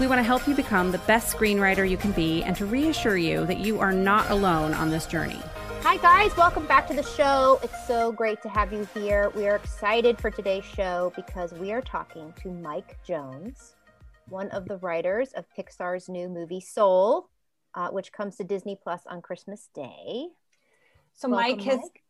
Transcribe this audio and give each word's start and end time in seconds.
We 0.00 0.08
want 0.08 0.18
to 0.18 0.24
help 0.24 0.48
you 0.48 0.56
become 0.56 0.90
the 0.90 0.98
best 0.98 1.34
screenwriter 1.36 1.88
you 1.88 1.96
can 1.96 2.10
be 2.12 2.42
and 2.42 2.56
to 2.56 2.66
reassure 2.66 3.16
you 3.16 3.46
that 3.46 3.58
you 3.58 3.78
are 3.78 3.92
not 3.92 4.28
alone 4.28 4.74
on 4.74 4.90
this 4.90 5.06
journey. 5.06 5.40
Hi, 5.82 5.98
guys. 5.98 6.36
Welcome 6.36 6.66
back 6.66 6.88
to 6.88 6.94
the 6.94 7.04
show. 7.04 7.60
It's 7.62 7.86
so 7.86 8.10
great 8.10 8.42
to 8.42 8.48
have 8.48 8.72
you 8.72 8.88
here. 8.92 9.30
We 9.36 9.46
are 9.46 9.54
excited 9.54 10.20
for 10.20 10.32
today's 10.32 10.64
show 10.64 11.12
because 11.14 11.52
we 11.52 11.70
are 11.70 11.80
talking 11.80 12.34
to 12.42 12.50
Mike 12.50 12.98
Jones, 13.06 13.76
one 14.28 14.50
of 14.50 14.66
the 14.66 14.78
writers 14.78 15.32
of 15.34 15.44
Pixar's 15.56 16.08
new 16.08 16.28
movie 16.28 16.60
Soul, 16.60 17.28
uh, 17.74 17.90
which 17.90 18.10
comes 18.10 18.34
to 18.36 18.44
Disney 18.44 18.76
Plus 18.82 19.02
on 19.06 19.22
Christmas 19.22 19.68
Day. 19.76 20.26
So, 21.12 21.28
Welcome, 21.28 21.58
Mike 21.58 21.66
has 21.66 21.78
Mike. 21.80 22.02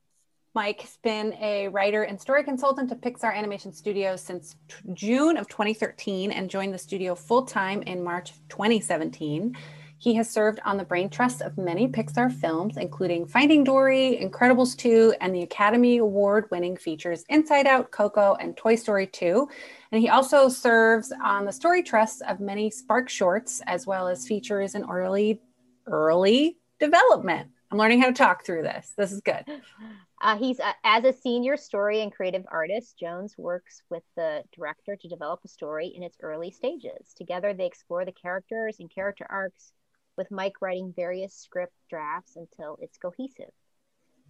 Mike 0.54 0.82
has 0.82 0.98
been 1.02 1.34
a 1.40 1.66
writer 1.66 2.04
and 2.04 2.20
story 2.20 2.44
consultant 2.44 2.88
to 2.88 2.94
Pixar 2.94 3.34
Animation 3.34 3.72
Studios 3.72 4.20
since 4.20 4.54
t- 4.68 4.77
June 4.92 5.36
of 5.36 5.48
2013 5.48 6.30
and 6.30 6.48
joined 6.48 6.72
the 6.72 6.78
studio 6.78 7.16
full 7.16 7.42
time 7.42 7.82
in 7.82 8.04
March 8.04 8.30
of 8.30 8.48
2017. 8.50 9.56
He 9.98 10.14
has 10.14 10.30
served 10.30 10.60
on 10.64 10.77
the 10.77 10.84
brain 10.84 11.10
trust 11.10 11.42
of 11.42 11.58
many 11.58 11.88
Pixar 11.88 12.32
films, 12.32 12.77
including 12.77 13.27
Finding 13.27 13.64
Dory, 13.64 14.16
Incredibles 14.22 14.77
2, 14.77 15.14
and 15.20 15.34
the 15.34 15.42
Academy 15.42 15.96
Award 15.96 16.46
winning 16.52 16.77
features 16.77 17.24
Inside 17.28 17.66
Out, 17.66 17.91
Coco, 17.91 18.36
and 18.39 18.56
Toy 18.56 18.77
Story 18.77 19.08
2. 19.08 19.48
And 19.91 20.00
he 20.00 20.08
also 20.08 20.48
serves 20.48 21.12
on 21.24 21.46
the 21.46 21.52
story 21.52 21.83
trusts 21.83 22.20
of 22.20 22.39
many 22.39 22.70
Spark 22.70 23.08
shorts, 23.08 23.61
as 23.66 23.89
well 23.89 24.06
as 24.06 24.28
features 24.28 24.77
in 24.77 24.84
early, 24.89 25.41
early 25.86 26.58
development. 26.78 27.48
I'm 27.72 27.78
learning 27.78 28.02
how 28.02 28.06
to 28.06 28.12
talk 28.12 28.46
through 28.46 28.62
this. 28.62 28.92
This 28.96 29.11
is 29.11 29.20
good. 29.20 29.44
Uh, 30.25 30.39
he's 30.39 30.58
uh, 30.58 30.72
as 30.84 31.05
a 31.05 31.12
senior 31.12 31.55
story 31.55 32.00
and 32.00 32.11
creative 32.11 32.47
artist. 32.50 32.98
Jones 32.98 33.34
works 33.36 33.83
with 33.91 34.03
the 34.17 34.42
director 34.56 34.97
to 34.97 35.08
develop 35.08 35.41
a 35.44 35.48
story 35.48 35.92
in 35.94 36.03
its 36.03 36.17
early 36.22 36.50
stages. 36.50 37.12
Together, 37.14 37.53
they 37.53 37.67
explore 37.67 38.06
the 38.06 38.12
characters 38.12 38.80
and 38.80 38.91
character 38.91 39.27
arcs, 39.28 39.75
with 40.17 40.30
Mike 40.30 40.62
writing 40.62 40.95
various 40.97 41.34
script 41.34 41.75
drafts 41.91 42.36
until 42.36 42.78
it's 42.80 42.97
cohesive. 42.97 43.50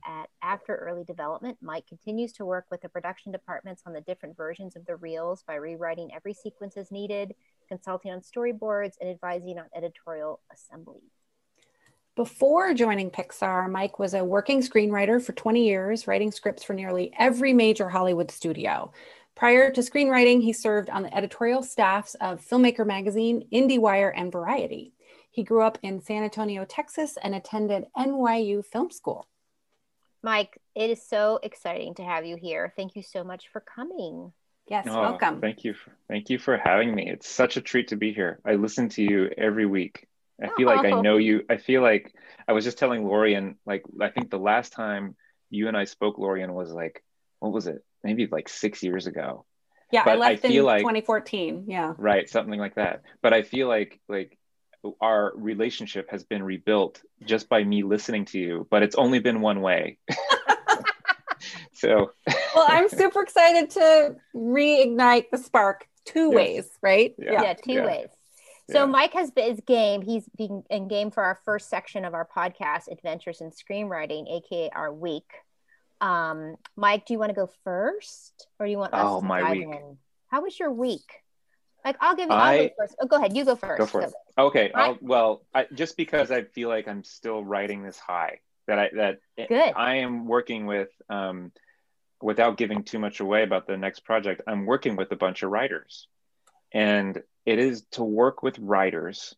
At 0.05 0.31
after 0.43 0.75
early 0.75 1.05
development, 1.05 1.59
Mike 1.63 1.87
continues 1.87 2.33
to 2.35 2.45
work 2.45 2.67
with 2.73 2.81
the 2.81 2.89
production 2.89 3.31
departments 3.31 3.83
on 3.87 3.93
the 3.93 4.01
different 4.01 4.37
versions 4.37 4.75
of 4.75 4.85
the 4.87 4.97
reels 4.97 5.45
by 5.47 5.55
rewriting 5.55 6.11
every 6.13 6.35
sequence 6.35 6.77
as 6.77 6.91
needed, 6.91 7.37
consulting 7.69 8.11
on 8.11 8.21
storyboards, 8.21 8.95
and 9.01 9.09
advising 9.09 9.61
on 9.61 9.67
editorial 9.77 10.41
assembly. 10.53 11.03
Before 12.17 12.73
joining 12.75 13.11
Pixar, 13.11 13.69
Mike 13.69 13.99
was 13.99 14.15
a 14.15 14.25
working 14.25 14.61
screenwriter 14.61 15.21
for 15.21 15.33
20 15.33 15.67
years, 15.67 16.07
writing 16.07 16.31
scripts 16.31 16.63
for 16.63 16.73
nearly 16.73 17.13
every 17.19 17.53
major 17.53 17.89
Hollywood 17.89 18.31
studio. 18.31 18.93
Prior 19.35 19.73
to 19.73 19.81
screenwriting, 19.81 20.41
he 20.41 20.53
served 20.53 20.89
on 20.91 21.03
the 21.03 21.13
editorial 21.13 21.65
staffs 21.65 22.15
of 22.21 22.41
Filmmaker 22.41 22.87
Magazine, 22.87 23.49
IndieWire, 23.53 24.13
and 24.15 24.31
Variety. 24.31 24.93
He 25.33 25.43
grew 25.43 25.63
up 25.63 25.77
in 25.83 26.01
San 26.01 26.23
Antonio, 26.23 26.65
Texas, 26.65 27.19
and 27.21 27.35
attended 27.35 27.87
NYU 27.97 28.65
Film 28.65 28.93
School. 28.93 29.27
Mike, 30.23 30.57
it 30.77 30.91
is 30.91 31.03
so 31.03 31.41
exciting 31.43 31.95
to 31.97 32.05
have 32.05 32.25
you 32.25 32.37
here. 32.37 32.73
Thank 32.77 32.95
you 32.95 33.03
so 33.03 33.25
much 33.25 33.49
for 33.49 33.59
coming. 33.59 34.33
Yes, 34.69 34.87
oh, 34.89 35.01
welcome. 35.01 35.41
Thank 35.41 35.65
you. 35.65 35.75
For, 35.75 35.91
thank 36.07 36.31
you 36.31 36.39
for 36.39 36.59
having 36.59 36.95
me. 36.95 37.11
It's 37.11 37.29
such 37.29 37.57
a 37.57 37.61
treat 37.61 37.89
to 37.89 37.97
be 37.97 38.13
here. 38.13 38.39
I 38.45 38.55
listen 38.55 38.89
to 38.91 39.03
you 39.03 39.31
every 39.37 39.67
week. 39.67 40.07
I 40.43 40.49
feel 40.57 40.67
like 40.67 40.85
I 40.85 40.91
oh. 40.93 41.01
know 41.03 41.17
you. 41.17 41.45
I 41.49 41.57
feel 41.57 41.83
like 41.83 42.15
I 42.47 42.53
was 42.53 42.65
just 42.65 42.79
telling 42.79 43.05
Lorien, 43.05 43.57
like, 43.65 43.85
I 44.01 44.09
think 44.09 44.31
the 44.31 44.39
last 44.39 44.73
time 44.73 45.17
you 45.51 45.69
and 45.69 45.77
I 45.77 45.85
spoke, 45.85 46.19
Lorien, 46.19 46.53
was 46.53 46.71
like, 46.73 47.05
what 47.39 47.53
was 47.53 47.67
it? 47.67 47.85
Maybe 48.03 48.27
like 48.27 48.49
six 48.49 48.83
years 48.83 49.07
ago. 49.07 49.45
Yeah, 49.93 50.05
but 50.05 50.15
I 50.15 50.17
left 50.17 50.45
I 50.45 50.49
in 50.49 50.65
like, 50.65 50.81
2014. 50.81 51.65
Yeah. 51.69 51.95
Right, 51.97 52.29
something 52.29 52.59
like 52.59 52.75
that. 52.77 53.03
But 53.23 53.33
I 53.33 53.43
feel 53.43 53.69
like 53.69 54.01
like 54.09 54.39
our 55.01 55.33
relationship 55.37 56.11
has 56.11 56.25
been 56.25 56.43
rebuilt 56.43 57.01
just 57.25 57.49
by 57.49 57.63
me 57.63 57.83
listening 57.83 58.25
to 58.27 58.39
you, 58.39 58.67
but 58.71 58.83
it's 58.83 58.97
only 58.97 59.19
been 59.19 59.41
one 59.41 59.61
way. 59.61 59.99
so 61.73 62.11
well, 62.55 62.67
I'm 62.69 62.89
super 62.89 63.23
excited 63.23 63.71
to 63.71 64.17
reignite 64.35 65.31
the 65.31 65.39
spark 65.39 65.87
two 66.05 66.27
yes. 66.27 66.35
ways, 66.35 66.71
right? 66.83 67.15
Yeah, 67.19 67.43
yeah 67.43 67.55
two 67.55 67.73
yeah. 67.73 67.87
ways. 67.87 68.09
So 68.71 68.81
yeah. 68.81 68.87
Mike 68.87 69.13
has 69.13 69.31
been 69.31 69.57
game. 69.67 70.01
He's 70.03 70.29
been 70.37 70.63
in 70.71 70.89
game 70.89 71.11
for 71.11 71.23
our 71.23 71.39
first 71.45 71.69
section 71.69 72.05
of 72.05 72.15
our 72.15 72.27
podcast, 72.27 72.91
Adventures 72.91 73.41
in 73.41 73.51
Screenwriting, 73.51 74.31
aka 74.31 74.71
our 74.71 74.93
week. 74.93 75.31
Um, 76.01 76.57
Mike, 76.77 77.07
do 77.07 77.13
you 77.13 77.19
want 77.19 77.31
to 77.31 77.35
go 77.35 77.51
first, 77.63 78.47
or 78.59 78.67
do 78.67 78.73
you 78.73 78.79
want 78.79 78.95
us 78.95 79.01
oh, 79.05 79.21
to 79.21 79.27
my 79.27 79.53
week. 79.53 79.63
In? 79.65 79.99
How 80.29 80.43
was 80.43 80.59
your 80.59 80.73
week? 80.73 81.23
Like, 81.85 81.97
I'll 82.01 82.17
give 82.17 82.31
you. 82.31 82.35
I, 82.35 82.53
I'll 82.53 82.69
go 82.69 82.75
first. 82.79 82.97
Oh, 83.01 83.07
go 83.07 83.17
ahead. 83.17 83.37
You 83.37 83.45
go 83.45 83.57
first. 83.57 83.79
Go 83.79 83.87
for 83.87 84.01
it. 84.01 84.13
Okay. 84.39 84.73
well, 85.03 85.45
I, 85.55 85.67
just 85.75 85.97
because 85.99 86.31
I 86.31 86.45
feel 86.45 86.71
like 86.71 86.89
I'm 86.89 87.05
still 87.05 87.45
riding 87.45 87.83
this 87.83 87.99
high 87.99 88.41
that 88.67 88.79
I 88.79 88.91
that 88.95 89.19
Good. 89.37 89.73
I 89.77 89.97
am 89.97 90.27
working 90.27 90.67
with. 90.67 90.89
Um, 91.09 91.53
without 92.23 92.57
giving 92.57 92.83
too 92.83 92.99
much 92.99 93.21
away 93.21 93.43
about 93.43 93.67
the 93.67 93.77
next 93.77 94.01
project, 94.01 94.41
I'm 94.47 94.65
working 94.65 94.97
with 94.97 95.13
a 95.13 95.17
bunch 95.17 95.43
of 95.43 95.51
writers, 95.51 96.09
and 96.73 97.23
it 97.47 97.59
is 97.59 97.85
to 97.93 98.03
work 98.03 98.43
with 98.43 98.59
writers 98.59 99.35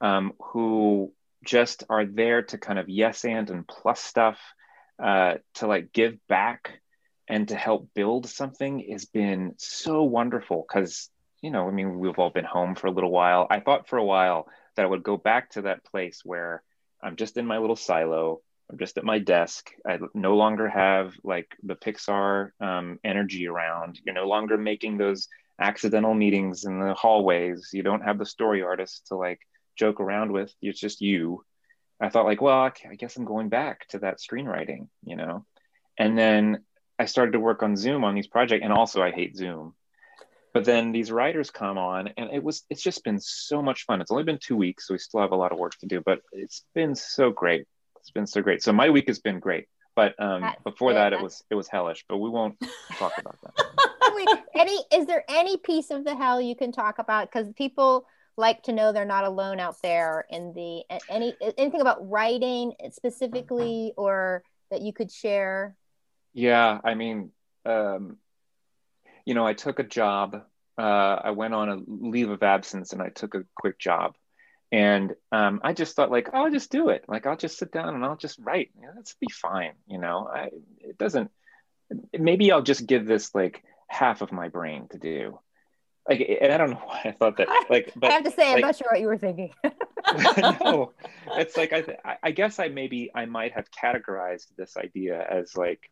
um, 0.00 0.32
who 0.40 1.12
just 1.44 1.84
are 1.88 2.04
there 2.04 2.42
to 2.42 2.58
kind 2.58 2.78
of 2.78 2.88
yes 2.88 3.24
and 3.24 3.50
and 3.50 3.66
plus 3.66 4.00
stuff 4.00 4.38
uh, 5.02 5.34
to 5.54 5.66
like 5.66 5.92
give 5.92 6.16
back 6.28 6.80
and 7.28 7.48
to 7.48 7.56
help 7.56 7.88
build 7.94 8.28
something 8.28 8.84
has 8.90 9.04
been 9.04 9.54
so 9.58 10.02
wonderful 10.02 10.64
because 10.66 11.10
you 11.42 11.50
know 11.50 11.68
i 11.68 11.70
mean 11.70 11.98
we've 11.98 12.18
all 12.18 12.30
been 12.30 12.44
home 12.44 12.74
for 12.74 12.86
a 12.86 12.90
little 12.90 13.10
while. 13.10 13.46
I 13.50 13.60
thought 13.60 13.88
for 13.88 13.98
a 13.98 14.04
while 14.04 14.48
that 14.76 14.84
i 14.84 14.88
would 14.88 15.02
go 15.02 15.16
back 15.16 15.50
to 15.50 15.62
that 15.62 15.84
place 15.84 16.22
where 16.24 16.62
i'm 17.02 17.16
just 17.16 17.36
in 17.36 17.46
my 17.46 17.58
little 17.58 17.76
silo 17.76 18.40
i'm 18.70 18.78
just 18.78 18.98
at 18.98 19.04
my 19.04 19.18
desk 19.18 19.70
i 19.86 19.98
no 20.14 20.36
longer 20.36 20.68
have 20.68 21.14
like 21.22 21.54
the 21.62 21.76
pixar 21.76 22.50
um, 22.60 22.98
energy 23.04 23.46
around 23.46 24.00
you're 24.04 24.14
no 24.14 24.26
longer 24.26 24.56
making 24.58 24.98
those 24.98 25.28
accidental 25.60 26.14
meetings 26.14 26.64
in 26.64 26.80
the 26.80 26.94
hallways. 26.94 27.70
You 27.72 27.82
don't 27.82 28.02
have 28.02 28.18
the 28.18 28.26
story 28.26 28.62
artist 28.62 29.08
to 29.08 29.16
like 29.16 29.40
joke 29.76 30.00
around 30.00 30.32
with. 30.32 30.52
It's 30.62 30.80
just 30.80 31.00
you. 31.00 31.44
I 32.00 32.08
thought 32.10 32.26
like, 32.26 32.40
well, 32.40 32.58
I 32.58 32.94
guess 32.96 33.16
I'm 33.16 33.24
going 33.24 33.48
back 33.48 33.88
to 33.88 33.98
that 34.00 34.18
screenwriting, 34.18 34.88
you 35.04 35.16
know. 35.16 35.44
And 35.98 36.16
then 36.16 36.64
I 36.98 37.06
started 37.06 37.32
to 37.32 37.40
work 37.40 37.62
on 37.62 37.76
Zoom 37.76 38.04
on 38.04 38.14
these 38.14 38.28
projects, 38.28 38.62
and 38.62 38.72
also 38.72 39.02
I 39.02 39.10
hate 39.10 39.36
Zoom. 39.36 39.74
But 40.54 40.64
then 40.64 40.92
these 40.92 41.12
writers 41.12 41.50
come 41.50 41.76
on, 41.76 42.08
and 42.16 42.30
it 42.32 42.42
was 42.42 42.62
it's 42.70 42.82
just 42.82 43.04
been 43.04 43.20
so 43.20 43.62
much 43.62 43.84
fun. 43.84 44.00
It's 44.00 44.10
only 44.10 44.24
been 44.24 44.38
two 44.38 44.56
weeks, 44.56 44.86
so 44.86 44.94
we 44.94 44.98
still 44.98 45.20
have 45.20 45.32
a 45.32 45.36
lot 45.36 45.52
of 45.52 45.58
work 45.58 45.76
to 45.80 45.86
do, 45.86 46.00
but 46.04 46.20
it's 46.32 46.64
been 46.74 46.94
so 46.94 47.30
great. 47.30 47.66
It's 48.00 48.10
been 48.10 48.26
so 48.26 48.42
great. 48.42 48.62
So 48.62 48.72
my 48.72 48.90
week 48.90 49.08
has 49.08 49.18
been 49.18 49.40
great. 49.40 49.66
But 49.94 50.14
um, 50.20 50.54
before 50.62 50.94
that, 50.94 51.12
it 51.12 51.20
was 51.20 51.42
it 51.50 51.56
was 51.56 51.66
hellish. 51.66 52.04
But 52.08 52.18
we 52.18 52.30
won't 52.30 52.56
talk 52.98 53.12
about 53.18 53.36
that. 53.42 53.54
any 54.54 54.84
is 54.92 55.06
there 55.06 55.24
any 55.28 55.56
piece 55.56 55.90
of 55.90 56.04
the 56.04 56.14
hell 56.14 56.40
you 56.40 56.56
can 56.56 56.72
talk 56.72 56.98
about? 56.98 57.30
Because 57.30 57.52
people 57.56 58.06
like 58.36 58.62
to 58.64 58.72
know 58.72 58.92
they're 58.92 59.04
not 59.04 59.24
alone 59.24 59.58
out 59.60 59.76
there 59.82 60.24
in 60.30 60.52
the 60.54 60.84
any 61.08 61.34
anything 61.56 61.80
about 61.80 62.08
writing 62.08 62.72
specifically 62.90 63.92
or 63.96 64.42
that 64.70 64.82
you 64.82 64.92
could 64.92 65.10
share. 65.10 65.76
Yeah, 66.34 66.78
I 66.84 66.94
mean, 66.94 67.30
um, 67.64 68.18
you 69.24 69.34
know, 69.34 69.46
I 69.46 69.54
took 69.54 69.78
a 69.78 69.84
job. 69.84 70.42
Uh, 70.76 71.20
I 71.24 71.30
went 71.32 71.54
on 71.54 71.68
a 71.68 71.78
leave 71.86 72.30
of 72.30 72.42
absence 72.42 72.92
and 72.92 73.02
I 73.02 73.08
took 73.08 73.34
a 73.34 73.44
quick 73.56 73.78
job 73.78 74.14
and 74.70 75.14
um, 75.32 75.60
I 75.64 75.72
just 75.72 75.96
thought 75.96 76.10
like, 76.10 76.28
oh, 76.32 76.44
I'll 76.44 76.50
just 76.50 76.70
do 76.70 76.90
it. 76.90 77.04
Like 77.08 77.26
I'll 77.26 77.36
just 77.36 77.58
sit 77.58 77.72
down 77.72 77.94
and 77.94 78.04
I'll 78.04 78.16
just 78.16 78.38
write. 78.38 78.70
Yeah, 78.80 78.90
that's 78.94 79.14
be 79.14 79.28
fine. 79.32 79.72
You 79.86 79.98
know, 79.98 80.28
I, 80.32 80.50
it 80.80 80.98
doesn't. 80.98 81.30
Maybe 82.16 82.52
I'll 82.52 82.62
just 82.62 82.86
give 82.86 83.06
this 83.06 83.34
like 83.34 83.62
half 83.88 84.20
of 84.20 84.32
my 84.32 84.48
brain 84.48 84.88
to 84.90 84.98
do. 84.98 85.38
Like, 86.08 86.38
and 86.40 86.52
I 86.52 86.56
don't 86.56 86.70
know 86.70 86.82
why 86.84 87.02
I 87.04 87.12
thought 87.12 87.36
that. 87.36 87.48
Like, 87.70 87.92
but 87.96 88.10
I 88.10 88.14
have 88.14 88.24
to 88.24 88.30
say, 88.30 88.54
like, 88.54 88.56
I'm 88.56 88.60
not 88.62 88.76
sure 88.76 88.88
what 88.90 89.00
you 89.00 89.08
were 89.08 89.18
thinking. 89.18 89.52
no, 90.64 90.92
it's 91.32 91.56
like 91.56 91.72
I, 91.72 91.82
th- 91.82 91.98
I 92.22 92.30
guess 92.30 92.58
I 92.58 92.68
maybe 92.68 93.10
I 93.14 93.26
might 93.26 93.52
have 93.52 93.66
categorized 93.70 94.46
this 94.56 94.78
idea 94.78 95.22
as 95.28 95.54
like 95.54 95.90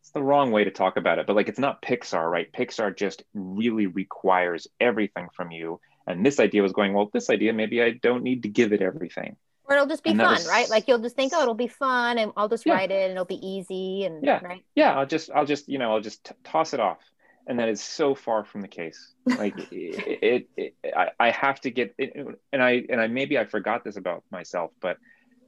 it's 0.00 0.10
the 0.10 0.22
wrong 0.22 0.50
way 0.50 0.64
to 0.64 0.70
talk 0.70 0.98
about 0.98 1.18
it, 1.18 1.26
but 1.26 1.36
like 1.36 1.48
it's 1.48 1.58
not 1.58 1.80
Pixar, 1.80 2.30
right? 2.30 2.52
Pixar 2.52 2.94
just 2.94 3.22
really 3.32 3.86
requires 3.86 4.66
everything 4.78 5.28
from 5.32 5.50
you 5.52 5.80
and 6.06 6.24
this 6.24 6.38
idea 6.38 6.62
was 6.62 6.72
going, 6.72 6.92
well, 6.92 7.10
this 7.12 7.30
idea, 7.30 7.52
maybe 7.52 7.82
I 7.82 7.90
don't 7.90 8.22
need 8.22 8.44
to 8.44 8.48
give 8.48 8.72
it 8.72 8.80
everything. 8.80 9.36
Or 9.68 9.76
it'll 9.76 9.88
just 9.88 10.04
be 10.04 10.14
fun, 10.14 10.34
was, 10.34 10.48
right? 10.48 10.68
Like 10.70 10.88
you'll 10.88 11.00
just 11.00 11.16
think, 11.16 11.32
oh, 11.34 11.42
it'll 11.42 11.54
be 11.54 11.68
fun, 11.68 12.18
and 12.18 12.32
I'll 12.36 12.48
just 12.48 12.64
yeah. 12.66 12.74
write 12.74 12.90
it, 12.90 13.02
and 13.04 13.12
it'll 13.12 13.24
be 13.24 13.46
easy, 13.46 14.04
and 14.04 14.24
yeah, 14.24 14.40
right? 14.42 14.64
Yeah, 14.74 14.96
I'll 14.96 15.06
just, 15.06 15.30
I'll 15.30 15.46
just, 15.46 15.68
you 15.68 15.78
know, 15.78 15.92
I'll 15.92 16.00
just 16.00 16.24
t- 16.24 16.34
toss 16.44 16.74
it 16.74 16.80
off, 16.80 17.00
and 17.46 17.58
that 17.58 17.68
is 17.68 17.82
so 17.82 18.14
far 18.14 18.44
from 18.44 18.62
the 18.62 18.68
case. 18.68 19.12
Like 19.24 19.54
it, 19.72 20.48
it, 20.56 20.74
it, 20.82 20.94
I, 20.96 21.10
I 21.18 21.30
have 21.30 21.60
to 21.62 21.70
get, 21.70 21.94
it, 21.98 22.14
and 22.52 22.62
I, 22.62 22.84
and 22.88 23.00
I 23.00 23.08
maybe 23.08 23.38
I 23.38 23.44
forgot 23.44 23.84
this 23.84 23.96
about 23.96 24.22
myself, 24.30 24.70
but 24.80 24.98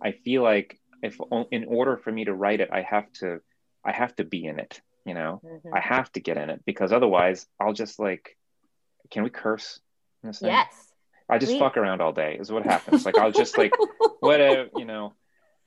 I 0.02 0.12
feel 0.12 0.42
like 0.42 0.78
if 1.02 1.18
in 1.50 1.64
order 1.64 1.96
for 1.96 2.10
me 2.10 2.24
to 2.24 2.34
write 2.34 2.60
it, 2.60 2.70
I 2.72 2.82
have 2.82 3.12
to, 3.14 3.40
I 3.84 3.92
have 3.92 4.14
to 4.16 4.24
be 4.24 4.44
in 4.44 4.58
it. 4.58 4.80
You 5.04 5.14
know, 5.14 5.40
mm-hmm. 5.42 5.72
I 5.72 5.80
have 5.80 6.12
to 6.12 6.20
get 6.20 6.36
in 6.36 6.50
it 6.50 6.62
because 6.66 6.92
otherwise, 6.92 7.46
I'll 7.58 7.72
just 7.72 7.98
like, 7.98 8.36
can 9.10 9.22
we 9.22 9.30
curse? 9.30 9.80
Yes. 10.22 10.87
I 11.28 11.38
just 11.38 11.58
fuck 11.58 11.76
around 11.76 12.00
all 12.00 12.12
day 12.12 12.36
is 12.40 12.50
what 12.50 12.64
happens. 12.64 13.04
Like 13.04 13.18
I'll 13.18 13.32
just 13.32 13.58
like 13.58 13.72
whatever, 14.20 14.68
you 14.76 14.84
know. 14.84 15.14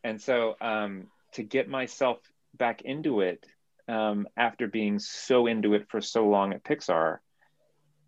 And 0.04 0.22
so 0.22 0.56
um 0.60 1.08
to 1.34 1.44
get 1.44 1.70
myself 1.70 2.18
back 2.56 2.82
into 2.82 3.22
it 3.22 3.46
um 3.88 4.28
after 4.36 4.68
being 4.68 5.00
so 5.00 5.48
into 5.48 5.74
it 5.74 5.88
for 5.90 6.02
so 6.02 6.28
long 6.28 6.54
at 6.54 6.64
Pixar 6.64 7.20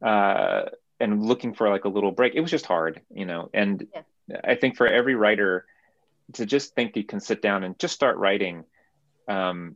uh 0.02 0.64
and 1.00 1.24
looking 1.24 1.54
for 1.54 1.70
like 1.70 1.86
a 1.86 1.90
little 1.90 2.12
break, 2.12 2.34
it 2.36 2.42
was 2.42 2.52
just 2.52 2.66
hard, 2.66 3.02
you 3.14 3.26
know. 3.26 3.50
And 3.54 3.88
yeah. 4.28 4.42
I 4.44 4.56
think 4.56 4.78
for 4.78 4.88
every 4.88 5.16
writer 5.16 5.66
to 6.34 6.46
just 6.46 6.74
think 6.74 6.96
you 6.96 7.04
can 7.04 7.20
sit 7.20 7.42
down 7.42 7.64
and 7.64 7.78
just 7.78 7.94
start 7.94 8.18
writing 8.18 8.64
um 9.28 9.76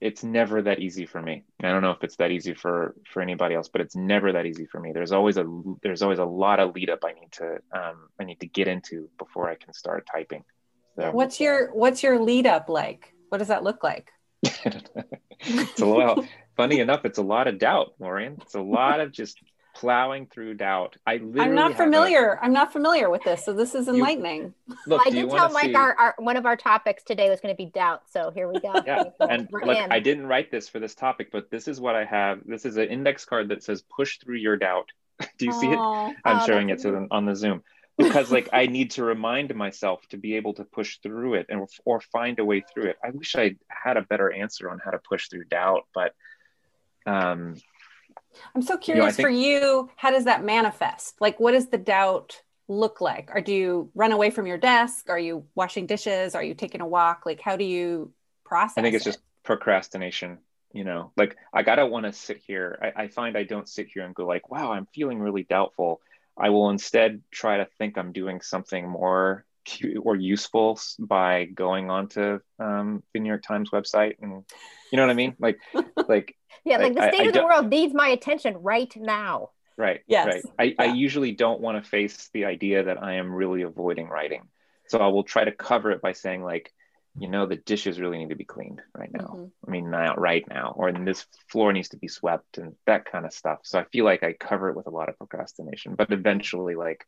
it's 0.00 0.22
never 0.22 0.62
that 0.62 0.80
easy 0.80 1.06
for 1.06 1.22
me. 1.22 1.44
I 1.62 1.70
don't 1.70 1.82
know 1.82 1.92
if 1.92 2.02
it's 2.02 2.16
that 2.16 2.30
easy 2.30 2.54
for 2.54 2.94
for 3.10 3.22
anybody 3.22 3.54
else, 3.54 3.68
but 3.68 3.80
it's 3.80 3.96
never 3.96 4.32
that 4.32 4.46
easy 4.46 4.66
for 4.66 4.80
me. 4.80 4.92
There's 4.92 5.12
always 5.12 5.36
a 5.36 5.44
there's 5.82 6.02
always 6.02 6.18
a 6.18 6.24
lot 6.24 6.60
of 6.60 6.74
lead 6.74 6.90
up 6.90 7.00
I 7.04 7.12
need 7.12 7.32
to 7.32 7.54
um, 7.72 8.08
I 8.20 8.24
need 8.24 8.40
to 8.40 8.46
get 8.46 8.68
into 8.68 9.08
before 9.18 9.48
I 9.48 9.54
can 9.54 9.72
start 9.72 10.06
typing. 10.10 10.44
So. 10.96 11.10
What's 11.10 11.40
your 11.40 11.72
what's 11.72 12.02
your 12.02 12.20
lead 12.20 12.46
up 12.46 12.68
like? 12.68 13.14
What 13.28 13.38
does 13.38 13.48
that 13.48 13.64
look 13.64 13.82
like? 13.82 14.10
it's 14.42 15.80
a 15.80 15.86
well, 15.86 16.24
funny 16.56 16.80
enough, 16.80 17.04
it's 17.04 17.18
a 17.18 17.22
lot 17.22 17.48
of 17.48 17.58
doubt, 17.58 17.94
Lorien. 17.98 18.38
It's 18.42 18.54
a 18.54 18.60
lot 18.60 19.00
of 19.00 19.10
just 19.10 19.38
plowing 19.74 20.26
through 20.26 20.54
doubt. 20.54 20.96
I 21.06 21.14
I'm 21.14 21.54
not 21.54 21.76
familiar. 21.76 22.34
A, 22.34 22.44
I'm 22.44 22.52
not 22.52 22.72
familiar 22.72 23.10
with 23.10 23.22
this, 23.24 23.44
so 23.44 23.52
this 23.52 23.74
is 23.74 23.88
enlightening. 23.88 24.54
You, 24.66 24.76
look, 24.86 24.98
well, 24.98 25.00
I 25.06 25.10
did 25.10 25.30
tell 25.30 25.50
Mike 25.50 25.64
see... 25.66 25.74
our, 25.74 25.94
our, 25.94 26.14
one 26.18 26.36
of 26.36 26.46
our 26.46 26.56
topics 26.56 27.02
today 27.02 27.28
was 27.30 27.40
going 27.40 27.54
to 27.54 27.56
be 27.56 27.70
doubt. 27.70 28.02
So 28.10 28.30
here 28.30 28.50
we 28.50 28.60
go. 28.60 28.72
Yeah, 28.86 29.04
and 29.20 29.48
We're 29.50 29.64
look, 29.64 29.78
in. 29.78 29.92
I 29.92 30.00
didn't 30.00 30.26
write 30.26 30.50
this 30.50 30.68
for 30.68 30.78
this 30.78 30.94
topic, 30.94 31.30
but 31.32 31.50
this 31.50 31.68
is 31.68 31.80
what 31.80 31.94
I 31.94 32.04
have. 32.04 32.40
This 32.44 32.66
is 32.66 32.76
an 32.76 32.88
index 32.88 33.24
card 33.24 33.48
that 33.48 33.62
says 33.62 33.82
"Push 33.82 34.18
through 34.18 34.36
your 34.36 34.56
doubt." 34.56 34.90
Do 35.38 35.46
you 35.46 35.52
oh, 35.54 35.60
see 35.60 35.68
it? 35.68 35.78
I'm 35.78 36.40
oh, 36.40 36.46
showing 36.46 36.70
it 36.70 36.80
to 36.80 36.90
them 36.90 37.08
on 37.10 37.24
the 37.24 37.34
Zoom 37.34 37.62
because 37.96 38.30
like 38.30 38.48
I 38.52 38.66
need 38.66 38.92
to 38.92 39.04
remind 39.04 39.54
myself 39.54 40.06
to 40.08 40.16
be 40.16 40.36
able 40.36 40.54
to 40.54 40.64
push 40.64 40.98
through 40.98 41.34
it 41.34 41.46
and 41.48 41.66
or 41.84 42.00
find 42.00 42.38
a 42.38 42.44
way 42.44 42.60
through 42.60 42.90
it. 42.90 42.96
I 43.04 43.10
wish 43.10 43.36
I 43.36 43.56
had 43.68 43.96
a 43.96 44.02
better 44.02 44.32
answer 44.32 44.70
on 44.70 44.80
how 44.84 44.90
to 44.90 44.98
push 44.98 45.28
through 45.28 45.44
doubt, 45.44 45.86
but 45.94 46.14
um 47.06 47.54
I'm 48.54 48.62
so 48.62 48.76
curious 48.76 49.02
you 49.02 49.06
know, 49.06 49.12
think, 49.12 49.26
for 49.26 49.30
you, 49.30 49.90
how 49.96 50.10
does 50.10 50.24
that 50.24 50.44
manifest? 50.44 51.20
Like, 51.20 51.40
what 51.40 51.52
does 51.52 51.68
the 51.68 51.78
doubt 51.78 52.42
look 52.68 53.00
like? 53.00 53.30
Or 53.34 53.40
do 53.40 53.52
you 53.52 53.90
run 53.94 54.12
away 54.12 54.30
from 54.30 54.46
your 54.46 54.58
desk? 54.58 55.08
Are 55.08 55.18
you 55.18 55.44
washing 55.54 55.86
dishes? 55.86 56.34
Are 56.34 56.42
you 56.42 56.54
taking 56.54 56.80
a 56.80 56.86
walk? 56.86 57.26
Like, 57.26 57.40
how 57.40 57.56
do 57.56 57.64
you 57.64 58.12
process? 58.44 58.78
I 58.78 58.82
think 58.82 58.94
it's 58.94 59.06
it? 59.06 59.10
just 59.10 59.20
procrastination. 59.42 60.38
You 60.72 60.82
know, 60.82 61.12
like 61.16 61.36
I 61.52 61.62
gotta 61.62 61.86
want 61.86 62.04
to 62.04 62.12
sit 62.12 62.38
here. 62.38 62.76
I, 62.82 63.04
I 63.04 63.08
find 63.08 63.38
I 63.38 63.44
don't 63.44 63.68
sit 63.68 63.86
here 63.94 64.04
and 64.04 64.12
go 64.12 64.26
like, 64.26 64.50
"Wow, 64.50 64.72
I'm 64.72 64.86
feeling 64.86 65.20
really 65.20 65.44
doubtful." 65.44 66.00
I 66.36 66.50
will 66.50 66.70
instead 66.70 67.22
try 67.30 67.58
to 67.58 67.68
think 67.78 67.96
I'm 67.96 68.10
doing 68.10 68.40
something 68.40 68.88
more 68.88 69.44
or 70.02 70.16
useful 70.16 70.78
by 70.98 71.44
going 71.44 71.90
onto 71.90 72.40
um, 72.58 73.02
the 73.12 73.20
New 73.20 73.28
York 73.28 73.42
Times 73.42 73.70
website 73.70 74.14
and 74.20 74.44
you 74.90 74.96
know 74.96 75.02
what 75.02 75.10
I 75.10 75.14
mean? 75.14 75.34
Like, 75.38 75.58
like 76.08 76.36
yeah, 76.64 76.78
like 76.78 76.94
the 76.94 77.08
state 77.08 77.22
I, 77.22 77.24
of 77.24 77.36
I 77.36 77.40
the 77.40 77.44
world 77.44 77.68
needs 77.68 77.92
my 77.92 78.08
attention 78.08 78.58
right 78.58 78.92
now. 78.96 79.50
Right. 79.76 80.00
Yes. 80.06 80.26
Right. 80.26 80.44
I, 80.58 80.62
yeah. 80.64 80.74
I 80.78 80.84
usually 80.94 81.32
don't 81.32 81.60
want 81.60 81.82
to 81.82 81.88
face 81.88 82.30
the 82.32 82.44
idea 82.44 82.84
that 82.84 83.02
I 83.02 83.14
am 83.14 83.32
really 83.32 83.62
avoiding 83.62 84.08
writing, 84.08 84.42
so 84.88 85.00
I 85.00 85.08
will 85.08 85.24
try 85.24 85.44
to 85.44 85.52
cover 85.52 85.90
it 85.90 86.00
by 86.00 86.12
saying 86.12 86.44
like, 86.44 86.72
you 87.18 87.28
know, 87.28 87.46
the 87.46 87.56
dishes 87.56 88.00
really 88.00 88.18
need 88.18 88.30
to 88.30 88.36
be 88.36 88.44
cleaned 88.44 88.82
right 88.96 89.10
now. 89.12 89.26
Mm-hmm. 89.26 89.68
I 89.68 89.70
mean, 89.70 89.90
not 89.90 90.20
right 90.20 90.44
now, 90.48 90.74
or 90.76 90.92
this 90.92 91.26
floor 91.48 91.72
needs 91.72 91.88
to 91.90 91.96
be 91.96 92.08
swept 92.08 92.58
and 92.58 92.74
that 92.86 93.04
kind 93.04 93.24
of 93.24 93.32
stuff. 93.32 93.60
So 93.64 93.78
I 93.78 93.84
feel 93.84 94.04
like 94.04 94.22
I 94.22 94.32
cover 94.32 94.68
it 94.68 94.76
with 94.76 94.86
a 94.86 94.90
lot 94.90 95.08
of 95.08 95.18
procrastination, 95.18 95.96
but 95.96 96.12
eventually, 96.12 96.76
like 96.76 97.04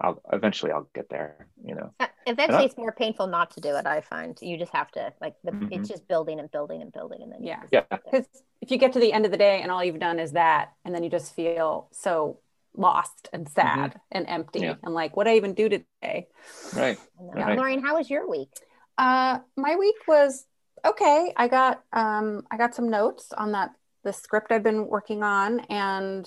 I'll 0.00 0.22
eventually 0.32 0.70
I'll 0.70 0.88
get 0.94 1.08
there, 1.08 1.48
you 1.64 1.74
know. 1.74 1.92
Uh, 1.98 2.06
eventually, 2.26 2.64
it's 2.64 2.76
more 2.76 2.92
painful 2.92 3.26
not 3.26 3.50
to 3.52 3.60
do 3.60 3.74
it. 3.76 3.86
I 3.86 4.00
find 4.00 4.38
you 4.40 4.56
just 4.56 4.72
have 4.72 4.90
to 4.92 5.12
like 5.20 5.34
the, 5.42 5.50
mm-hmm. 5.50 5.72
it's 5.72 5.88
just 5.88 6.06
building 6.06 6.38
and 6.38 6.50
building 6.50 6.82
and 6.82 6.92
building, 6.92 7.22
and 7.22 7.32
then 7.32 7.42
yeah, 7.42 7.62
yeah. 7.72 7.82
Because 7.90 8.26
if 8.60 8.70
you 8.70 8.78
get 8.78 8.92
to 8.92 9.00
the 9.00 9.12
end 9.12 9.24
of 9.24 9.32
the 9.32 9.36
day 9.36 9.60
and 9.60 9.72
all 9.72 9.82
you've 9.82 9.98
done 9.98 10.20
is 10.20 10.32
that, 10.32 10.72
and 10.84 10.94
then 10.94 11.02
you 11.02 11.10
just 11.10 11.34
feel 11.34 11.88
so 11.90 12.38
lost 12.76 13.28
and 13.32 13.48
sad 13.48 13.90
mm-hmm. 13.90 13.98
and 14.12 14.26
empty, 14.28 14.60
yeah. 14.60 14.74
and 14.84 14.94
like, 14.94 15.16
what 15.16 15.24
did 15.24 15.32
I 15.32 15.36
even 15.36 15.54
do 15.54 15.68
today? 15.68 16.28
Right. 16.74 16.98
right. 17.18 17.56
Lauren, 17.56 17.82
how 17.82 17.96
was 17.96 18.08
your 18.08 18.28
week? 18.28 18.50
Uh, 18.96 19.40
my 19.56 19.74
week 19.76 19.96
was 20.06 20.46
okay. 20.84 21.32
I 21.36 21.48
got 21.48 21.82
um, 21.92 22.44
I 22.52 22.56
got 22.56 22.74
some 22.74 22.88
notes 22.88 23.32
on 23.36 23.52
that 23.52 23.70
the 24.04 24.12
script 24.12 24.52
I've 24.52 24.62
been 24.62 24.86
working 24.86 25.24
on, 25.24 25.58
and 25.68 26.24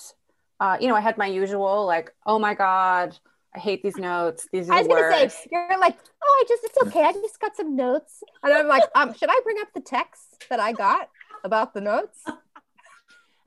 uh, 0.60 0.76
you 0.82 0.90
know, 0.90 0.96
I 0.96 1.02
had 1.02 1.18
my 1.18 1.28
usual 1.28 1.86
like, 1.86 2.12
oh 2.26 2.38
my 2.38 2.54
god 2.54 3.18
I 3.54 3.60
hate 3.60 3.84
these 3.84 3.98
notes. 3.98 4.48
These 4.52 4.70
are 4.70 4.74
I 4.74 4.80
was 4.80 4.88
gonna 4.88 5.30
say 5.30 5.48
you're 5.52 5.80
like, 5.80 5.98
oh, 6.24 6.44
I 6.44 6.46
just 6.48 6.64
it's 6.64 6.78
okay. 6.88 7.04
I 7.04 7.12
just 7.12 7.40
got 7.40 7.56
some 7.56 7.76
notes, 7.76 8.24
and 8.44 8.54
I'm 8.54 8.68
like, 8.68 8.84
um, 8.96 9.14
should 9.14 9.30
I 9.30 9.40
bring 9.44 9.58
up 9.60 9.68
the 9.74 9.82
text 9.82 10.46
that 10.50 10.60
I 10.60 10.72
got 10.72 11.10
about 11.44 11.74
the 11.74 11.82
notes? 11.82 12.20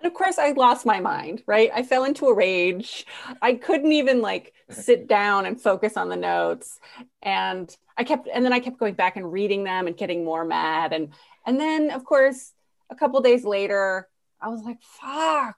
And 0.01 0.13
of 0.13 0.19
course, 0.19 0.37
I 0.37 0.51
lost 0.51 0.85
my 0.85 1.01
mind. 1.01 1.43
Right, 1.47 1.71
I 1.75 1.83
fell 1.83 2.05
into 2.05 2.27
a 2.27 2.35
rage. 2.35 3.07
I 3.41 3.55
couldn't 3.55 3.93
even 3.93 4.21
like 4.21 4.53
sit 4.69 5.09
down 5.09 5.47
and 5.47 5.59
focus 5.59 5.97
on 5.97 6.11
the 6.11 6.17
notes, 6.17 6.79
and 7.23 7.75
I 7.97 8.05
kept, 8.05 8.29
and 8.31 8.45
then 8.45 8.53
I 8.53 8.61
kept 8.61 8.79
going 8.79 8.93
back 8.93 9.17
and 9.17 9.33
reading 9.33 9.65
them 9.65 9.87
and 9.87 9.97
getting 9.97 10.23
more 10.23 10.45
mad, 10.45 10.93
and 10.93 11.15
and 11.47 11.59
then 11.59 11.91
of 11.91 12.05
course, 12.05 12.53
a 12.91 12.95
couple 12.95 13.19
days 13.23 13.47
later, 13.47 14.07
I 14.43 14.49
was 14.49 14.63
like, 14.63 14.79
fuck. 14.83 15.57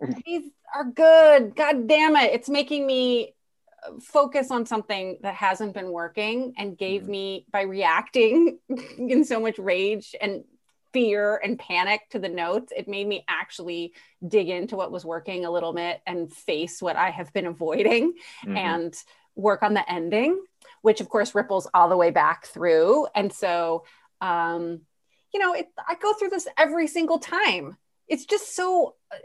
These 0.24 0.50
are 0.74 0.84
good. 0.84 1.54
God 1.54 1.86
damn 1.86 2.16
it. 2.16 2.32
It's 2.32 2.48
making 2.48 2.86
me 2.86 3.34
focus 4.02 4.50
on 4.50 4.66
something 4.66 5.18
that 5.22 5.34
hasn't 5.34 5.74
been 5.74 5.90
working 5.90 6.54
and 6.56 6.76
gave 6.78 7.02
mm-hmm. 7.02 7.10
me 7.10 7.46
by 7.50 7.62
reacting 7.62 8.58
in 8.98 9.24
so 9.24 9.40
much 9.40 9.58
rage 9.58 10.14
and 10.20 10.44
fear 10.92 11.40
and 11.42 11.58
panic 11.58 12.02
to 12.08 12.20
the 12.20 12.28
notes 12.28 12.72
it 12.74 12.86
made 12.86 13.06
me 13.06 13.24
actually 13.26 13.92
dig 14.26 14.48
into 14.48 14.76
what 14.76 14.92
was 14.92 15.04
working 15.04 15.44
a 15.44 15.50
little 15.50 15.72
bit 15.72 16.00
and 16.06 16.32
face 16.32 16.80
what 16.80 16.94
i 16.94 17.10
have 17.10 17.32
been 17.32 17.46
avoiding 17.46 18.12
mm-hmm. 18.46 18.56
and 18.56 18.94
work 19.34 19.64
on 19.64 19.74
the 19.74 19.92
ending 19.92 20.40
which 20.82 21.00
of 21.00 21.08
course 21.08 21.34
ripples 21.34 21.66
all 21.74 21.88
the 21.88 21.96
way 21.96 22.12
back 22.12 22.46
through 22.46 23.08
and 23.16 23.32
so 23.32 23.84
um 24.20 24.82
you 25.32 25.40
know 25.40 25.52
it, 25.52 25.66
i 25.88 25.96
go 25.96 26.12
through 26.12 26.30
this 26.30 26.46
every 26.56 26.86
single 26.86 27.18
time 27.18 27.76
it's 28.06 28.24
just 28.24 28.54
so 28.54 28.94
uh, 29.12 29.16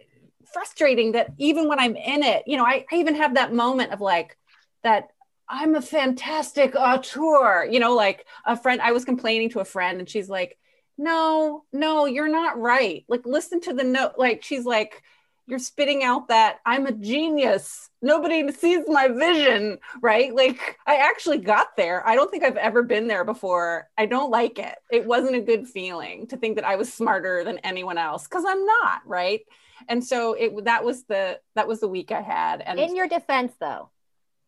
frustrating 0.52 1.12
that 1.12 1.32
even 1.38 1.68
when 1.68 1.78
i'm 1.78 1.96
in 1.96 2.24
it 2.24 2.42
you 2.48 2.58
know 2.58 2.66
I, 2.66 2.84
I 2.92 2.96
even 2.96 3.14
have 3.14 3.36
that 3.36 3.54
moment 3.54 3.92
of 3.92 4.02
like 4.02 4.36
that 4.84 5.10
I'm 5.48 5.76
a 5.76 5.82
fantastic 5.82 6.76
auteur. 6.76 7.68
You 7.70 7.80
know, 7.80 7.96
like 7.96 8.26
a 8.46 8.56
friend, 8.56 8.82
I 8.82 8.92
was 8.92 9.06
complaining 9.06 9.50
to 9.52 9.60
a 9.60 9.66
friend 9.66 10.00
and 10.00 10.10
she's 10.10 10.30
like, 10.30 10.58
no, 10.98 11.64
no, 11.72 12.06
you're 12.06 12.30
not 12.30 12.60
right. 12.60 13.06
Like, 13.08 13.26
listen 13.26 13.62
to 13.62 13.74
the 13.74 13.84
note. 13.84 14.14
Like, 14.18 14.44
she's 14.44 14.66
like, 14.66 15.02
you're 15.48 15.58
spitting 15.58 16.04
out 16.04 16.28
that 16.28 16.60
I'm 16.66 16.86
a 16.86 16.92
genius. 16.92 17.90
Nobody 18.02 18.52
sees 18.52 18.84
my 18.88 19.08
vision, 19.08 19.80
right? 20.02 20.34
Like, 20.36 20.78
I 20.86 20.98
actually 20.98 21.40
got 21.40 21.76
there. 21.76 22.06
I 22.08 22.16
don't 22.16 22.30
think 22.30 22.44
I've 22.44 22.58
ever 22.58 22.84
been 22.84 23.08
there 23.08 23.24
before. 23.24 23.90
I 23.98 24.06
don't 24.06 24.30
like 24.30 24.60
it. 24.60 24.76
It 24.92 25.06
wasn't 25.06 25.38
a 25.38 25.42
good 25.42 25.68
feeling 25.68 26.28
to 26.28 26.38
think 26.38 26.58
that 26.58 26.66
I 26.66 26.76
was 26.76 26.94
smarter 26.94 27.44
than 27.44 27.58
anyone 27.60 27.98
else 27.98 28.26
because 28.26 28.44
I'm 28.48 28.64
not, 28.64 29.02
right? 29.06 29.42
And 29.88 30.04
so 30.06 30.34
it 30.34 30.66
that 30.66 30.84
was 30.84 31.06
the 31.06 31.40
that 31.56 31.68
was 31.68 31.80
the 31.80 31.88
week 31.88 32.12
I 32.12 32.22
had. 32.22 32.62
And 32.62 32.80
in 32.80 32.96
your 32.96 33.08
defense, 33.08 33.54
though, 33.60 33.90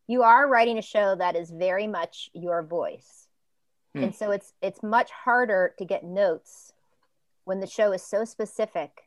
you 0.08 0.24
are 0.24 0.48
writing 0.48 0.77
a 0.77 0.81
show 0.81 1.15
that 1.15 1.36
is 1.36 1.51
very 1.51 1.88
much 1.88 2.29
your 2.34 2.63
voice. 2.63 3.27
Hmm. 3.93 4.05
And 4.05 4.15
so 4.15 4.31
it's 4.31 4.53
it's 4.62 4.84
much 4.84 5.12
harder 5.12 5.74
to 5.77 5.86
get 5.86 6.03
notes 6.03 6.74
when 7.46 7.60
the 7.60 7.67
show 7.67 7.91
is 7.91 8.03
so 8.03 8.25
specific 8.25 9.03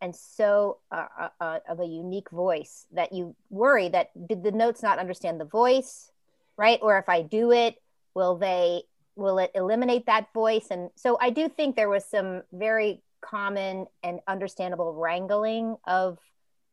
and 0.00 0.14
so 0.14 0.78
uh, 0.92 1.06
uh, 1.18 1.28
uh, 1.40 1.58
of 1.68 1.80
a 1.80 1.86
unique 1.86 2.30
voice 2.30 2.86
that 2.92 3.12
you 3.12 3.34
worry 3.50 3.88
that 3.88 4.10
did 4.28 4.42
the 4.42 4.52
notes 4.52 4.82
not 4.82 4.98
understand 4.98 5.40
the 5.40 5.44
voice, 5.44 6.12
right? 6.56 6.78
Or 6.82 6.98
if 6.98 7.08
I 7.08 7.22
do 7.22 7.52
it, 7.52 7.76
will 8.14 8.36
they 8.36 8.82
will 9.16 9.38
it 9.38 9.50
eliminate 9.54 10.06
that 10.06 10.32
voice? 10.32 10.68
And 10.70 10.90
so 10.94 11.18
I 11.20 11.30
do 11.30 11.48
think 11.48 11.74
there 11.74 11.88
was 11.88 12.04
some 12.04 12.42
very 12.52 13.02
common 13.20 13.86
and 14.02 14.20
understandable 14.28 14.94
wrangling 14.94 15.76
of 15.84 16.18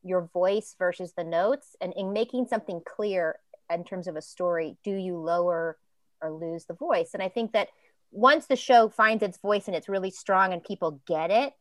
your 0.04 0.30
voice 0.32 0.76
versus 0.78 1.12
the 1.16 1.24
notes 1.24 1.74
and 1.80 1.92
in 1.96 2.12
making 2.12 2.46
something 2.46 2.80
clear 2.86 3.40
in 3.72 3.84
terms 3.84 4.06
of 4.06 4.16
a 4.16 4.22
story 4.22 4.76
do 4.84 4.92
you 4.92 5.16
lower 5.16 5.76
or 6.22 6.32
lose 6.32 6.64
the 6.64 6.74
voice? 6.74 7.10
And 7.14 7.22
i 7.22 7.28
think 7.28 7.52
that 7.52 7.68
once 8.10 8.46
the 8.46 8.56
show 8.56 8.88
finds 8.88 9.22
its 9.22 9.38
voice 9.38 9.66
and 9.66 9.76
it's 9.76 9.88
really 9.88 10.10
strong 10.10 10.52
and 10.52 10.62
people 10.62 11.00
get 11.06 11.30
it 11.30 11.54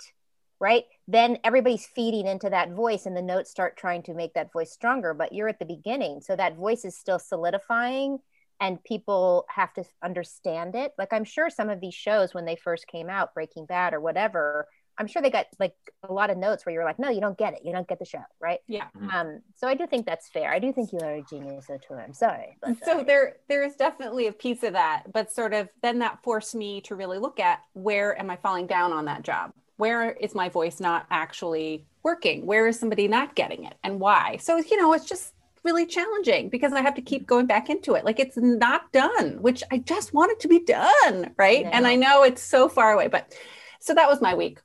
right 0.59 0.85
then 1.07 1.37
everybody's 1.43 1.85
feeding 1.85 2.27
into 2.27 2.49
that 2.49 2.71
voice 2.71 3.05
and 3.05 3.15
the 3.15 3.21
notes 3.21 3.51
start 3.51 3.77
trying 3.77 4.01
to 4.03 4.13
make 4.13 4.33
that 4.33 4.51
voice 4.51 4.71
stronger. 4.71 5.13
But 5.13 5.33
you're 5.33 5.49
at 5.49 5.59
the 5.59 5.65
beginning 5.65 6.21
so 6.21 6.35
that 6.35 6.55
voice 6.55 6.85
is 6.85 6.97
still 6.97 7.19
solidifying 7.19 8.19
and 8.61 8.83
people 8.83 9.45
have 9.49 9.73
to 9.73 9.83
understand 10.03 10.75
it. 10.75 10.93
Like 10.97 11.11
i'm 11.11 11.25
sure 11.25 11.49
some 11.49 11.69
of 11.69 11.81
these 11.81 11.93
shows 11.93 12.33
when 12.33 12.45
they 12.45 12.55
first 12.55 12.87
came 12.87 13.09
out 13.09 13.33
breaking 13.33 13.65
bad 13.65 13.93
or 13.93 13.99
whatever 13.99 14.67
I'm 14.97 15.07
sure 15.07 15.21
they 15.21 15.29
got 15.29 15.47
like 15.59 15.75
a 16.07 16.13
lot 16.13 16.29
of 16.29 16.37
notes 16.37 16.65
where 16.65 16.73
you're 16.73 16.85
like, 16.85 16.99
no, 16.99 17.09
you 17.09 17.21
don't 17.21 17.37
get 17.37 17.53
it. 17.53 17.61
You 17.63 17.71
don't 17.73 17.87
get 17.87 17.99
the 17.99 18.05
show, 18.05 18.23
right? 18.39 18.59
Yeah. 18.67 18.85
Mm-hmm. 18.97 19.09
Um, 19.09 19.41
so 19.55 19.67
I 19.67 19.75
do 19.75 19.87
think 19.87 20.05
that's 20.05 20.29
fair. 20.29 20.51
I 20.51 20.59
do 20.59 20.71
think 20.71 20.93
you 20.93 20.99
are 20.99 21.15
a 21.15 21.21
genius, 21.21 21.67
too. 21.67 21.95
I'm 21.95 22.13
sorry. 22.13 22.57
But, 22.61 22.83
so 22.83 22.99
uh, 22.99 23.03
there, 23.03 23.37
there 23.49 23.63
is 23.63 23.75
definitely 23.75 24.27
a 24.27 24.31
piece 24.31 24.63
of 24.63 24.73
that, 24.73 25.11
but 25.11 25.31
sort 25.31 25.53
of 25.53 25.69
then 25.81 25.99
that 25.99 26.19
forced 26.23 26.55
me 26.55 26.81
to 26.81 26.95
really 26.95 27.17
look 27.17 27.39
at 27.39 27.59
where 27.73 28.17
am 28.19 28.29
I 28.29 28.37
falling 28.37 28.67
down 28.67 28.93
on 28.93 29.05
that 29.05 29.23
job? 29.23 29.51
Where 29.77 30.11
is 30.11 30.33
my 30.33 30.47
voice 30.47 30.79
not 30.79 31.05
actually 31.11 31.85
working? 32.01 32.45
Where 32.45 32.67
is 32.67 32.79
somebody 32.79 33.09
not 33.09 33.35
getting 33.35 33.65
it, 33.65 33.75
and 33.83 33.99
why? 33.99 34.37
So 34.37 34.55
you 34.55 34.81
know, 34.81 34.93
it's 34.93 35.05
just 35.05 35.33
really 35.65 35.85
challenging 35.85 36.47
because 36.47 36.71
I 36.71 36.81
have 36.81 36.95
to 36.95 37.01
keep 37.01 37.27
going 37.27 37.47
back 37.47 37.69
into 37.69 37.95
it. 37.95 38.05
Like 38.05 38.19
it's 38.19 38.37
not 38.37 38.89
done, 38.93 39.41
which 39.41 39.63
I 39.71 39.79
just 39.79 40.13
want 40.13 40.31
it 40.31 40.39
to 40.41 40.47
be 40.47 40.63
done, 40.63 41.33
right? 41.37 41.65
And 41.69 41.85
I 41.85 41.95
know 41.95 42.23
it's 42.23 42.41
so 42.41 42.69
far 42.69 42.93
away, 42.93 43.07
but 43.07 43.33
so 43.79 43.93
that 43.93 44.07
was 44.07 44.21
my 44.21 44.33
week 44.33 44.59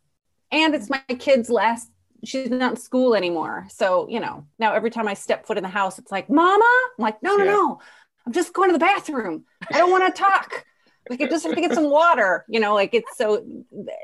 and 0.53 0.75
it's 0.75 0.91
my 0.91 1.03
kid's 1.19 1.51
last 1.51 1.91
she's 2.25 2.51
not 2.51 2.73
in 2.73 2.77
school 2.77 3.15
anymore. 3.15 3.67
So 3.71 4.09
you 4.09 4.21
know 4.21 4.47
now 4.59 4.75
every 4.75 4.91
time 4.91 5.09
i 5.09 5.15
step 5.15 5.47
foot 5.47 5.57
in 5.57 5.63
the 5.63 5.69
house 5.69 5.99
it's 5.99 6.13
like 6.13 6.29
mama? 6.29 6.65
I'm 6.99 7.03
like 7.03 7.23
no 7.23 7.37
no 7.37 7.45
yeah. 7.45 7.51
no. 7.51 7.81
I'm 8.27 8.33
just 8.33 8.53
going 8.53 8.69
to 8.69 8.75
the 8.75 8.79
bathroom. 8.79 9.45
I 9.73 9.79
don't 9.79 9.91
want 9.91 10.15
to 10.15 10.23
talk. 10.23 10.65
Like 11.09 11.23
i 11.23 11.27
just 11.27 11.45
have 11.45 11.55
to 11.55 11.61
get 11.61 11.73
some 11.73 11.91
water 11.91 12.45
you 12.49 12.61
know 12.61 12.75
like 12.75 12.95
it's 12.95 13.17
so 13.17 13.45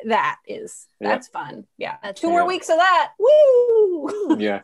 that 0.07 0.39
is 0.47 0.87
that's 1.01 1.29
yeah. 1.33 1.41
fun. 1.41 1.65
Yeah. 1.79 1.97
That's 2.03 2.21
two 2.21 2.31
more 2.31 2.47
weeks 2.47 2.69
of 2.69 2.77
that. 2.77 3.13
Woo! 3.19 4.37
Yeah 4.39 4.63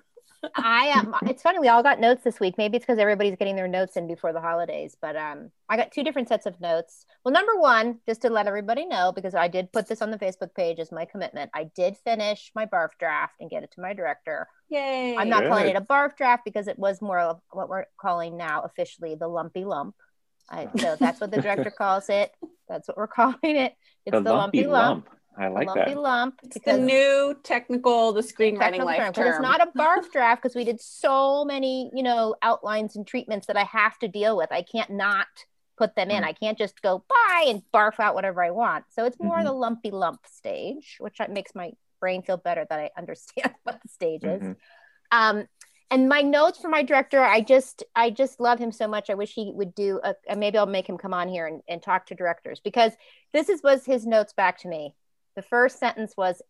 I 0.54 0.86
am. 0.86 1.14
Um, 1.14 1.20
it's 1.28 1.42
funny. 1.42 1.58
We 1.58 1.68
all 1.68 1.82
got 1.82 2.00
notes 2.00 2.24
this 2.24 2.40
week. 2.40 2.56
Maybe 2.58 2.76
it's 2.76 2.84
because 2.84 2.98
everybody's 2.98 3.36
getting 3.36 3.56
their 3.56 3.68
notes 3.68 3.96
in 3.96 4.06
before 4.06 4.32
the 4.32 4.40
holidays. 4.40 4.96
But 5.00 5.16
um, 5.16 5.50
I 5.68 5.76
got 5.76 5.92
two 5.92 6.02
different 6.02 6.28
sets 6.28 6.46
of 6.46 6.60
notes. 6.60 7.06
Well, 7.24 7.32
number 7.32 7.56
one, 7.56 8.00
just 8.06 8.22
to 8.22 8.30
let 8.30 8.46
everybody 8.46 8.84
know, 8.84 9.12
because 9.12 9.34
I 9.34 9.48
did 9.48 9.72
put 9.72 9.88
this 9.88 10.02
on 10.02 10.10
the 10.10 10.18
Facebook 10.18 10.54
page 10.54 10.78
as 10.78 10.90
my 10.90 11.04
commitment. 11.04 11.50
I 11.54 11.64
did 11.74 11.96
finish 12.04 12.50
my 12.54 12.66
barf 12.66 12.90
draft 12.98 13.34
and 13.40 13.50
get 13.50 13.62
it 13.62 13.70
to 13.72 13.80
my 13.80 13.92
director. 13.92 14.48
Yay! 14.68 15.16
I'm 15.16 15.28
not 15.28 15.42
Good. 15.42 15.48
calling 15.48 15.68
it 15.68 15.76
a 15.76 15.80
barf 15.80 16.16
draft 16.16 16.44
because 16.44 16.66
it 16.66 16.78
was 16.78 17.00
more 17.00 17.18
of 17.18 17.40
what 17.50 17.68
we're 17.68 17.84
calling 18.00 18.36
now 18.36 18.62
officially 18.62 19.14
the 19.14 19.28
lumpy 19.28 19.64
lump. 19.64 19.94
I, 20.50 20.68
so 20.78 20.96
that's 20.98 21.20
what 21.20 21.30
the 21.30 21.40
director 21.42 21.70
calls 21.70 22.08
it. 22.08 22.32
That's 22.68 22.88
what 22.88 22.96
we're 22.96 23.06
calling 23.06 23.36
it. 23.42 23.74
It's 24.04 24.14
the, 24.14 24.20
the 24.20 24.32
lumpy, 24.32 24.64
lumpy 24.64 24.66
lump. 24.66 25.06
lump. 25.06 25.18
I 25.36 25.48
like 25.48 25.66
lumpy 25.66 25.94
that. 25.94 25.98
lump. 25.98 26.40
It's 26.42 26.58
the 26.64 26.78
new 26.78 27.36
technical, 27.42 28.12
the 28.12 28.20
screenwriting 28.20 28.84
life 28.84 28.98
term. 28.98 29.12
term. 29.12 29.28
It's 29.28 29.40
not 29.40 29.62
a 29.62 29.70
barf 29.78 30.10
draft 30.12 30.42
because 30.42 30.54
we 30.54 30.64
did 30.64 30.80
so 30.80 31.44
many, 31.44 31.90
you 31.94 32.02
know, 32.02 32.34
outlines 32.42 32.96
and 32.96 33.06
treatments 33.06 33.46
that 33.46 33.56
I 33.56 33.64
have 33.64 33.98
to 34.00 34.08
deal 34.08 34.36
with. 34.36 34.52
I 34.52 34.62
can't 34.62 34.90
not 34.90 35.26
put 35.78 35.96
them 35.96 36.10
in. 36.10 36.22
Mm. 36.22 36.26
I 36.26 36.32
can't 36.32 36.58
just 36.58 36.82
go 36.82 37.04
bye 37.08 37.46
and 37.48 37.62
barf 37.72 37.98
out 37.98 38.14
whatever 38.14 38.42
I 38.42 38.50
want. 38.50 38.84
So 38.90 39.04
it's 39.04 39.18
more 39.18 39.36
mm-hmm. 39.36 39.46
the 39.46 39.52
lumpy 39.52 39.90
lump 39.90 40.20
stage, 40.30 40.96
which 41.00 41.18
makes 41.30 41.54
my 41.54 41.72
brain 42.00 42.22
feel 42.22 42.36
better 42.36 42.66
that 42.68 42.78
I 42.78 42.90
understand 42.98 43.54
what 43.62 43.80
the 43.82 43.88
stage 43.88 44.24
is. 44.24 44.42
Mm-hmm. 44.42 44.52
Um, 45.12 45.46
and 45.90 46.08
my 46.08 46.22
notes 46.22 46.58
for 46.58 46.68
my 46.68 46.82
director 46.82 47.22
i 47.22 47.42
just 47.42 47.84
i 47.94 48.08
just 48.08 48.40
love 48.40 48.58
him 48.58 48.72
so 48.72 48.88
much 48.88 49.10
i 49.10 49.14
wish 49.14 49.34
he 49.34 49.52
would 49.54 49.74
do 49.74 50.00
a 50.02 50.34
maybe 50.34 50.56
i'll 50.56 50.64
make 50.64 50.88
him 50.88 50.96
come 50.96 51.12
on 51.12 51.28
here 51.28 51.46
and, 51.46 51.60
and 51.68 51.82
talk 51.82 52.06
to 52.06 52.14
directors 52.14 52.60
because 52.64 52.92
this 53.34 53.50
is 53.50 53.62
was 53.62 53.84
his 53.84 54.06
notes 54.06 54.32
back 54.32 54.56
to 54.56 54.68
me 54.68 54.94
the 55.36 55.42
first 55.42 55.78
sentence 55.78 56.14
was 56.16 56.42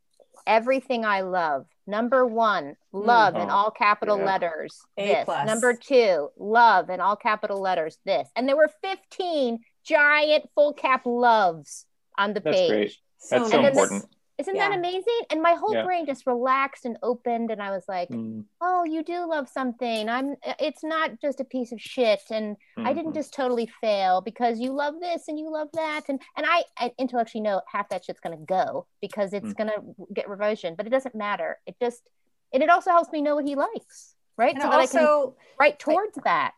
everything 0.46 1.04
I 1.04 1.22
love. 1.22 1.66
Number 1.86 2.26
one, 2.26 2.76
love 2.92 3.34
mm-hmm. 3.34 3.44
in 3.44 3.50
all 3.50 3.70
capital 3.70 4.18
yeah. 4.18 4.24
letters. 4.24 4.80
A 4.96 5.06
this. 5.06 5.24
Plus. 5.24 5.46
Number 5.46 5.74
two, 5.74 6.30
love 6.38 6.90
in 6.90 7.00
all 7.00 7.16
capital 7.16 7.60
letters. 7.60 7.98
This. 8.04 8.28
And 8.36 8.48
there 8.48 8.56
were 8.56 8.70
15 8.82 9.58
giant 9.84 10.48
full 10.54 10.72
cap 10.72 11.02
loves 11.04 11.86
on 12.16 12.34
the 12.34 12.40
That's 12.40 12.56
page. 12.56 12.70
Great. 12.70 12.96
That's 13.30 13.50
so, 13.50 13.50
so 13.50 13.64
important. 13.66 14.04
Isn't 14.38 14.56
yeah. 14.56 14.70
that 14.70 14.78
amazing? 14.78 15.20
And 15.30 15.42
my 15.42 15.52
whole 15.52 15.74
yeah. 15.74 15.84
brain 15.84 16.06
just 16.06 16.26
relaxed 16.26 16.84
and 16.84 16.96
opened, 17.02 17.50
and 17.50 17.62
I 17.62 17.70
was 17.70 17.84
like, 17.86 18.08
mm. 18.08 18.44
"Oh, 18.60 18.82
you 18.84 19.04
do 19.04 19.26
love 19.28 19.48
something. 19.48 20.08
I'm. 20.08 20.36
It's 20.58 20.82
not 20.82 21.20
just 21.20 21.40
a 21.40 21.44
piece 21.44 21.70
of 21.70 21.80
shit, 21.80 22.20
and 22.30 22.56
mm-hmm. 22.56 22.86
I 22.86 22.92
didn't 22.94 23.10
mm-hmm. 23.10 23.18
just 23.18 23.34
totally 23.34 23.70
fail 23.80 24.20
because 24.22 24.58
you 24.58 24.72
love 24.72 24.94
this 25.00 25.28
and 25.28 25.38
you 25.38 25.52
love 25.52 25.68
that, 25.74 26.02
and 26.08 26.20
and 26.36 26.46
I, 26.48 26.64
I 26.78 26.92
intellectually 26.98 27.42
know 27.42 27.60
half 27.70 27.88
that 27.90 28.04
shit's 28.04 28.20
gonna 28.20 28.36
go 28.36 28.86
because 29.00 29.32
it's 29.32 29.52
mm. 29.52 29.56
gonna 29.56 29.82
get 30.14 30.28
revision, 30.28 30.74
but 30.76 30.86
it 30.86 30.90
doesn't 30.90 31.14
matter. 31.14 31.58
It 31.66 31.76
just, 31.80 32.08
and 32.52 32.62
it 32.62 32.70
also 32.70 32.90
helps 32.90 33.12
me 33.12 33.22
know 33.22 33.34
what 33.34 33.46
he 33.46 33.54
likes, 33.54 34.14
right? 34.36 34.54
And 34.54 34.62
so 34.62 34.70
also, 34.70 34.98
that 34.98 35.02
I 35.02 35.06
can 35.06 35.32
write 35.60 35.78
towards 35.78 36.18
I, 36.18 36.22
that. 36.24 36.54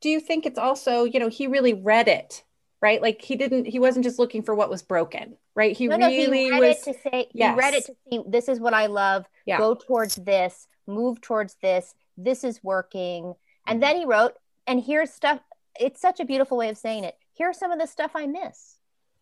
Do 0.00 0.10
you 0.10 0.20
think 0.20 0.44
it's 0.44 0.58
also, 0.58 1.04
you 1.04 1.18
know, 1.18 1.28
he 1.28 1.46
really 1.46 1.72
read 1.74 2.08
it 2.08 2.43
right? 2.84 3.00
Like 3.00 3.22
he 3.22 3.34
didn't, 3.34 3.64
he 3.64 3.78
wasn't 3.78 4.04
just 4.04 4.18
looking 4.18 4.42
for 4.42 4.54
what 4.54 4.68
was 4.68 4.82
broken, 4.82 5.38
right? 5.54 5.74
He 5.74 5.88
no, 5.88 5.96
really 5.96 6.26
no, 6.26 6.32
he 6.34 6.50
read 6.50 6.60
was, 6.60 6.76
it 6.76 6.92
to 6.92 7.00
say, 7.00 7.28
yes. 7.32 7.54
he 7.54 7.58
read 7.58 7.72
it 7.72 7.86
to 7.86 7.94
see, 8.10 8.20
this 8.28 8.46
is 8.46 8.60
what 8.60 8.74
I 8.74 8.86
love. 8.86 9.24
Yeah. 9.46 9.56
Go 9.56 9.74
towards 9.74 10.16
this, 10.16 10.68
move 10.86 11.22
towards 11.22 11.56
this. 11.62 11.94
This 12.18 12.44
is 12.44 12.62
working. 12.62 13.32
And 13.66 13.82
then 13.82 13.96
he 13.96 14.04
wrote, 14.04 14.34
and 14.66 14.84
here's 14.84 15.10
stuff. 15.10 15.40
It's 15.80 15.98
such 15.98 16.20
a 16.20 16.26
beautiful 16.26 16.58
way 16.58 16.68
of 16.68 16.76
saying 16.76 17.04
it. 17.04 17.16
Here's 17.32 17.58
some 17.58 17.72
of 17.72 17.78
the 17.78 17.86
stuff 17.86 18.10
I 18.14 18.26
miss. 18.26 18.76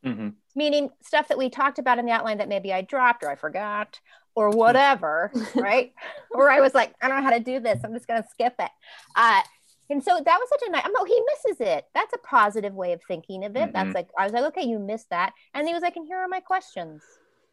Mm-hmm. 0.04 0.30
Meaning 0.56 0.90
stuff 1.00 1.28
that 1.28 1.38
we 1.38 1.48
talked 1.48 1.78
about 1.78 2.00
in 2.00 2.04
the 2.04 2.10
outline 2.10 2.38
that 2.38 2.48
maybe 2.48 2.72
I 2.72 2.80
dropped 2.80 3.22
or 3.22 3.30
I 3.30 3.36
forgot 3.36 4.00
or 4.34 4.50
whatever, 4.62 5.30
right? 5.54 5.92
or 6.32 6.50
I 6.50 6.58
was 6.58 6.74
like, 6.74 6.94
I 7.00 7.06
don't 7.06 7.18
know 7.18 7.30
how 7.30 7.38
to 7.38 7.44
do 7.44 7.60
this. 7.60 7.78
I'm 7.84 7.94
just 7.94 8.08
going 8.08 8.20
to 8.20 8.28
skip 8.28 8.54
it. 8.58 8.70
Uh, 9.14 9.42
and 9.90 10.02
so 10.02 10.20
that 10.24 10.38
was 10.38 10.48
such 10.48 10.62
a 10.66 10.70
nice, 10.70 10.82
I'm, 10.84 10.92
oh, 10.96 11.04
he 11.04 11.20
misses 11.34 11.60
it. 11.60 11.84
That's 11.94 12.12
a 12.14 12.18
positive 12.18 12.74
way 12.74 12.92
of 12.92 13.00
thinking 13.06 13.44
of 13.44 13.56
it. 13.56 13.60
Mm-hmm. 13.60 13.72
That's 13.72 13.94
like, 13.94 14.08
I 14.18 14.24
was 14.24 14.32
like, 14.32 14.44
okay, 14.44 14.66
you 14.66 14.78
missed 14.78 15.10
that. 15.10 15.32
And 15.54 15.66
he 15.66 15.74
was 15.74 15.82
like, 15.82 15.96
and 15.96 16.06
here 16.06 16.18
are 16.18 16.28
my 16.28 16.40
questions. 16.40 17.02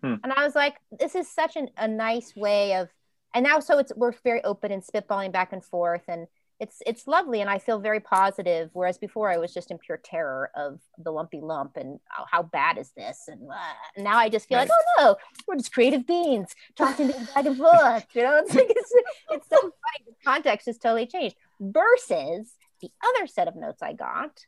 Hmm. 0.01 0.15
And 0.23 0.31
I 0.31 0.45
was 0.45 0.55
like, 0.55 0.75
this 0.97 1.15
is 1.15 1.29
such 1.29 1.57
an, 1.57 1.69
a 1.77 1.87
nice 1.87 2.33
way 2.35 2.75
of, 2.75 2.89
and 3.33 3.43
now 3.43 3.59
so 3.59 3.79
it's, 3.79 3.91
we're 3.95 4.13
very 4.23 4.43
open 4.43 4.71
and 4.71 4.81
spitballing 4.81 5.31
back 5.31 5.51
and 5.51 5.63
forth. 5.63 6.03
And 6.07 6.27
it's, 6.59 6.81
it's 6.85 7.07
lovely. 7.07 7.41
And 7.41 7.49
I 7.49 7.57
feel 7.57 7.79
very 7.79 7.99
positive. 7.99 8.69
Whereas 8.73 8.97
before 8.97 9.29
I 9.29 9.37
was 9.37 9.53
just 9.53 9.71
in 9.71 9.77
pure 9.77 9.99
terror 10.03 10.51
of 10.55 10.79
the 10.97 11.11
lumpy 11.11 11.39
lump 11.41 11.77
and 11.77 11.99
oh, 12.17 12.25
how 12.29 12.43
bad 12.43 12.77
is 12.77 12.91
this? 12.95 13.25
And 13.27 13.49
uh, 13.49 14.01
now 14.01 14.17
I 14.17 14.29
just 14.29 14.47
feel 14.47 14.57
like, 14.57 14.69
oh 14.71 14.83
no, 14.99 15.15
we're 15.47 15.55
just 15.55 15.73
creative 15.73 16.07
beings 16.07 16.55
talking 16.75 17.07
back 17.07 17.45
and 17.45 17.57
forth. 17.57 18.07
You 18.13 18.23
know, 18.23 18.37
it's 18.37 18.53
like, 18.53 18.69
it's, 18.69 18.93
it's 19.31 19.49
so 19.49 19.59
funny. 19.59 20.05
The 20.05 20.13
context 20.25 20.67
has 20.67 20.77
totally 20.77 21.07
changed 21.07 21.35
versus 21.59 22.53
the 22.81 22.89
other 23.03 23.27
set 23.27 23.47
of 23.47 23.55
notes 23.55 23.81
I 23.81 23.93
got, 23.93 24.45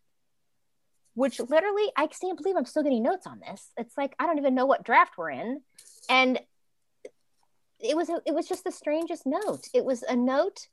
which 1.14 1.40
literally 1.40 1.92
I 1.98 2.08
can't 2.08 2.38
believe 2.38 2.56
I'm 2.56 2.66
still 2.66 2.84
getting 2.84 3.04
notes 3.04 3.28
on 3.28 3.40
this. 3.40 3.72
It's 3.78 3.98
like 3.98 4.16
I 4.20 4.26
don't 4.26 4.38
even 4.38 4.56
know 4.56 4.66
what 4.66 4.84
draft 4.84 5.18
we're 5.18 5.32
in, 5.32 5.62
and 6.10 6.40
it 7.80 7.96
was 7.96 8.10
a, 8.10 8.22
it 8.26 8.34
was 8.34 8.48
just 8.48 8.64
the 8.64 8.72
strangest 8.72 9.26
note. 9.26 9.68
It 9.74 9.84
was 9.84 10.04
a 10.04 10.16
note 10.16 10.68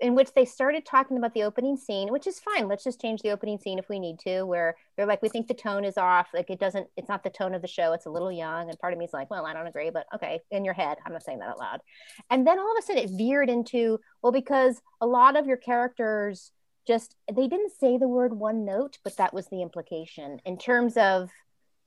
in 0.00 0.14
which 0.14 0.32
they 0.34 0.44
started 0.44 0.84
talking 0.84 1.16
about 1.16 1.32
the 1.32 1.42
opening 1.42 1.76
scene, 1.76 2.12
which 2.12 2.26
is 2.26 2.38
fine. 2.38 2.68
Let's 2.68 2.84
just 2.84 3.00
change 3.00 3.22
the 3.22 3.30
opening 3.30 3.58
scene 3.58 3.78
if 3.78 3.88
we 3.88 3.98
need 3.98 4.18
to, 4.20 4.42
where 4.42 4.76
they're 4.96 5.06
like, 5.06 5.22
we 5.22 5.30
think 5.30 5.48
the 5.48 5.54
tone 5.54 5.84
is 5.84 5.96
off. 5.96 6.28
Like 6.34 6.50
it 6.50 6.60
doesn't, 6.60 6.86
it's 6.96 7.08
not 7.08 7.24
the 7.24 7.30
tone 7.30 7.54
of 7.54 7.62
the 7.62 7.68
show. 7.68 7.94
It's 7.94 8.04
a 8.04 8.10
little 8.10 8.30
young. 8.30 8.68
And 8.68 8.78
part 8.78 8.92
of 8.92 8.98
me 8.98 9.06
is 9.06 9.14
like, 9.14 9.30
well, 9.30 9.46
I 9.46 9.54
don't 9.54 9.66
agree, 9.66 9.88
but 9.88 10.06
okay, 10.14 10.40
in 10.50 10.66
your 10.66 10.74
head. 10.74 10.98
I'm 11.06 11.12
not 11.12 11.22
saying 11.22 11.38
that 11.38 11.48
out 11.48 11.58
loud. 11.58 11.80
And 12.28 12.46
then 12.46 12.58
all 12.58 12.70
of 12.70 12.78
a 12.78 12.82
sudden 12.82 13.04
it 13.04 13.10
veered 13.16 13.48
into, 13.48 13.98
well, 14.22 14.32
because 14.32 14.82
a 15.00 15.06
lot 15.06 15.34
of 15.34 15.46
your 15.46 15.56
characters 15.56 16.50
just, 16.86 17.16
they 17.34 17.48
didn't 17.48 17.72
say 17.72 17.96
the 17.96 18.08
word 18.08 18.34
one 18.34 18.66
note, 18.66 18.98
but 19.02 19.16
that 19.16 19.32
was 19.32 19.48
the 19.48 19.62
implication 19.62 20.40
in 20.44 20.58
terms 20.58 20.98
of, 20.98 21.30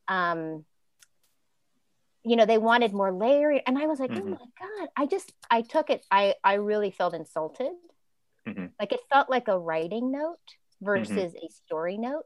um, 0.08 0.66
you 2.26 2.36
know, 2.36 2.46
they 2.46 2.58
wanted 2.58 2.92
more 2.92 3.14
layering. 3.14 3.62
And 3.68 3.78
I 3.78 3.86
was 3.86 4.00
like, 4.00 4.12
oh 4.12 4.16
mm-hmm. 4.16 4.34
oh 4.34 4.46
my 4.60 4.80
God, 4.80 4.90
I 4.98 5.06
just, 5.06 5.32
I 5.50 5.62
took 5.62 5.92
it. 5.92 6.04
I, 6.10 6.34
I 6.44 6.56
really 6.56 6.90
felt 6.90 7.14
insulted 7.14 7.72
Mm-hmm. 8.50 8.66
Like 8.80 8.92
it 8.92 9.00
felt 9.12 9.30
like 9.30 9.48
a 9.48 9.58
writing 9.58 10.12
note 10.12 10.38
versus 10.82 11.34
mm-hmm. 11.34 11.46
a 11.46 11.50
story 11.66 11.98
note. 11.98 12.26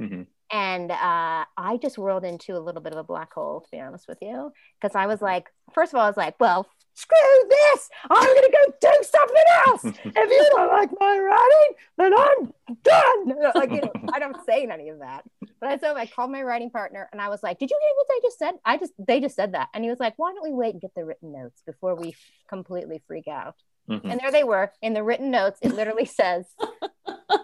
Mm-hmm. 0.00 0.22
And 0.52 0.92
uh, 0.92 1.44
I 1.56 1.78
just 1.82 1.98
whirled 1.98 2.24
into 2.24 2.56
a 2.56 2.60
little 2.60 2.80
bit 2.80 2.92
of 2.92 2.98
a 2.98 3.04
black 3.04 3.32
hole, 3.32 3.62
to 3.62 3.68
be 3.70 3.80
honest 3.80 4.06
with 4.06 4.18
you, 4.22 4.52
because 4.80 4.94
I 4.94 5.06
was 5.06 5.20
like, 5.20 5.48
first 5.74 5.92
of 5.92 5.98
all, 5.98 6.04
I 6.04 6.08
was 6.08 6.16
like, 6.16 6.38
well, 6.38 6.68
screw 6.94 7.48
this. 7.48 7.90
I'm 8.08 8.24
going 8.24 8.42
to 8.42 8.52
go 8.52 8.72
do 8.80 9.02
something 9.02 9.44
else. 9.66 9.84
if 10.04 10.30
you 10.30 10.48
don't 10.50 10.72
like 10.72 10.90
my 10.98 11.18
writing, 11.18 11.74
then 11.98 12.14
I'm 12.16 12.52
done. 12.82 13.52
Like, 13.54 13.70
you 13.70 13.80
know, 13.80 13.92
I 14.12 14.18
don't 14.18 14.36
say 14.44 14.66
any 14.70 14.88
of 14.88 15.00
that. 15.00 15.24
But 15.60 15.68
I, 15.68 15.78
so 15.78 15.94
I 15.94 16.06
called 16.06 16.30
my 16.30 16.42
writing 16.42 16.70
partner 16.70 17.08
and 17.12 17.20
I 17.20 17.28
was 17.28 17.42
like, 17.42 17.58
did 17.58 17.70
you 17.70 17.78
hear 17.80 17.92
what 17.96 18.06
they 18.08 18.26
just 18.26 18.38
said? 18.38 18.54
I 18.64 18.76
just, 18.76 18.92
they 18.98 19.20
just 19.20 19.36
said 19.36 19.52
that. 19.54 19.68
And 19.74 19.82
he 19.84 19.90
was 19.90 20.00
like, 20.00 20.14
why 20.16 20.32
don't 20.32 20.44
we 20.44 20.52
wait 20.52 20.72
and 20.72 20.80
get 20.80 20.94
the 20.94 21.04
written 21.04 21.32
notes 21.32 21.62
before 21.66 21.94
we 21.94 22.14
completely 22.48 23.02
freak 23.06 23.28
out? 23.28 23.56
Mm-hmm. 23.88 24.10
And 24.10 24.20
there 24.20 24.32
they 24.32 24.44
were 24.44 24.72
in 24.82 24.94
the 24.94 25.02
written 25.02 25.30
notes. 25.30 25.58
It 25.62 25.74
literally 25.74 26.04
says, 26.20 26.46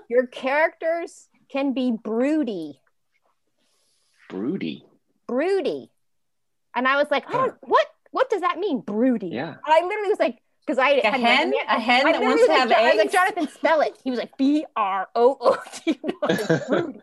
Your 0.08 0.26
characters 0.26 1.28
can 1.50 1.72
be 1.72 1.92
broody. 1.92 2.80
Broody. 4.28 4.84
Broody. 5.26 5.90
And 6.75 6.88
I 6.88 6.96
was 6.96 7.11
like, 7.11 7.25
Oh, 7.28 7.50
huh. 7.50 7.52
what? 7.62 7.87
What 8.11 8.28
does 8.28 8.42
that 8.42 8.58
mean, 8.58 8.80
broody? 8.80 9.28
Yeah. 9.28 9.49
And 9.49 9.58
I 9.66 9.80
literally 9.87 10.11
was 10.11 10.18
like, 10.18 10.42
because 10.66 10.78
I 10.78 10.90
a 10.90 11.11
hen, 11.11 11.52
a 11.66 11.80
hen 11.80 12.04
that 12.04 12.20
wants 12.20 12.46
to 12.46 12.52
have 12.52 12.70
eggs. 12.70 12.78
I 12.78 12.88
was 12.90 12.99
like, 12.99 13.12
Jonathan, 13.12 13.49
spell 13.49 13.80
it. 13.80 13.99
He 14.04 14.11
was 14.11 14.18
like, 14.18 14.37
B 14.37 14.64
R 14.76 15.08
O 15.14 15.37
O 15.40 15.56
T. 15.75 15.99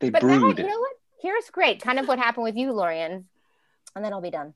They 0.00 0.08
but 0.08 0.22
brood. 0.22 0.40
Now, 0.40 0.48
you 0.48 0.70
know 0.70 0.80
what? 0.80 0.92
Here's 1.20 1.50
great. 1.50 1.82
Kind 1.82 1.98
of 1.98 2.08
what 2.08 2.18
happened 2.18 2.44
with 2.44 2.56
you, 2.56 2.72
Lorien, 2.72 3.26
and 3.94 4.04
then 4.04 4.14
I'll 4.14 4.22
be 4.22 4.30
done. 4.30 4.54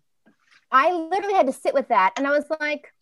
I 0.72 0.90
literally 0.90 1.34
had 1.34 1.46
to 1.46 1.52
sit 1.52 1.74
with 1.74 1.88
that, 1.88 2.14
and 2.16 2.26
I 2.26 2.30
was 2.30 2.46
like, 2.60 2.93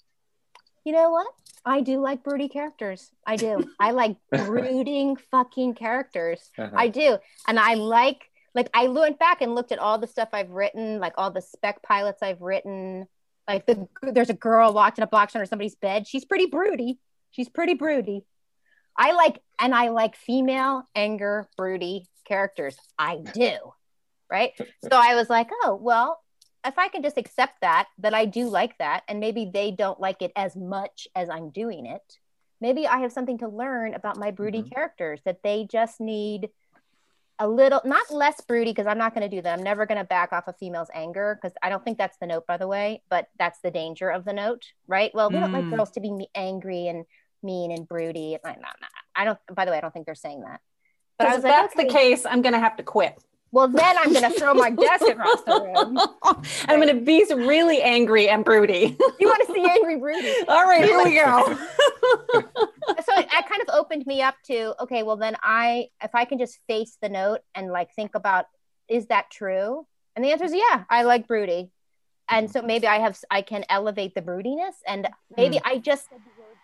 you 0.85 0.93
know 0.93 1.11
what? 1.11 1.29
I 1.65 1.81
do 1.81 2.01
like 2.01 2.25
broody 2.25 2.49
characters. 2.49 3.11
I 3.27 3.37
do. 3.37 3.71
I 3.79 3.93
like 3.93 4.17
brooding 4.31 5.17
fucking 5.31 5.75
characters. 5.75 6.51
Uh-huh. 6.59 6.71
I 6.75 6.89
do, 6.89 7.19
and 7.47 7.59
I 7.59 7.75
like 7.75 8.29
like 8.55 8.69
I 8.75 8.89
went 8.89 9.19
back 9.19 9.41
and 9.41 9.55
looked 9.55 9.73
at 9.73 9.79
all 9.79 9.99
the 9.99 10.07
stuff 10.07 10.31
I've 10.33 10.51
written, 10.51 10.99
like 10.99 11.15
all 11.17 11.31
the 11.31 11.43
spec 11.43 11.83
pilots 11.83 12.23
I've 12.23 12.41
written. 12.41 13.07
Like 13.49 13.67
the 13.67 13.89
there's 14.03 14.31
a 14.31 14.35
girl 14.35 14.73
locked 14.73 14.99
in 14.99 15.05
a 15.05 15.09
box 15.09 15.35
under 15.35 15.47
somebody's 15.47 15.77
bed. 15.77 16.07
She's 16.07 16.25
pretty 16.25 16.47
broody. 16.47 16.99
She's 17.31 17.49
pretty 17.49 17.75
broody. 17.75 18.25
I 18.97 19.13
like 19.13 19.41
and 19.61 19.75
I 19.75 19.89
like 19.89 20.17
female 20.17 20.85
anger 20.95 21.49
broody 21.57 22.09
characters. 22.27 22.77
I 22.99 23.19
do. 23.19 23.57
Right. 24.31 24.53
so 24.57 24.91
I 24.93 25.15
was 25.15 25.29
like, 25.29 25.49
oh, 25.63 25.79
well, 25.81 26.22
if 26.65 26.79
I 26.79 26.89
can 26.89 27.03
just 27.03 27.19
accept 27.19 27.61
that, 27.61 27.89
that 27.99 28.15
I 28.15 28.25
do 28.25 28.49
like 28.49 28.79
that, 28.79 29.03
and 29.09 29.21
maybe 29.21 29.51
they 29.53 29.71
don't 29.71 30.01
like 30.01 30.23
it 30.23 30.33
as 30.37 30.57
much 30.57 31.09
as 31.15 31.29
I'm 31.29 31.51
doing 31.51 31.87
it, 31.87 32.19
maybe 32.61 32.87
I 32.87 32.99
have 32.99 33.13
something 33.13 33.39
to 33.39 33.49
learn 33.49 33.95
about 33.95 34.17
my 34.17 34.31
broody 34.31 34.61
mm-hmm. 34.61 34.69
characters 34.69 35.21
that 35.25 35.43
they 35.43 35.67
just 35.71 36.01
need 36.01 36.51
a 37.39 37.49
little, 37.49 37.81
not 37.85 38.13
less 38.13 38.41
broody, 38.43 38.71
because 38.71 38.87
I'm 38.87 38.99
not 38.99 39.15
going 39.15 39.29
to 39.29 39.37
do 39.37 39.43
that. 39.43 39.59
I'm 39.59 39.65
never 39.65 39.87
going 39.87 39.99
to 39.99 40.05
back 40.05 40.33
off 40.33 40.47
a 40.47 40.53
female's 40.53 40.91
anger 40.95 41.37
because 41.41 41.57
I 41.63 41.71
don't 41.71 41.83
think 41.85 41.99
that's 41.99 42.17
the 42.19 42.27
note, 42.27 42.47
by 42.47 42.57
the 42.57 42.69
way, 42.69 43.03
but 43.09 43.29
that's 43.39 43.59
the 43.61 43.71
danger 43.71 44.11
of 44.11 44.25
the 44.25 44.33
note, 44.33 44.67
right? 44.87 45.13
Well, 45.13 45.31
we 45.31 45.37
mm. 45.37 45.41
don't 45.41 45.53
like 45.53 45.65
mm. 45.65 45.75
girls 45.75 45.91
to 45.93 46.01
be 46.01 46.29
angry 46.37 46.87
and 46.87 47.05
mean 47.43 47.73
and 47.73 47.89
broody. 47.89 48.39
I, 48.45 48.57
I 49.17 49.25
don't, 49.25 49.39
by 49.53 49.65
the 49.65 49.73
way, 49.73 49.79
I 49.79 49.81
don't 49.81 49.93
think 49.93 50.07
they're 50.07 50.15
saying 50.15 50.43
that. 50.43 50.61
But 51.19 51.29
if 51.29 51.33
like, 51.35 51.43
that's 51.43 51.77
okay. 51.77 51.87
the 51.87 51.93
case, 51.93 52.25
I'm 52.25 52.43
going 52.43 52.55
to 52.55 52.61
have 52.61 52.77
to 52.77 52.85
quit. 52.85 53.21
Well, 53.53 53.69
then 53.69 53.97
I'm 53.99 54.15
going 54.15 54.33
to 54.33 54.39
throw 54.39 54.55
my 54.55 54.71
desk 54.71 55.03
across 55.07 55.43
the 55.43 55.61
room. 55.61 55.99
I'm 56.69 56.81
going 56.81 56.89
to 56.89 57.05
be 57.05 57.23
really 57.35 57.83
angry 57.83 58.31
and 58.31 58.43
broody. 58.43 58.97
you 59.21 59.29
want 59.29 59.47
to 59.47 59.53
see 59.53 59.69
angry 59.69 59.97
broody? 59.97 60.33
All 60.49 60.65
right, 60.65 60.83
here 60.83 61.05
we 61.05 61.15
go. 61.15 61.45
so 63.05 63.19
it, 63.19 63.27
it 63.27 63.49
kind 63.49 63.61
of 63.61 63.69
opened 63.75 64.07
me 64.07 64.23
up 64.23 64.37
to 64.47 64.75
okay, 64.83 65.03
well 65.03 65.17
then 65.17 65.37
I 65.43 65.89
if 66.03 66.15
I 66.15 66.25
can 66.25 66.39
just 66.39 66.59
face 66.67 66.97
the 67.03 67.11
note 67.11 67.41
and 67.55 67.71
like 67.71 67.95
think 67.95 68.15
about 68.15 68.47
is 68.89 69.07
that 69.07 69.31
true? 69.31 69.87
And 70.17 70.25
the 70.25 70.33
answer 70.33 70.47
is 70.47 70.55
yeah, 70.55 70.85
I 70.89 71.03
like 71.03 71.29
broody. 71.29 71.71
And 72.31 72.51
so 72.51 72.63
maybe 72.63 72.87
I 72.87 73.01
have 73.01 73.19
I 73.31 73.43
can 73.43 73.65
elevate 73.69 74.15
the 74.15 74.23
broodiness 74.23 74.77
and 74.89 75.09
maybe 75.37 75.57
mm. 75.57 75.63
I 75.65 75.77
just 75.77 76.09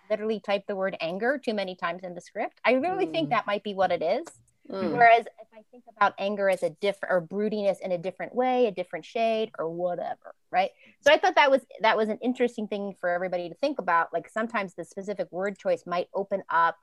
literally 0.09 0.41
typed 0.41 0.69
the 0.69 0.77
word 0.77 0.97
anger 1.03 1.39
too 1.43 1.53
many 1.53 1.75
times 1.75 2.03
in 2.03 2.15
the 2.15 2.21
script. 2.23 2.59
I 2.65 2.73
really 2.73 3.07
mm. 3.07 3.13
think 3.13 3.29
that 3.31 3.47
might 3.47 3.63
be 3.63 3.75
what 3.75 3.93
it 3.93 4.03
is. 4.03 4.27
Mm. 4.71 4.93
Whereas 4.93 5.21
if 5.21 5.49
I 5.55 5.63
think 5.71 5.85
about 5.97 6.15
anger 6.19 6.51
as 6.51 6.63
a 6.63 6.71
different 6.71 7.13
or 7.13 7.23
broodiness 7.23 7.81
in 7.81 7.93
a 7.93 7.99
different 7.99 8.35
way, 8.35 8.67
a 8.67 8.71
different 8.71 9.05
shade 9.05 9.51
or 9.59 9.69
whatever, 9.69 10.35
right? 10.51 10.71
So 11.01 11.13
I 11.13 11.19
thought 11.19 11.37
that 11.37 11.51
was 11.51 11.63
that 11.81 11.97
was 11.97 12.09
an 12.09 12.19
interesting 12.23 12.69
thing 12.69 12.95
for 13.01 13.09
everybody 13.09 13.49
to 13.49 13.55
think 13.55 13.79
about. 13.79 14.13
Like 14.13 14.29
sometimes 14.29 14.75
the 14.75 14.85
specific 14.85 15.29
word 15.31 15.59
choice 15.59 15.85
might 15.87 16.09
open 16.15 16.43
up. 16.51 16.77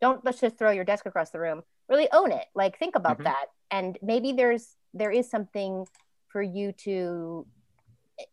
Don't 0.00 0.24
let's 0.24 0.40
just 0.40 0.58
throw 0.58 0.72
your 0.72 0.84
desk 0.84 1.06
across 1.06 1.30
the 1.30 1.38
room. 1.38 1.62
Really 1.88 2.08
own 2.12 2.32
it. 2.32 2.46
Like 2.54 2.78
think 2.78 2.96
about 2.96 3.18
mm-hmm. 3.18 3.24
that. 3.24 3.46
And 3.70 3.96
maybe 4.02 4.32
there's 4.32 4.74
there 4.92 5.12
is 5.12 5.30
something 5.30 5.86
for 6.28 6.42
you 6.42 6.72
to 6.72 7.46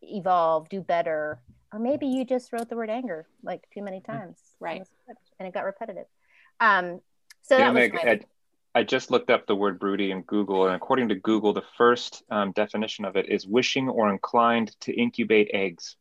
evolve, 0.02 0.70
do 0.70 0.82
better, 0.82 1.40
or 1.72 1.80
maybe 1.80 2.08
you 2.08 2.26
just 2.26 2.52
wrote 2.52 2.68
the 2.68 2.76
word 2.76 2.90
anger 2.90 3.28
like 3.44 3.68
too 3.72 3.84
many 3.84 4.00
mm-hmm. 4.00 4.12
times, 4.12 4.38
right? 4.60 4.88
And 5.40 5.48
it 5.48 5.54
got 5.54 5.66
repetitive. 5.66 6.08
Um, 6.60 7.02
so 7.44 7.58
that 7.58 7.74
was 7.74 7.90
my... 7.92 8.20
I 8.74 8.84
just 8.84 9.12
looked 9.12 9.30
up 9.30 9.48
the 9.48 9.56
word 9.56 9.80
broody 9.80 10.12
in 10.12 10.22
Google, 10.22 10.66
and 10.66 10.76
according 10.76 11.10
to 11.10 11.16
Google, 11.16 11.54
the 11.54 11.64
first 11.78 12.24
um, 12.32 12.52
definition 12.54 13.04
of 13.06 13.16
it 13.16 13.30
is 13.30 13.46
wishing 13.46 13.90
or 13.90 14.10
inclined 14.10 14.80
to 14.82 14.94
incubate 14.94 15.50
eggs. 15.54 15.98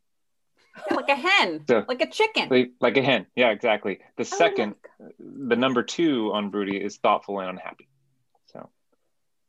like 0.91 1.09
a 1.09 1.17
hen, 1.17 1.65
so, 1.67 1.85
like 1.89 2.01
a 2.01 2.09
chicken. 2.09 2.49
Like, 2.49 2.71
like, 2.81 2.97
a 2.97 3.03
hen. 3.03 3.27
Yeah, 3.35 3.51
exactly. 3.51 3.99
The 4.17 4.23
oh, 4.23 4.37
second, 4.37 4.77
the 5.19 5.57
number 5.57 5.83
two 5.83 6.31
on 6.33 6.51
broody 6.51 6.77
is 6.77 6.97
thoughtful 6.99 7.41
and 7.41 7.51
unhappy. 7.51 7.89
So, 8.53 8.69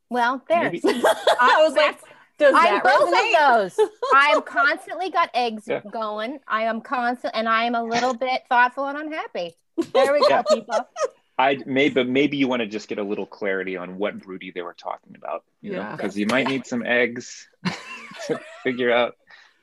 well, 0.10 0.44
there. 0.50 0.72
I 0.84 1.64
was 1.64 1.74
like, 1.76 2.00
does 2.42 2.56
I'm 2.58 2.82
both 2.82 3.14
resonate? 3.14 3.66
of 3.66 3.76
those. 3.78 3.90
I'm 4.16 4.42
constantly 4.42 5.12
got 5.12 5.30
eggs 5.36 5.66
yeah. 5.68 5.82
going. 5.92 6.40
I 6.48 6.64
am 6.64 6.82
constant, 6.82 7.36
and 7.36 7.48
I 7.48 7.66
am 7.66 7.76
a 7.76 7.84
little 7.84 8.14
bit 8.28 8.42
thoughtful 8.50 8.88
and 8.88 8.98
unhappy. 8.98 9.56
There 9.94 10.12
we 10.12 10.22
go, 10.22 10.28
yeah. 10.30 10.42
people. 10.42 10.88
I 11.42 11.58
maybe, 11.66 11.96
but 11.96 12.08
maybe 12.08 12.38
you 12.38 12.48
want 12.48 12.62
to 12.62 12.68
just 12.68 12.88
get 12.88 13.00
a 13.00 13.04
little 13.04 13.26
clarity 13.26 13.76
on 13.76 13.98
what 13.98 14.20
broody 14.20 14.52
they 14.52 14.62
were 14.62 14.76
talking 14.76 15.16
about, 15.16 15.44
you 15.62 15.74
yeah. 15.74 15.90
know, 15.90 15.98
because 15.98 16.18
you 16.18 16.28
might 16.28 16.48
need 16.48 16.68
some 16.68 16.86
eggs 16.86 17.48
to 18.28 18.40
figure 18.64 18.92
out 18.92 19.16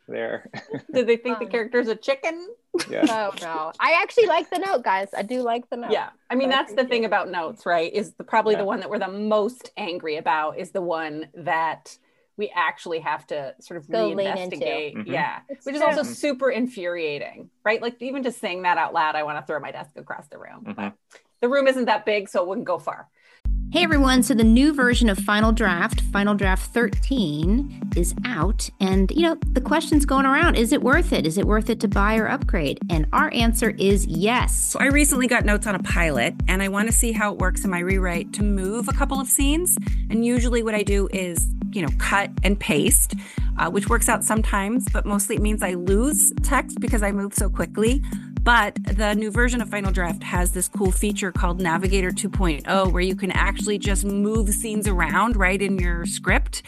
there. 0.09 0.51
Did 0.93 1.07
they 1.07 1.17
think 1.17 1.39
um, 1.39 1.45
the 1.45 1.51
character's 1.51 1.87
a 1.87 1.95
chicken? 1.95 2.49
Yeah. 2.91 3.07
Oh 3.09 3.35
no. 3.41 3.73
I 3.79 4.01
actually 4.03 4.27
like 4.27 4.51
the 4.51 4.59
note, 4.59 4.83
guys. 4.83 5.09
I 5.17 5.23
do 5.23 5.43
like 5.43 5.71
the 5.71 5.77
note. 5.77 5.93
Yeah. 5.93 6.11
I 6.29 6.35
mean, 6.35 6.49
that's 6.49 6.75
the 6.75 6.85
thing 6.85 7.05
about 7.05 7.31
notes, 7.31 7.65
right? 7.65 7.93
Is 7.93 8.15
the 8.15 8.25
probably 8.25 8.55
yeah. 8.55 8.61
the 8.61 8.65
one 8.65 8.81
that 8.81 8.91
we're 8.91 8.99
the 8.99 9.09
most 9.09 9.71
angry 9.77 10.17
about 10.17 10.59
is 10.59 10.73
the 10.73 10.83
one 10.83 11.29
that 11.35 11.97
we 12.37 12.53
actually 12.55 13.01
have 13.01 13.27
to 13.29 13.55
sort 13.61 13.79
of 13.79 13.91
Go 13.91 14.15
reinvestigate. 14.15 14.97
Mm-hmm. 14.97 15.13
Yeah. 15.13 15.41
It's 15.49 15.67
Which 15.67 15.77
true. 15.77 15.89
is 15.89 15.99
also 15.99 16.11
super 16.13 16.51
infuriating, 16.51 17.51
right? 17.65 17.81
Like 17.83 18.01
even 18.01 18.23
just 18.23 18.41
saying 18.41 18.63
that 18.63 18.79
out 18.79 18.95
loud, 18.95 19.15
I 19.15 19.25
want 19.25 19.39
to 19.39 19.47
throw 19.47 19.61
my 19.61 19.73
desk 19.73 19.91
across 19.97 20.27
the 20.29 20.39
room. 20.39 20.65
Mm-hmm 20.67 20.89
the 21.41 21.49
room 21.49 21.67
isn't 21.67 21.87
that 21.87 22.05
big, 22.05 22.29
so 22.29 22.43
it 22.43 22.49
wouldn't 22.49 22.67
go 22.67 22.79
far. 22.79 23.09
Hey 23.71 23.85
everyone, 23.85 24.23
so 24.23 24.33
the 24.33 24.45
new 24.45 24.73
version 24.73 25.11
of 25.11 25.19
Final 25.19 25.53
Draft, 25.53 26.01
Final 26.11 26.35
Draft 26.35 26.73
13, 26.73 27.91
is 27.97 28.15
out. 28.25 28.71
And, 28.81 29.11
you 29.11 29.21
know, 29.21 29.37
the 29.53 29.61
question's 29.61 30.07
going 30.07 30.25
around 30.25 30.55
is 30.55 30.73
it 30.73 30.83
worth 30.83 31.13
it? 31.13 31.27
Is 31.27 31.37
it 31.37 31.45
worth 31.45 31.69
it 31.69 31.79
to 31.81 31.89
buy 31.89 32.17
or 32.17 32.29
upgrade? 32.29 32.79
And 32.89 33.07
our 33.13 33.31
answer 33.35 33.75
is 33.77 34.07
yes. 34.07 34.59
So 34.59 34.79
I 34.81 34.87
recently 34.87 35.27
got 35.27 35.45
notes 35.45 35.67
on 35.67 35.75
a 35.75 35.83
pilot, 35.83 36.35
and 36.49 36.63
I 36.63 36.69
want 36.69 36.89
to 36.89 36.93
see 36.93 37.13
how 37.13 37.35
it 37.35 37.41
works 37.41 37.63
in 37.63 37.71
my 37.71 37.81
rewrite 37.81 38.33
to 38.35 38.43
move 38.43 38.89
a 38.89 38.93
couple 38.95 39.21
of 39.21 39.29
scenes. 39.29 39.77
And 40.09 40.25
usually 40.25 40.63
what 40.63 40.75
I 40.75 40.83
do 40.83 41.07
is, 41.13 41.47
you 41.71 41.83
know, 41.83 41.91
cut 41.99 42.31
and 42.43 42.59
paste, 42.59 43.17
uh, 43.59 43.71
which 43.71 43.91
works 43.91 44.09
out 44.09 44.25
sometimes, 44.25 44.89
but 44.89 45.05
mostly 45.05 45.37
it 45.37 45.43
means 45.43 45.63
I 45.63 45.75
lose 45.75 46.33
text 46.43 46.81
because 46.81 47.03
I 47.03 47.13
move 47.13 47.35
so 47.35 47.51
quickly. 47.51 48.03
But 48.49 48.79
the 48.83 49.15
new 49.15 49.31
version 49.31 49.61
of 49.61 49.69
Final 49.69 49.93
Draft 49.93 50.23
has 50.23 50.53
this 50.53 50.69
cool 50.69 50.91
feature 50.91 51.31
called 51.31 51.61
Navigator 51.61 52.11
2.0 52.11 52.91
where 52.91 53.03
you 53.03 53.15
can 53.15 53.31
actually 53.31 53.77
just 53.77 54.07
move 54.07 54.49
scenes 54.49 54.89
around 54.89 55.37
right 55.37 55.61
in 55.61 55.79
your 55.79 56.07
script. 56.07 56.63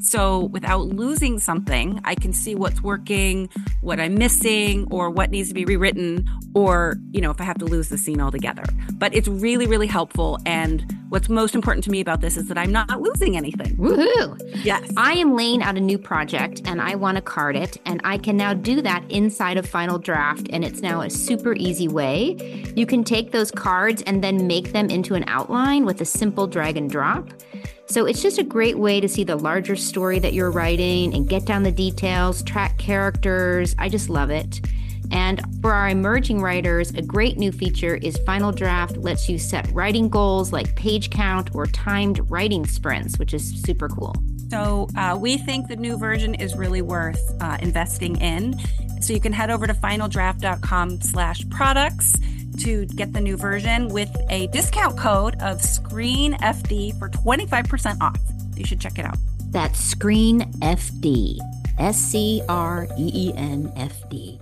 So 0.00 0.44
without 0.46 0.86
losing 0.88 1.38
something, 1.38 2.00
I 2.04 2.14
can 2.14 2.32
see 2.32 2.54
what's 2.54 2.82
working, 2.82 3.48
what 3.80 3.98
I'm 3.98 4.14
missing, 4.14 4.86
or 4.90 5.10
what 5.10 5.30
needs 5.30 5.48
to 5.48 5.54
be 5.54 5.64
rewritten, 5.64 6.28
or, 6.54 6.96
you 7.12 7.20
know, 7.20 7.30
if 7.30 7.40
I 7.40 7.44
have 7.44 7.58
to 7.58 7.64
lose 7.64 7.88
the 7.88 7.98
scene 7.98 8.20
altogether. 8.20 8.64
But 8.94 9.14
it's 9.14 9.28
really, 9.28 9.66
really 9.66 9.86
helpful. 9.86 10.38
And 10.46 10.84
what's 11.08 11.28
most 11.28 11.54
important 11.54 11.84
to 11.84 11.90
me 11.90 12.00
about 12.00 12.20
this 12.20 12.36
is 12.36 12.48
that 12.48 12.58
I'm 12.58 12.72
not 12.72 13.00
losing 13.00 13.36
anything. 13.36 13.76
Woohoo! 13.76 14.64
Yes. 14.64 14.90
I 14.96 15.12
am 15.14 15.36
laying 15.36 15.62
out 15.62 15.76
a 15.76 15.80
new 15.80 15.98
project 15.98 16.62
and 16.64 16.80
I 16.80 16.94
want 16.94 17.16
to 17.16 17.22
card 17.22 17.56
it, 17.56 17.76
and 17.84 18.00
I 18.04 18.18
can 18.18 18.36
now 18.36 18.54
do 18.54 18.82
that 18.82 19.04
inside 19.10 19.56
of 19.56 19.66
Final 19.66 19.98
Draft, 19.98 20.48
and 20.50 20.64
it's 20.64 20.80
now 20.80 21.00
a 21.00 21.10
super 21.10 21.54
easy 21.54 21.88
way. 21.88 22.36
You 22.74 22.86
can 22.86 23.04
take 23.04 23.32
those 23.32 23.50
cards 23.50 24.02
and 24.02 24.22
then 24.22 24.46
make 24.46 24.72
them 24.72 24.90
into 24.90 25.14
an 25.14 25.24
outline 25.26 25.84
with 25.84 26.00
a 26.00 26.04
simple 26.04 26.46
drag 26.46 26.76
and 26.76 26.90
drop. 26.90 27.30
So 27.88 28.04
it's 28.04 28.20
just 28.20 28.38
a 28.38 28.42
great 28.42 28.78
way 28.78 29.00
to 29.00 29.08
see 29.08 29.22
the 29.22 29.36
larger 29.36 29.76
story 29.76 30.18
that 30.18 30.32
you're 30.32 30.50
writing 30.50 31.14
and 31.14 31.28
get 31.28 31.44
down 31.44 31.62
the 31.62 31.72
details, 31.72 32.42
track 32.42 32.78
characters. 32.78 33.74
I 33.78 33.88
just 33.88 34.10
love 34.10 34.30
it. 34.30 34.60
And 35.12 35.40
for 35.62 35.72
our 35.72 35.88
emerging 35.88 36.42
writers, 36.42 36.90
a 36.90 37.02
great 37.02 37.38
new 37.38 37.52
feature 37.52 37.94
is 37.94 38.16
Final 38.26 38.50
Draft 38.50 38.96
lets 38.96 39.28
you 39.28 39.38
set 39.38 39.70
writing 39.72 40.08
goals 40.08 40.52
like 40.52 40.74
page 40.74 41.10
count 41.10 41.54
or 41.54 41.66
timed 41.66 42.28
writing 42.28 42.66
sprints, 42.66 43.18
which 43.18 43.32
is 43.32 43.62
super 43.62 43.88
cool. 43.88 44.16
So 44.50 44.88
uh, 44.96 45.16
we 45.20 45.38
think 45.38 45.68
the 45.68 45.76
new 45.76 45.96
version 45.96 46.34
is 46.34 46.56
really 46.56 46.82
worth 46.82 47.20
uh, 47.40 47.58
investing 47.60 48.16
in. 48.20 48.58
So 49.00 49.12
you 49.12 49.20
can 49.20 49.32
head 49.32 49.50
over 49.50 49.66
to 49.66 49.74
finaldraft.com 49.74 51.02
slash 51.02 51.48
products 51.50 52.16
to 52.58 52.86
get 52.86 53.12
the 53.12 53.20
new 53.20 53.36
version 53.36 53.88
with 53.88 54.14
a 54.30 54.46
discount 54.48 54.98
code 54.98 55.34
of 55.42 55.58
SCREENFD 55.58 56.98
for 56.98 57.08
25% 57.08 58.00
off. 58.00 58.18
You 58.56 58.64
should 58.64 58.80
check 58.80 58.98
it 58.98 59.04
out. 59.04 59.18
That's 59.50 59.94
SCREENFD. 59.94 61.38
S 61.78 61.98
C 61.98 62.42
R 62.48 62.86
E 62.98 63.10
E 63.12 63.32
N 63.36 63.70
F 63.76 64.08
D. 64.08 64.40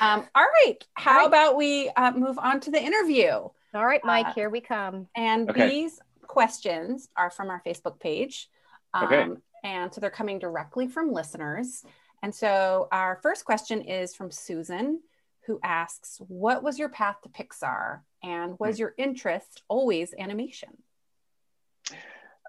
Um, 0.00 0.26
all 0.34 0.46
right. 0.64 0.78
How 0.94 1.12
all 1.12 1.16
right. 1.18 1.26
about 1.28 1.56
we 1.56 1.88
uh, 1.90 2.12
move 2.12 2.38
on 2.38 2.60
to 2.60 2.70
the 2.70 2.82
interview? 2.82 3.30
All 3.30 3.86
right, 3.86 4.00
Mike, 4.04 4.26
uh, 4.26 4.32
here 4.34 4.50
we 4.50 4.60
come. 4.60 5.06
And 5.14 5.50
okay. 5.50 5.68
these 5.68 6.00
questions 6.26 7.08
are 7.16 7.30
from 7.30 7.50
our 7.50 7.62
Facebook 7.64 8.00
page. 8.00 8.48
Um, 8.92 9.04
okay. 9.04 9.26
And 9.64 9.92
so 9.92 10.00
they're 10.00 10.10
coming 10.10 10.38
directly 10.38 10.86
from 10.86 11.12
listeners. 11.12 11.84
And 12.26 12.34
so 12.34 12.88
our 12.90 13.20
first 13.22 13.44
question 13.44 13.82
is 13.82 14.12
from 14.12 14.32
Susan, 14.32 15.00
who 15.46 15.60
asks, 15.62 16.20
What 16.26 16.64
was 16.64 16.76
your 16.76 16.88
path 16.88 17.18
to 17.22 17.28
Pixar? 17.28 18.00
And 18.20 18.58
was 18.58 18.78
hmm. 18.78 18.80
your 18.80 18.94
interest 18.98 19.62
always 19.68 20.12
animation? 20.18 20.70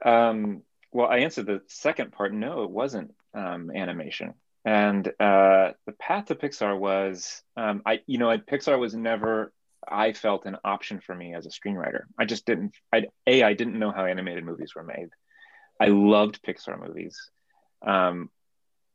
Um, 0.03 0.63
well, 0.91 1.05
I 1.05 1.17
answered 1.17 1.45
the 1.45 1.61
second 1.67 2.11
part. 2.11 2.33
No, 2.33 2.63
it 2.63 2.71
wasn't 2.71 3.13
um, 3.35 3.69
animation. 3.69 4.33
And 4.65 5.07
uh, 5.19 5.73
the 5.85 5.93
path 5.99 6.25
to 6.25 6.35
Pixar 6.35 6.75
was, 6.75 7.43
um, 7.55 7.83
I, 7.85 7.99
you 8.07 8.17
know, 8.17 8.35
Pixar 8.35 8.79
was 8.79 8.95
never, 8.95 9.53
I 9.87 10.13
felt 10.13 10.47
an 10.47 10.57
option 10.63 11.01
for 11.01 11.13
me 11.13 11.35
as 11.35 11.45
a 11.45 11.49
screenwriter. 11.49 12.05
I 12.17 12.25
just 12.25 12.47
didn't, 12.47 12.73
I, 12.91 13.03
A, 13.27 13.43
I 13.43 13.53
didn't 13.53 13.77
know 13.77 13.91
how 13.91 14.05
animated 14.05 14.43
movies 14.43 14.73
were 14.75 14.83
made. 14.83 15.09
I 15.79 15.89
loved 15.89 16.41
Pixar 16.41 16.83
movies. 16.83 17.29
Um, 17.85 18.31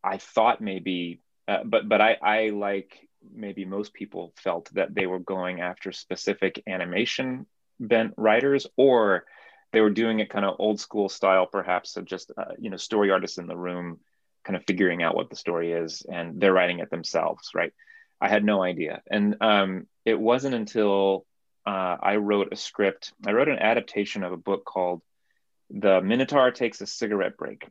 I 0.04 0.18
thought 0.18 0.60
maybe, 0.60 1.20
uh, 1.48 1.64
but 1.64 1.88
but 1.88 2.00
I, 2.00 2.16
I 2.22 2.48
like 2.50 3.08
maybe 3.34 3.64
most 3.64 3.94
people 3.94 4.32
felt 4.36 4.70
that 4.74 4.94
they 4.94 5.06
were 5.06 5.18
going 5.18 5.60
after 5.60 5.92
specific 5.92 6.62
animation 6.66 7.46
bent 7.78 8.14
writers, 8.16 8.66
or 8.76 9.24
they 9.72 9.80
were 9.80 9.90
doing 9.90 10.20
it 10.20 10.30
kind 10.30 10.44
of 10.44 10.56
old 10.58 10.80
school 10.80 11.08
style, 11.08 11.46
perhaps, 11.46 11.96
of 11.96 12.04
just 12.04 12.32
uh, 12.36 12.52
you 12.58 12.70
know 12.70 12.76
story 12.76 13.10
artists 13.10 13.38
in 13.38 13.46
the 13.46 13.56
room, 13.56 14.00
kind 14.44 14.56
of 14.56 14.64
figuring 14.66 15.02
out 15.02 15.14
what 15.14 15.30
the 15.30 15.36
story 15.36 15.72
is, 15.72 16.02
and 16.10 16.40
they're 16.40 16.52
writing 16.52 16.80
it 16.80 16.90
themselves, 16.90 17.50
right? 17.54 17.72
I 18.20 18.28
had 18.28 18.44
no 18.44 18.62
idea, 18.62 19.02
and 19.10 19.36
um, 19.40 19.86
it 20.04 20.18
wasn't 20.18 20.54
until 20.54 21.26
uh, 21.66 21.96
I 22.00 22.16
wrote 22.16 22.52
a 22.52 22.56
script. 22.56 23.12
I 23.26 23.32
wrote 23.32 23.48
an 23.48 23.58
adaptation 23.58 24.22
of 24.22 24.32
a 24.32 24.36
book 24.36 24.64
called 24.64 25.02
"The 25.70 26.00
Minotaur 26.00 26.50
Takes 26.50 26.80
a 26.80 26.86
Cigarette 26.86 27.36
Break," 27.36 27.66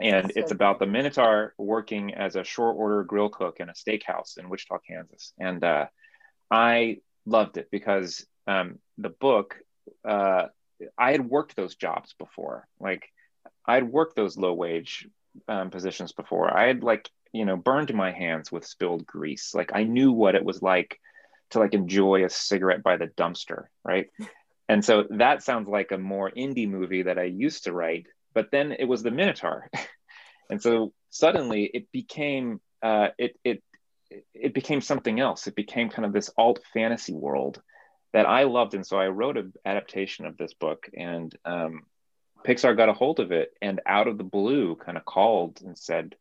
and 0.00 0.32
it's 0.34 0.50
about 0.50 0.78
the 0.78 0.86
Minotaur 0.86 1.54
working 1.56 2.14
as 2.14 2.36
a 2.36 2.44
short 2.44 2.76
order 2.76 3.04
grill 3.04 3.28
cook 3.28 3.58
in 3.60 3.68
a 3.68 3.72
steakhouse 3.72 4.38
in 4.38 4.48
Wichita, 4.48 4.78
Kansas. 4.86 5.32
And 5.38 5.62
uh, 5.62 5.86
I 6.50 6.98
loved 7.26 7.56
it 7.56 7.68
because 7.70 8.26
um, 8.46 8.78
the 8.98 9.10
book, 9.10 9.56
uh, 10.06 10.46
I 10.98 11.12
had 11.12 11.28
worked 11.28 11.54
those 11.54 11.76
jobs 11.76 12.14
before. 12.18 12.66
Like 12.80 13.08
I 13.66 13.74
had 13.74 13.88
worked 13.88 14.16
those 14.16 14.36
low 14.36 14.52
wage 14.52 15.08
um, 15.48 15.70
positions 15.70 16.12
before. 16.12 16.54
I 16.54 16.66
had 16.66 16.82
like 16.82 17.08
you 17.32 17.44
know 17.44 17.56
burned 17.56 17.92
my 17.94 18.10
hands 18.10 18.50
with 18.50 18.66
spilled 18.66 19.06
grease. 19.06 19.54
Like 19.54 19.70
I 19.74 19.84
knew 19.84 20.12
what 20.12 20.34
it 20.34 20.44
was 20.44 20.60
like 20.60 20.98
to 21.50 21.60
like 21.60 21.74
enjoy 21.74 22.24
a 22.24 22.30
cigarette 22.30 22.82
by 22.82 22.96
the 22.96 23.06
dumpster, 23.06 23.66
right? 23.84 24.08
and 24.68 24.84
so 24.84 25.04
that 25.10 25.42
sounds 25.42 25.68
like 25.68 25.92
a 25.92 25.98
more 25.98 26.30
indie 26.30 26.68
movie 26.68 27.02
that 27.02 27.18
I 27.18 27.24
used 27.24 27.64
to 27.64 27.72
write 27.72 28.06
but 28.34 28.50
then 28.50 28.72
it 28.72 28.84
was 28.84 29.02
the 29.02 29.10
Minotaur, 29.10 29.70
and 30.50 30.60
so 30.60 30.92
suddenly 31.10 31.64
it 31.64 31.90
became 31.92 32.60
uh, 32.82 33.08
it 33.18 33.38
it 33.44 33.62
it 34.34 34.54
became 34.54 34.80
something 34.80 35.20
else. 35.20 35.46
It 35.46 35.54
became 35.54 35.88
kind 35.88 36.04
of 36.04 36.12
this 36.12 36.30
alt 36.36 36.60
fantasy 36.72 37.14
world 37.14 37.62
that 38.12 38.26
I 38.26 38.44
loved, 38.44 38.74
and 38.74 38.86
so 38.86 38.98
I 38.98 39.08
wrote 39.08 39.36
an 39.36 39.52
adaptation 39.64 40.26
of 40.26 40.36
this 40.36 40.54
book, 40.54 40.88
and 40.96 41.34
um, 41.44 41.82
Pixar 42.44 42.76
got 42.76 42.88
a 42.88 42.92
hold 42.92 43.20
of 43.20 43.32
it, 43.32 43.52
and 43.62 43.80
out 43.86 44.06
of 44.06 44.18
the 44.18 44.24
blue, 44.24 44.76
kind 44.76 44.98
of 44.98 45.04
called 45.04 45.60
and 45.64 45.76
said, 45.76 46.14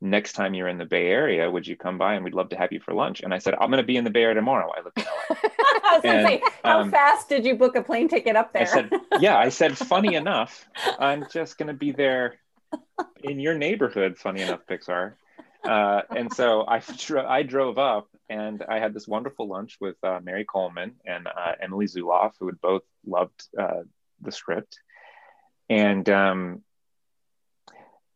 next 0.00 0.32
time 0.32 0.54
you're 0.54 0.68
in 0.68 0.78
the 0.78 0.84
Bay 0.84 1.08
Area, 1.08 1.50
would 1.50 1.66
you 1.66 1.76
come 1.76 1.98
by 1.98 2.14
and 2.14 2.24
we'd 2.24 2.34
love 2.34 2.48
to 2.50 2.56
have 2.56 2.72
you 2.72 2.80
for 2.80 2.94
lunch? 2.94 3.20
And 3.20 3.34
I 3.34 3.38
said, 3.38 3.54
I'm 3.54 3.70
going 3.70 3.82
to 3.82 3.86
be 3.86 3.96
in 3.96 4.04
the 4.04 4.10
Bay 4.10 4.22
Area 4.22 4.34
tomorrow. 4.34 4.72
I 4.76 4.80
live 4.82 4.92
in 4.96 5.04
LA. 5.04 5.36
I 5.84 5.94
was 5.94 6.00
and, 6.04 6.26
say, 6.26 6.42
how 6.64 6.80
um, 6.80 6.90
fast 6.90 7.28
did 7.28 7.44
you 7.44 7.54
book 7.54 7.76
a 7.76 7.82
plane 7.82 8.08
ticket 8.08 8.36
up 8.36 8.52
there? 8.52 8.62
I 8.62 8.64
said, 8.64 8.90
yeah, 9.20 9.38
I 9.38 9.50
said, 9.50 9.76
funny 9.76 10.14
enough, 10.14 10.66
I'm 10.98 11.26
just 11.30 11.58
going 11.58 11.68
to 11.68 11.74
be 11.74 11.92
there 11.92 12.36
in 13.22 13.40
your 13.40 13.56
neighborhood. 13.56 14.16
Funny 14.18 14.42
enough, 14.42 14.60
Pixar. 14.68 15.14
Uh, 15.64 16.02
and 16.10 16.32
so 16.32 16.64
I, 16.66 16.82
I 17.28 17.42
drove 17.42 17.78
up 17.78 18.08
and 18.28 18.62
I 18.68 18.78
had 18.78 18.94
this 18.94 19.06
wonderful 19.06 19.48
lunch 19.48 19.76
with 19.80 19.96
uh, 20.02 20.20
Mary 20.22 20.44
Coleman 20.44 20.94
and 21.04 21.26
uh, 21.26 21.52
Emily 21.60 21.86
Zulauf, 21.86 22.32
who 22.40 22.46
had 22.46 22.60
both 22.60 22.82
loved 23.06 23.42
uh, 23.58 23.82
the 24.22 24.32
script. 24.32 24.78
And 25.68 26.08
um, 26.08 26.62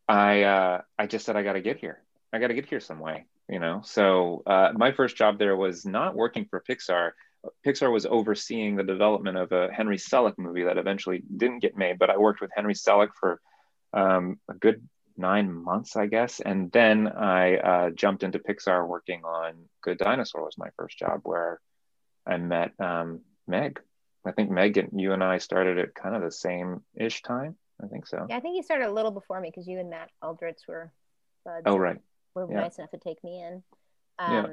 I 0.09 0.43
uh, 0.43 0.81
I 0.99 1.07
just 1.07 1.25
said 1.25 1.37
I 1.37 1.43
got 1.43 1.55
to 1.55 1.61
get 1.61 1.79
here. 1.79 2.03
I 2.33 2.39
got 2.39 2.49
to 2.49 2.55
get 2.55 2.67
here 2.67 2.81
some 2.81 2.99
way, 2.99 3.27
you 3.49 3.59
know. 3.59 3.83
So 3.85 4.43
uh, 4.47 4.73
my 4.75 4.93
first 4.93 5.17
job 5.17 5.39
there 5.39 5.57
was 5.57 5.87
not 5.87 6.15
working 6.15 6.47
for 6.47 6.63
Pixar. 6.69 7.13
Pixar 7.67 7.93
was 7.93 8.07
overseeing 8.07 8.77
the 8.77 8.83
development 8.83 9.37
of 9.37 9.53
a 9.53 9.71
Henry 9.71 9.99
Selick 9.99 10.39
movie 10.39 10.65
that 10.65 10.79
eventually 10.79 11.23
didn't 11.37 11.61
get 11.61 11.77
made, 11.77 11.99
but 11.99 12.11
I 12.11 12.17
worked 12.17 12.41
with 12.41 12.51
Henry 12.55 12.75
Selick 12.75 13.11
for 13.19 13.41
um, 13.93 14.39
a 14.49 14.55
good 14.55 14.83
nine 15.17 15.53
months, 15.53 15.97
I 15.97 16.07
guess, 16.07 16.41
and 16.41 16.73
then 16.73 17.07
I 17.09 17.57
uh, 17.57 17.91
jumped 17.91 18.23
into 18.23 18.39
Pixar 18.39 18.87
working 18.87 19.25
on 19.25 19.55
Good 19.83 19.99
Dinosaur 19.99 20.45
was 20.45 20.59
my 20.59 20.71
first 20.77 20.99
job, 20.99 21.21
where 21.23 21.61
I 22.27 22.37
met 22.39 22.73
um, 22.81 23.21
Meg. 23.47 23.81
I 24.27 24.33
think 24.33 24.51
Meg, 24.51 24.79
and 24.79 25.01
you 25.01 25.13
and 25.13 25.23
I 25.23 25.39
started 25.39 25.79
at 25.79 25.95
kind 25.95 26.17
of 26.17 26.23
the 26.23 26.33
same 26.33 26.83
ish 26.97 27.23
time. 27.23 27.57
I 27.83 27.87
think 27.89 28.07
so. 28.07 28.27
Yeah, 28.29 28.37
I 28.37 28.41
think 28.41 28.57
you 28.57 28.63
started 28.63 28.87
a 28.89 28.93
little 28.93 29.11
before 29.11 29.41
me 29.41 29.51
because 29.51 29.67
you 29.67 29.79
and 29.79 29.91
Matt 29.91 30.11
Aldrich 30.23 30.61
were 30.69 30.93
buds. 31.45 31.63
Oh, 31.67 31.77
right. 31.77 31.99
Were 32.35 32.47
yeah. 32.51 32.61
nice 32.61 32.79
enough 32.79 32.91
to 32.91 32.99
take 32.99 33.23
me 33.25 33.43
in. 33.43 33.63
Um, 34.19 34.33
yeah. 34.33 34.47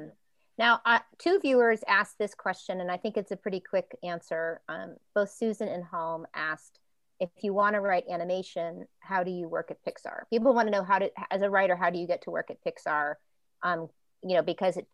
Now, 0.58 0.80
uh, 0.84 0.98
two 1.18 1.38
viewers 1.40 1.80
asked 1.88 2.18
this 2.18 2.34
question, 2.34 2.80
and 2.80 2.90
I 2.90 2.96
think 2.96 3.16
it's 3.16 3.32
a 3.32 3.36
pretty 3.36 3.60
quick 3.60 3.96
answer. 4.02 4.60
Um, 4.68 4.96
both 5.14 5.30
Susan 5.30 5.68
and 5.68 5.84
Holm 5.84 6.26
asked, 6.34 6.78
if 7.20 7.30
you 7.40 7.54
want 7.54 7.74
to 7.74 7.80
write 7.80 8.04
animation, 8.10 8.86
how 9.00 9.22
do 9.22 9.30
you 9.30 9.48
work 9.48 9.70
at 9.70 9.78
Pixar? 9.84 10.22
People 10.30 10.54
want 10.54 10.66
to 10.66 10.72
know 10.72 10.82
how 10.82 10.98
to, 10.98 11.10
as 11.30 11.42
a 11.42 11.50
writer, 11.50 11.76
how 11.76 11.90
do 11.90 11.98
you 11.98 12.06
get 12.06 12.22
to 12.22 12.30
work 12.30 12.50
at 12.50 12.58
Pixar? 12.64 13.14
Um, 13.62 13.88
you 14.22 14.34
know, 14.36 14.42
because 14.42 14.76
it, 14.76 14.86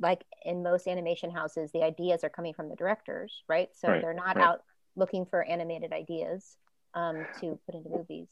like 0.00 0.24
in 0.44 0.62
most 0.62 0.88
animation 0.88 1.30
houses, 1.30 1.70
the 1.72 1.82
ideas 1.82 2.24
are 2.24 2.30
coming 2.30 2.54
from 2.54 2.68
the 2.68 2.76
directors, 2.76 3.42
right? 3.48 3.68
So 3.74 3.88
right, 3.88 4.02
they're 4.02 4.14
not 4.14 4.36
right. 4.36 4.44
out 4.44 4.62
looking 4.96 5.26
for 5.26 5.44
animated 5.44 5.92
ideas 5.92 6.56
um, 6.94 7.26
to 7.40 7.58
put 7.66 7.74
into 7.74 7.90
movies. 7.90 8.28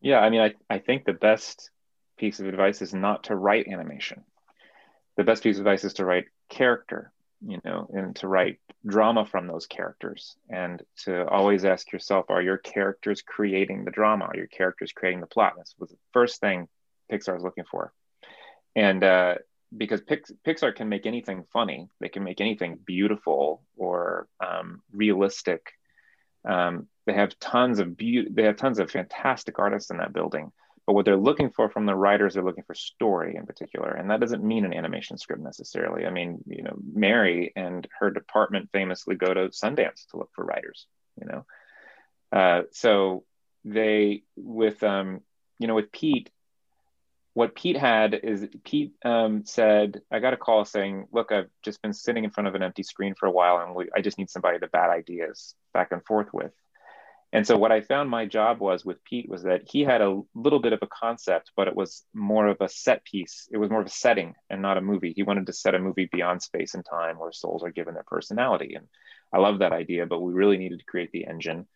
Yeah, 0.00 0.18
I 0.18 0.30
mean, 0.30 0.40
I, 0.40 0.54
I 0.68 0.78
think 0.78 1.04
the 1.04 1.12
best 1.12 1.70
piece 2.18 2.40
of 2.40 2.46
advice 2.46 2.82
is 2.82 2.94
not 2.94 3.24
to 3.24 3.36
write 3.36 3.68
animation. 3.68 4.24
The 5.16 5.24
best 5.24 5.42
piece 5.42 5.56
of 5.56 5.62
advice 5.62 5.84
is 5.84 5.94
to 5.94 6.04
write 6.04 6.26
character, 6.48 7.12
you 7.46 7.60
know, 7.64 7.88
and 7.92 8.14
to 8.16 8.28
write 8.28 8.58
drama 8.86 9.26
from 9.26 9.46
those 9.46 9.66
characters 9.66 10.36
and 10.48 10.82
to 11.04 11.26
always 11.28 11.64
ask 11.64 11.90
yourself, 11.92 12.26
are 12.28 12.42
your 12.42 12.58
characters 12.58 13.22
creating 13.22 13.84
the 13.84 13.90
drama? 13.90 14.26
Are 14.26 14.36
your 14.36 14.46
characters 14.46 14.92
creating 14.92 15.20
the 15.20 15.26
plot? 15.26 15.54
This 15.56 15.74
was 15.78 15.90
the 15.90 15.96
first 16.12 16.40
thing 16.40 16.68
Pixar 17.10 17.36
is 17.36 17.42
looking 17.42 17.64
for. 17.70 17.92
And 18.74 19.02
uh, 19.02 19.36
because 19.74 20.00
Pix- 20.02 20.32
Pixar 20.46 20.74
can 20.74 20.88
make 20.88 21.06
anything 21.06 21.44
funny, 21.52 21.88
they 22.00 22.08
can 22.08 22.24
make 22.24 22.40
anything 22.40 22.78
beautiful 22.84 23.62
or 23.76 24.28
um, 24.44 24.82
realistic. 24.92 25.62
Um, 26.46 26.88
they 27.06 27.14
have 27.14 27.38
tons 27.38 27.78
of. 27.78 27.96
They 27.96 28.42
have 28.44 28.56
tons 28.56 28.78
of 28.78 28.90
fantastic 28.90 29.58
artists 29.58 29.90
in 29.90 29.98
that 29.98 30.12
building. 30.12 30.52
But 30.86 30.92
what 30.92 31.04
they're 31.04 31.16
looking 31.16 31.50
for 31.50 31.68
from 31.68 31.84
the 31.84 31.96
writers, 31.96 32.34
they're 32.34 32.44
looking 32.44 32.62
for 32.64 32.74
story 32.74 33.34
in 33.34 33.44
particular, 33.44 33.90
and 33.90 34.08
that 34.10 34.20
doesn't 34.20 34.44
mean 34.44 34.64
an 34.64 34.72
animation 34.72 35.18
script 35.18 35.42
necessarily. 35.42 36.06
I 36.06 36.10
mean, 36.10 36.38
you 36.46 36.62
know, 36.62 36.76
Mary 36.92 37.52
and 37.56 37.86
her 37.98 38.10
department 38.10 38.70
famously 38.72 39.16
go 39.16 39.34
to 39.34 39.48
Sundance 39.48 40.06
to 40.10 40.18
look 40.18 40.30
for 40.32 40.44
writers. 40.44 40.86
You 41.20 41.26
know, 41.26 42.38
uh, 42.38 42.62
so 42.70 43.24
they 43.64 44.22
with 44.36 44.82
um, 44.84 45.22
you 45.58 45.66
know 45.66 45.74
with 45.74 45.90
Pete, 45.90 46.30
what 47.36 47.54
Pete 47.54 47.76
had 47.76 48.14
is 48.14 48.48
Pete 48.64 48.94
um, 49.04 49.44
said, 49.44 50.00
I 50.10 50.20
got 50.20 50.32
a 50.32 50.38
call 50.38 50.64
saying, 50.64 51.08
look, 51.12 51.30
I've 51.30 51.50
just 51.62 51.82
been 51.82 51.92
sitting 51.92 52.24
in 52.24 52.30
front 52.30 52.48
of 52.48 52.54
an 52.54 52.62
empty 52.62 52.82
screen 52.82 53.14
for 53.14 53.26
a 53.26 53.30
while 53.30 53.58
and 53.58 53.74
we, 53.74 53.90
I 53.94 54.00
just 54.00 54.16
need 54.16 54.30
somebody 54.30 54.58
to 54.58 54.68
bat 54.68 54.88
ideas 54.88 55.54
back 55.74 55.92
and 55.92 56.02
forth 56.02 56.28
with. 56.32 56.52
And 57.34 57.46
so 57.46 57.58
what 57.58 57.72
I 57.72 57.82
found 57.82 58.08
my 58.08 58.24
job 58.24 58.60
was 58.60 58.86
with 58.86 59.04
Pete 59.04 59.28
was 59.28 59.42
that 59.42 59.68
he 59.70 59.82
had 59.82 60.00
a 60.00 60.22
little 60.34 60.60
bit 60.60 60.72
of 60.72 60.78
a 60.80 60.86
concept, 60.86 61.52
but 61.54 61.68
it 61.68 61.76
was 61.76 62.06
more 62.14 62.46
of 62.46 62.56
a 62.62 62.70
set 62.70 63.04
piece. 63.04 63.46
It 63.52 63.58
was 63.58 63.68
more 63.68 63.82
of 63.82 63.86
a 63.86 63.90
setting 63.90 64.34
and 64.48 64.62
not 64.62 64.78
a 64.78 64.80
movie. 64.80 65.12
He 65.14 65.22
wanted 65.22 65.44
to 65.44 65.52
set 65.52 65.74
a 65.74 65.78
movie 65.78 66.08
beyond 66.10 66.42
space 66.42 66.72
and 66.72 66.86
time 66.86 67.18
where 67.18 67.32
souls 67.32 67.62
are 67.62 67.70
given 67.70 67.92
their 67.92 68.04
personality. 68.04 68.76
And 68.76 68.86
I 69.30 69.40
love 69.40 69.58
that 69.58 69.74
idea, 69.74 70.06
but 70.06 70.22
we 70.22 70.32
really 70.32 70.56
needed 70.56 70.78
to 70.78 70.86
create 70.86 71.12
the 71.12 71.26
engine. 71.26 71.66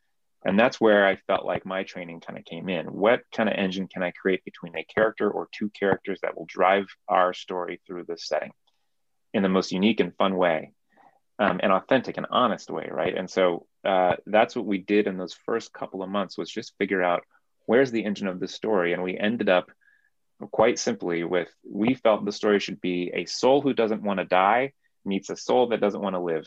And 0.44 0.58
that's 0.58 0.80
where 0.80 1.06
I 1.06 1.16
felt 1.26 1.44
like 1.44 1.66
my 1.66 1.82
training 1.82 2.20
kind 2.20 2.38
of 2.38 2.44
came 2.44 2.68
in. 2.68 2.86
What 2.86 3.22
kind 3.34 3.48
of 3.48 3.56
engine 3.56 3.88
can 3.88 4.02
I 4.02 4.10
create 4.10 4.44
between 4.44 4.76
a 4.76 4.84
character 4.84 5.30
or 5.30 5.48
two 5.52 5.70
characters 5.70 6.18
that 6.22 6.36
will 6.36 6.46
drive 6.48 6.86
our 7.08 7.34
story 7.34 7.80
through 7.86 8.04
this 8.04 8.26
setting 8.26 8.52
in 9.34 9.42
the 9.42 9.48
most 9.48 9.70
unique 9.70 10.00
and 10.00 10.16
fun 10.16 10.36
way? 10.36 10.72
um, 11.40 11.58
an 11.62 11.72
authentic 11.72 12.18
and 12.18 12.26
honest 12.30 12.70
way, 12.70 12.88
right? 12.92 13.16
And 13.16 13.28
so 13.28 13.66
uh, 13.82 14.16
that's 14.26 14.54
what 14.54 14.66
we 14.66 14.78
did 14.78 15.06
in 15.06 15.16
those 15.16 15.34
first 15.46 15.72
couple 15.72 16.02
of 16.02 16.10
months 16.10 16.36
was 16.36 16.50
just 16.50 16.76
figure 16.78 17.02
out 17.02 17.24
where's 17.64 17.90
the 17.90 18.04
engine 18.04 18.28
of 18.28 18.38
the 18.38 18.46
story, 18.46 18.92
and 18.92 19.02
we 19.02 19.16
ended 19.16 19.48
up 19.48 19.70
quite 20.52 20.78
simply 20.78 21.24
with 21.24 21.48
we 21.68 21.94
felt 21.94 22.24
the 22.24 22.32
story 22.32 22.60
should 22.60 22.80
be 22.80 23.10
a 23.14 23.24
soul 23.24 23.62
who 23.62 23.72
doesn't 23.72 24.02
want 24.02 24.20
to 24.20 24.24
die 24.24 24.72
meets 25.04 25.30
a 25.30 25.36
soul 25.36 25.68
that 25.68 25.80
doesn't 25.80 26.00
want 26.00 26.14
to 26.14 26.20
live 26.20 26.46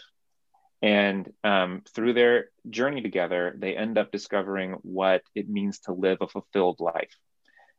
and 0.83 1.31
um, 1.45 1.81
through 1.95 2.11
their 2.13 2.49
journey 2.69 3.01
together 3.01 3.55
they 3.57 3.75
end 3.75 3.97
up 3.97 4.11
discovering 4.11 4.73
what 4.83 5.23
it 5.33 5.49
means 5.49 5.79
to 5.79 5.93
live 5.93 6.17
a 6.21 6.27
fulfilled 6.27 6.79
life. 6.79 7.15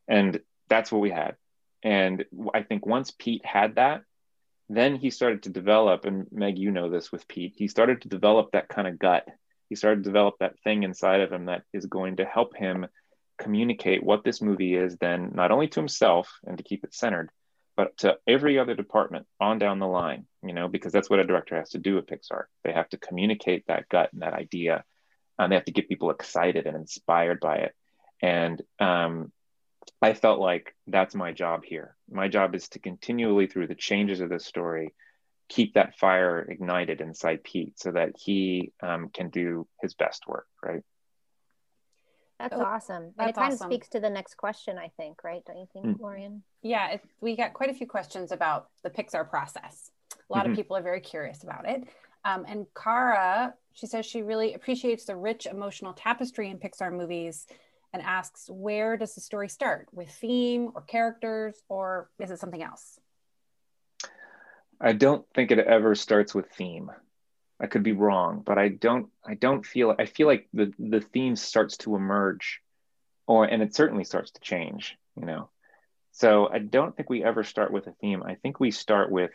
And 0.07 0.39
that's 0.67 0.91
what 0.91 1.01
we 1.01 1.11
had. 1.11 1.35
And 1.83 2.25
i 2.53 2.63
think 2.63 2.85
once 2.85 3.11
pete 3.11 3.45
had 3.45 3.75
that 3.75 4.01
then 4.69 4.95
he 4.95 5.11
started 5.11 5.43
to 5.43 5.51
develop 5.51 6.05
and 6.05 6.25
meg 6.31 6.57
you 6.57 6.71
know 6.71 6.89
this 6.89 7.11
with 7.11 7.27
pete 7.27 7.53
he 7.55 7.67
started 7.67 8.01
to 8.01 8.09
develop 8.09 8.51
that 8.51 8.67
kind 8.67 8.87
of 8.87 8.99
gut. 8.99 9.27
He 9.69 9.75
started 9.75 10.03
to 10.03 10.09
develop 10.09 10.35
that 10.39 10.59
thing 10.63 10.83
inside 10.83 11.21
of 11.21 11.31
him 11.31 11.45
that 11.45 11.63
is 11.73 11.85
going 11.85 12.17
to 12.17 12.25
help 12.25 12.55
him 12.55 12.87
communicate 13.37 14.03
what 14.03 14.23
this 14.23 14.41
movie 14.41 14.75
is 14.75 14.97
then 14.97 15.31
not 15.35 15.51
only 15.51 15.67
to 15.67 15.79
himself 15.79 16.27
and 16.47 16.57
to 16.57 16.63
keep 16.63 16.83
it 16.83 16.93
centered 16.93 17.29
but 17.75 17.97
to 17.97 18.17
every 18.27 18.57
other 18.57 18.75
department 18.75 19.25
on 19.39 19.59
down 19.59 19.79
the 19.79 19.87
line 19.87 20.25
you 20.43 20.53
know 20.53 20.67
because 20.67 20.93
that's 20.93 21.09
what 21.09 21.19
a 21.19 21.25
director 21.25 21.55
has 21.55 21.69
to 21.71 21.77
do 21.77 21.97
at 21.97 22.07
pixar. 22.07 22.45
They 22.63 22.73
have 22.73 22.89
to 22.89 22.97
communicate 22.97 23.67
that 23.67 23.89
gut 23.89 24.11
and 24.13 24.21
that 24.21 24.33
idea 24.33 24.83
and 25.37 25.51
they 25.51 25.55
have 25.55 25.65
to 25.65 25.71
get 25.71 25.89
people 25.89 26.11
excited 26.11 26.65
and 26.65 26.75
inspired 26.75 27.39
by 27.39 27.57
it. 27.57 27.75
And 28.21 28.61
um, 28.79 29.31
i 30.01 30.13
felt 30.13 30.39
like 30.39 30.73
that's 30.87 31.15
my 31.15 31.31
job 31.31 31.63
here. 31.63 31.95
My 32.09 32.27
job 32.27 32.55
is 32.55 32.69
to 32.69 32.79
continually 32.79 33.47
through 33.47 33.67
the 33.67 33.75
changes 33.75 34.21
of 34.21 34.29
the 34.29 34.39
story 34.39 34.93
keep 35.47 35.75
that 35.75 35.97
fire 35.99 36.41
ignited 36.41 37.01
inside 37.01 37.43
pete 37.43 37.77
so 37.77 37.91
that 37.91 38.13
he 38.17 38.71
um, 38.81 39.09
can 39.13 39.29
do 39.29 39.67
his 39.81 39.93
best 39.93 40.23
work 40.27 40.47
right 40.63 40.81
that's 42.39 42.55
oh, 42.55 42.63
awesome. 42.63 43.13
That's 43.17 43.27
and 43.27 43.29
it 43.29 43.35
kind 43.35 43.53
awesome. 43.53 43.67
of 43.67 43.73
speaks 43.73 43.89
to 43.89 43.99
the 43.99 44.09
next 44.09 44.35
question, 44.35 44.77
I 44.77 44.91
think, 44.97 45.23
right? 45.23 45.41
Don't 45.45 45.57
you 45.57 45.67
think, 45.71 45.85
mm. 45.85 45.99
Lorien? 45.99 46.43
Yeah, 46.61 46.91
it, 46.91 47.01
we 47.21 47.35
got 47.35 47.53
quite 47.53 47.69
a 47.69 47.73
few 47.73 47.87
questions 47.87 48.31
about 48.31 48.67
the 48.83 48.89
Pixar 48.89 49.29
process. 49.29 49.91
A 50.11 50.33
lot 50.33 50.43
mm-hmm. 50.43 50.51
of 50.51 50.57
people 50.57 50.75
are 50.75 50.81
very 50.81 51.01
curious 51.01 51.43
about 51.43 51.67
it. 51.69 51.83
Um, 52.25 52.45
and 52.47 52.65
Kara, 52.75 53.53
she 53.73 53.87
says 53.87 54.05
she 54.05 54.21
really 54.21 54.53
appreciates 54.53 55.05
the 55.05 55.15
rich 55.15 55.45
emotional 55.45 55.93
tapestry 55.93 56.49
in 56.49 56.57
Pixar 56.57 56.91
movies 56.91 57.45
and 57.93 58.01
asks, 58.01 58.49
where 58.49 58.97
does 58.97 59.15
the 59.15 59.21
story 59.21 59.47
start? 59.47 59.87
With 59.93 60.09
theme 60.09 60.71
or 60.75 60.81
characters, 60.81 61.55
or 61.69 62.09
is 62.19 62.31
it 62.31 62.39
something 62.39 62.61
else? 62.61 62.99
I 64.81 64.91
don't 64.91 65.25
think 65.33 65.51
it 65.51 65.59
ever 65.59 65.95
starts 65.95 66.35
with 66.35 66.49
theme. 66.51 66.91
I 67.59 67.67
could 67.67 67.83
be 67.83 67.93
wrong, 67.93 68.41
but 68.45 68.57
I 68.57 68.69
don't 68.69 69.07
I 69.25 69.35
don't 69.35 69.65
feel 69.65 69.95
I 69.97 70.05
feel 70.05 70.27
like 70.27 70.47
the 70.53 70.73
the 70.77 71.01
theme 71.01 71.35
starts 71.35 71.77
to 71.77 71.95
emerge 71.95 72.61
or 73.27 73.45
and 73.45 73.61
it 73.63 73.73
certainly 73.75 74.03
starts 74.03 74.31
to 74.31 74.41
change, 74.41 74.97
you 75.15 75.25
know. 75.25 75.49
So 76.11 76.49
I 76.51 76.59
don't 76.59 76.95
think 76.95 77.09
we 77.09 77.23
ever 77.23 77.43
start 77.43 77.71
with 77.71 77.87
a 77.87 77.91
theme. 77.93 78.23
I 78.23 78.35
think 78.35 78.59
we 78.59 78.71
start 78.71 79.11
with 79.11 79.33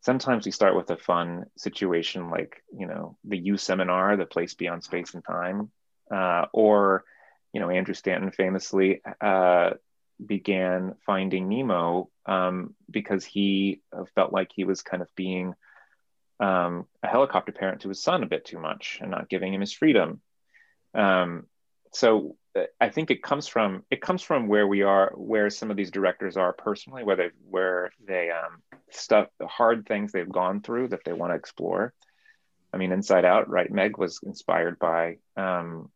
sometimes 0.00 0.46
we 0.46 0.52
start 0.52 0.76
with 0.76 0.90
a 0.90 0.96
fun 0.96 1.46
situation 1.56 2.30
like, 2.30 2.62
you 2.76 2.86
know, 2.86 3.16
the 3.24 3.36
You 3.36 3.56
seminar, 3.56 4.16
the 4.16 4.26
place 4.26 4.54
beyond 4.54 4.84
space 4.84 5.14
and 5.14 5.24
time, 5.24 5.70
uh, 6.10 6.46
or 6.52 7.04
you 7.52 7.60
know, 7.60 7.70
Andrew 7.70 7.94
Stanton 7.94 8.30
famously 8.30 9.00
uh, 9.20 9.70
began 10.24 10.94
finding 11.06 11.48
Nemo 11.48 12.10
um, 12.26 12.74
because 12.90 13.24
he 13.24 13.80
felt 14.14 14.32
like 14.32 14.50
he 14.54 14.64
was 14.64 14.82
kind 14.82 15.02
of 15.02 15.08
being 15.14 15.54
um, 16.40 16.86
a 17.02 17.08
helicopter 17.08 17.52
parent 17.52 17.82
to 17.82 17.88
his 17.88 18.02
son 18.02 18.22
a 18.22 18.26
bit 18.26 18.44
too 18.44 18.58
much 18.58 18.98
and 19.00 19.10
not 19.10 19.28
giving 19.28 19.52
him 19.52 19.60
his 19.60 19.72
freedom. 19.72 20.20
Um, 20.94 21.46
so 21.92 22.36
uh, 22.56 22.64
I 22.80 22.90
think 22.90 23.10
it 23.10 23.22
comes 23.22 23.48
from 23.48 23.84
it 23.90 24.00
comes 24.00 24.22
from 24.22 24.48
where 24.48 24.66
we 24.66 24.82
are, 24.82 25.12
where 25.16 25.50
some 25.50 25.70
of 25.70 25.76
these 25.76 25.90
directors 25.90 26.36
are 26.36 26.52
personally, 26.52 27.04
where 27.04 27.16
they 27.16 27.30
where 27.48 27.90
they 28.06 28.30
um, 28.30 28.62
stuff 28.90 29.28
the 29.38 29.46
hard 29.46 29.86
things 29.86 30.12
they've 30.12 30.28
gone 30.28 30.60
through 30.60 30.88
that 30.88 31.04
they 31.04 31.12
want 31.12 31.32
to 31.32 31.36
explore. 31.36 31.92
I 32.72 32.76
mean, 32.76 32.92
Inside 32.92 33.24
Out, 33.24 33.48
right? 33.48 33.70
Meg 33.70 33.96
was 33.96 34.20
inspired 34.22 34.78
by 34.78 35.18
um, 35.36 35.90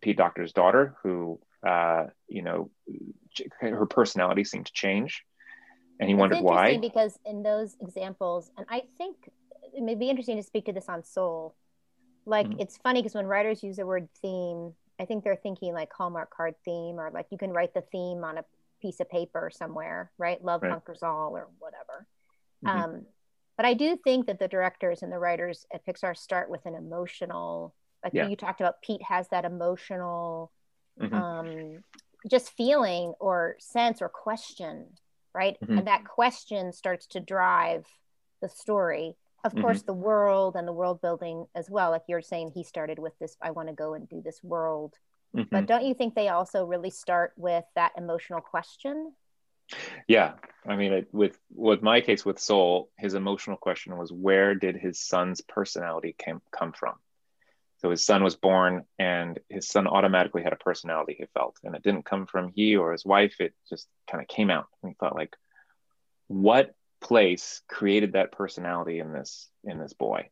Pete 0.00 0.18
Docter's 0.18 0.52
daughter, 0.52 0.96
who 1.02 1.40
uh, 1.66 2.06
you 2.28 2.42
know 2.42 2.70
her 3.60 3.86
personality 3.86 4.44
seemed 4.44 4.66
to 4.66 4.72
change, 4.72 5.24
and 5.98 6.08
he 6.08 6.14
wondered 6.14 6.42
why. 6.42 6.76
Because 6.78 7.18
in 7.24 7.42
those 7.42 7.76
examples, 7.80 8.50
and 8.56 8.66
I 8.68 8.82
think 8.98 9.30
it 9.74 9.82
may 9.82 9.94
be 9.94 10.10
interesting 10.10 10.36
to 10.36 10.42
speak 10.42 10.66
to 10.66 10.72
this 10.72 10.88
on 10.88 11.02
soul 11.04 11.54
like 12.26 12.46
mm-hmm. 12.46 12.60
it's 12.60 12.76
funny 12.78 13.00
because 13.00 13.14
when 13.14 13.26
writers 13.26 13.62
use 13.62 13.76
the 13.76 13.86
word 13.86 14.08
theme 14.20 14.72
i 14.98 15.04
think 15.04 15.24
they're 15.24 15.36
thinking 15.36 15.72
like 15.72 15.92
hallmark 15.92 16.34
card 16.34 16.54
theme 16.64 16.98
or 16.98 17.10
like 17.12 17.26
you 17.30 17.38
can 17.38 17.50
write 17.50 17.74
the 17.74 17.82
theme 17.92 18.24
on 18.24 18.38
a 18.38 18.44
piece 18.80 19.00
of 19.00 19.10
paper 19.10 19.50
somewhere 19.52 20.10
right 20.18 20.42
love 20.44 20.62
right. 20.62 20.70
conquers 20.70 21.02
all 21.02 21.36
or 21.36 21.48
whatever 21.58 22.06
mm-hmm. 22.64 22.78
um, 22.78 23.06
but 23.56 23.66
i 23.66 23.74
do 23.74 23.96
think 23.96 24.26
that 24.26 24.38
the 24.38 24.48
directors 24.48 25.02
and 25.02 25.12
the 25.12 25.18
writers 25.18 25.66
at 25.72 25.84
pixar 25.84 26.16
start 26.16 26.50
with 26.50 26.64
an 26.66 26.74
emotional 26.74 27.74
like 28.04 28.14
yeah. 28.14 28.28
you 28.28 28.36
talked 28.36 28.60
about 28.60 28.80
pete 28.82 29.02
has 29.02 29.28
that 29.28 29.44
emotional 29.44 30.50
mm-hmm. 31.00 31.14
um, 31.14 31.82
just 32.30 32.50
feeling 32.56 33.14
or 33.20 33.56
sense 33.58 34.00
or 34.02 34.08
question 34.08 34.86
right 35.34 35.56
mm-hmm. 35.62 35.78
and 35.78 35.86
that 35.86 36.04
question 36.04 36.72
starts 36.72 37.06
to 37.06 37.20
drive 37.20 37.86
the 38.42 38.48
story 38.48 39.16
of 39.44 39.52
mm-hmm. 39.52 39.62
course 39.62 39.82
the 39.82 39.92
world 39.92 40.56
and 40.56 40.66
the 40.66 40.72
world 40.72 41.00
building 41.00 41.46
as 41.54 41.70
well 41.70 41.90
like 41.90 42.02
you're 42.08 42.22
saying 42.22 42.50
he 42.54 42.62
started 42.62 42.98
with 42.98 43.18
this 43.18 43.36
i 43.42 43.50
want 43.50 43.68
to 43.68 43.74
go 43.74 43.94
and 43.94 44.08
do 44.08 44.20
this 44.22 44.42
world. 44.42 44.94
Mm-hmm. 45.36 45.48
but 45.50 45.66
don't 45.66 45.84
you 45.84 45.94
think 45.94 46.14
they 46.14 46.28
also 46.28 46.64
really 46.64 46.90
start 46.90 47.32
with 47.36 47.64
that 47.76 47.92
emotional 47.96 48.40
question? 48.40 49.12
Yeah. 50.08 50.32
I 50.66 50.76
mean 50.76 50.92
it, 50.92 51.08
with 51.12 51.38
with 51.54 51.82
my 51.82 52.00
case 52.00 52.24
with 52.24 52.38
soul 52.38 52.90
his 52.98 53.14
emotional 53.14 53.56
question 53.56 53.96
was 53.96 54.12
where 54.12 54.54
did 54.54 54.76
his 54.76 55.00
son's 55.00 55.40
personality 55.40 56.14
came, 56.18 56.42
come 56.50 56.72
from? 56.72 56.94
So 57.78 57.90
his 57.90 58.04
son 58.04 58.22
was 58.22 58.36
born 58.36 58.84
and 58.98 59.38
his 59.48 59.68
son 59.68 59.86
automatically 59.86 60.42
had 60.42 60.52
a 60.52 60.56
personality 60.56 61.14
he 61.18 61.24
felt. 61.32 61.56
And 61.64 61.74
it 61.74 61.82
didn't 61.82 62.04
come 62.04 62.26
from 62.26 62.52
he 62.54 62.76
or 62.76 62.92
his 62.92 63.04
wife 63.04 63.36
it 63.40 63.54
just 63.68 63.86
kind 64.10 64.20
of 64.20 64.28
came 64.28 64.50
out. 64.50 64.66
And 64.82 64.90
he 64.90 64.96
thought 64.98 65.16
like 65.16 65.36
what 66.26 66.74
place 67.00 67.62
created 67.68 68.12
that 68.12 68.32
personality 68.32 69.00
in 69.00 69.12
this 69.12 69.48
in 69.64 69.78
this 69.78 69.92
boy. 69.92 70.28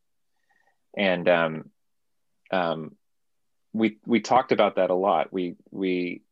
And 0.97 1.29
um, 1.29 1.71
um, 2.51 2.97
we 3.73 3.99
we 4.07 4.21
talked 4.21 4.53
about 4.53 4.77
that 4.77 4.91
a 4.91 4.95
lot. 4.95 5.33
We 5.33 5.57
we 5.71 6.23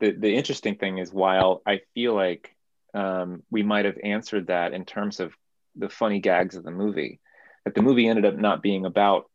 the 0.00 0.12
the 0.12 0.34
interesting 0.34 0.76
thing 0.76 0.98
is 0.98 1.12
while 1.12 1.62
i 1.66 1.80
feel 1.94 2.14
like 2.14 2.54
um, 2.94 3.42
we 3.50 3.62
might 3.62 3.86
have 3.86 3.96
answered 4.04 4.48
that 4.48 4.74
in 4.74 4.84
terms 4.84 5.18
of 5.18 5.32
the 5.76 5.88
funny 5.88 6.20
gags 6.20 6.56
of 6.56 6.64
the 6.64 6.70
movie 6.70 7.20
that 7.64 7.74
the 7.74 7.82
movie 7.82 8.06
ended 8.06 8.26
up 8.26 8.36
not 8.36 8.62
being 8.62 8.84
about 8.84 9.30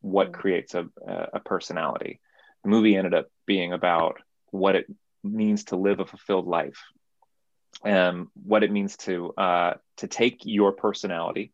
what 0.00 0.28
mm. 0.28 0.34
creates 0.34 0.74
a, 0.74 0.86
a 1.06 1.40
personality. 1.40 2.20
The 2.62 2.70
movie 2.70 2.96
ended 2.96 3.12
up 3.12 3.26
being 3.44 3.72
about 3.72 4.18
what 4.50 4.76
it 4.76 4.86
means 5.22 5.64
to 5.64 5.76
live 5.76 6.00
a 6.00 6.06
fulfilled 6.06 6.46
life 6.46 6.78
um, 7.84 8.30
what 8.34 8.62
it 8.62 8.70
means 8.70 8.96
to 8.98 9.32
uh, 9.34 9.74
to 9.98 10.06
take 10.06 10.40
your 10.44 10.72
personality 10.72 11.52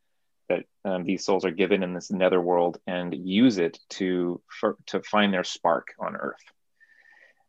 that 0.48 0.64
um, 0.84 1.04
these 1.04 1.24
souls 1.24 1.44
are 1.44 1.50
given 1.50 1.82
in 1.82 1.92
this 1.92 2.10
netherworld 2.10 2.78
and 2.86 3.14
use 3.14 3.58
it 3.58 3.78
to 3.90 4.40
for, 4.48 4.76
to 4.86 5.02
find 5.02 5.32
their 5.32 5.44
spark 5.44 5.88
on 5.98 6.16
Earth. 6.16 6.44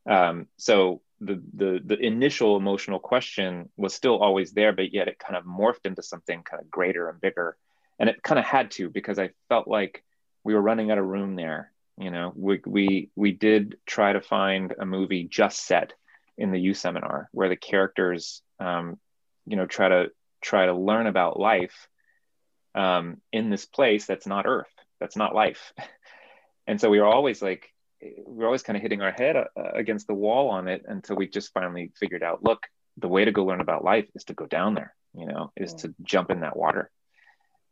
Um, 0.08 0.48
so 0.58 1.02
the 1.22 1.42
the 1.54 1.82
the 1.84 2.00
initial 2.00 2.58
emotional 2.58 3.00
question 3.00 3.70
was 3.78 3.94
still 3.94 4.20
always 4.20 4.52
there, 4.52 4.74
but 4.74 4.94
yet 4.94 5.08
it 5.08 5.20
kind 5.20 5.36
of 5.36 5.46
morphed 5.46 5.86
into 5.86 6.02
something 6.02 6.44
kind 6.44 6.62
of 6.62 6.72
greater 6.72 7.10
and 7.10 7.20
bigger, 7.20 7.58
and 8.00 8.10
it 8.10 8.24
kind 8.24 8.40
of 8.40 8.46
had 8.46 8.72
to 8.72 8.90
because 8.90 9.20
I 9.20 9.32
felt 9.50 9.68
like 9.68 10.04
we 10.44 10.54
were 10.54 10.62
running 10.62 10.92
out 10.92 10.98
of 10.98 11.06
room 11.06 11.36
there. 11.36 11.72
You 11.98 12.12
know, 12.12 12.32
we 12.36 12.62
we 12.66 13.10
we 13.16 13.32
did 13.34 13.78
try 13.86 14.14
to 14.14 14.22
find 14.22 14.74
a 14.80 14.86
movie 14.86 15.26
just 15.26 15.66
set 15.66 15.94
in 16.40 16.52
the 16.52 16.60
You 16.60 16.74
seminar 16.74 17.30
where 17.32 17.50
the 17.50 17.56
characters 17.56 18.42
um, 18.60 19.00
you 19.46 19.56
know 19.58 19.66
try 19.66 19.90
to 19.90 20.12
try 20.42 20.66
to 20.66 20.74
learn 20.74 21.06
about 21.08 21.40
life 21.40 21.88
um, 22.76 23.18
in 23.32 23.50
this 23.50 23.66
place 23.66 24.06
that's 24.06 24.28
not 24.28 24.46
earth 24.48 24.74
that's 25.00 25.16
not 25.16 25.36
life. 25.36 25.74
And 26.68 26.80
so 26.80 26.92
we 26.92 27.00
were 27.00 27.08
always 27.08 27.42
like 27.42 27.74
we 28.28 28.44
are 28.44 28.46
always 28.46 28.62
kind 28.62 28.78
of 28.78 28.84
hitting 28.84 29.02
our 29.02 29.12
head 29.12 29.36
uh, 29.36 29.46
against 29.74 30.06
the 30.06 30.14
wall 30.14 30.50
on 30.50 30.68
it 30.68 30.84
until 30.88 31.16
we 31.16 31.28
just 31.28 31.52
finally 31.52 31.92
figured 32.00 32.22
out 32.22 32.44
look 32.44 32.68
the 32.98 33.08
way 33.08 33.26
to 33.26 33.32
go 33.32 33.44
learn 33.44 33.60
about 33.60 33.84
life 33.84 34.08
is 34.14 34.26
to 34.26 34.36
go 34.36 34.46
down 34.46 34.76
there 34.76 34.94
you 35.16 35.26
know 35.26 35.52
is 35.58 35.74
to 35.74 35.96
jump 36.04 36.30
in 36.30 36.42
that 36.42 36.56
water. 36.56 36.92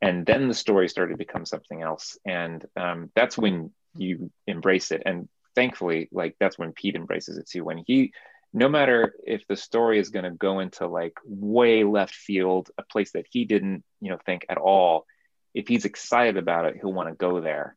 And 0.01 0.25
then 0.25 0.47
the 0.47 0.53
story 0.53 0.89
started 0.89 1.13
to 1.13 1.17
become 1.17 1.45
something 1.45 1.81
else. 1.81 2.17
And 2.25 2.65
um, 2.75 3.11
that's 3.15 3.37
when 3.37 3.71
you 3.95 4.31
embrace 4.45 4.91
it. 4.91 5.03
And 5.05 5.27
thankfully 5.55 6.07
like 6.11 6.35
that's 6.39 6.57
when 6.57 6.71
pete 6.73 6.95
embraces 6.95 7.37
it 7.37 7.49
too. 7.49 7.63
When 7.63 7.83
he 7.85 8.13
no 8.53 8.69
matter 8.69 9.13
if 9.25 9.45
the 9.47 9.55
story 9.55 9.99
is 9.99 10.09
going 10.09 10.25
to 10.25 10.31
go 10.31 10.59
into 10.59 10.87
like 10.87 11.13
way 11.25 11.83
left 11.83 12.15
field, 12.15 12.69
a 12.77 12.83
place 12.83 13.11
that 13.11 13.25
he 13.29 13.45
didn't, 13.45 13.83
you 14.01 14.09
know, 14.09 14.17
think 14.25 14.45
at 14.49 14.57
all, 14.57 15.05
if 15.53 15.67
he's 15.67 15.85
excited 15.85 16.37
about 16.37 16.65
it, 16.65 16.75
he'll 16.79 16.93
want 16.93 17.09
to 17.09 17.15
go 17.15 17.41
there. 17.41 17.75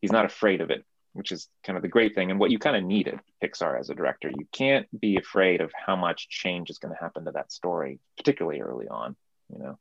He's 0.00 0.12
not 0.12 0.24
afraid 0.24 0.60
of 0.60 0.70
it. 0.70 0.84
which 1.18 1.32
is 1.32 1.48
kind 1.64 1.76
of 1.76 1.82
the 1.82 1.88
great 1.88 2.14
thing 2.14 2.30
and 2.30 2.38
what 2.38 2.50
you 2.50 2.58
kind 2.60 2.76
of 2.76 2.84
need 2.84 3.08
at 3.08 3.18
Pixar 3.42 3.78
as 3.78 3.90
a 3.90 3.94
director. 3.94 4.28
You 4.30 4.46
can't 4.52 4.86
be 4.98 5.16
afraid 5.16 5.60
of 5.60 5.72
how 5.74 5.96
much 5.96 6.28
change 6.28 6.70
is 6.70 6.78
going 6.78 6.94
to 6.94 7.00
happen 7.00 7.24
to 7.24 7.32
that 7.32 7.50
story, 7.50 7.98
particularly 8.16 8.60
early 8.60 8.86
on, 8.88 9.16
you 9.52 9.58
know. 9.58 9.78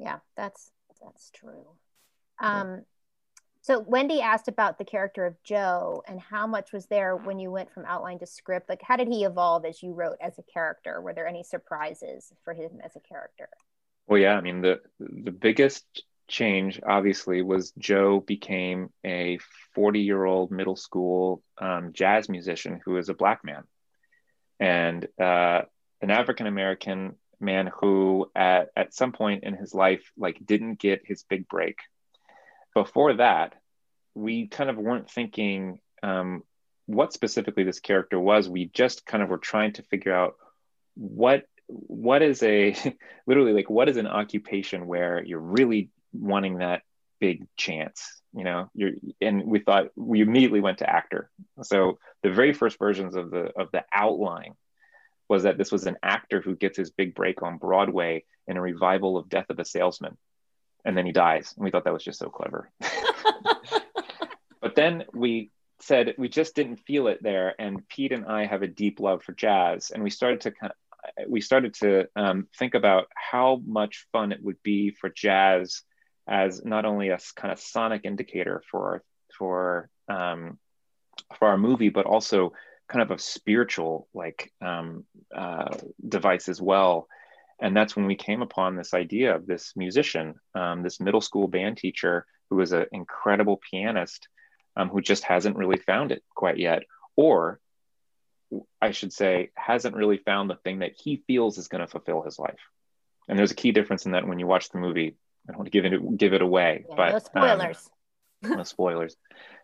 Yeah, 0.00 0.18
that's 0.36 0.70
that's 1.02 1.30
true. 1.30 1.66
Um, 2.40 2.84
so 3.66 3.80
Wendy 3.80 4.20
asked 4.20 4.46
about 4.46 4.78
the 4.78 4.84
character 4.84 5.26
of 5.26 5.42
Joe 5.42 6.00
and 6.06 6.20
how 6.20 6.46
much 6.46 6.72
was 6.72 6.86
there 6.86 7.16
when 7.16 7.40
you 7.40 7.50
went 7.50 7.72
from 7.72 7.84
outline 7.84 8.20
to 8.20 8.26
script? 8.26 8.68
Like, 8.68 8.80
how 8.80 8.94
did 8.94 9.08
he 9.08 9.24
evolve 9.24 9.64
as 9.64 9.82
you 9.82 9.92
wrote 9.92 10.18
as 10.20 10.38
a 10.38 10.42
character? 10.44 11.00
Were 11.00 11.12
there 11.12 11.26
any 11.26 11.42
surprises 11.42 12.32
for 12.44 12.54
him 12.54 12.80
as 12.84 12.94
a 12.94 13.00
character? 13.00 13.48
Well, 14.06 14.20
yeah, 14.20 14.34
I 14.36 14.40
mean 14.40 14.60
the 14.60 14.82
the 15.00 15.32
biggest 15.32 15.84
change 16.28 16.80
obviously 16.86 17.42
was 17.42 17.72
Joe 17.76 18.20
became 18.20 18.90
a 19.04 19.40
40 19.74 19.98
year 19.98 20.24
old 20.24 20.52
middle 20.52 20.76
school 20.76 21.42
um, 21.58 21.90
jazz 21.92 22.28
musician 22.28 22.80
who 22.84 22.98
is 22.98 23.08
a 23.08 23.14
black 23.14 23.44
man 23.44 23.64
and 24.60 25.08
uh, 25.20 25.62
an 26.00 26.10
African 26.10 26.46
American 26.46 27.16
man 27.40 27.68
who 27.80 28.30
at, 28.36 28.68
at 28.76 28.94
some 28.94 29.10
point 29.10 29.42
in 29.42 29.54
his 29.54 29.74
life 29.74 30.12
like 30.16 30.38
didn't 30.46 30.78
get 30.78 31.02
his 31.04 31.24
big 31.24 31.48
break 31.48 31.78
before 32.76 33.14
that 33.14 33.54
we 34.14 34.48
kind 34.48 34.68
of 34.68 34.76
weren't 34.76 35.10
thinking 35.10 35.80
um, 36.02 36.42
what 36.84 37.14
specifically 37.14 37.64
this 37.64 37.80
character 37.80 38.20
was. 38.20 38.48
We 38.48 38.66
just 38.66 39.06
kind 39.06 39.22
of 39.22 39.30
were 39.30 39.38
trying 39.38 39.72
to 39.74 39.82
figure 39.84 40.14
out 40.14 40.34
what 40.94 41.44
what 41.68 42.22
is 42.22 42.42
a 42.42 42.76
literally 43.26 43.52
like 43.52 43.70
what 43.70 43.88
is 43.88 43.96
an 43.96 44.06
occupation 44.06 44.86
where 44.86 45.22
you're 45.24 45.40
really 45.40 45.90
wanting 46.12 46.58
that 46.58 46.82
big 47.18 47.46
chance 47.56 48.22
you 48.36 48.44
know? 48.44 48.70
You're 48.74 48.92
and 49.22 49.44
we 49.46 49.60
thought 49.60 49.86
we 49.96 50.20
immediately 50.20 50.60
went 50.60 50.78
to 50.78 50.90
actor. 50.90 51.30
So 51.62 51.98
the 52.22 52.30
very 52.30 52.52
first 52.52 52.78
versions 52.78 53.16
of 53.16 53.30
the 53.30 53.50
of 53.58 53.70
the 53.72 53.84
outline 53.92 54.52
was 55.26 55.44
that 55.44 55.56
this 55.56 55.72
was 55.72 55.86
an 55.86 55.96
actor 56.02 56.42
who 56.42 56.54
gets 56.54 56.76
his 56.76 56.90
big 56.90 57.14
break 57.14 57.42
on 57.42 57.56
broadway 57.56 58.24
in 58.46 58.58
a 58.58 58.60
revival 58.60 59.16
of 59.16 59.30
death 59.30 59.46
of 59.48 59.58
a 59.58 59.64
salesman 59.64 60.18
and 60.86 60.96
then 60.96 61.04
he 61.04 61.12
dies. 61.12 61.52
And 61.56 61.64
we 61.64 61.70
thought 61.70 61.84
that 61.84 61.92
was 61.92 62.04
just 62.04 62.18
so 62.18 62.30
clever. 62.30 62.70
But 64.66 64.74
then 64.74 65.04
we 65.14 65.52
said 65.78 66.16
we 66.18 66.28
just 66.28 66.56
didn't 66.56 66.80
feel 66.88 67.06
it 67.06 67.22
there. 67.22 67.54
And 67.56 67.88
pete 67.88 68.10
and 68.10 68.26
i 68.26 68.46
have 68.46 68.62
a 68.62 68.66
deep 68.66 68.98
love 68.98 69.22
for 69.22 69.30
jazz. 69.30 69.92
And 69.92 70.02
we 70.02 70.10
started 70.10 70.40
to 70.40 70.50
kind 70.50 70.72
of 70.72 71.28
we 71.28 71.40
started 71.40 71.74
to 71.74 72.08
um, 72.16 72.48
think 72.58 72.74
about 72.74 73.06
how 73.14 73.62
much 73.64 74.08
fun 74.10 74.32
it 74.32 74.42
would 74.42 74.60
be 74.64 74.90
for 74.90 75.08
jazz 75.08 75.82
as 76.26 76.64
not 76.64 76.84
only 76.84 77.10
a 77.10 77.18
kind 77.36 77.52
of 77.52 77.60
sonic 77.60 78.00
indicator 78.04 78.60
for 78.68 79.04
for 79.38 79.88
um, 80.08 80.58
for 81.38 81.46
our 81.46 81.58
movie, 81.58 81.90
but 81.90 82.06
also 82.06 82.52
kind 82.88 83.02
of 83.02 83.12
a 83.12 83.20
spiritual 83.20 84.08
like 84.14 84.52
um, 84.60 85.04
uh, 85.32 85.76
device 86.08 86.48
as 86.48 86.60
well. 86.60 87.06
And 87.60 87.76
that's 87.76 87.96
when 87.96 88.06
we 88.06 88.16
came 88.16 88.42
upon 88.42 88.76
this 88.76 88.92
idea 88.92 89.34
of 89.34 89.46
this 89.46 89.72
musician, 89.76 90.34
um, 90.54 90.82
this 90.82 91.00
middle 91.00 91.20
school 91.20 91.48
band 91.48 91.78
teacher 91.78 92.26
who 92.50 92.60
is 92.60 92.72
an 92.72 92.86
incredible 92.92 93.60
pianist 93.70 94.28
um, 94.76 94.88
who 94.88 95.00
just 95.00 95.24
hasn't 95.24 95.56
really 95.56 95.78
found 95.78 96.12
it 96.12 96.22
quite 96.34 96.58
yet, 96.58 96.82
or 97.16 97.60
I 98.80 98.90
should 98.90 99.12
say, 99.12 99.50
hasn't 99.54 99.96
really 99.96 100.18
found 100.18 100.50
the 100.50 100.56
thing 100.56 100.80
that 100.80 100.92
he 100.96 101.24
feels 101.26 101.58
is 101.58 101.68
going 101.68 101.80
to 101.80 101.86
fulfill 101.86 102.22
his 102.22 102.38
life. 102.38 102.60
And 103.28 103.38
there's 103.38 103.50
a 103.50 103.56
key 103.56 103.72
difference 103.72 104.06
in 104.06 104.12
that 104.12 104.28
when 104.28 104.38
you 104.38 104.46
watch 104.46 104.68
the 104.68 104.78
movie. 104.78 105.16
I 105.48 105.52
don't 105.52 105.58
want 105.58 105.72
to 105.72 105.80
give 105.80 105.84
it 105.84 106.16
give 106.16 106.32
it 106.32 106.42
away, 106.42 106.84
yeah, 106.88 106.94
but 106.96 107.12
no 107.12 107.18
spoilers. 107.18 107.90
Um, 108.44 108.50
no 108.56 108.62
spoilers. 108.64 109.16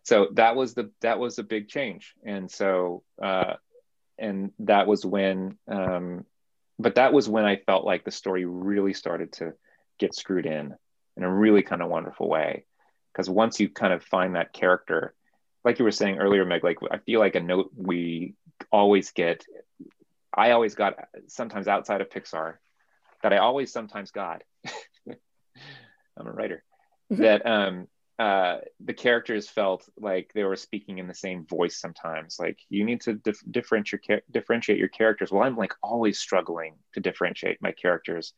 So 0.05 0.29
that 0.35 0.57
was 0.57 0.75
the 0.75 0.91
that 1.01 1.19
was 1.19 1.39
a 1.39 1.43
big 1.43 1.69
change, 1.69 2.15
and 2.25 2.51
so 2.51 3.03
uh, 3.21 3.55
and 4.19 4.53
that 4.61 4.87
was 4.87 5.05
when, 5.05 5.59
um, 5.69 6.25
but 6.79 6.97
that 6.97 7.13
was 7.13 7.29
when 7.29 7.45
I 7.45 7.57
felt 7.57 7.85
like 7.85 8.05
the 8.05 8.11
story 8.11 8.45
really 8.45 8.95
started 8.95 9.33
to 9.35 9.53
get 9.99 10.15
screwed 10.15 10.47
in 10.47 10.75
in 11.17 11.23
a 11.23 11.33
really 11.33 11.63
kind 11.63 11.83
of 11.83 11.91
wonderful 11.91 12.29
way, 12.29 12.65
because 13.13 13.29
once 13.29 13.61
you 13.61 13.69
kind 13.69 13.93
of 13.93 14.03
find 14.03 14.35
that 14.35 14.53
character, 14.53 15.15
like 15.65 15.79
you 15.79 15.85
were 15.85 15.91
saying 15.91 16.19
earlier, 16.19 16.45
Meg, 16.45 16.65
like 16.65 16.79
I 16.91 16.99
feel 16.99 17.21
like 17.21 17.35
a 17.35 17.41
note 17.41 17.71
we 17.77 18.35
always 18.71 19.11
get, 19.11 19.45
I 20.35 20.53
always 20.53 20.75
got 20.75 20.95
sometimes 21.29 21.69
outside 21.69 22.01
of 22.01 22.09
Pixar 22.09 22.55
that 23.23 23.33
I 23.33 23.39
always 23.39 23.73
sometimes 23.73 24.11
got. 24.11 24.43
I'm 25.07 26.27
a 26.27 26.33
writer. 26.33 26.65
Mm-hmm. 27.13 27.23
That 27.23 27.47
um, 27.47 27.89
uh, 28.19 28.59
the 28.85 28.95
characters 28.95 29.49
felt 29.49 29.89
like 29.99 30.31
they 30.35 30.45
were 30.45 30.57
speaking 30.57 30.99
in 30.99 31.09
the 31.09 31.15
same 31.15 31.47
voice 31.47 31.81
sometimes. 31.81 32.37
Like 32.39 32.59
you 32.69 32.85
need 32.85 33.01
to 33.03 33.15
dif- 33.15 33.43
differentiate 33.51 34.23
differentiate 34.31 34.79
your 34.79 34.89
characters. 34.89 35.31
Well, 35.31 35.43
I'm 35.43 35.57
like 35.57 35.75
always 35.83 36.19
struggling 36.19 36.75
to 36.95 37.01
differentiate 37.01 37.59
my 37.61 37.73
characters 37.73 38.33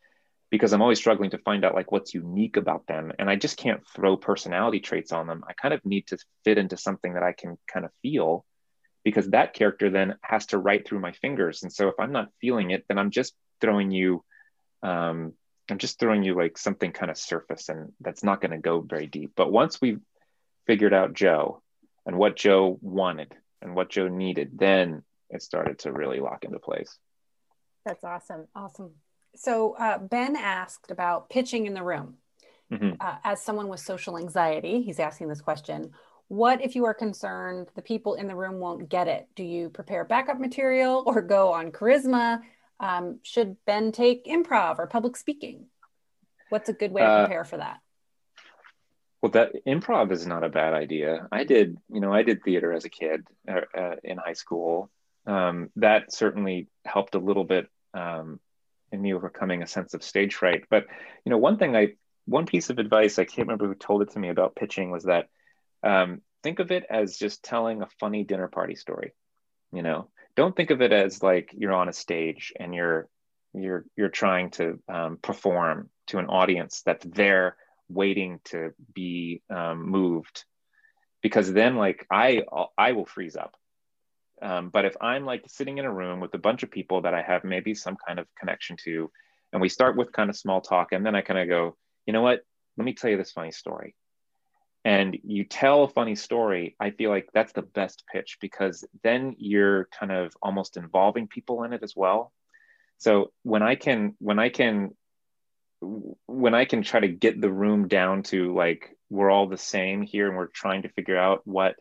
because 0.50 0.72
I'm 0.72 0.82
always 0.82 0.98
struggling 0.98 1.30
to 1.30 1.38
find 1.38 1.64
out 1.64 1.74
like 1.74 1.90
what's 1.90 2.14
unique 2.14 2.56
about 2.56 2.86
them, 2.86 3.12
and 3.18 3.28
I 3.28 3.36
just 3.36 3.56
can't 3.56 3.82
throw 3.94 4.16
personality 4.16 4.80
traits 4.80 5.12
on 5.12 5.26
them. 5.26 5.44
I 5.48 5.52
kind 5.54 5.74
of 5.74 5.84
need 5.84 6.06
to 6.08 6.18
fit 6.44 6.58
into 6.58 6.76
something 6.76 7.14
that 7.14 7.24
I 7.24 7.32
can 7.32 7.58
kind 7.66 7.84
of 7.84 7.90
feel 8.02 8.44
because 9.04 9.28
that 9.30 9.52
character 9.52 9.90
then 9.90 10.14
has 10.22 10.46
to 10.46 10.58
write 10.58 10.88
through 10.88 11.00
my 11.00 11.12
fingers. 11.12 11.62
And 11.62 11.72
so 11.72 11.88
if 11.88 11.94
I'm 12.00 12.12
not 12.12 12.30
feeling 12.40 12.70
it, 12.70 12.84
then 12.88 12.98
I'm 12.98 13.10
just 13.10 13.34
throwing 13.60 13.90
you, 13.90 14.24
um, 14.82 15.34
I'm 15.70 15.78
just 15.78 15.98
throwing 15.98 16.22
you 16.22 16.34
like 16.34 16.58
something 16.58 16.92
kind 16.92 17.10
of 17.10 17.16
surface 17.16 17.68
and 17.68 17.92
that's 18.00 18.22
not 18.22 18.40
going 18.40 18.50
to 18.50 18.58
go 18.58 18.80
very 18.80 19.06
deep. 19.06 19.32
But 19.34 19.50
once 19.50 19.80
we 19.80 19.98
figured 20.66 20.92
out 20.92 21.14
Joe 21.14 21.62
and 22.04 22.18
what 22.18 22.36
Joe 22.36 22.78
wanted 22.82 23.34
and 23.62 23.74
what 23.74 23.90
Joe 23.90 24.08
needed, 24.08 24.58
then 24.58 25.02
it 25.30 25.42
started 25.42 25.78
to 25.80 25.92
really 25.92 26.20
lock 26.20 26.44
into 26.44 26.58
place. 26.58 26.98
That's 27.86 28.04
awesome. 28.04 28.46
Awesome. 28.54 28.92
So 29.36 29.72
uh, 29.72 29.98
Ben 29.98 30.36
asked 30.36 30.90
about 30.90 31.28
pitching 31.30 31.66
in 31.66 31.74
the 31.74 31.82
room. 31.82 32.16
Mm-hmm. 32.72 32.92
Uh, 33.00 33.16
as 33.24 33.42
someone 33.42 33.68
with 33.68 33.80
social 33.80 34.16
anxiety, 34.18 34.82
he's 34.82 34.98
asking 34.98 35.28
this 35.28 35.40
question 35.40 35.92
what 36.28 36.62
if 36.64 36.74
you 36.74 36.86
are 36.86 36.94
concerned 36.94 37.68
the 37.74 37.82
people 37.82 38.14
in 38.14 38.26
the 38.26 38.34
room 38.34 38.58
won't 38.58 38.88
get 38.88 39.08
it? 39.08 39.28
Do 39.36 39.44
you 39.44 39.68
prepare 39.68 40.04
backup 40.04 40.40
material 40.40 41.02
or 41.06 41.20
go 41.20 41.52
on 41.52 41.70
charisma? 41.70 42.40
Um, 42.80 43.20
should 43.22 43.56
Ben 43.66 43.92
take 43.92 44.26
improv 44.26 44.78
or 44.78 44.86
public 44.86 45.16
speaking? 45.16 45.66
What's 46.50 46.68
a 46.68 46.72
good 46.72 46.92
way 46.92 47.02
to 47.02 47.06
uh, 47.06 47.24
prepare 47.24 47.40
uh, 47.42 47.44
for 47.44 47.56
that? 47.58 47.80
Well, 49.22 49.32
that 49.32 49.52
improv 49.66 50.12
is 50.12 50.26
not 50.26 50.44
a 50.44 50.48
bad 50.48 50.74
idea. 50.74 51.28
I 51.32 51.44
did, 51.44 51.78
you 51.88 52.00
know, 52.00 52.12
I 52.12 52.22
did 52.22 52.42
theater 52.42 52.72
as 52.72 52.84
a 52.84 52.90
kid 52.90 53.26
uh, 53.48 53.60
uh, 53.76 53.96
in 54.02 54.18
high 54.18 54.34
school. 54.34 54.90
Um, 55.26 55.70
that 55.76 56.12
certainly 56.12 56.68
helped 56.84 57.14
a 57.14 57.18
little 57.18 57.44
bit 57.44 57.68
um, 57.94 58.38
in 58.92 59.00
me 59.00 59.14
overcoming 59.14 59.62
a 59.62 59.66
sense 59.66 59.94
of 59.94 60.02
stage 60.02 60.34
fright. 60.34 60.64
But 60.68 60.86
you 61.24 61.30
know, 61.30 61.38
one 61.38 61.56
thing 61.56 61.74
I, 61.74 61.94
one 62.26 62.44
piece 62.44 62.68
of 62.68 62.78
advice 62.78 63.18
I 63.18 63.24
can't 63.24 63.48
remember 63.48 63.66
who 63.66 63.74
told 63.74 64.02
it 64.02 64.10
to 64.10 64.18
me 64.18 64.28
about 64.28 64.56
pitching 64.56 64.90
was 64.90 65.04
that 65.04 65.28
um, 65.82 66.20
think 66.42 66.58
of 66.58 66.70
it 66.70 66.84
as 66.90 67.16
just 67.16 67.42
telling 67.42 67.80
a 67.80 67.88
funny 67.98 68.24
dinner 68.24 68.48
party 68.48 68.74
story 68.74 69.14
you 69.74 69.82
know 69.82 70.08
don't 70.36 70.56
think 70.56 70.70
of 70.70 70.82
it 70.82 70.92
as 70.92 71.22
like 71.22 71.50
you're 71.56 71.72
on 71.72 71.88
a 71.88 71.92
stage 71.92 72.52
and 72.58 72.74
you're 72.74 73.08
you're 73.52 73.84
you're 73.96 74.08
trying 74.08 74.50
to 74.50 74.78
um, 74.88 75.18
perform 75.20 75.90
to 76.08 76.18
an 76.18 76.26
audience 76.26 76.82
that's 76.84 77.06
there 77.06 77.56
waiting 77.88 78.40
to 78.44 78.72
be 78.92 79.42
um, 79.50 79.88
moved. 79.88 80.44
Because 81.22 81.52
then 81.52 81.76
like 81.76 82.06
i 82.10 82.42
i 82.76 82.92
will 82.92 83.06
freeze 83.06 83.36
up. 83.36 83.54
Um, 84.42 84.68
but 84.68 84.84
if 84.84 84.96
i'm 85.00 85.24
like 85.24 85.44
sitting 85.46 85.78
in 85.78 85.84
a 85.84 85.92
room 85.92 86.20
with 86.20 86.34
a 86.34 86.38
bunch 86.38 86.64
of 86.64 86.70
people 86.70 87.02
that 87.02 87.14
i 87.14 87.22
have 87.22 87.44
maybe 87.44 87.74
some 87.74 87.96
kind 88.06 88.18
of 88.18 88.26
connection 88.38 88.76
to 88.84 89.10
and 89.52 89.62
we 89.62 89.68
start 89.68 89.96
with 89.96 90.12
kind 90.12 90.28
of 90.28 90.36
small 90.36 90.60
talk 90.60 90.92
and 90.92 91.06
then 91.06 91.14
i 91.14 91.22
kind 91.22 91.38
of 91.38 91.48
go 91.48 91.76
you 92.06 92.12
know 92.12 92.22
what? 92.22 92.40
Let 92.76 92.84
me 92.84 92.94
tell 92.94 93.10
you 93.10 93.16
this 93.16 93.32
funny 93.32 93.52
story 93.52 93.94
and 94.84 95.16
you 95.24 95.44
tell 95.44 95.84
a 95.84 95.88
funny 95.88 96.14
story, 96.14 96.76
I 96.78 96.90
feel 96.90 97.10
like 97.10 97.28
that's 97.32 97.52
the 97.52 97.62
best 97.62 98.04
pitch 98.12 98.36
because 98.40 98.84
then 99.02 99.34
you're 99.38 99.88
kind 99.98 100.12
of 100.12 100.36
almost 100.42 100.76
involving 100.76 101.26
people 101.26 101.62
in 101.64 101.72
it 101.72 101.82
as 101.82 101.94
well. 101.96 102.32
So 102.98 103.32
when 103.42 103.62
I 103.62 103.76
can, 103.76 104.14
when 104.18 104.38
I 104.38 104.50
can, 104.50 104.90
when 106.26 106.54
I 106.54 106.66
can 106.66 106.82
try 106.82 107.00
to 107.00 107.08
get 107.08 107.40
the 107.40 107.50
room 107.50 107.88
down 107.88 108.22
to 108.24 108.54
like 108.54 108.96
we're 109.08 109.30
all 109.30 109.48
the 109.48 109.58
same 109.58 110.02
here 110.02 110.28
and 110.28 110.36
we're 110.36 110.46
trying 110.46 110.82
to 110.82 110.88
figure 110.90 111.18
out 111.18 111.40
what 111.44 111.76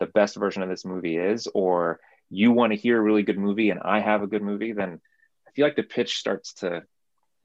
the 0.00 0.06
best 0.06 0.36
version 0.36 0.62
of 0.62 0.68
this 0.68 0.84
movie 0.84 1.16
is, 1.18 1.46
or 1.52 2.00
you 2.30 2.52
want 2.52 2.72
to 2.72 2.78
hear 2.78 2.98
a 2.98 3.02
really 3.02 3.22
good 3.22 3.38
movie 3.38 3.70
and 3.70 3.80
I 3.80 4.00
have 4.00 4.22
a 4.22 4.26
good 4.26 4.42
movie, 4.42 4.72
then 4.72 5.00
I 5.46 5.50
feel 5.52 5.66
like 5.66 5.76
the 5.76 5.82
pitch 5.82 6.16
starts 6.16 6.54
to 6.54 6.84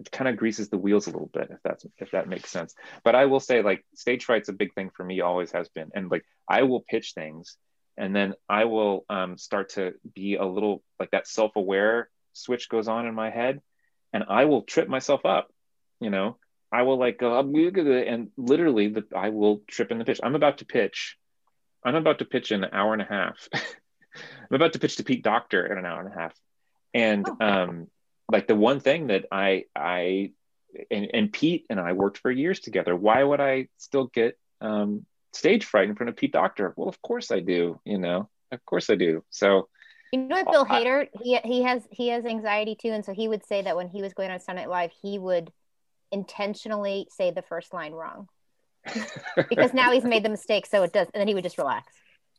it 0.02 0.12
kind 0.12 0.30
of 0.30 0.38
greases 0.38 0.70
the 0.70 0.78
wheels 0.78 1.08
a 1.08 1.12
little 1.12 1.30
bit 1.34 1.50
if 1.52 1.60
that's 1.64 1.86
if 1.98 2.12
that 2.12 2.28
makes 2.28 2.50
sense 2.50 2.76
but 3.04 3.16
i 3.16 3.26
will 3.26 3.40
say 3.40 3.62
like 3.62 3.86
stage 3.96 4.26
fright's 4.26 4.50
a 4.50 4.54
big 4.54 4.74
thing 4.74 4.90
for 4.96 5.04
me 5.04 5.22
always 5.22 5.52
has 5.52 5.70
been 5.70 5.90
and 5.96 6.12
like 6.12 6.26
i 6.48 6.64
will 6.64 6.82
pitch 6.82 7.14
things 7.14 7.58
and 7.98 8.16
then 8.16 8.34
i 8.50 8.66
will 8.66 9.06
um, 9.10 9.38
start 9.38 9.70
to 9.70 9.94
be 10.14 10.36
a 10.36 10.46
little 10.46 10.84
like 11.00 11.12
that 11.12 11.28
self-aware 11.28 12.10
switch 12.34 12.70
goes 12.70 12.88
on 12.88 13.08
in 13.08 13.16
my 13.16 13.30
head 13.30 13.62
and 14.14 14.24
i 14.28 14.46
will 14.46 14.64
trip 14.64 14.88
myself 14.88 15.26
up 15.26 15.52
you 16.00 16.10
know 16.10 16.38
i 16.72 16.82
will 16.84 16.98
like 16.98 17.18
go 17.18 17.38
and 17.40 18.30
literally 18.38 18.88
the, 18.88 19.04
i 19.16 19.30
will 19.30 19.62
trip 19.68 19.92
in 19.92 19.98
the 20.00 20.06
pitch 20.06 20.20
i'm 20.24 20.36
about 20.36 20.60
to 20.60 20.66
pitch 20.66 21.18
I'm 21.84 21.96
about 21.96 22.20
to 22.20 22.26
pitch 22.26 22.52
in 22.52 22.64
an 22.64 22.70
hour 22.74 22.94
and 22.94 23.02
a 23.02 23.06
half. 23.06 23.48
I'm 23.54 24.56
about 24.56 24.74
to 24.74 24.80
pitch 24.80 24.98
to 24.98 25.04
Pete 25.04 25.24
Docter 25.24 25.66
in 25.66 25.78
an 25.78 25.86
hour 25.86 26.00
and 26.00 26.14
a 26.14 26.16
half. 26.16 26.36
And 26.94 27.28
oh. 27.28 27.46
um, 27.46 27.88
like 28.32 28.48
the 28.48 28.56
one 28.56 28.80
thing 28.80 29.08
that 29.08 29.26
I 29.32 29.66
I 29.76 30.32
and, 30.90 31.10
and 31.14 31.34
Pete 31.34 31.66
and 31.70 31.80
I 31.80 31.94
worked 31.94 32.18
for 32.18 32.32
years 32.32 32.60
together. 32.60 32.96
Why 32.96 33.24
would 33.24 33.42
I 33.42 33.68
still 33.78 34.08
get 34.08 34.38
um, 34.62 35.06
stage 35.34 35.66
fright 35.66 35.90
in 35.90 35.96
front 35.96 36.10
of 36.10 36.16
Pete 36.16 36.32
Docter? 36.32 36.74
Well, 36.76 36.90
of 36.90 37.02
course 37.02 37.32
I 37.32 37.40
do. 37.40 37.80
You 37.86 37.98
know, 37.98 38.30
of 38.52 38.66
course 38.66 38.90
I 38.90 38.96
do. 38.96 39.24
So 39.30 39.68
you 40.12 40.20
know 40.20 40.38
what 40.44 40.52
Bill 40.52 40.66
Hader 40.66 41.08
he 41.22 41.38
he 41.44 41.64
has 41.64 41.88
he 41.92 42.10
has 42.10 42.26
anxiety 42.26 42.76
too, 42.76 42.90
and 42.90 43.06
so 43.06 43.14
he 43.14 43.28
would 43.28 43.46
say 43.46 43.62
that 43.62 43.76
when 43.76 43.90
he 43.90 44.02
was 44.02 44.14
going 44.14 44.32
on 44.32 44.40
Saturday 44.40 44.64
Night 44.64 44.70
Live, 44.70 44.92
he 45.02 45.20
would 45.20 45.52
intentionally 46.12 47.08
say 47.10 47.32
the 47.32 47.42
first 47.42 47.74
line 47.74 47.94
wrong 47.94 48.28
because 49.50 49.74
now 49.74 49.92
he's 49.92 50.04
made 50.04 50.24
the 50.24 50.30
mistake, 50.30 50.66
so 50.66 50.84
it 50.84 50.92
does, 50.92 51.08
and 51.14 51.22
then 51.22 51.28
he 51.28 51.34
would 51.34 51.44
just 51.44 51.58
relax. 51.58 51.94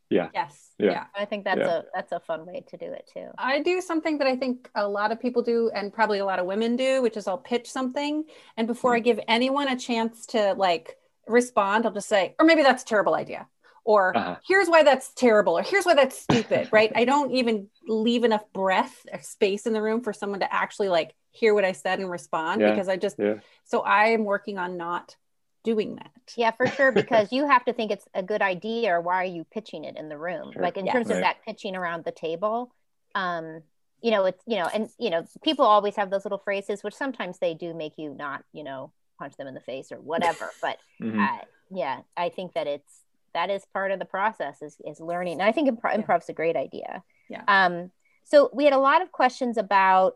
Yeah. 0.09 0.29
Yes. 0.33 0.71
Yeah. 0.77 0.91
yeah. 0.91 1.05
I 1.15 1.25
think 1.25 1.43
that's 1.43 1.59
yeah. 1.59 1.79
a 1.79 1.81
that's 1.93 2.11
a 2.11 2.19
fun 2.19 2.45
way 2.45 2.63
to 2.67 2.77
do 2.77 2.85
it 2.85 3.09
too. 3.13 3.27
I 3.37 3.61
do 3.61 3.81
something 3.81 4.17
that 4.19 4.27
I 4.27 4.35
think 4.35 4.69
a 4.75 4.87
lot 4.87 5.11
of 5.11 5.19
people 5.19 5.41
do, 5.41 5.71
and 5.73 5.93
probably 5.93 6.19
a 6.19 6.25
lot 6.25 6.39
of 6.39 6.45
women 6.45 6.75
do, 6.75 7.01
which 7.01 7.17
is 7.17 7.27
I'll 7.27 7.37
pitch 7.37 7.69
something, 7.69 8.25
and 8.57 8.67
before 8.67 8.91
mm-hmm. 8.91 8.97
I 8.97 8.99
give 9.01 9.19
anyone 9.27 9.67
a 9.67 9.77
chance 9.77 10.25
to 10.27 10.53
like 10.53 10.97
respond, 11.27 11.85
I'll 11.85 11.93
just 11.93 12.09
say, 12.09 12.35
or 12.39 12.45
maybe 12.45 12.63
that's 12.63 12.83
a 12.83 12.85
terrible 12.85 13.15
idea 13.15 13.47
or 13.85 14.15
uh-huh. 14.15 14.37
here's 14.47 14.67
why 14.67 14.83
that's 14.83 15.11
terrible 15.13 15.57
or 15.57 15.61
here's 15.61 15.85
why 15.85 15.93
that's 15.93 16.17
stupid 16.17 16.69
right 16.71 16.91
i 16.95 17.05
don't 17.05 17.31
even 17.31 17.67
leave 17.87 18.23
enough 18.23 18.43
breath 18.53 19.05
or 19.11 19.19
space 19.21 19.65
in 19.65 19.73
the 19.73 19.81
room 19.81 20.01
for 20.01 20.13
someone 20.13 20.39
to 20.39 20.53
actually 20.53 20.89
like 20.89 21.13
hear 21.31 21.53
what 21.53 21.65
i 21.65 21.71
said 21.71 21.99
and 21.99 22.09
respond 22.09 22.61
yeah. 22.61 22.71
because 22.71 22.87
i 22.87 22.95
just 22.95 23.17
yeah. 23.19 23.35
so 23.63 23.81
i 23.81 24.07
am 24.07 24.23
working 24.23 24.57
on 24.57 24.77
not 24.77 25.15
doing 25.63 25.95
that 25.95 26.11
yeah 26.35 26.51
for 26.51 26.67
sure 26.67 26.91
because 26.91 27.31
you 27.31 27.47
have 27.47 27.63
to 27.65 27.73
think 27.73 27.91
it's 27.91 28.07
a 28.13 28.23
good 28.23 28.41
idea 28.41 28.93
or 28.93 29.01
why 29.01 29.15
are 29.15 29.25
you 29.25 29.45
pitching 29.51 29.83
it 29.83 29.97
in 29.97 30.09
the 30.09 30.17
room 30.17 30.51
sure. 30.51 30.61
like 30.61 30.77
in 30.77 30.85
yeah. 30.85 30.93
terms 30.93 31.07
right. 31.07 31.15
of 31.15 31.21
that 31.21 31.37
pitching 31.45 31.75
around 31.75 32.03
the 32.03 32.11
table 32.11 32.73
um 33.15 33.61
you 34.01 34.11
know 34.11 34.25
it's 34.25 34.43
you 34.45 34.57
know 34.57 34.69
and 34.73 34.89
you 34.99 35.09
know 35.09 35.25
people 35.43 35.65
always 35.65 35.95
have 35.95 36.09
those 36.09 36.25
little 36.25 36.37
phrases 36.37 36.83
which 36.83 36.93
sometimes 36.93 37.39
they 37.39 37.53
do 37.53 37.73
make 37.73 37.93
you 37.97 38.13
not 38.13 38.43
you 38.51 38.63
know 38.63 38.91
punch 39.17 39.35
them 39.37 39.47
in 39.47 39.53
the 39.53 39.61
face 39.61 39.91
or 39.91 40.01
whatever 40.01 40.49
but 40.61 40.77
mm-hmm. 41.01 41.19
uh, 41.19 41.39
yeah 41.71 41.99
i 42.17 42.29
think 42.29 42.53
that 42.53 42.67
it's 42.67 43.03
that 43.33 43.49
is 43.49 43.65
part 43.73 43.91
of 43.91 43.99
the 43.99 44.05
process 44.05 44.61
is, 44.61 44.77
is 44.85 44.99
learning. 44.99 45.33
And 45.33 45.43
I 45.43 45.51
think 45.51 45.69
improv, 45.69 45.91
yeah. 45.91 45.95
improv's 45.95 46.29
a 46.29 46.33
great 46.33 46.55
idea. 46.55 47.03
Yeah. 47.29 47.43
Um, 47.47 47.91
so 48.23 48.49
we 48.53 48.63
had 48.63 48.73
a 48.73 48.79
lot 48.79 49.01
of 49.01 49.11
questions 49.11 49.57
about 49.57 50.15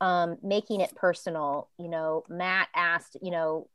um, 0.00 0.36
making 0.42 0.80
it 0.80 0.94
personal. 0.94 1.68
You 1.78 1.88
know, 1.88 2.24
Matt 2.28 2.68
asked, 2.74 3.16
you 3.22 3.30
know, 3.30 3.68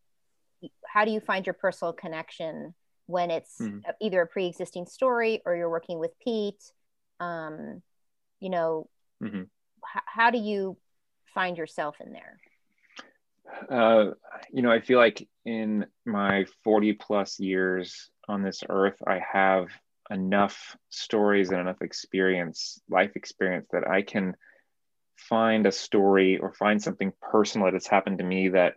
how 0.85 1.05
do 1.05 1.11
you 1.11 1.19
find 1.19 1.45
your 1.45 1.53
personal 1.53 1.93
connection 1.93 2.73
when 3.05 3.31
it's 3.31 3.57
mm-hmm. 3.59 3.79
either 4.01 4.21
a 4.21 4.27
pre-existing 4.27 4.85
story 4.85 5.41
or 5.45 5.55
you're 5.55 5.69
working 5.69 5.99
with 5.99 6.11
Pete? 6.19 6.63
Um, 7.19 7.81
you 8.39 8.49
know, 8.49 8.89
mm-hmm. 9.21 9.41
h- 9.41 10.03
how 10.05 10.29
do 10.29 10.37
you 10.37 10.77
find 11.33 11.57
yourself 11.57 11.97
in 11.99 12.13
there? 12.13 12.39
Uh, 13.69 14.11
you 14.51 14.61
know, 14.61 14.71
I 14.71 14.81
feel 14.81 14.97
like 14.97 15.27
in 15.45 15.85
my 16.05 16.45
40 16.63 16.93
plus 16.93 17.39
years 17.39 18.09
on 18.27 18.41
this 18.41 18.63
earth, 18.69 18.97
I 19.05 19.19
have 19.31 19.67
enough 20.09 20.75
stories 20.89 21.49
and 21.49 21.59
enough 21.59 21.81
experience, 21.81 22.79
life 22.89 23.11
experience, 23.15 23.67
that 23.71 23.87
I 23.87 24.01
can 24.01 24.35
find 25.15 25.65
a 25.65 25.71
story 25.71 26.37
or 26.37 26.53
find 26.53 26.81
something 26.81 27.13
personal 27.21 27.65
that 27.65 27.73
has 27.73 27.87
happened 27.87 28.17
to 28.19 28.23
me 28.23 28.49
that 28.49 28.75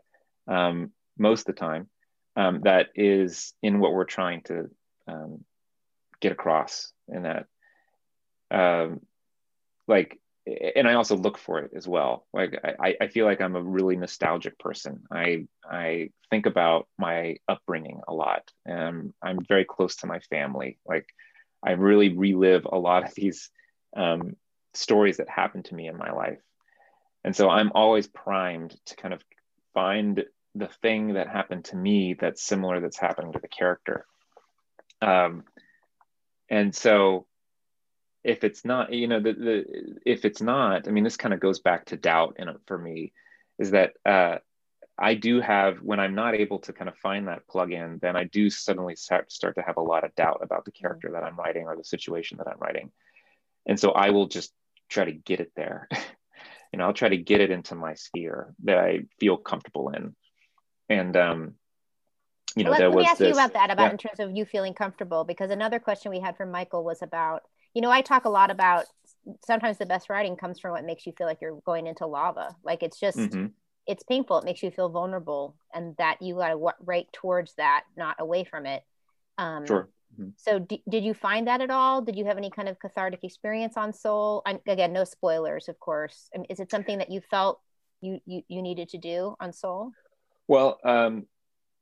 um, 0.49 0.93
most 1.19 1.49
of 1.49 1.55
the 1.55 1.61
time 1.61 1.89
um, 2.37 2.61
that 2.63 2.89
is 2.95 3.55
in 3.63 3.79
what 3.81 3.93
we're 3.93 4.05
trying 4.05 4.43
to 4.43 4.71
um, 5.09 5.45
get 6.21 6.33
across 6.33 6.93
in 7.09 7.23
that 7.23 7.47
um, 8.51 9.01
like 9.89 10.19
and 10.47 10.87
I 10.87 10.95
also 10.95 11.17
look 11.17 11.39
for 11.39 11.59
it 11.59 11.73
as 11.75 11.89
well. 11.89 12.25
Like 12.33 12.61
I, 12.65 12.95
I 13.01 13.09
feel 13.09 13.27
like 13.27 13.41
I'm 13.41 13.57
a 13.57 13.63
really 13.63 13.97
nostalgic 13.97 14.59
person. 14.59 15.03
I 15.11 15.49
I 15.69 16.11
think 16.31 16.47
about 16.47 16.87
my 16.99 17.39
upbringing 17.49 18.01
a 18.07 18.15
lot, 18.15 18.49
and 18.65 19.13
I'm 19.21 19.45
very 19.45 19.65
close 19.65 19.97
to 19.97 20.07
my 20.07 20.21
family. 20.21 20.79
Like 20.87 21.09
I 21.65 21.73
really 21.73 22.17
relive 22.17 22.65
a 22.65 22.79
lot 22.79 23.05
of 23.05 23.15
these 23.15 23.51
um, 23.97 24.37
stories 24.75 25.17
that 25.17 25.29
happened 25.29 25.65
to 25.67 25.75
me 25.75 25.89
in 25.89 25.97
my 25.97 26.13
life, 26.13 26.41
and 27.25 27.35
so 27.35 27.51
I'm 27.51 27.73
always 27.75 28.07
primed 28.07 28.77
to 28.87 28.97
kind 28.97 29.15
of 29.15 29.23
find 29.75 30.25
the 30.57 30.69
thing 30.83 31.15
that 31.15 31.29
happened 31.29 31.67
to 31.67 31.77
me 31.77 32.15
that's 32.19 32.43
similar 32.43 32.81
that's 32.81 32.99
happening 32.99 33.33
to 33.33 33.39
the 33.39 33.49
character. 33.49 34.07
Um, 35.03 35.45
and 36.49 36.75
so 36.75 37.27
if 38.27 38.43
it's 38.43 38.65
not 38.65 38.93
you 38.93 39.07
know 39.07 39.21
the, 39.21 39.33
the 39.33 39.65
if 40.05 40.25
it's 40.25 40.43
not 40.43 40.89
i 40.89 40.91
mean 40.91 41.05
this 41.05 41.17
kind 41.17 41.33
of 41.33 41.41
goes 41.41 41.61
back 41.61 41.87
to 41.87 41.97
doubt 41.97 42.37
in 42.39 42.49
for 42.67 42.77
me 42.77 43.13
is 43.59 43.71
that 43.71 43.93
uh, 44.05 44.37
i 44.99 45.15
do 45.15 45.41
have 45.41 45.79
when 45.79 46.01
i'm 46.01 46.15
not 46.15 46.35
able 46.35 46.59
to 46.59 46.73
kind 46.73 46.89
of 46.89 46.97
find 46.99 47.29
that 47.29 47.47
plug-in 47.47 47.99
then 48.03 48.17
i 48.17 48.25
do 48.25 48.51
suddenly 48.51 48.97
start, 48.97 49.31
start 49.31 49.55
to 49.55 49.63
have 49.63 49.77
a 49.77 49.83
lot 49.83 50.05
of 50.05 50.15
doubt 50.17 50.41
about 50.43 50.65
the 50.65 50.73
character 50.73 51.11
that 51.13 51.23
i'm 51.23 51.37
writing 51.37 51.67
or 51.67 51.77
the 51.77 51.85
situation 51.85 52.39
that 52.39 52.49
i'm 52.49 52.59
writing. 52.59 52.91
And 53.65 53.79
so 53.79 53.93
i 53.93 54.11
will 54.11 54.27
just 54.27 54.53
try 54.89 55.05
to 55.05 55.13
get 55.13 55.41
it 55.41 55.53
there. 55.57 55.89
You 56.73 56.81
know 56.81 56.87
i'll 56.87 56.93
try 56.93 57.09
to 57.09 57.17
get 57.17 57.41
it 57.41 57.51
into 57.51 57.75
my 57.75 57.95
sphere 57.95 58.53
that 58.65 58.77
i 58.77 58.99
feel 59.19 59.39
comfortable 59.39 59.91
in 59.91 60.15
and 60.89 61.17
um 61.17 61.55
you 62.55 62.65
know, 62.65 62.71
let, 62.71 62.79
there 62.79 62.89
let 62.89 62.97
was 62.97 63.05
me 63.05 63.09
ask 63.11 63.19
this, 63.19 63.29
you 63.29 63.35
about 63.35 63.53
that, 63.53 63.71
about 63.71 63.85
yeah. 63.85 63.91
in 63.91 63.99
terms 63.99 64.21
of 64.21 64.35
you 64.35 64.45
feeling 64.45 64.75
comfortable, 64.75 65.25
because 65.25 65.51
another 65.51 65.79
question 65.79 66.11
we 66.11 66.21
had 66.21 66.37
from 66.37 66.51
Michael 66.51 66.85
was 66.85 67.03
about 67.03 67.43
you 67.75 67.83
know, 67.83 67.91
I 67.91 68.01
talk 68.01 68.25
a 68.25 68.31
lot 68.31 68.51
about 68.51 68.87
sometimes 69.45 69.77
the 69.77 69.85
best 69.85 70.09
writing 70.09 70.35
comes 70.35 70.59
from 70.59 70.71
what 70.71 70.87
makes 70.87 71.07
you 71.07 71.13
feel 71.13 71.27
like 71.27 71.43
you're 71.43 71.61
going 71.67 71.87
into 71.87 72.07
lava. 72.07 72.57
Like 72.65 72.83
it's 72.83 72.99
just, 72.99 73.19
mm-hmm. 73.19 73.49
it's 73.87 74.03
painful. 74.03 74.39
It 74.39 74.47
makes 74.47 74.63
you 74.63 74.71
feel 74.71 74.89
vulnerable, 74.89 75.57
and 75.75 75.95
that 75.99 76.23
you 76.23 76.37
got 76.37 76.49
to 76.49 76.73
write 76.83 77.13
towards 77.13 77.53
that, 77.57 77.85
not 77.95 78.17
away 78.19 78.45
from 78.45 78.65
it. 78.65 78.83
Um, 79.37 79.67
sure. 79.67 79.91
Mm-hmm. 80.15 80.31
So, 80.39 80.59
d- 80.59 80.83
did 80.89 81.05
you 81.05 81.13
find 81.13 81.49
that 81.49 81.61
at 81.61 81.71
all? 81.71 82.01
Did 82.01 82.17
you 82.17 82.25
have 82.25 82.39
any 82.39 82.51
kind 82.51 82.67
of 82.67 82.79
cathartic 82.79 83.23
experience 83.25 83.77
on 83.77 83.93
Soul? 83.93 84.41
I'm, 84.47 84.59
again, 84.67 84.95
no 84.95 85.05
spoilers, 85.05 85.69
of 85.69 85.79
course. 85.79 86.31
I 86.35 86.39
mean, 86.39 86.47
is 86.49 86.61
it 86.61 86.71
something 86.71 86.97
that 86.97 87.11
you 87.11 87.21
felt 87.21 87.61
you, 88.01 88.21
you 88.25 88.41
you 88.49 88.63
needed 88.63 88.89
to 88.91 88.99
do 88.99 89.37
on 89.39 89.53
Soul? 89.53 89.91
Well, 90.49 90.79
um, 90.85 91.27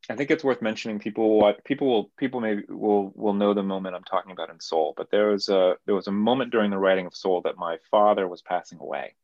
I 0.08 0.16
think 0.16 0.30
it's 0.30 0.44
worth 0.44 0.60
mentioning. 0.60 0.98
People 0.98 1.38
what 1.38 1.64
people 1.64 1.88
will 1.88 2.10
people 2.18 2.40
maybe 2.40 2.62
will 2.68 3.12
will 3.14 3.32
know 3.32 3.54
the 3.54 3.62
moment 3.62 3.94
I'm 3.94 4.04
talking 4.04 4.32
about 4.32 4.50
in 4.50 4.60
Soul. 4.60 4.94
But 4.96 5.10
there 5.10 5.28
was 5.28 5.48
a 5.48 5.76
there 5.86 5.94
was 5.94 6.08
a 6.08 6.12
moment 6.12 6.50
during 6.50 6.70
the 6.70 6.78
writing 6.78 7.06
of 7.06 7.14
Soul 7.14 7.40
that 7.42 7.56
my 7.56 7.78
father 7.90 8.28
was 8.28 8.42
passing 8.42 8.78
away, 8.80 9.14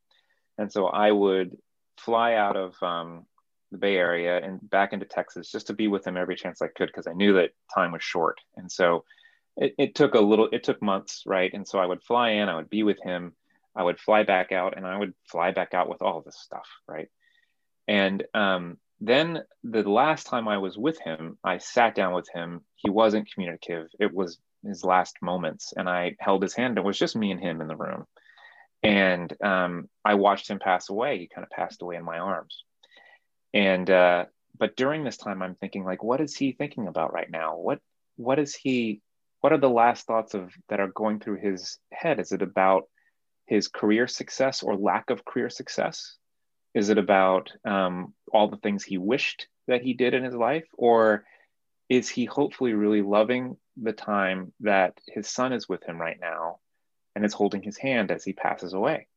and 0.56 0.72
so 0.72 0.86
I 0.86 1.12
would 1.12 1.56
fly 1.98 2.34
out 2.34 2.56
of 2.56 2.82
um, 2.82 3.26
the 3.70 3.78
Bay 3.78 3.96
Area 3.96 4.38
and 4.38 4.58
back 4.68 4.92
into 4.92 5.04
Texas 5.06 5.50
just 5.50 5.66
to 5.68 5.74
be 5.74 5.86
with 5.88 6.06
him 6.06 6.16
every 6.16 6.34
chance 6.36 6.62
I 6.62 6.68
could 6.68 6.86
because 6.86 7.06
I 7.06 7.12
knew 7.12 7.34
that 7.34 7.50
time 7.74 7.92
was 7.92 8.02
short. 8.02 8.40
And 8.56 8.70
so 8.72 9.04
it, 9.56 9.74
it 9.78 9.94
took 9.94 10.14
a 10.14 10.20
little 10.20 10.48
it 10.50 10.64
took 10.64 10.80
months, 10.80 11.24
right? 11.26 11.52
And 11.52 11.66
so 11.68 11.78
I 11.78 11.86
would 11.86 12.02
fly 12.02 12.30
in, 12.30 12.48
I 12.48 12.56
would 12.56 12.70
be 12.70 12.82
with 12.82 13.00
him, 13.02 13.34
I 13.76 13.82
would 13.82 14.00
fly 14.00 14.22
back 14.22 14.50
out, 14.50 14.76
and 14.76 14.86
I 14.86 14.98
would 14.98 15.14
fly 15.26 15.50
back 15.50 15.74
out 15.74 15.88
with 15.88 16.02
all 16.02 16.22
this 16.22 16.38
stuff, 16.40 16.66
right? 16.88 17.08
And 17.86 18.24
um, 18.34 18.78
then 19.00 19.42
the 19.64 19.88
last 19.88 20.26
time 20.26 20.46
I 20.46 20.58
was 20.58 20.76
with 20.76 21.00
him, 21.00 21.38
I 21.42 21.58
sat 21.58 21.94
down 21.94 22.14
with 22.14 22.28
him. 22.32 22.60
He 22.76 22.90
wasn't 22.90 23.32
communicative. 23.32 23.88
It 23.98 24.12
was 24.12 24.38
his 24.64 24.84
last 24.84 25.16
moments, 25.22 25.72
and 25.76 25.88
I 25.88 26.16
held 26.20 26.42
his 26.42 26.54
hand. 26.54 26.76
It 26.76 26.84
was 26.84 26.98
just 26.98 27.16
me 27.16 27.30
and 27.30 27.40
him 27.40 27.60
in 27.62 27.68
the 27.68 27.76
room, 27.76 28.06
and 28.82 29.34
um, 29.42 29.88
I 30.04 30.14
watched 30.14 30.50
him 30.50 30.58
pass 30.58 30.90
away. 30.90 31.18
He 31.18 31.28
kind 31.28 31.44
of 31.44 31.50
passed 31.50 31.80
away 31.80 31.96
in 31.96 32.04
my 32.04 32.18
arms, 32.18 32.64
and 33.54 33.88
uh, 33.88 34.26
but 34.58 34.76
during 34.76 35.02
this 35.02 35.16
time, 35.16 35.42
I'm 35.42 35.54
thinking 35.54 35.84
like, 35.84 36.04
what 36.04 36.20
is 36.20 36.36
he 36.36 36.52
thinking 36.52 36.86
about 36.86 37.14
right 37.14 37.30
now? 37.30 37.56
What 37.56 37.80
what 38.16 38.38
is 38.38 38.54
he? 38.54 39.00
What 39.40 39.54
are 39.54 39.58
the 39.58 39.70
last 39.70 40.06
thoughts 40.06 40.34
of 40.34 40.52
that 40.68 40.80
are 40.80 40.88
going 40.88 41.20
through 41.20 41.40
his 41.40 41.78
head? 41.90 42.20
Is 42.20 42.32
it 42.32 42.42
about 42.42 42.84
his 43.46 43.68
career 43.68 44.06
success 44.06 44.62
or 44.62 44.76
lack 44.76 45.08
of 45.08 45.24
career 45.24 45.48
success? 45.48 46.18
Is 46.74 46.88
it 46.88 46.98
about 46.98 47.50
um, 47.64 48.14
all 48.32 48.48
the 48.48 48.56
things 48.56 48.84
he 48.84 48.98
wished 48.98 49.48
that 49.66 49.82
he 49.82 49.94
did 49.94 50.14
in 50.14 50.22
his 50.22 50.34
life? 50.34 50.66
Or 50.74 51.24
is 51.88 52.08
he 52.08 52.24
hopefully 52.24 52.74
really 52.74 53.02
loving 53.02 53.56
the 53.76 53.92
time 53.92 54.52
that 54.60 54.98
his 55.08 55.28
son 55.28 55.52
is 55.52 55.68
with 55.68 55.82
him 55.82 56.00
right 56.00 56.18
now 56.20 56.60
and 57.14 57.24
is 57.24 57.34
holding 57.34 57.62
his 57.62 57.76
hand 57.76 58.10
as 58.10 58.24
he 58.24 58.32
passes 58.32 58.72
away? 58.72 59.08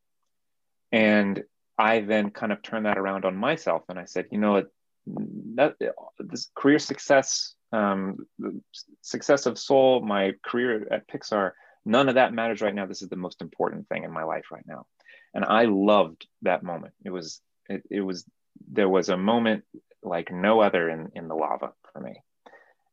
And 0.90 1.44
I 1.78 2.00
then 2.00 2.30
kind 2.30 2.52
of 2.52 2.62
turned 2.62 2.86
that 2.86 2.98
around 2.98 3.24
on 3.24 3.36
myself 3.36 3.82
and 3.88 3.98
I 3.98 4.04
said, 4.04 4.26
you 4.30 4.38
know, 4.38 4.64
that, 5.56 5.74
this 6.18 6.50
career 6.54 6.78
success, 6.78 7.54
um, 7.72 8.26
success 9.00 9.46
of 9.46 9.58
soul, 9.58 10.00
my 10.00 10.32
career 10.44 10.88
at 10.90 11.08
Pixar, 11.08 11.52
none 11.84 12.08
of 12.08 12.14
that 12.14 12.32
matters 12.32 12.62
right 12.62 12.74
now. 12.74 12.86
This 12.86 13.02
is 13.02 13.08
the 13.08 13.16
most 13.16 13.42
important 13.42 13.88
thing 13.88 14.04
in 14.04 14.10
my 14.10 14.24
life 14.24 14.46
right 14.50 14.66
now 14.66 14.86
and 15.34 15.44
I 15.44 15.64
loved 15.64 16.26
that 16.42 16.62
moment. 16.62 16.94
It 17.04 17.10
was 17.10 17.40
it, 17.68 17.82
it 17.90 18.00
was 18.00 18.24
there 18.70 18.88
was 18.88 19.08
a 19.08 19.16
moment 19.16 19.64
like 20.02 20.32
no 20.32 20.60
other 20.60 20.88
in 20.88 21.10
in 21.14 21.28
the 21.28 21.34
lava 21.34 21.72
for 21.92 22.00
me 22.00 22.22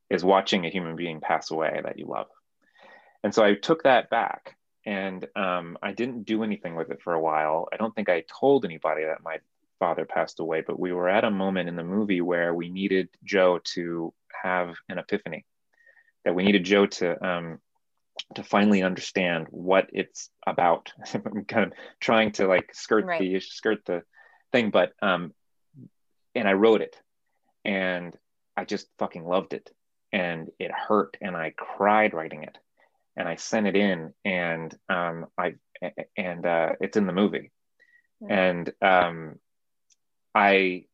is 0.09 0.23
watching 0.23 0.65
a 0.65 0.69
human 0.69 0.95
being 0.95 1.21
pass 1.21 1.51
away 1.51 1.79
that 1.83 1.97
you 1.97 2.05
love. 2.05 2.27
and 3.23 3.33
so 3.33 3.43
I 3.43 3.53
took 3.53 3.83
that 3.83 4.09
back 4.09 4.57
and 4.85 5.27
um, 5.35 5.77
I 5.81 5.93
didn't 5.93 6.23
do 6.23 6.43
anything 6.43 6.75
with 6.75 6.89
it 6.89 7.01
for 7.01 7.13
a 7.13 7.21
while. 7.21 7.69
I 7.71 7.77
don't 7.77 7.95
think 7.95 8.09
I 8.09 8.23
told 8.27 8.65
anybody 8.65 9.03
that 9.03 9.23
my 9.23 9.37
father 9.79 10.05
passed 10.05 10.39
away, 10.39 10.63
but 10.65 10.79
we 10.79 10.91
were 10.91 11.07
at 11.07 11.23
a 11.23 11.31
moment 11.31 11.69
in 11.69 11.75
the 11.75 11.83
movie 11.83 12.21
where 12.21 12.53
we 12.53 12.69
needed 12.69 13.09
Joe 13.23 13.59
to 13.75 14.13
have 14.43 14.75
an 14.89 14.97
epiphany, 14.97 15.45
that 16.25 16.35
we 16.35 16.43
needed 16.43 16.65
Joe 16.65 16.87
to 16.87 17.25
um, 17.25 17.59
to 18.35 18.43
finally 18.43 18.83
understand 18.83 19.47
what 19.49 19.89
it's 19.93 20.29
about. 20.45 20.91
I'm 21.13 21.45
kind 21.45 21.67
of 21.67 21.73
trying 21.99 22.31
to 22.33 22.47
like 22.47 22.73
skirt 22.73 23.05
right. 23.05 23.19
the 23.19 23.39
skirt 23.39 23.85
the 23.85 24.03
thing, 24.51 24.69
but 24.69 24.93
um, 25.01 25.33
and 26.35 26.47
I 26.47 26.53
wrote 26.53 26.81
it, 26.81 26.95
and 27.65 28.15
I 28.55 28.65
just 28.65 28.87
fucking 28.99 29.25
loved 29.25 29.53
it, 29.53 29.69
and 30.11 30.49
it 30.59 30.71
hurt, 30.71 31.17
and 31.21 31.35
I 31.35 31.53
cried 31.55 32.13
writing 32.13 32.43
it, 32.43 32.57
and 33.15 33.27
I 33.27 33.35
sent 33.35 33.67
it 33.67 33.75
in, 33.75 34.13
and 34.25 34.75
um, 34.89 35.27
I 35.37 35.55
and 36.17 36.45
uh, 36.45 36.73
it's 36.79 36.97
in 36.97 37.07
the 37.07 37.13
movie, 37.13 37.51
mm-hmm. 38.23 38.31
and 38.31 38.73
um, 38.81 39.39
I. 40.33 40.85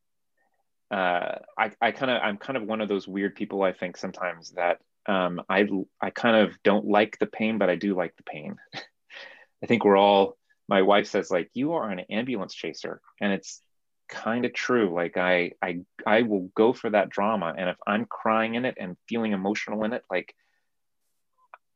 Uh, 0.90 1.40
I, 1.60 1.72
I 1.82 1.92
kind 1.92 2.10
of, 2.10 2.22
I'm 2.24 2.38
kind 2.38 2.56
of 2.56 2.64
one 2.64 2.80
of 2.80 2.88
those 2.88 3.10
weird 3.10 3.36
people. 3.36 3.62
I 3.62 3.74
think 3.74 3.98
sometimes 3.98 4.52
that 4.52 4.80
um, 5.08 5.42
I 5.50 5.68
I 6.02 6.10
kind 6.10 6.48
of 6.48 6.62
don't 6.64 6.86
like 6.86 7.18
the 7.20 7.26
pain, 7.26 7.58
but 7.58 7.70
I 7.70 7.76
do 7.76 7.96
like 7.96 8.16
the 8.18 8.24
pain. 8.24 8.58
I 9.64 9.66
think 9.66 9.86
we're 9.86 9.98
all. 9.98 10.38
My 10.70 10.82
wife 10.82 11.08
says 11.08 11.32
like 11.32 11.50
you 11.54 11.74
are 11.74 11.90
an 11.90 12.02
ambulance 12.10 12.54
chaser, 12.54 13.02
and 13.22 13.32
it's 13.32 13.62
kind 14.10 14.46
of 14.46 14.54
true. 14.54 14.94
Like 14.94 15.18
I 15.18 15.52
I 15.62 15.80
I 16.06 16.24
will 16.24 16.50
go 16.56 16.74
for 16.74 16.90
that 16.90 17.10
drama, 17.10 17.54
and 17.58 17.70
if 17.70 17.78
I'm 17.86 18.06
crying 18.06 18.56
in 18.56 18.66
it 18.66 18.76
and 18.80 18.98
feeling 19.08 19.32
emotional 19.32 19.84
in 19.84 19.94
it, 19.94 20.04
like 20.10 20.36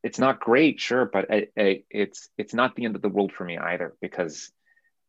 it's 0.04 0.20
not 0.20 0.40
great, 0.40 0.80
sure, 0.80 1.06
but 1.06 1.32
I, 1.32 1.48
I, 1.58 1.84
it's 1.90 2.30
it's 2.38 2.54
not 2.54 2.76
the 2.76 2.86
end 2.86 2.96
of 2.96 3.02
the 3.02 3.10
world 3.10 3.32
for 3.32 3.46
me 3.46 3.58
either 3.58 3.96
because 4.02 4.52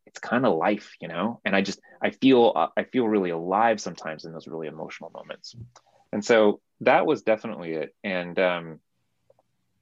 it's 0.07 0.18
kind 0.18 0.45
of 0.45 0.57
life, 0.57 0.95
you 1.01 1.09
know. 1.09 1.41
And 1.45 1.57
I 1.57 1.62
just 1.62 1.81
I 2.01 2.11
feel 2.11 2.70
I 2.77 2.85
feel 2.85 3.09
really 3.09 3.31
alive 3.31 3.81
sometimes 3.81 4.25
in 4.25 4.33
those 4.33 4.47
really 4.47 4.68
emotional 4.68 5.11
moments, 5.11 5.57
and 6.12 6.25
so 6.25 6.61
that 6.83 7.07
was 7.07 7.22
definitely 7.22 7.72
it. 7.72 7.95
And 8.05 8.39
um, 8.39 8.80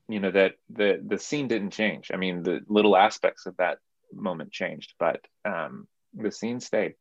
you 0.09 0.21
know 0.21 0.31
that 0.31 0.55
the 0.69 1.01
the 1.07 1.19
scene 1.19 1.49
didn't 1.49 1.71
change. 1.71 2.11
I 2.13 2.17
mean, 2.17 2.43
the 2.43 2.61
little 2.69 2.97
aspects 2.97 3.47
of 3.47 3.57
that 3.57 3.79
moment 4.13 4.53
changed, 4.53 4.95
but 4.99 5.21
um, 5.45 5.87
the 6.15 6.31
scene 6.31 6.61
stayed. 6.61 6.95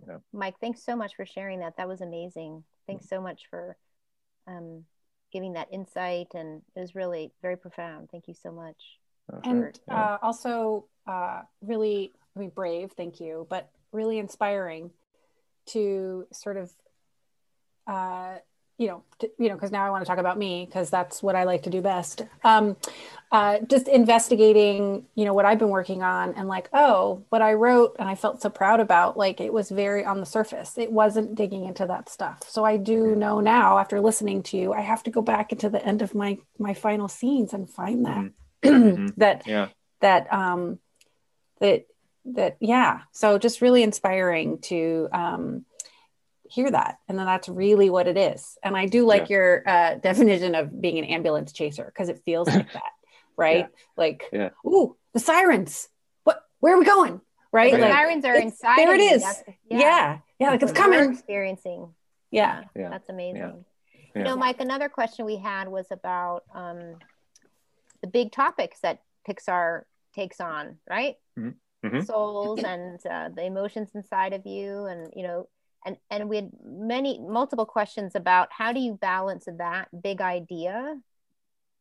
You 0.00 0.12
know? 0.12 0.22
Mike, 0.32 0.54
thanks 0.60 0.82
so 0.82 0.96
much 0.96 1.14
for 1.14 1.26
sharing 1.26 1.60
that. 1.60 1.76
That 1.76 1.88
was 1.88 2.00
amazing. 2.00 2.64
Thanks 2.86 3.08
so 3.08 3.20
much 3.20 3.42
for 3.50 3.76
um, 4.46 4.84
giving 5.32 5.52
that 5.52 5.68
insight, 5.70 6.28
and 6.34 6.62
it 6.74 6.80
was 6.80 6.94
really 6.94 7.32
very 7.42 7.56
profound. 7.56 8.10
Thank 8.10 8.28
you 8.28 8.34
so 8.34 8.50
much. 8.50 8.76
And 9.44 9.78
uh, 9.88 10.18
also, 10.20 10.86
uh, 11.06 11.42
really, 11.62 12.12
I 12.36 12.40
mean, 12.40 12.50
brave. 12.50 12.92
Thank 12.96 13.20
you, 13.20 13.46
but 13.48 13.70
really 13.92 14.18
inspiring 14.18 14.90
to 15.66 16.26
sort 16.32 16.56
of 16.56 16.72
uh, 17.86 18.36
you 18.78 18.88
know, 18.88 19.02
to, 19.20 19.30
you 19.38 19.48
know, 19.48 19.54
because 19.54 19.70
now 19.70 19.86
I 19.86 19.90
want 19.90 20.02
to 20.04 20.08
talk 20.08 20.18
about 20.18 20.38
me 20.38 20.66
because 20.66 20.90
that's 20.90 21.22
what 21.22 21.36
I 21.36 21.44
like 21.44 21.62
to 21.64 21.70
do 21.70 21.80
best. 21.80 22.22
Um, 22.42 22.76
uh, 23.30 23.60
just 23.60 23.88
investigating, 23.88 25.06
you 25.14 25.24
know, 25.24 25.32
what 25.32 25.44
I've 25.44 25.58
been 25.58 25.70
working 25.70 26.02
on 26.02 26.34
and 26.34 26.48
like, 26.48 26.68
oh, 26.72 27.22
what 27.30 27.40
I 27.40 27.54
wrote 27.54 27.96
and 27.98 28.08
I 28.08 28.14
felt 28.14 28.42
so 28.42 28.50
proud 28.50 28.80
about, 28.80 29.16
like 29.16 29.40
it 29.40 29.52
was 29.52 29.70
very 29.70 30.04
on 30.04 30.20
the 30.20 30.26
surface. 30.26 30.76
It 30.76 30.92
wasn't 30.92 31.34
digging 31.34 31.64
into 31.64 31.86
that 31.86 32.08
stuff. 32.08 32.40
So 32.48 32.64
I 32.64 32.76
do 32.76 33.14
know 33.14 33.40
now, 33.40 33.78
after 33.78 34.00
listening 34.00 34.42
to 34.44 34.56
you, 34.56 34.72
I 34.72 34.80
have 34.80 35.02
to 35.04 35.10
go 35.10 35.22
back 35.22 35.52
into 35.52 35.70
the 35.70 35.84
end 35.84 36.02
of 36.02 36.14
my 36.14 36.38
my 36.58 36.74
final 36.74 37.08
scenes 37.08 37.54
and 37.54 37.70
find 37.70 38.04
that 38.04 38.30
mm-hmm. 38.62 39.06
that 39.16 39.46
yeah. 39.46 39.68
that 40.00 40.32
um 40.32 40.78
that 41.60 41.86
that 42.24 42.56
yeah. 42.60 43.00
So 43.12 43.38
just 43.38 43.62
really 43.62 43.82
inspiring 43.82 44.58
to 44.62 45.08
um 45.12 45.64
hear 46.52 46.70
that. 46.70 46.98
And 47.08 47.18
then 47.18 47.26
that's 47.26 47.48
really 47.48 47.88
what 47.88 48.08
it 48.08 48.16
is. 48.16 48.58
And 48.62 48.76
i 48.76 48.86
do 48.86 49.06
like 49.06 49.28
yeah. 49.28 49.36
your 49.36 49.68
uh, 49.68 49.94
definition 49.96 50.54
of 50.54 50.80
being 50.80 50.98
an 50.98 51.04
ambulance 51.04 51.52
chaser 51.52 51.84
because 51.84 52.08
it 52.08 52.20
feels 52.24 52.48
like 52.48 52.72
that 52.72 52.92
right? 53.36 53.68
Yeah. 53.70 53.84
like 53.96 54.24
yeah. 54.32 54.50
ooh 54.66 54.96
the 55.12 55.20
sirens. 55.20 55.88
What 56.24 56.44
where 56.60 56.74
are 56.74 56.78
we 56.78 56.84
going? 56.84 57.20
Right? 57.52 57.72
The 57.72 57.78
like, 57.78 57.92
sirens 57.92 58.24
are 58.24 58.34
inside 58.34 58.78
there 58.78 58.94
it 58.94 59.00
is. 59.00 59.22
Yeah. 59.68 59.78
Yeah, 59.78 60.18
yeah 60.38 60.50
like 60.50 60.62
it's 60.62 60.72
coming. 60.72 61.12
experiencing. 61.12 61.94
Yeah. 62.30 62.64
yeah. 62.74 62.88
That's 62.88 63.08
amazing. 63.08 63.64
You 64.14 64.24
know 64.24 64.36
mike 64.36 64.60
another 64.60 64.88
question 64.88 65.24
we 65.24 65.36
had 65.36 65.68
was 65.68 65.86
about 65.90 66.44
um, 66.54 66.96
the 68.02 68.06
big 68.06 68.30
topics 68.32 68.80
that 68.80 69.00
pixar 69.28 69.82
takes 70.14 70.40
on 70.40 70.76
right? 70.88 71.16
Mm-hmm. 71.38 71.50
Mm-hmm. 71.84 72.02
souls 72.02 72.62
and 72.62 73.04
uh, 73.10 73.30
the 73.34 73.44
emotions 73.44 73.88
inside 73.94 74.34
of 74.34 74.46
you 74.46 74.84
and 74.84 75.12
you 75.16 75.24
know 75.24 75.48
and 75.84 75.96
and 76.10 76.28
we 76.28 76.36
had 76.36 76.50
many 76.64 77.18
multiple 77.18 77.66
questions 77.66 78.14
about 78.14 78.48
how 78.50 78.72
do 78.72 78.80
you 78.80 78.94
balance 78.94 79.46
that 79.58 79.88
big 80.02 80.20
idea 80.20 80.96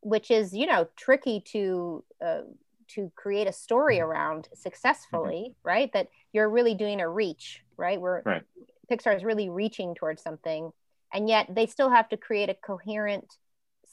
which 0.02 0.32
is 0.32 0.54
you 0.54 0.66
know 0.66 0.88
tricky 0.96 1.42
to 1.42 2.04
uh, 2.24 2.42
to 2.88 3.12
create 3.16 3.48
a 3.48 3.54
story 3.54 3.98
mm-hmm. 3.98 4.10
around 4.10 4.50
successfully 4.54 5.50
mm-hmm. 5.50 5.68
right 5.68 5.94
that 5.94 6.08
you're 6.34 6.50
really 6.50 6.74
doing 6.74 7.02
a 7.02 7.08
reach 7.08 7.64
right 7.78 8.00
where 8.00 8.22
right. 8.26 8.44
pixar 8.92 9.16
is 9.16 9.24
really 9.24 9.50
reaching 9.50 9.96
towards 9.96 10.22
something 10.22 10.72
and 11.14 11.30
yet 11.30 11.48
they 11.54 11.66
still 11.66 11.90
have 11.90 12.10
to 12.10 12.18
create 12.18 12.50
a 12.50 12.56
coherent 12.56 13.38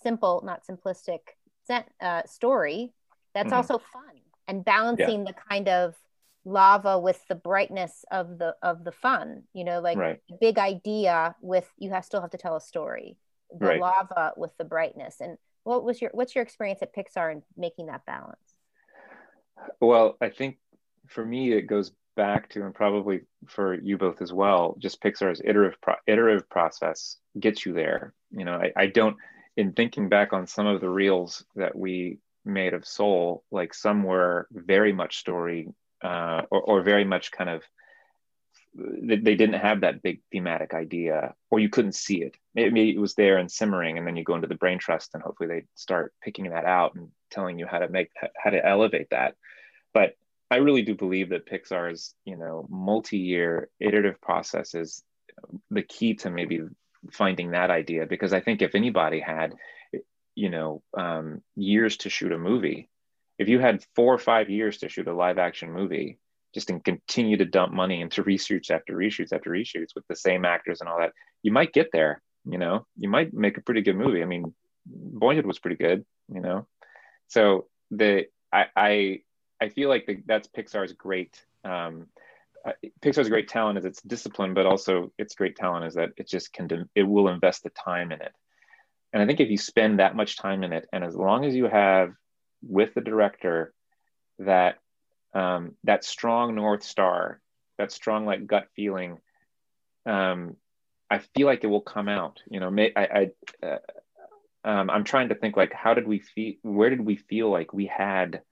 simple 0.02 0.42
not 0.44 0.62
simplistic 0.66 1.20
uh, 2.00 2.22
story 2.24 2.92
that's 3.34 3.48
mm-hmm. 3.48 3.56
also 3.56 3.78
fun 3.78 4.02
and 4.46 4.64
balancing 4.64 5.26
yeah. 5.26 5.32
the 5.32 5.34
kind 5.48 5.68
of 5.68 5.94
lava 6.49 6.99
with 6.99 7.22
the 7.28 7.34
brightness 7.34 8.05
of 8.11 8.38
the 8.38 8.55
of 8.62 8.82
the 8.82 8.92
fun 8.92 9.42
you 9.53 9.64
know 9.64 9.80
like 9.80 9.99
right. 9.99 10.20
big 10.40 10.59
idea 10.59 11.34
with 11.42 11.68
you 11.78 11.90
have 11.90 12.05
still 12.05 12.22
have 12.22 12.30
to 12.30 12.38
tell 12.38 12.57
a 12.57 12.61
story 12.61 13.16
the 13.59 13.66
right. 13.66 13.80
lava 13.80 14.32
with 14.36 14.57
the 14.57 14.64
brightness 14.64 15.16
and 15.20 15.36
what 15.64 15.84
was 15.84 16.01
your 16.01 16.11
what's 16.14 16.34
your 16.34 16.42
experience 16.42 16.80
at 16.80 16.94
pixar 16.94 17.30
in 17.30 17.42
making 17.57 17.86
that 17.86 18.05
balance 18.07 18.55
well 19.80 20.16
i 20.22 20.30
think 20.30 20.57
for 21.07 21.24
me 21.24 21.53
it 21.53 21.62
goes 21.62 21.92
back 22.16 22.49
to 22.49 22.64
and 22.64 22.74
probably 22.74 23.20
for 23.46 23.74
you 23.74 23.99
both 23.99 24.22
as 24.22 24.32
well 24.32 24.74
just 24.78 25.03
pixar's 25.03 25.42
iterative 25.44 25.78
pro- 25.82 25.94
iterative 26.07 26.49
process 26.49 27.18
gets 27.38 27.66
you 27.66 27.74
there 27.74 28.14
you 28.30 28.44
know 28.44 28.55
I, 28.55 28.72
I 28.74 28.86
don't 28.86 29.16
in 29.57 29.72
thinking 29.72 30.09
back 30.09 30.32
on 30.32 30.46
some 30.46 30.66
of 30.66 30.80
the 30.80 30.88
reels 30.88 31.44
that 31.57 31.76
we 31.76 32.18
made 32.44 32.72
of 32.72 32.86
soul 32.86 33.44
like 33.51 33.74
some 33.74 34.03
were 34.03 34.49
very 34.51 34.92
much 34.92 35.18
story 35.18 35.68
uh, 36.03 36.42
or, 36.51 36.61
or 36.61 36.82
very 36.82 37.05
much 37.05 37.30
kind 37.30 37.51
of 37.51 37.62
they, 38.74 39.16
didn't 39.16 39.55
have 39.55 39.80
that 39.80 40.03
big 40.03 40.20
thematic 40.30 40.72
idea 40.74 41.34
or 41.51 41.59
you 41.59 41.68
couldn't 41.68 41.94
see 41.94 42.22
it. 42.22 42.36
Maybe 42.55 42.90
it 42.90 43.01
was 43.01 43.14
there 43.14 43.38
and 43.38 43.51
simmering 43.51 43.99
and 43.99 44.07
then 44.07 44.16
you 44.16 44.22
go 44.22 44.34
into 44.36 44.46
the 44.46 44.55
brain 44.55 44.78
trust 44.78 45.14
and 45.14 45.22
hopefully 45.22 45.49
they 45.49 45.64
start 45.74 46.12
picking 46.22 46.51
that 46.51 46.64
out 46.64 46.94
and 46.94 47.09
telling 47.30 47.59
you 47.59 47.66
how 47.66 47.78
to 47.78 47.88
make 47.88 48.11
how 48.36 48.51
to 48.51 48.64
elevate 48.64 49.09
that. 49.11 49.34
But 49.92 50.14
i 50.51 50.57
really 50.57 50.82
do 50.82 50.94
believe 50.94 51.30
that 51.30 51.46
pixar's 51.46 52.14
you 52.24 52.36
know 52.36 52.66
multi-year 52.70 53.68
iterative 53.80 54.20
process 54.20 54.74
is 54.74 55.03
the 55.70 55.82
key 55.82 56.14
to 56.14 56.30
maybe 56.30 56.61
finding 57.12 57.53
that 57.53 57.70
idea 57.70 58.07
because 58.07 58.32
i 58.32 58.40
think 58.40 58.62
if 58.62 58.74
anybody 58.74 59.20
had 59.20 59.55
you 60.34 60.51
know 60.51 60.82
um, 60.96 61.42
years 61.57 61.96
to 61.99 62.11
shoot 62.11 62.32
a 62.32 62.38
movie 62.38 62.88
if 63.39 63.49
you 63.49 63.59
had 63.59 63.84
four 63.95 64.12
or 64.12 64.18
five 64.18 64.51
years 64.51 64.78
to 64.78 64.89
shoot 64.89 65.09
a 65.09 65.14
live 65.14 65.39
action 65.39 65.72
movie 65.72 66.18
just 66.55 66.70
and 66.70 66.82
continue 66.82 67.36
to 67.36 67.45
dump 67.45 67.72
money 67.72 68.01
into 68.01 68.22
reshoots 68.30 68.70
after 68.70 68.95
reshoots 68.95 69.32
after 69.32 69.51
reshoots 69.51 69.95
with 69.95 70.07
the 70.09 70.16
same 70.16 70.45
actors 70.45 70.80
and 70.80 70.89
all 70.89 70.99
that 70.99 71.12
you 71.43 71.53
might 71.53 71.72
get 71.72 71.91
there 71.93 72.22
you 72.49 72.59
know? 72.59 72.86
You 72.97 73.11
might 73.11 73.34
make 73.34 73.59
a 73.59 73.62
pretty 73.62 73.82
good 73.82 73.97
movie. 73.97 74.22
I 74.22 74.26
mean 74.26 74.55
boyhood 74.86 75.47
was 75.47 75.59
pretty 75.59 75.76
good 75.76 76.05
you 76.32 76.41
know? 76.41 76.66
So 77.28 77.66
the 77.91 78.26
i 78.53 78.66
i, 78.76 79.20
I 79.61 79.68
feel 79.70 79.89
like 79.89 80.07
the, 80.07 80.22
that's 80.26 80.49
pixar's 80.49 80.93
great 80.93 81.43
um, 81.64 82.07
uh, 82.66 82.72
pixar's 83.01 83.28
great 83.28 83.49
talent 83.49 83.78
is 83.78 83.84
its 83.84 84.03
discipline 84.03 84.55
but 84.55 84.66
also 84.66 85.12
its 85.18 85.34
great 85.34 85.57
talent 85.57 85.86
is 85.86 85.95
that 85.95 86.11
it 86.16 86.28
just 86.28 86.53
can 86.53 86.89
it 86.95 87.03
will 87.03 87.28
invest 87.28 87.62
the 87.62 87.70
time 87.70 88.12
in 88.12 88.20
it. 88.20 88.32
And 89.12 89.22
i 89.22 89.26
think 89.26 89.41
if 89.41 89.51
you 89.51 89.59
spend 89.59 89.99
that 89.99 90.16
much 90.16 90.36
time 90.36 90.64
in 90.64 90.72
it 90.72 90.89
and 90.93 91.05
as 91.05 91.14
long 91.14 91.45
as 91.45 91.55
you 91.55 91.66
have 91.66 92.12
with 92.62 92.94
the 92.94 93.00
director 93.00 93.72
that 94.38 94.78
um, 95.34 95.74
that 95.84 96.04
strong 96.04 96.54
north 96.54 96.82
star, 96.82 97.40
that 97.78 97.92
strong 97.92 98.26
like 98.26 98.46
gut 98.46 98.68
feeling. 98.74 99.18
Um, 100.06 100.56
I 101.11 101.18
feel 101.18 101.46
like 101.46 101.64
it 101.64 101.68
will 101.68 101.80
come 101.80 102.09
out. 102.09 102.40
You 102.50 102.61
know, 102.61 102.70
may, 102.70 102.92
I, 102.94 103.30
I 103.62 103.66
uh, 103.66 103.78
um, 104.64 104.90
I'm 104.90 105.04
trying 105.04 105.30
to 105.30 105.34
think 105.34 105.56
like 105.56 105.72
how 105.72 105.94
did 105.94 106.06
we 106.06 106.18
feel? 106.18 106.54
Where 106.62 106.90
did 106.90 107.00
we 107.00 107.16
feel 107.16 107.50
like 107.50 107.72
we 107.72 107.86
had 107.86 108.42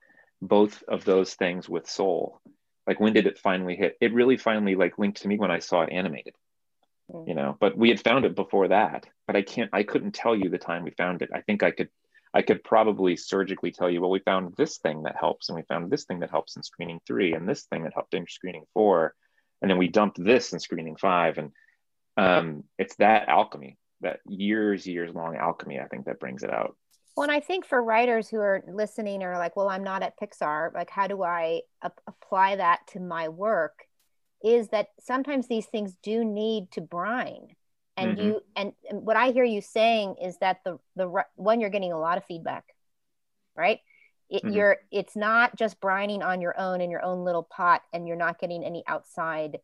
both 0.41 0.83
of 0.89 1.05
those 1.05 1.35
things 1.35 1.69
with 1.69 1.89
Soul? 1.89 2.41
Like 2.87 3.01
when 3.01 3.13
did 3.13 3.27
it 3.27 3.39
finally 3.39 3.77
hit? 3.77 3.97
It 4.01 4.15
really 4.15 4.37
finally 4.37 4.77
like 4.77 4.99
linked 4.99 5.23
to 5.23 5.29
me 5.29 5.39
when 5.39 5.51
I 5.51 5.59
saw 5.59 5.83
it 5.83 5.93
animated. 5.93 6.35
You 7.27 7.35
know, 7.35 7.57
but 7.61 7.79
we 7.79 7.89
had 7.89 8.01
found 8.01 8.25
it 8.25 8.35
before 8.35 8.69
that. 8.69 9.07
But 9.29 9.37
I 9.37 9.43
can't. 9.43 9.71
I 9.73 9.85
couldn't 9.85 10.13
tell 10.13 10.35
you 10.35 10.51
the 10.51 10.59
time 10.59 10.83
we 10.83 10.91
found 10.91 11.23
it. 11.23 11.31
I 11.33 11.41
think 11.41 11.63
I 11.63 11.71
could 11.71 11.89
I 12.37 12.43
could 12.43 12.63
probably 12.63 13.17
surgically 13.17 13.73
tell 13.73 13.89
you, 13.89 14.03
well, 14.03 14.11
we 14.11 14.19
found 14.19 14.53
this 14.59 14.77
thing 14.77 15.05
that 15.05 15.17
helps, 15.19 15.49
and 15.49 15.57
we 15.57 15.63
found 15.63 15.91
this 15.91 16.05
thing 16.05 16.21
that 16.21 16.31
helps 16.31 16.55
in 16.57 16.63
screening 16.63 17.01
three, 17.07 17.33
and 17.33 17.49
this 17.49 17.63
thing 17.63 17.85
that 17.85 17.95
helped 17.95 18.13
in 18.13 18.27
screening 18.29 18.65
four, 18.75 19.15
and 19.63 19.71
then 19.71 19.79
we 19.79 19.89
dumped 19.89 20.23
this 20.23 20.53
in 20.53 20.61
screening 20.61 20.97
five, 20.97 21.39
and 21.39 21.51
um, 22.19 22.65
it's 22.79 22.95
that 22.97 23.31
alchemy, 23.31 23.79
that 24.03 24.21
years, 24.29 24.87
years 24.87 25.15
long 25.15 25.35
alchemy, 25.35 25.81
I 25.81 25.87
think 25.87 26.05
that 26.05 26.21
brings 26.21 26.43
it 26.43 26.53
out. 26.53 26.77
Well, 27.17 27.25
and 27.25 27.33
I 27.33 27.41
think 27.41 27.65
for 27.65 27.83
writers 27.83 28.29
who 28.29 28.37
are 28.37 28.63
listening 28.69 29.23
or 29.23 29.39
like, 29.39 29.57
well, 29.57 29.71
I'm 29.71 29.83
not 29.83 30.03
at 30.03 30.21
Pixar, 30.21 30.75
like, 30.75 30.91
how 30.91 31.07
do 31.07 31.23
I 31.23 31.63
ap- 31.83 32.03
apply 32.07 32.57
that 32.57 32.81
to 32.89 33.01
my 33.01 33.31
work? 33.31 33.87
Is 34.45 34.69
that 34.69 34.89
sometimes 35.01 35.49
these 35.49 35.65
things 35.65 35.97
do 36.03 36.23
need 36.23 36.71
to 36.73 36.83
brine 36.83 37.56
and 37.97 38.17
mm-hmm. 38.17 38.27
you 38.27 38.41
and, 38.55 38.73
and, 38.89 39.03
what 39.03 39.17
i 39.17 39.31
hear 39.31 39.45
you 39.45 39.61
saying 39.61 40.17
is 40.23 40.39
that 40.39 40.61
the 40.65 40.79
the 40.97 41.25
one 41.37 41.61
you're 41.61 41.71
getting 41.71 41.93
a 41.93 41.99
lot 41.99 42.19
of 42.19 42.25
feedback 42.25 42.65
right 43.57 43.81
it, 44.29 44.43
mm-hmm. 44.43 44.55
you're 44.55 44.77
it's 44.91 45.17
not 45.17 45.57
just 45.57 45.81
brining 45.81 46.25
on 46.25 46.41
your 46.41 46.59
own 46.59 46.81
in 46.81 46.91
your 46.91 47.05
own 47.05 47.25
little 47.25 47.45
pot 47.45 47.83
and 47.93 48.07
you're 48.07 48.17
not 48.17 48.39
getting 48.39 48.65
any 48.65 48.83
outside 48.87 49.59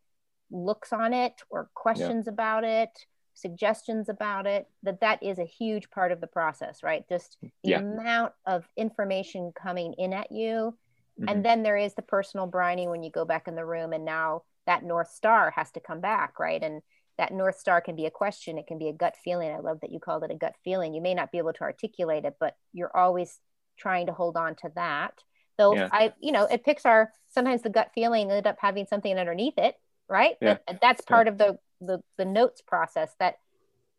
looks 0.51 0.93
on 0.93 1.13
it 1.13 1.33
or 1.49 1.69
questions 1.73 2.25
yeah. 2.27 2.33
about 2.33 2.63
it 2.63 2.89
suggestions 3.35 4.09
about 4.09 4.45
it 4.45 4.67
that 4.83 5.01
that 5.01 5.21
is 5.23 5.39
a 5.39 5.45
huge 5.45 5.89
part 5.89 6.11
of 6.11 6.21
the 6.21 6.27
process 6.27 6.83
right 6.83 7.07
just 7.09 7.37
the 7.41 7.49
yeah. 7.63 7.79
amount 7.79 8.31
of 8.45 8.67
information 8.77 9.51
coming 9.59 9.93
in 9.97 10.13
at 10.13 10.31
you 10.31 10.75
mm-hmm. 11.19 11.27
and 11.27 11.43
then 11.43 11.63
there 11.63 11.77
is 11.77 11.95
the 11.95 12.01
personal 12.01 12.47
brining 12.47 12.89
when 12.89 13.01
you 13.01 13.09
go 13.09 13.25
back 13.25 13.47
in 13.47 13.55
the 13.55 13.65
room 13.65 13.91
and 13.91 14.05
now 14.05 14.43
that 14.67 14.83
north 14.83 15.09
star 15.09 15.51
has 15.51 15.71
to 15.71 15.79
come 15.79 15.99
back 15.99 16.39
right 16.39 16.61
and 16.61 16.81
that 17.17 17.31
north 17.31 17.57
star 17.57 17.81
can 17.81 17.95
be 17.95 18.05
a 18.05 18.11
question 18.11 18.57
it 18.57 18.67
can 18.67 18.77
be 18.77 18.89
a 18.89 18.93
gut 18.93 19.15
feeling 19.23 19.51
i 19.51 19.59
love 19.59 19.79
that 19.81 19.91
you 19.91 19.99
called 19.99 20.23
it 20.23 20.31
a 20.31 20.35
gut 20.35 20.55
feeling 20.63 20.93
you 20.93 21.01
may 21.01 21.13
not 21.13 21.31
be 21.31 21.37
able 21.37 21.53
to 21.53 21.61
articulate 21.61 22.25
it 22.25 22.35
but 22.39 22.55
you're 22.73 22.95
always 22.95 23.39
trying 23.77 24.05
to 24.07 24.13
hold 24.13 24.37
on 24.37 24.55
to 24.55 24.71
that. 24.75 25.13
Though 25.57 25.75
yeah. 25.75 25.89
i 25.91 26.13
you 26.19 26.31
know 26.31 26.47
at 26.49 26.65
pixar 26.65 27.07
sometimes 27.29 27.61
the 27.61 27.69
gut 27.69 27.91
feeling 27.93 28.29
ended 28.29 28.47
up 28.47 28.57
having 28.59 28.87
something 28.87 29.15
underneath 29.17 29.57
it 29.57 29.75
right? 30.09 30.35
Yeah. 30.41 30.57
that, 30.67 30.81
that's 30.81 31.01
part 31.01 31.27
yeah. 31.27 31.31
of 31.31 31.37
the, 31.37 31.59
the 31.79 32.03
the 32.17 32.25
notes 32.25 32.61
process 32.61 33.11
that 33.19 33.35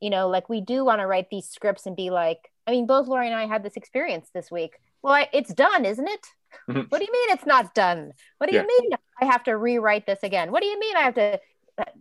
you 0.00 0.10
know 0.10 0.28
like 0.28 0.48
we 0.48 0.60
do 0.60 0.84
want 0.84 1.00
to 1.00 1.06
write 1.06 1.30
these 1.30 1.48
scripts 1.48 1.86
and 1.86 1.94
be 1.94 2.10
like 2.10 2.50
i 2.66 2.70
mean 2.70 2.86
both 2.86 3.06
lori 3.06 3.26
and 3.26 3.36
i 3.36 3.46
had 3.46 3.62
this 3.62 3.76
experience 3.76 4.30
this 4.34 4.50
week. 4.50 4.74
Well 5.02 5.12
I, 5.12 5.28
it's 5.32 5.54
done 5.54 5.84
isn't 5.84 6.08
it? 6.08 6.26
Mm-hmm. 6.68 6.80
What 6.88 6.98
do 6.98 7.04
you 7.04 7.12
mean 7.12 7.30
it's 7.30 7.46
not 7.46 7.74
done? 7.74 8.12
What 8.38 8.50
do 8.50 8.56
you 8.56 8.66
mean 8.66 8.90
i 9.20 9.26
have 9.26 9.44
to 9.44 9.56
rewrite 9.56 10.06
this 10.06 10.22
again? 10.22 10.50
What 10.50 10.62
do 10.62 10.66
you 10.66 10.78
mean 10.78 10.96
i 10.96 11.02
have 11.02 11.14
to 11.14 11.40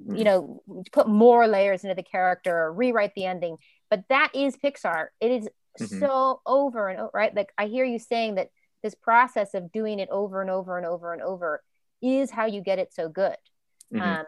you 0.07 0.23
mm. 0.23 0.23
know 0.23 0.63
put 0.91 1.07
more 1.07 1.47
layers 1.47 1.83
into 1.83 1.95
the 1.95 2.03
character 2.03 2.55
or 2.55 2.73
rewrite 2.73 3.13
the 3.15 3.25
ending. 3.25 3.57
But 3.89 4.03
that 4.09 4.31
is 4.33 4.55
pixar. 4.57 5.07
It 5.19 5.31
is 5.31 5.49
mm-hmm. 5.79 5.99
so 5.99 6.41
over 6.45 6.87
and 6.89 6.99
over 6.99 7.11
right? 7.13 7.35
Like 7.35 7.51
i 7.57 7.67
hear 7.67 7.85
you 7.85 7.99
saying 7.99 8.35
that 8.35 8.49
this 8.81 8.95
process 8.95 9.53
of 9.53 9.71
doing 9.71 9.99
it 9.99 10.09
over 10.09 10.41
and 10.41 10.49
over 10.49 10.77
and 10.77 10.85
over 10.85 11.13
and 11.13 11.21
over 11.21 11.63
is 12.01 12.29
how 12.29 12.45
you 12.45 12.61
get 12.61 12.79
it 12.79 12.93
so 12.93 13.09
good. 13.09 13.35
Mm-hmm. 13.93 14.01
um, 14.01 14.25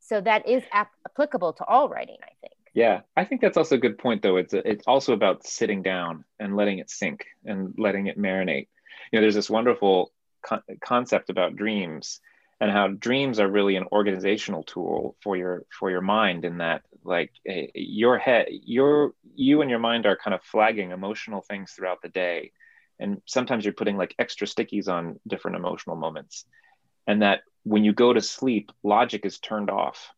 so 0.00 0.20
that 0.20 0.46
is 0.46 0.62
ap- 0.72 0.92
applicable 1.06 1.54
to 1.54 1.64
all 1.64 1.88
writing 1.88 2.18
i 2.22 2.30
think. 2.40 2.52
Yeah. 2.74 3.00
I 3.16 3.24
think 3.24 3.40
that's 3.40 3.56
also 3.56 3.76
a 3.76 3.78
good 3.78 3.96
point 3.96 4.20
though. 4.22 4.36
It's 4.36 4.52
it's 4.52 4.84
also 4.86 5.14
about 5.14 5.46
sitting 5.46 5.82
down 5.82 6.24
and 6.38 6.56
letting 6.56 6.78
it 6.78 6.90
sink 6.90 7.24
and 7.44 7.74
letting 7.78 8.06
it 8.06 8.18
marinate. 8.18 8.68
You 9.10 9.18
know 9.18 9.22
there's 9.22 9.34
this 9.34 9.48
wonderful 9.48 10.12
con- 10.42 10.62
concept 10.84 11.30
about 11.30 11.56
dreams 11.56 12.20
and 12.60 12.70
how 12.70 12.88
dreams 12.88 13.38
are 13.38 13.50
really 13.50 13.76
an 13.76 13.86
organizational 13.92 14.62
tool 14.62 15.16
for 15.22 15.36
your 15.36 15.64
for 15.70 15.90
your 15.90 16.00
mind 16.00 16.44
in 16.44 16.58
that 16.58 16.82
like 17.04 17.30
eh, 17.46 17.66
your 17.74 18.18
head 18.18 18.46
your 18.50 19.12
you 19.34 19.60
and 19.60 19.70
your 19.70 19.78
mind 19.78 20.06
are 20.06 20.16
kind 20.16 20.34
of 20.34 20.42
flagging 20.42 20.90
emotional 20.90 21.42
things 21.42 21.72
throughout 21.72 22.02
the 22.02 22.08
day. 22.08 22.52
And 22.98 23.20
sometimes 23.26 23.64
you're 23.64 23.74
putting 23.74 23.98
like 23.98 24.14
extra 24.18 24.46
stickies 24.46 24.88
on 24.88 25.20
different 25.26 25.58
emotional 25.58 25.96
moments. 25.96 26.46
And 27.06 27.22
that 27.22 27.40
when 27.62 27.84
you 27.84 27.92
go 27.92 28.12
to 28.12 28.22
sleep 28.22 28.72
logic 28.82 29.26
is 29.26 29.38
turned 29.38 29.70
off. 29.70 30.10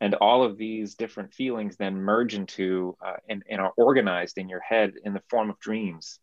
And 0.00 0.14
all 0.14 0.42
of 0.42 0.58
these 0.58 0.96
different 0.96 1.32
feelings 1.32 1.76
then 1.76 1.96
merge 1.96 2.34
into 2.34 2.96
uh, 3.04 3.16
and, 3.28 3.42
and 3.48 3.60
are 3.60 3.72
organized 3.76 4.38
in 4.38 4.48
your 4.48 4.60
head 4.60 4.94
in 5.02 5.14
the 5.14 5.22
form 5.30 5.50
of 5.50 5.60
dreams. 5.60 6.18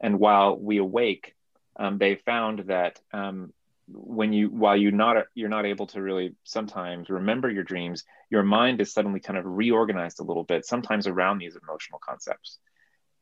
And 0.00 0.20
while 0.20 0.56
we 0.56 0.76
awake 0.76 1.34
um, 1.78 1.98
they 1.98 2.16
found 2.16 2.60
that 2.68 3.00
um, 3.12 3.52
when 3.88 4.32
you 4.32 4.48
while 4.48 4.76
you 4.76 4.90
not 4.90 5.26
you're 5.34 5.48
not 5.48 5.66
able 5.66 5.86
to 5.86 6.02
really 6.02 6.34
sometimes 6.44 7.08
remember 7.08 7.50
your 7.50 7.62
dreams 7.62 8.04
your 8.30 8.42
mind 8.42 8.80
is 8.80 8.92
suddenly 8.92 9.20
kind 9.20 9.38
of 9.38 9.44
reorganized 9.46 10.18
a 10.18 10.24
little 10.24 10.42
bit 10.42 10.66
sometimes 10.66 11.06
around 11.06 11.38
these 11.38 11.56
emotional 11.56 12.00
concepts. 12.04 12.58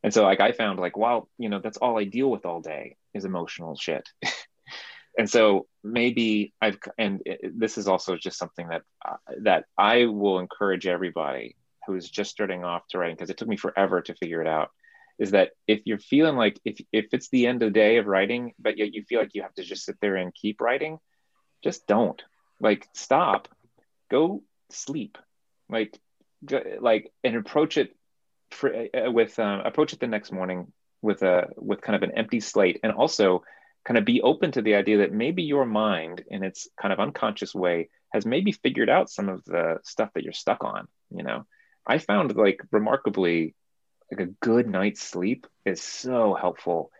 And 0.02 0.12
so 0.12 0.22
like 0.22 0.40
i 0.40 0.52
found 0.52 0.78
like 0.78 0.96
wow 0.96 1.28
you 1.38 1.48
know 1.48 1.60
that's 1.60 1.78
all 1.78 1.98
i 1.98 2.04
deal 2.04 2.30
with 2.30 2.46
all 2.46 2.60
day 2.60 2.96
is 3.12 3.24
emotional 3.24 3.76
shit. 3.76 4.08
And 5.16 5.30
so 5.30 5.68
maybe 5.84 6.52
i've 6.60 6.76
and 6.98 7.22
this 7.54 7.78
is 7.78 7.86
also 7.86 8.16
just 8.16 8.36
something 8.36 8.66
that 8.66 8.82
uh, 9.08 9.16
that 9.42 9.64
i 9.78 10.06
will 10.06 10.40
encourage 10.40 10.88
everybody 10.88 11.54
who's 11.86 12.10
just 12.10 12.32
starting 12.32 12.64
off 12.64 12.82
to 12.88 12.98
writing 12.98 13.14
because 13.14 13.30
it 13.30 13.36
took 13.36 13.46
me 13.46 13.56
forever 13.56 14.02
to 14.02 14.14
figure 14.14 14.40
it 14.40 14.48
out 14.48 14.70
is 15.18 15.30
that 15.32 15.50
if 15.66 15.80
you're 15.84 15.98
feeling 15.98 16.36
like 16.36 16.60
if, 16.64 16.80
if 16.92 17.06
it's 17.12 17.28
the 17.28 17.46
end 17.46 17.62
of 17.62 17.72
the 17.72 17.78
day 17.78 17.98
of 17.98 18.06
writing 18.06 18.52
but 18.58 18.78
yet 18.78 18.94
you 18.94 19.02
feel 19.04 19.20
like 19.20 19.34
you 19.34 19.42
have 19.42 19.54
to 19.54 19.62
just 19.62 19.84
sit 19.84 19.96
there 20.00 20.16
and 20.16 20.34
keep 20.34 20.60
writing 20.60 20.98
just 21.64 21.86
don't. 21.86 22.22
Like 22.60 22.86
stop. 22.92 23.48
Go 24.10 24.42
sleep. 24.70 25.18
Like 25.68 25.98
like 26.78 27.10
and 27.24 27.36
approach 27.36 27.78
it 27.78 27.96
for, 28.50 28.72
uh, 28.72 29.10
with 29.10 29.38
uh, 29.38 29.62
approach 29.64 29.94
it 29.94 30.00
the 30.00 30.06
next 30.06 30.30
morning 30.30 30.72
with 31.00 31.22
a 31.22 31.48
with 31.56 31.80
kind 31.80 31.96
of 31.96 32.02
an 32.02 32.16
empty 32.16 32.40
slate. 32.40 32.78
And 32.82 32.92
also 32.92 33.42
kind 33.84 33.98
of 33.98 34.04
be 34.04 34.20
open 34.20 34.52
to 34.52 34.62
the 34.62 34.74
idea 34.74 34.98
that 34.98 35.12
maybe 35.12 35.42
your 35.42 35.66
mind 35.66 36.22
in 36.28 36.44
its 36.44 36.68
kind 36.80 36.92
of 36.92 37.00
unconscious 37.00 37.54
way 37.54 37.88
has 38.12 38.24
maybe 38.24 38.52
figured 38.52 38.88
out 38.88 39.10
some 39.10 39.28
of 39.28 39.44
the 39.44 39.78
stuff 39.82 40.10
that 40.14 40.22
you're 40.22 40.32
stuck 40.32 40.64
on 40.64 40.86
you 41.10 41.22
know? 41.22 41.44
I 41.86 41.98
found 41.98 42.34
like 42.34 42.60
remarkably 42.72 43.54
like 44.11 44.20
a 44.20 44.32
good 44.40 44.68
night's 44.68 45.02
sleep 45.02 45.46
is 45.64 45.82
so 45.82 46.34
helpful 46.34 46.90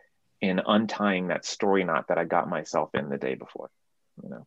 in 0.41 0.61
untying 0.65 1.27
that 1.27 1.45
story 1.45 1.83
knot 1.83 2.07
that 2.09 2.17
I 2.17 2.25
got 2.25 2.49
myself 2.49 2.93
in 2.93 3.09
the 3.09 3.17
day 3.17 3.35
before. 3.35 3.69
You 4.21 4.29
know, 4.29 4.45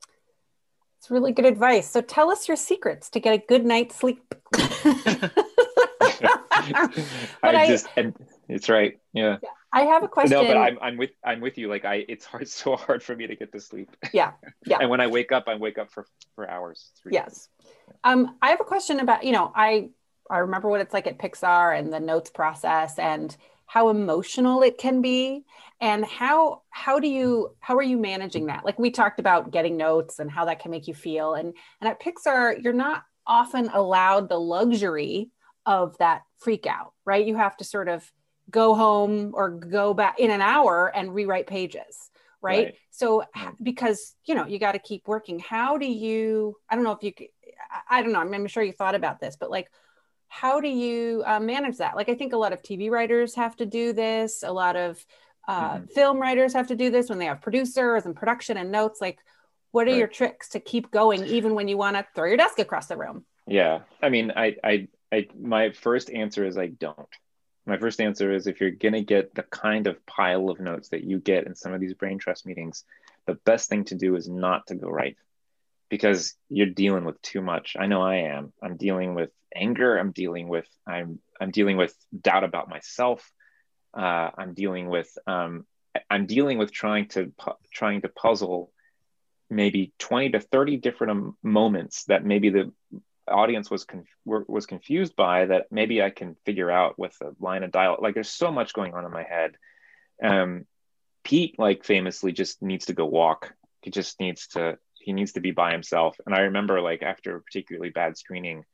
it's 0.99 1.11
really 1.11 1.33
good 1.33 1.47
advice. 1.47 1.91
So 1.91 2.01
tell 2.01 2.31
us 2.31 2.49
your 2.49 2.57
secrets 2.57 3.11
to 3.11 3.21
get 3.21 3.35
a 3.35 3.39
good 3.39 3.65
night's 3.65 3.97
sleep. 3.97 4.35
I, 6.61 6.89
I, 7.43 7.67
just 7.67 7.87
and 7.97 8.15
it's 8.49 8.69
right. 8.69 8.99
Yeah. 9.13 9.39
yeah. 9.43 9.49
I 9.73 9.83
have 9.83 10.03
a 10.03 10.09
question. 10.09 10.39
No, 10.39 10.47
but 10.47 10.57
I'm, 10.57 10.79
I'm 10.81 10.97
with 10.97 11.11
I'm 11.25 11.41
with 11.41 11.59
you. 11.59 11.69
Like 11.69 11.85
I, 11.85 12.05
it's 12.09 12.25
hard, 12.25 12.49
so 12.49 12.77
hard 12.77 13.03
for 13.03 13.15
me 13.15 13.27
to 13.27 13.37
get 13.37 13.53
to 13.53 13.61
sleep. 13.61 13.91
Yeah, 14.13 14.33
yeah. 14.65 14.79
and 14.81 14.91
when 14.91 15.01
I 15.01 15.07
wake 15.07 15.33
up, 15.33 15.45
I 15.47 15.55
wake 15.57 15.79
up 15.79 15.91
for 15.91 16.07
for 16.35 16.49
hours. 16.49 16.91
Yes. 17.11 17.49
Um, 18.05 18.37
I 18.41 18.51
have 18.51 18.61
a 18.61 18.65
question 18.65 19.01
about 19.01 19.25
you 19.25 19.33
know 19.33 19.53
I 19.55 19.91
I 20.31 20.39
remember 20.39 20.69
what 20.69 20.81
it's 20.81 20.95
like 20.95 21.07
at 21.07 21.19
Pixar 21.19 21.79
and 21.79 21.93
the 21.93 22.01
notes 22.01 22.31
process 22.31 22.99
and 22.99 23.37
how 23.67 23.91
emotional 23.91 24.63
it 24.63 24.79
can 24.79 25.03
be. 25.03 25.45
And 25.81 26.05
how 26.05 26.63
how 26.71 26.99
do 26.99 27.07
you 27.07 27.55
how 27.61 27.77
are 27.77 27.83
you 27.83 27.99
managing 27.99 28.47
that? 28.47 28.65
Like 28.65 28.79
we 28.79 28.91
talked 28.91 29.21
about 29.21 29.53
getting 29.53 29.77
notes 29.77 30.19
and 30.19 30.31
how 30.31 30.47
that 30.47 30.61
can 30.61 30.71
make 30.71 30.89
you 30.89 30.95
feel. 30.95 31.35
And 31.35 31.55
and 31.81 31.89
at 31.89 32.01
pixar 32.01 32.63
you're 32.63 32.73
not 32.73 33.05
often 33.27 33.69
allowed 33.69 34.29
the 34.29 34.41
luxury 34.41 35.31
of 35.67 35.97
that 35.99 36.23
freak 36.39 36.67
out 36.67 36.93
right? 37.05 37.27
You 37.27 37.37
have 37.37 37.57
to 37.59 37.65
sort 37.65 37.89
of 37.89 38.11
go 38.51 38.75
home 38.75 39.33
or 39.35 39.51
go 39.51 39.95
back 39.95 40.19
in 40.19 40.31
an 40.31 40.41
hour 40.41 40.91
and 40.95 41.15
rewrite 41.15 41.47
pages 41.47 42.11
right, 42.41 42.67
right. 42.67 42.75
so 42.91 43.25
because 43.63 44.15
you 44.25 44.35
know 44.35 44.47
you 44.47 44.59
got 44.59 44.73
to 44.73 44.79
keep 44.79 45.07
working. 45.07 45.39
How 45.39 45.79
do 45.79 45.87
you 45.87 46.57
i 46.69 46.75
don't 46.75 46.85
know 46.85 46.93
if 46.93 47.03
you 47.03 47.13
i 47.91 48.03
don't 48.03 48.13
know. 48.13 48.21
I'm 48.21 48.47
sure 48.47 48.63
you 48.63 48.73
thought 48.73 48.95
about 48.95 49.21
this 49.21 49.37
but 49.39 49.51
like 49.51 49.69
how 50.29 50.61
do 50.61 50.69
you 50.69 51.23
uh, 51.27 51.41
manage 51.41 51.79
that? 51.79 51.97
Like, 51.97 52.09
I 52.09 52.15
think 52.15 52.33
a 52.33 52.37
lot 52.37 52.53
of 52.53 52.63
TV 52.63 52.91
writers 52.91 53.35
have 53.35 53.57
to 53.57 53.67
do 53.67 53.93
this. 53.93 54.43
A 54.43 54.53
lot 54.53 54.77
of 54.77 55.05
uh, 55.47 55.75
mm-hmm. 55.75 55.87
film 55.87 56.21
writers 56.21 56.53
have 56.53 56.69
to 56.69 56.77
do 56.77 56.91
this 56.91 57.09
when 57.09 57.19
they 57.19 57.25
have 57.25 57.41
producers 57.41 58.05
and 58.05 58.15
production 58.15 58.57
and 58.57 58.71
notes. 58.71 59.01
Like, 59.01 59.19
what 59.73 59.87
are 59.87 59.91
right. 59.91 59.99
your 59.99 60.09
tricks 60.09 60.51
to 60.51 60.61
keep 60.61 60.91
going 60.91 61.25
even 61.25 61.55
when 61.55 61.69
you 61.69 61.77
want 61.77 61.97
to 61.97 62.07
throw 62.15 62.27
your 62.27 62.37
desk 62.37 62.59
across 62.59 62.87
the 62.87 62.97
room? 62.97 63.25
Yeah, 63.47 63.81
I 64.03 64.11
mean, 64.11 64.33
I, 64.37 64.57
I, 64.63 64.89
I, 65.11 65.27
my 65.39 65.71
first 65.71 66.11
answer 66.11 66.45
is 66.45 66.59
I 66.59 66.67
don't. 66.67 67.09
My 67.67 67.79
first 67.79 68.01
answer 68.01 68.33
is 68.33 68.47
if 68.47 68.61
you're 68.61 68.71
gonna 68.71 69.03
get 69.03 69.35
the 69.35 69.43
kind 69.43 69.87
of 69.87 70.05
pile 70.07 70.49
of 70.49 70.59
notes 70.59 70.89
that 70.91 71.05
you 71.05 71.19
get 71.19 71.47
in 71.47 71.55
some 71.55 71.75
of 71.75 71.81
these 71.81 71.93
brain 71.95 72.19
trust 72.19 72.47
meetings, 72.47 72.85
the 73.27 73.35
best 73.35 73.69
thing 73.69 73.85
to 73.85 73.95
do 73.95 74.17
is 74.17 74.29
not 74.29 74.67
to 74.69 74.75
go 74.75 74.89
right 74.89 75.17
because 75.91 76.35
you're 76.49 76.67
dealing 76.67 77.05
with 77.05 77.21
too 77.23 77.43
much. 77.43 77.77
I 77.79 77.87
know 77.87 78.03
I 78.03 78.17
am. 78.17 78.53
I'm 78.63 78.77
dealing 78.77 79.15
with 79.15 79.31
anger. 79.55 79.99
I'm 79.99 80.13
dealing 80.13 80.49
with 80.49 80.67
I'm 80.87 81.21
I'm 81.41 81.51
dealing 81.53 81.77
with 81.77 81.95
doubt 82.21 82.45
about 82.45 82.71
myself. 82.71 83.31
Uh, 83.97 84.31
I'm 84.39 84.55
dealing 84.55 84.89
with 84.89 85.11
um, 85.27 85.67
I'm 86.11 86.27
dealing 86.27 86.59
with 86.59 86.73
trying 86.73 87.09
to 87.11 87.33
trying 87.73 88.03
to 88.03 88.09
puzzle 88.09 88.73
maybe 89.51 89.93
20 89.99 90.31
to 90.31 90.41
30 90.41 90.79
different 90.79 91.11
um, 91.13 91.37
moments 91.43 92.05
that 92.07 92.25
maybe 92.25 92.51
the 92.51 92.73
audience 93.29 93.71
was 93.71 93.85
conf- 93.85 94.07
was 94.27 94.67
confused 94.67 95.17
by 95.17 95.47
that 95.47 95.67
maybe 95.73 96.03
I 96.03 96.11
can 96.11 96.37
figure 96.47 96.71
out 96.71 96.99
with 96.99 97.17
a 97.23 97.33
line 97.41 97.65
of 97.65 97.73
dialogue. 97.73 98.03
Like 98.03 98.15
there's 98.15 98.31
so 98.31 98.53
much 98.53 98.75
going 98.75 98.95
on 98.95 99.05
in 99.07 99.13
my 99.13 99.25
head 99.25 99.57
Um, 100.23 100.67
Pete, 101.25 101.57
like 101.59 101.85
famously, 101.85 102.33
just 102.33 102.63
needs 102.63 102.87
to 102.87 102.95
go 102.95 103.07
walk. 103.07 103.55
He 103.83 103.91
just 103.91 104.21
needs 104.21 104.49
to 104.49 104.79
he 105.01 105.13
needs 105.13 105.33
to 105.33 105.41
be 105.41 105.51
by 105.51 105.73
himself. 105.73 106.17
And 106.27 106.35
I 106.35 106.43
remember 106.43 106.81
like 106.81 107.03
after 107.03 107.37
a 107.37 107.41
particularly 107.41 107.91
bad 107.91 108.17
screening, 108.17 108.65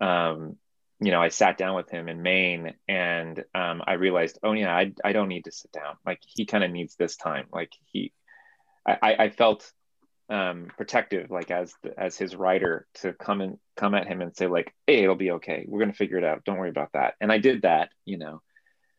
um, 0.00 0.56
you 1.00 1.10
know, 1.10 1.20
I 1.20 1.28
sat 1.28 1.58
down 1.58 1.76
with 1.76 1.90
him 1.90 2.08
in 2.08 2.22
Maine 2.22 2.74
and 2.88 3.44
um, 3.54 3.82
I 3.86 3.94
realized, 3.94 4.38
oh 4.42 4.52
yeah, 4.52 4.74
I, 4.74 4.92
I 5.04 5.12
don't 5.12 5.28
need 5.28 5.44
to 5.44 5.52
sit 5.52 5.72
down. 5.72 5.96
Like 6.06 6.20
he 6.22 6.46
kind 6.46 6.64
of 6.64 6.70
needs 6.70 6.96
this 6.96 7.16
time. 7.16 7.46
Like 7.52 7.72
he, 7.92 8.12
I, 8.86 9.16
I 9.18 9.28
felt 9.30 9.70
um, 10.28 10.68
protective, 10.76 11.30
like 11.30 11.50
as 11.50 11.72
as 11.96 12.16
his 12.16 12.34
writer, 12.34 12.86
to 13.02 13.12
come 13.12 13.40
and 13.40 13.58
come 13.76 13.94
at 13.94 14.06
him 14.06 14.20
and 14.20 14.36
say 14.36 14.46
like, 14.46 14.74
hey, 14.86 15.02
it'll 15.02 15.16
be 15.16 15.32
okay. 15.32 15.64
We're 15.68 15.80
gonna 15.80 15.92
figure 15.92 16.18
it 16.18 16.24
out. 16.24 16.44
Don't 16.44 16.58
worry 16.58 16.70
about 16.70 16.92
that. 16.94 17.14
And 17.20 17.30
I 17.30 17.38
did 17.38 17.62
that, 17.62 17.90
you 18.04 18.18
know. 18.18 18.42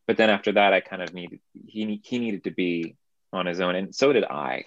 But 0.08 0.18
then 0.18 0.30
after 0.30 0.53
that, 0.53 0.74
I 0.74 0.80
kind 0.80 1.01
of 1.01 1.14
needed 1.14 1.39
he 1.66 2.01
he 2.03 2.20
needed 2.20 2.45
to 2.45 2.51
be 2.51 2.95
on 3.34 3.45
his 3.45 3.60
own, 3.60 3.76
and 3.76 3.93
so 3.93 4.14
did 4.14 4.24
I. 4.24 4.66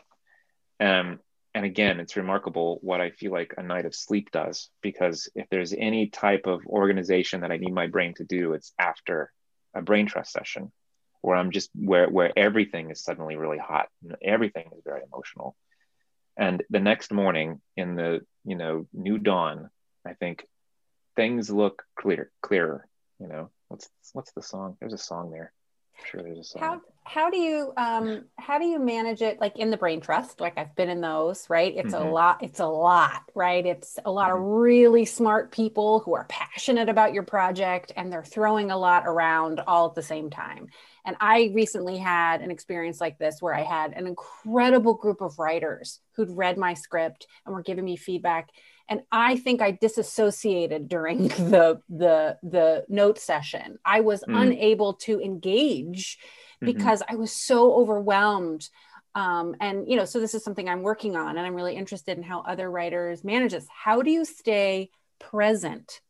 Um, 0.80 1.20
and 1.54 1.64
again, 1.64 2.00
it's 2.00 2.16
remarkable 2.16 2.78
what 2.82 3.00
I 3.00 3.10
feel 3.10 3.32
like 3.32 3.54
a 3.56 3.62
night 3.62 3.86
of 3.86 3.94
sleep 3.94 4.30
does, 4.30 4.70
because 4.82 5.28
if 5.34 5.48
there's 5.50 5.72
any 5.72 6.08
type 6.08 6.46
of 6.46 6.64
organization 6.66 7.40
that 7.40 7.50
I 7.50 7.56
need 7.56 7.72
my 7.72 7.88
brain 7.88 8.14
to 8.14 8.24
do, 8.24 8.52
it's 8.52 8.72
after 8.78 9.32
a 9.74 9.82
brain 9.82 10.06
trust 10.06 10.32
session 10.32 10.70
where 11.22 11.36
I'm 11.36 11.50
just 11.50 11.70
where 11.74 12.08
where 12.08 12.32
everything 12.36 12.90
is 12.90 13.04
suddenly 13.04 13.36
really 13.36 13.58
hot, 13.58 13.88
and 14.02 14.16
everything 14.22 14.70
is 14.76 14.82
very 14.84 15.02
emotional. 15.02 15.56
And 16.36 16.62
the 16.70 16.80
next 16.80 17.12
morning 17.12 17.60
in 17.76 17.96
the, 17.96 18.20
you 18.44 18.56
know, 18.56 18.86
new 18.92 19.18
dawn, 19.18 19.70
I 20.06 20.14
think 20.14 20.46
things 21.16 21.50
look 21.50 21.82
clear 21.96 22.30
clearer, 22.42 22.86
you 23.18 23.26
know. 23.26 23.50
What's 23.68 23.88
what's 24.12 24.32
the 24.32 24.42
song? 24.42 24.76
There's 24.80 24.94
a 24.94 24.98
song 24.98 25.30
there 25.30 25.52
sure 26.06 26.22
there's 26.22 26.38
a 26.38 26.44
song. 26.44 26.62
How 26.62 26.80
how 27.12 27.28
do 27.28 27.38
you 27.38 27.72
um 27.76 28.24
how 28.38 28.56
do 28.56 28.64
you 28.64 28.78
manage 28.78 29.20
it 29.20 29.40
like 29.40 29.58
in 29.58 29.70
the 29.70 29.76
brain 29.76 30.00
trust? 30.00 30.40
Like 30.40 30.56
I've 30.56 30.76
been 30.76 30.88
in 30.88 31.00
those, 31.00 31.50
right? 31.50 31.74
It's 31.76 31.92
mm-hmm. 31.92 32.06
a 32.06 32.10
lot, 32.10 32.40
it's 32.40 32.60
a 32.60 32.66
lot, 32.66 33.22
right? 33.34 33.66
It's 33.66 33.98
a 34.04 34.12
lot 34.12 34.30
mm-hmm. 34.30 34.44
of 34.44 34.48
really 34.48 35.04
smart 35.04 35.50
people 35.50 35.98
who 36.00 36.14
are 36.14 36.26
passionate 36.28 36.88
about 36.88 37.12
your 37.12 37.24
project 37.24 37.90
and 37.96 38.12
they're 38.12 38.22
throwing 38.22 38.70
a 38.70 38.78
lot 38.78 39.08
around 39.08 39.58
all 39.58 39.88
at 39.88 39.96
the 39.96 40.04
same 40.04 40.30
time. 40.30 40.68
And 41.04 41.16
I 41.20 41.50
recently 41.52 41.98
had 41.98 42.42
an 42.42 42.52
experience 42.52 43.00
like 43.00 43.18
this 43.18 43.42
where 43.42 43.54
I 43.54 43.62
had 43.62 43.92
an 43.94 44.06
incredible 44.06 44.94
group 44.94 45.20
of 45.20 45.36
writers 45.36 45.98
who'd 46.12 46.30
read 46.30 46.58
my 46.58 46.74
script 46.74 47.26
and 47.44 47.52
were 47.52 47.62
giving 47.62 47.84
me 47.84 47.96
feedback 47.96 48.50
and 48.88 49.02
i 49.10 49.36
think 49.36 49.62
i 49.62 49.70
disassociated 49.70 50.88
during 50.88 51.28
the 51.28 51.80
the 51.88 52.36
the 52.42 52.84
note 52.88 53.18
session 53.18 53.78
i 53.84 54.00
was 54.00 54.22
mm. 54.24 54.42
unable 54.42 54.94
to 54.94 55.20
engage 55.20 56.18
mm-hmm. 56.18 56.40
Because 56.60 57.00
mm-hmm. 57.02 57.14
i 57.14 57.16
was 57.16 57.32
so 57.32 57.74
overwhelmed 57.74 58.68
um, 59.16 59.56
and 59.60 59.88
you 59.88 59.96
know 59.96 60.04
so 60.04 60.20
this 60.20 60.34
is 60.34 60.44
something 60.44 60.68
i'm 60.68 60.82
working 60.82 61.16
on 61.16 61.36
and 61.36 61.46
i'm 61.46 61.54
really 61.54 61.74
interested 61.74 62.16
in 62.16 62.22
how 62.22 62.40
other 62.42 62.70
writers 62.70 63.24
manage 63.24 63.52
this 63.52 63.66
how 63.68 64.02
do 64.02 64.10
you 64.10 64.24
stay 64.24 64.88
present 65.18 66.00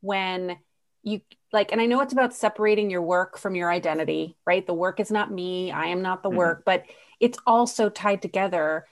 when 0.00 0.56
you 1.02 1.20
like 1.52 1.72
and 1.72 1.80
i 1.80 1.86
know 1.86 2.00
it's 2.00 2.12
about 2.12 2.34
separating 2.34 2.90
your 2.90 3.02
work 3.02 3.38
from 3.38 3.54
your 3.54 3.70
identity 3.70 4.36
right 4.46 4.66
the 4.66 4.74
work 4.74 5.00
is 5.00 5.10
not 5.10 5.32
me 5.32 5.70
i 5.72 5.86
am 5.86 6.02
not 6.02 6.22
the 6.22 6.28
mm-hmm. 6.28 6.38
work 6.38 6.62
but 6.66 6.84
it's 7.18 7.38
also 7.46 7.88
tied 7.88 8.20
together 8.20 8.84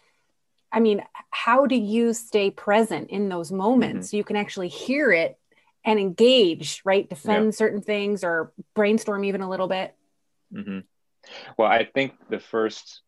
I 0.70 0.80
mean, 0.80 1.02
how 1.30 1.66
do 1.66 1.76
you 1.76 2.12
stay 2.12 2.50
present 2.50 3.10
in 3.10 3.28
those 3.28 3.50
moments? 3.50 4.08
Mm-hmm. 4.08 4.10
So 4.10 4.16
you 4.16 4.24
can 4.24 4.36
actually 4.36 4.68
hear 4.68 5.10
it 5.10 5.38
and 5.84 5.98
engage, 5.98 6.82
right? 6.84 7.08
Defend 7.08 7.46
yeah. 7.46 7.50
certain 7.52 7.80
things 7.80 8.22
or 8.22 8.52
brainstorm 8.74 9.24
even 9.24 9.40
a 9.40 9.48
little 9.48 9.68
bit. 9.68 9.94
Mm-hmm. 10.52 10.80
Well, 11.56 11.68
I 11.68 11.84
think 11.84 12.14
the 12.28 12.40
first 12.40 13.02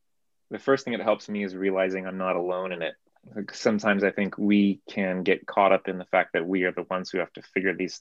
the 0.51 0.59
first 0.59 0.85
thing 0.85 0.97
that 0.97 1.03
helps 1.03 1.29
me 1.29 1.45
is 1.45 1.55
realizing 1.55 2.07
I'm 2.07 2.19
not 2.19 2.37
alone 2.37 2.73
in 2.73 2.83
it. 2.83 2.95
Like 3.35 3.55
sometimes 3.55 4.03
I 4.03 4.11
think 4.11 4.37
we 4.37 4.81
can 4.91 5.23
get 5.23 5.47
caught 5.47 5.73
up 5.73 5.87
in 5.87 5.99
the 5.99 6.05
fact 6.07 6.33
that 6.33 6.47
we 6.47 6.65
are 6.65 6.73
the 6.73 6.87
ones 6.91 7.11
who 7.11 7.19
have 7.19 7.33
to 7.35 7.43
figure 7.43 7.75
these 7.75 8.01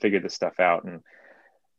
figure 0.00 0.20
this 0.20 0.34
stuff 0.34 0.60
out 0.60 0.84
and 0.84 1.00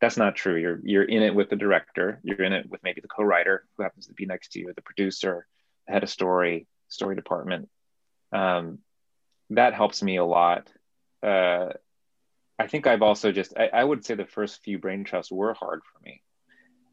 that's 0.00 0.16
not 0.16 0.34
true. 0.34 0.56
You're 0.56 0.80
you're 0.82 1.04
in 1.04 1.22
it 1.22 1.34
with 1.34 1.48
the 1.48 1.56
director, 1.56 2.20
you're 2.24 2.42
in 2.42 2.52
it 2.52 2.68
with 2.68 2.82
maybe 2.82 3.00
the 3.00 3.08
co-writer 3.08 3.64
who 3.76 3.84
happens 3.84 4.08
to 4.08 4.14
be 4.14 4.26
next 4.26 4.52
to 4.52 4.58
you, 4.58 4.72
the 4.74 4.82
producer, 4.82 5.46
the 5.86 5.92
head 5.92 6.02
of 6.02 6.10
story, 6.10 6.66
story 6.88 7.14
department. 7.14 7.68
Um, 8.32 8.80
that 9.50 9.74
helps 9.74 10.02
me 10.02 10.16
a 10.16 10.24
lot. 10.24 10.68
Uh, 11.22 11.68
I 12.58 12.66
think 12.66 12.86
I've 12.86 13.02
also 13.02 13.32
just, 13.32 13.56
I, 13.56 13.68
I, 13.68 13.84
would 13.84 14.04
say 14.04 14.14
the 14.14 14.24
first 14.24 14.62
few 14.62 14.78
brain 14.78 15.04
trusts 15.04 15.30
were 15.30 15.54
hard 15.54 15.82
for 15.84 16.00
me. 16.04 16.22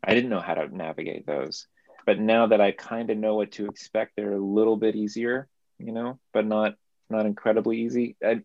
I 0.03 0.13
didn't 0.13 0.29
know 0.29 0.39
how 0.39 0.55
to 0.55 0.75
navigate 0.75 1.25
those. 1.25 1.67
But 2.05 2.19
now 2.19 2.47
that 2.47 2.61
I 2.61 2.71
kind 2.71 3.09
of 3.09 3.17
know 3.17 3.35
what 3.35 3.51
to 3.53 3.67
expect, 3.67 4.13
they're 4.15 4.33
a 4.33 4.43
little 4.43 4.77
bit 4.77 4.95
easier, 4.95 5.47
you 5.77 5.91
know, 5.91 6.19
but 6.33 6.45
not 6.45 6.75
not 7.09 7.25
incredibly 7.25 7.81
easy. 7.81 8.15
I, 8.23 8.41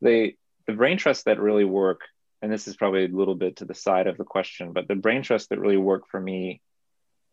they 0.00 0.36
the 0.66 0.72
brain 0.72 0.98
trusts 0.98 1.24
that 1.24 1.40
really 1.40 1.64
work, 1.64 2.02
and 2.42 2.52
this 2.52 2.68
is 2.68 2.76
probably 2.76 3.04
a 3.04 3.08
little 3.08 3.34
bit 3.34 3.56
to 3.56 3.64
the 3.64 3.74
side 3.74 4.06
of 4.06 4.16
the 4.16 4.24
question, 4.24 4.72
but 4.72 4.88
the 4.88 4.94
brain 4.94 5.22
trusts 5.22 5.48
that 5.48 5.58
really 5.58 5.76
work 5.76 6.08
for 6.10 6.20
me, 6.20 6.60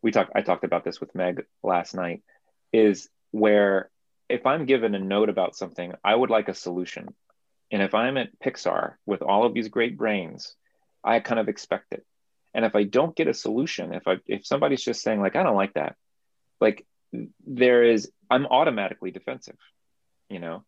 we 0.02 0.12
talked 0.12 0.32
I 0.36 0.42
talked 0.42 0.64
about 0.64 0.84
this 0.84 1.00
with 1.00 1.16
Meg 1.16 1.46
last 1.64 1.96
night, 1.96 2.24
is 2.72 3.10
where 3.32 3.90
if 4.30 4.46
I'm 4.46 4.66
given 4.66 4.96
a 4.96 5.00
note 5.00 5.30
about 5.30 5.56
something, 5.56 5.94
I 6.04 6.14
would 6.14 6.30
like 6.30 6.50
a 6.50 6.54
solution. 6.54 7.08
And 7.72 7.82
if 7.82 7.94
I'm 7.94 8.18
at 8.18 8.40
Pixar 8.40 8.94
with 9.06 9.22
all 9.22 9.46
of 9.46 9.54
these 9.54 9.68
great 9.68 9.98
brains, 9.98 10.56
I 11.04 11.20
kind 11.20 11.40
of 11.40 11.50
expect 11.50 11.92
it. 11.92 12.06
And 12.54 12.66
if 12.66 12.76
I 12.76 12.84
don't 12.84 13.16
get 13.16 13.28
a 13.28 13.34
solution, 13.34 13.94
if 13.94 14.08
I 14.08 14.18
if 14.26 14.46
somebody's 14.46 14.84
just 14.84 15.02
saying 15.02 15.22
like 15.22 15.36
I 15.36 15.44
don't 15.44 15.56
like 15.56 15.74
that, 15.74 15.96
like 16.60 16.86
there 17.46 17.84
is 17.84 18.12
I'm 18.30 18.46
automatically 18.48 19.12
defensive. 19.12 19.58
You 20.30 20.40
know, 20.40 20.64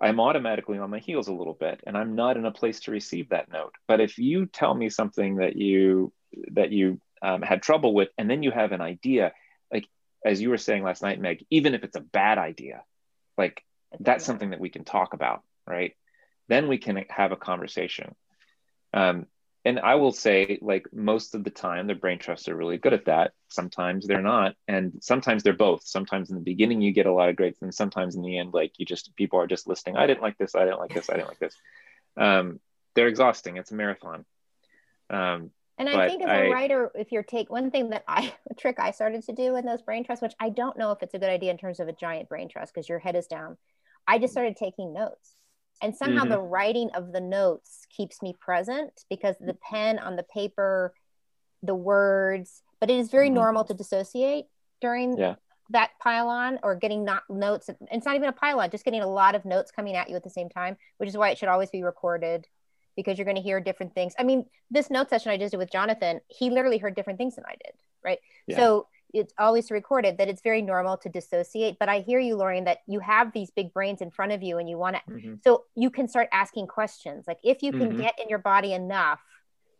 I'm 0.00 0.20
automatically 0.20 0.78
on 0.78 0.90
my 0.90 0.98
heels 0.98 1.28
a 1.28 1.32
little 1.32 1.54
bit 1.54 1.80
and 1.86 1.96
I'm 1.96 2.14
not 2.14 2.36
in 2.36 2.44
a 2.44 2.50
place 2.50 2.80
to 2.80 2.90
receive 2.90 3.30
that 3.30 3.50
note. 3.50 3.74
But 3.86 4.00
if 4.00 4.18
you 4.18 4.46
tell 4.46 4.74
me 4.74 4.90
something 4.90 5.36
that 5.36 5.56
you 5.56 6.12
that 6.52 6.72
you 6.72 7.00
um, 7.22 7.42
had 7.42 7.62
trouble 7.62 7.94
with 7.94 8.08
and 8.18 8.30
then 8.30 8.42
you 8.42 8.50
have 8.50 8.72
an 8.72 8.80
idea 8.80 9.32
like 9.72 9.88
as 10.24 10.40
you 10.40 10.50
were 10.50 10.58
saying 10.58 10.82
last 10.82 11.02
night, 11.02 11.20
Meg, 11.20 11.44
even 11.50 11.74
if 11.74 11.84
it's 11.84 11.96
a 11.96 12.00
bad 12.00 12.38
idea, 12.38 12.82
like 13.36 13.62
that's 14.00 14.24
something 14.24 14.50
that 14.50 14.60
we 14.60 14.68
can 14.68 14.84
talk 14.84 15.14
about, 15.14 15.42
right? 15.66 15.94
Then 16.48 16.68
we 16.68 16.78
can 16.78 17.04
have 17.08 17.32
a 17.32 17.36
conversation. 17.36 18.14
Um, 18.92 19.26
and 19.64 19.80
I 19.80 19.96
will 19.96 20.12
say, 20.12 20.58
like 20.62 20.86
most 20.92 21.34
of 21.34 21.44
the 21.44 21.50
time, 21.50 21.86
the 21.86 21.94
brain 21.94 22.18
trusts 22.18 22.48
are 22.48 22.56
really 22.56 22.78
good 22.78 22.92
at 22.92 23.06
that. 23.06 23.32
Sometimes 23.48 24.06
they're 24.06 24.22
not, 24.22 24.54
and 24.66 24.94
sometimes 25.00 25.42
they're 25.42 25.52
both. 25.52 25.82
Sometimes 25.84 26.30
in 26.30 26.36
the 26.36 26.42
beginning 26.42 26.80
you 26.80 26.92
get 26.92 27.06
a 27.06 27.12
lot 27.12 27.28
of 27.28 27.36
greats, 27.36 27.60
and 27.62 27.74
sometimes 27.74 28.14
in 28.14 28.22
the 28.22 28.38
end, 28.38 28.54
like 28.54 28.72
you 28.78 28.86
just 28.86 29.14
people 29.16 29.40
are 29.40 29.46
just 29.46 29.66
listing, 29.66 29.96
I 29.96 30.06
didn't 30.06 30.22
like 30.22 30.38
this, 30.38 30.54
I 30.54 30.64
didn't 30.64 30.78
like 30.78 30.94
this, 30.94 31.10
I 31.10 31.14
didn't 31.14 31.28
like 31.28 31.40
this. 31.40 31.56
Um, 32.16 32.60
they're 32.94 33.08
exhausting. 33.08 33.56
It's 33.56 33.70
a 33.70 33.74
marathon. 33.74 34.24
Um, 35.10 35.50
and 35.78 35.88
I 35.88 36.08
think 36.08 36.22
as 36.22 36.28
a 36.28 36.48
I, 36.48 36.50
writer, 36.50 36.90
if 36.94 37.12
you're 37.12 37.22
take 37.22 37.50
one 37.50 37.70
thing 37.70 37.90
that 37.90 38.02
I 38.08 38.34
a 38.50 38.54
trick 38.58 38.80
I 38.80 38.90
started 38.90 39.24
to 39.26 39.32
do 39.32 39.56
in 39.56 39.64
those 39.64 39.82
brain 39.82 40.04
trusts, 40.04 40.22
which 40.22 40.34
I 40.40 40.50
don't 40.50 40.76
know 40.76 40.90
if 40.90 41.02
it's 41.02 41.14
a 41.14 41.18
good 41.18 41.30
idea 41.30 41.52
in 41.52 41.58
terms 41.58 41.78
of 41.78 41.88
a 41.88 41.92
giant 41.92 42.28
brain 42.28 42.48
trust 42.48 42.74
because 42.74 42.88
your 42.88 42.98
head 42.98 43.14
is 43.14 43.26
down. 43.26 43.56
I 44.06 44.18
just 44.18 44.32
started 44.32 44.56
taking 44.56 44.92
notes. 44.92 45.36
And 45.82 45.94
somehow 45.94 46.22
mm-hmm. 46.22 46.30
the 46.30 46.40
writing 46.40 46.90
of 46.94 47.12
the 47.12 47.20
notes 47.20 47.86
keeps 47.94 48.22
me 48.22 48.34
present 48.38 49.04
because 49.08 49.36
the 49.40 49.54
pen 49.54 49.98
on 49.98 50.16
the 50.16 50.22
paper, 50.24 50.94
the 51.62 51.74
words, 51.74 52.62
but 52.80 52.90
it 52.90 52.98
is 52.98 53.10
very 53.10 53.28
mm-hmm. 53.28 53.36
normal 53.36 53.64
to 53.64 53.74
dissociate 53.74 54.46
during 54.80 55.16
yeah. 55.16 55.36
that 55.70 55.90
pylon 56.00 56.58
or 56.62 56.74
getting 56.74 57.04
not 57.04 57.22
notes. 57.28 57.70
It's 57.90 58.06
not 58.06 58.16
even 58.16 58.28
a 58.28 58.32
pylon, 58.32 58.70
just 58.70 58.84
getting 58.84 59.02
a 59.02 59.06
lot 59.06 59.34
of 59.34 59.44
notes 59.44 59.70
coming 59.70 59.96
at 59.96 60.08
you 60.10 60.16
at 60.16 60.24
the 60.24 60.30
same 60.30 60.48
time, 60.48 60.76
which 60.98 61.08
is 61.08 61.16
why 61.16 61.30
it 61.30 61.38
should 61.38 61.48
always 61.48 61.70
be 61.70 61.82
recorded 61.82 62.46
because 62.96 63.16
you're 63.16 63.24
going 63.24 63.36
to 63.36 63.42
hear 63.42 63.60
different 63.60 63.94
things. 63.94 64.12
I 64.18 64.24
mean, 64.24 64.44
this 64.72 64.90
note 64.90 65.08
session 65.08 65.30
I 65.30 65.36
just 65.36 65.52
did 65.52 65.58
with 65.58 65.70
Jonathan, 65.70 66.20
he 66.26 66.50
literally 66.50 66.78
heard 66.78 66.96
different 66.96 67.16
things 67.16 67.36
than 67.36 67.44
I 67.46 67.54
did, 67.64 67.74
right? 68.04 68.18
Yeah. 68.48 68.56
So 68.56 68.88
it's 69.12 69.32
always 69.38 69.70
recorded 69.70 70.18
that 70.18 70.28
it's 70.28 70.42
very 70.42 70.62
normal 70.62 70.96
to 70.98 71.08
dissociate. 71.08 71.78
But 71.78 71.88
I 71.88 72.00
hear 72.00 72.18
you, 72.18 72.36
Lorien, 72.36 72.64
that 72.64 72.78
you 72.86 73.00
have 73.00 73.32
these 73.32 73.50
big 73.50 73.72
brains 73.72 74.00
in 74.00 74.10
front 74.10 74.32
of 74.32 74.42
you 74.42 74.58
and 74.58 74.68
you 74.68 74.78
want 74.78 74.96
to, 74.96 75.12
mm-hmm. 75.12 75.34
so 75.42 75.64
you 75.74 75.90
can 75.90 76.08
start 76.08 76.28
asking 76.32 76.66
questions. 76.66 77.24
Like 77.26 77.38
if 77.42 77.62
you 77.62 77.72
can 77.72 77.90
mm-hmm. 77.90 78.00
get 78.02 78.18
in 78.22 78.28
your 78.28 78.38
body 78.38 78.72
enough 78.72 79.20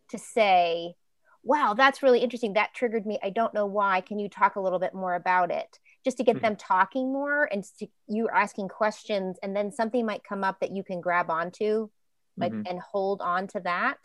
to 0.09 0.17
say, 0.17 0.95
wow, 1.43 1.73
that's 1.73 2.03
really 2.03 2.19
interesting. 2.19 2.53
That 2.53 2.73
triggered 2.73 3.05
me. 3.05 3.19
I 3.23 3.29
don't 3.29 3.53
know 3.53 3.65
why. 3.65 4.01
Can 4.01 4.19
you 4.19 4.29
talk 4.29 4.55
a 4.55 4.61
little 4.61 4.79
bit 4.79 4.93
more 4.93 5.15
about 5.15 5.51
it? 5.51 5.79
Just 6.03 6.17
to 6.17 6.23
get 6.23 6.37
mm-hmm. 6.37 6.45
them 6.45 6.55
talking 6.55 7.13
more 7.13 7.47
and 7.51 7.63
to, 7.79 7.87
you 8.07 8.29
asking 8.29 8.69
questions, 8.69 9.37
and 9.43 9.55
then 9.55 9.71
something 9.71 10.05
might 10.05 10.23
come 10.23 10.43
up 10.43 10.59
that 10.59 10.71
you 10.71 10.83
can 10.83 11.01
grab 11.01 11.29
onto 11.29 11.89
like 12.37 12.51
mm-hmm. 12.51 12.63
and 12.67 12.79
hold 12.79 13.21
on 13.21 13.47
to 13.47 13.59
that 13.59 13.97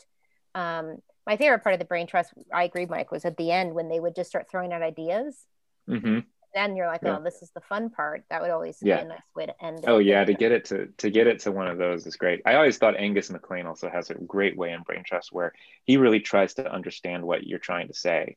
um, 0.55 0.99
my 1.27 1.37
favorite 1.37 1.63
part 1.63 1.73
of 1.73 1.79
the 1.79 1.85
brain 1.85 2.07
trust 2.07 2.33
i 2.53 2.65
agree 2.65 2.87
mike 2.87 3.11
was 3.11 3.25
at 3.25 3.37
the 3.37 3.51
end 3.51 3.75
when 3.75 3.89
they 3.89 4.01
would 4.01 4.15
just 4.15 4.31
start 4.31 4.47
throwing 4.51 4.73
out 4.73 4.83
ideas. 4.83 5.47
Mm-hmm. 5.89 6.21
then 6.55 6.77
you're 6.77 6.87
like 6.87 7.03
yeah. 7.03 7.19
oh 7.19 7.23
this 7.23 7.43
is 7.43 7.51
the 7.55 7.61
fun 7.61 7.91
part. 7.91 8.25
That 8.31 8.41
would 8.41 8.51
always 8.51 8.79
yeah. 8.81 8.97
be 8.97 9.03
a 9.03 9.09
nice 9.09 9.19
way 9.37 9.45
to 9.47 9.65
end 9.65 9.81
it 9.81 9.85
oh 9.87 9.99
yeah 9.99 10.25
to 10.25 10.33
get 10.33 10.51
it 10.51 10.65
to 10.67 10.87
to 10.97 11.11
get 11.11 11.27
it 11.27 11.41
to 11.41 11.53
one 11.53 11.69
of 11.69 11.77
those 11.77 12.07
is 12.07 12.17
great. 12.17 12.41
I 12.47 12.55
always 12.55 12.79
thought 12.79 12.97
angus 12.97 13.31
MacLane 13.31 13.67
also 13.67 13.91
has 13.91 14.09
a 14.09 14.15
great 14.15 14.57
way 14.57 14.73
in 14.73 14.81
brain 14.81 15.03
trust 15.05 15.31
where 15.31 15.53
he 15.85 15.99
really 15.99 16.21
tries 16.21 16.55
to 16.55 16.73
understand 16.73 17.23
what 17.23 17.47
you're 17.47 17.59
trying 17.59 17.89
to 17.89 17.95
say. 17.95 18.37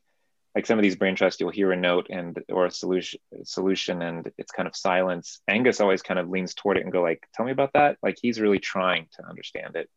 Like 0.54 0.66
some 0.66 0.78
of 0.78 0.82
these 0.82 0.96
brain 0.96 1.14
trusts 1.14 1.40
you'll 1.40 1.50
hear 1.50 1.72
a 1.72 1.76
note 1.76 2.08
and 2.10 2.38
or 2.50 2.66
a 2.66 2.70
solution 2.70 3.20
solution 3.44 4.02
and 4.02 4.30
it's 4.36 4.52
kind 4.52 4.68
of 4.68 4.76
silence. 4.76 5.40
Angus 5.48 5.80
always 5.80 6.02
kind 6.02 6.20
of 6.20 6.28
leans 6.28 6.52
toward 6.52 6.76
it 6.76 6.82
and 6.82 6.92
go 6.92 7.00
like 7.00 7.26
tell 7.32 7.46
me 7.46 7.52
about 7.52 7.72
that. 7.72 7.96
Like 8.02 8.18
he's 8.20 8.42
really 8.42 8.58
trying 8.58 9.06
to 9.16 9.26
understand 9.26 9.74
it. 9.74 9.88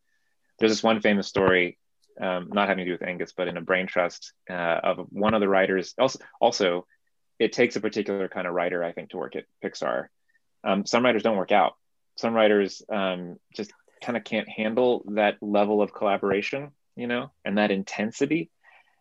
There's 0.58 0.72
this 0.72 0.82
one 0.82 1.02
famous 1.02 1.26
story 1.26 1.76
um, 2.20 2.48
not 2.52 2.68
having 2.68 2.84
to 2.84 2.90
do 2.90 2.92
with 2.92 3.08
angus 3.08 3.32
but 3.36 3.48
in 3.48 3.56
a 3.56 3.62
brain 3.62 3.86
trust 3.86 4.32
uh, 4.50 4.80
of 4.82 5.06
one 5.10 5.34
of 5.34 5.40
the 5.40 5.48
writers 5.48 5.94
also 5.98 6.18
also 6.40 6.86
it 7.38 7.52
takes 7.52 7.76
a 7.76 7.80
particular 7.80 8.28
kind 8.28 8.46
of 8.46 8.54
writer 8.54 8.84
i 8.84 8.92
think 8.92 9.10
to 9.10 9.16
work 9.16 9.36
at 9.36 9.44
pixar. 9.64 10.06
Um, 10.64 10.86
some 10.86 11.04
writers 11.04 11.24
don't 11.24 11.36
work 11.36 11.50
out. 11.50 11.74
Some 12.16 12.34
writers 12.34 12.82
um, 12.88 13.36
just 13.56 13.72
kind 14.00 14.16
of 14.16 14.22
can't 14.22 14.48
handle 14.48 15.04
that 15.08 15.38
level 15.40 15.82
of 15.82 15.92
collaboration 15.92 16.70
you 16.96 17.06
know 17.06 17.30
and 17.44 17.58
that 17.58 17.70
intensity. 17.70 18.50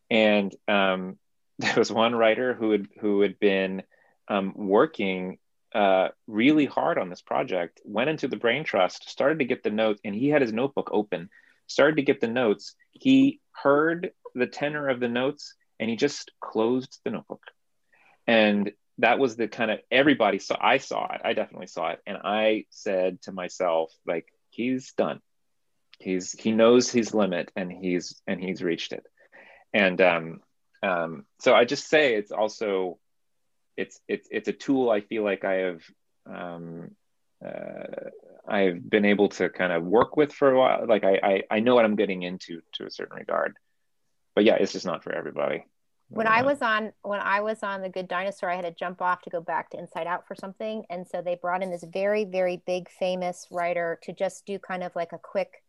And 0.10 0.54
um, 0.68 1.18
there 1.60 1.76
was 1.76 1.92
one 1.92 2.16
writer 2.16 2.54
who 2.54 2.72
had 2.72 2.88
who 3.00 3.22
had 3.22 3.40
been 3.40 3.84
um, 4.28 4.54
working 4.56 5.38
uh, 5.74 6.10
really 6.28 6.66
hard 6.66 6.98
on 6.98 7.10
this 7.10 7.22
project, 7.22 7.80
went 7.86 8.10
into 8.10 8.28
the 8.28 8.36
brain 8.36 8.64
trust, 8.64 9.10
started 9.10 9.40
to 9.40 9.46
get 9.46 9.64
the 9.64 9.70
notes, 9.70 10.02
and 10.04 10.14
he 10.14 10.28
had 10.28 10.42
his 10.42 10.52
notebook 10.52 10.90
open, 10.92 11.30
started 11.72 11.98
to 11.98 12.04
get 12.04 12.22
the 12.22 12.28
notes. 12.28 12.76
He 12.92 13.40
heard 13.52 14.12
the 14.36 14.48
tenor 14.48 14.90
of 14.90 15.00
the 15.00 15.08
notes, 15.08 15.56
and 15.80 15.90
he 15.90 15.96
just 15.96 16.32
closed 16.40 17.00
the 17.04 17.12
notebook. 17.12 17.44
And 18.28 18.72
that 19.00 19.20
was 19.20 19.36
the 19.36 19.48
kind 19.48 19.72
of 19.72 19.80
everybody 19.90 20.40
saw. 20.40 20.58
I 20.60 20.78
saw 20.78 21.12
it. 21.14 21.22
I 21.24 21.34
definitely 21.34 21.68
saw 21.68 21.90
it, 21.90 22.00
and 22.06 22.18
I 22.24 22.66
said 22.70 23.22
to 23.24 23.32
myself, 23.32 23.92
like, 24.06 24.28
he's 24.50 24.94
done. 24.94 25.22
He's 26.00 26.32
he 26.32 26.52
knows 26.52 26.92
his 26.92 27.14
limit, 27.14 27.52
and 27.56 27.72
he's 27.72 28.22
and 28.28 28.42
he's 28.42 28.62
reached 28.64 28.92
it. 28.92 29.06
And 29.74 30.02
um, 30.02 30.42
um, 30.84 31.26
so 31.40 31.54
I 31.54 31.66
just 31.66 31.88
say 31.88 32.16
it's 32.16 32.32
also 32.32 33.00
it's 33.78 34.00
it's 34.08 34.28
it's 34.32 34.48
a 34.48 34.54
tool 34.54 34.90
I 34.90 35.02
feel 35.02 35.24
like 35.24 35.46
I 35.46 35.54
have 35.54 35.82
um, 36.26 36.92
uh, 37.46 38.10
I've 38.48 38.90
been 38.90 39.06
able 39.06 39.30
to 39.30 39.50
kind 39.50 39.72
of 39.72 39.84
work 39.84 40.18
with 40.18 40.34
for 40.34 40.52
a 40.52 40.58
while. 40.58 40.86
Like 40.88 41.04
I, 41.04 41.20
I 41.24 41.44
I 41.50 41.60
know 41.60 41.76
what 41.76 41.86
I'm 41.86 41.96
getting 41.96 42.24
into 42.24 42.62
to 42.74 42.86
a 42.86 42.92
certain 42.92 43.18
regard, 43.18 43.56
but 44.36 44.44
yeah, 44.44 44.56
it's 44.56 44.72
just 44.72 44.86
not 44.86 45.04
for 45.04 45.14
everybody. 45.14 45.66
When 46.10 46.28
I 46.28 46.42
was 46.42 46.62
on 46.62 46.92
when 47.04 47.22
I 47.22 47.40
was 47.40 47.64
on 47.64 47.82
the 47.82 47.90
Good 47.90 48.08
Dinosaur, 48.08 48.50
I 48.50 48.56
had 48.56 48.66
to 48.66 48.72
jump 48.72 49.02
off 49.02 49.22
to 49.22 49.30
go 49.30 49.40
back 49.40 49.70
to 49.70 49.80
Inside 49.80 50.08
Out 50.08 50.28
for 50.28 50.36
something, 50.36 50.84
and 50.90 51.08
so 51.08 51.22
they 51.22 51.36
brought 51.36 51.64
in 51.64 51.72
this 51.72 51.86
very 51.86 52.26
very 52.26 52.62
big 52.66 52.90
famous 52.90 53.48
writer 53.50 54.00
to 54.04 54.12
just 54.12 54.46
do 54.46 54.60
kind 54.60 54.84
of 54.84 54.96
like 54.96 55.14
a 55.14 55.18
quick. 55.18 55.64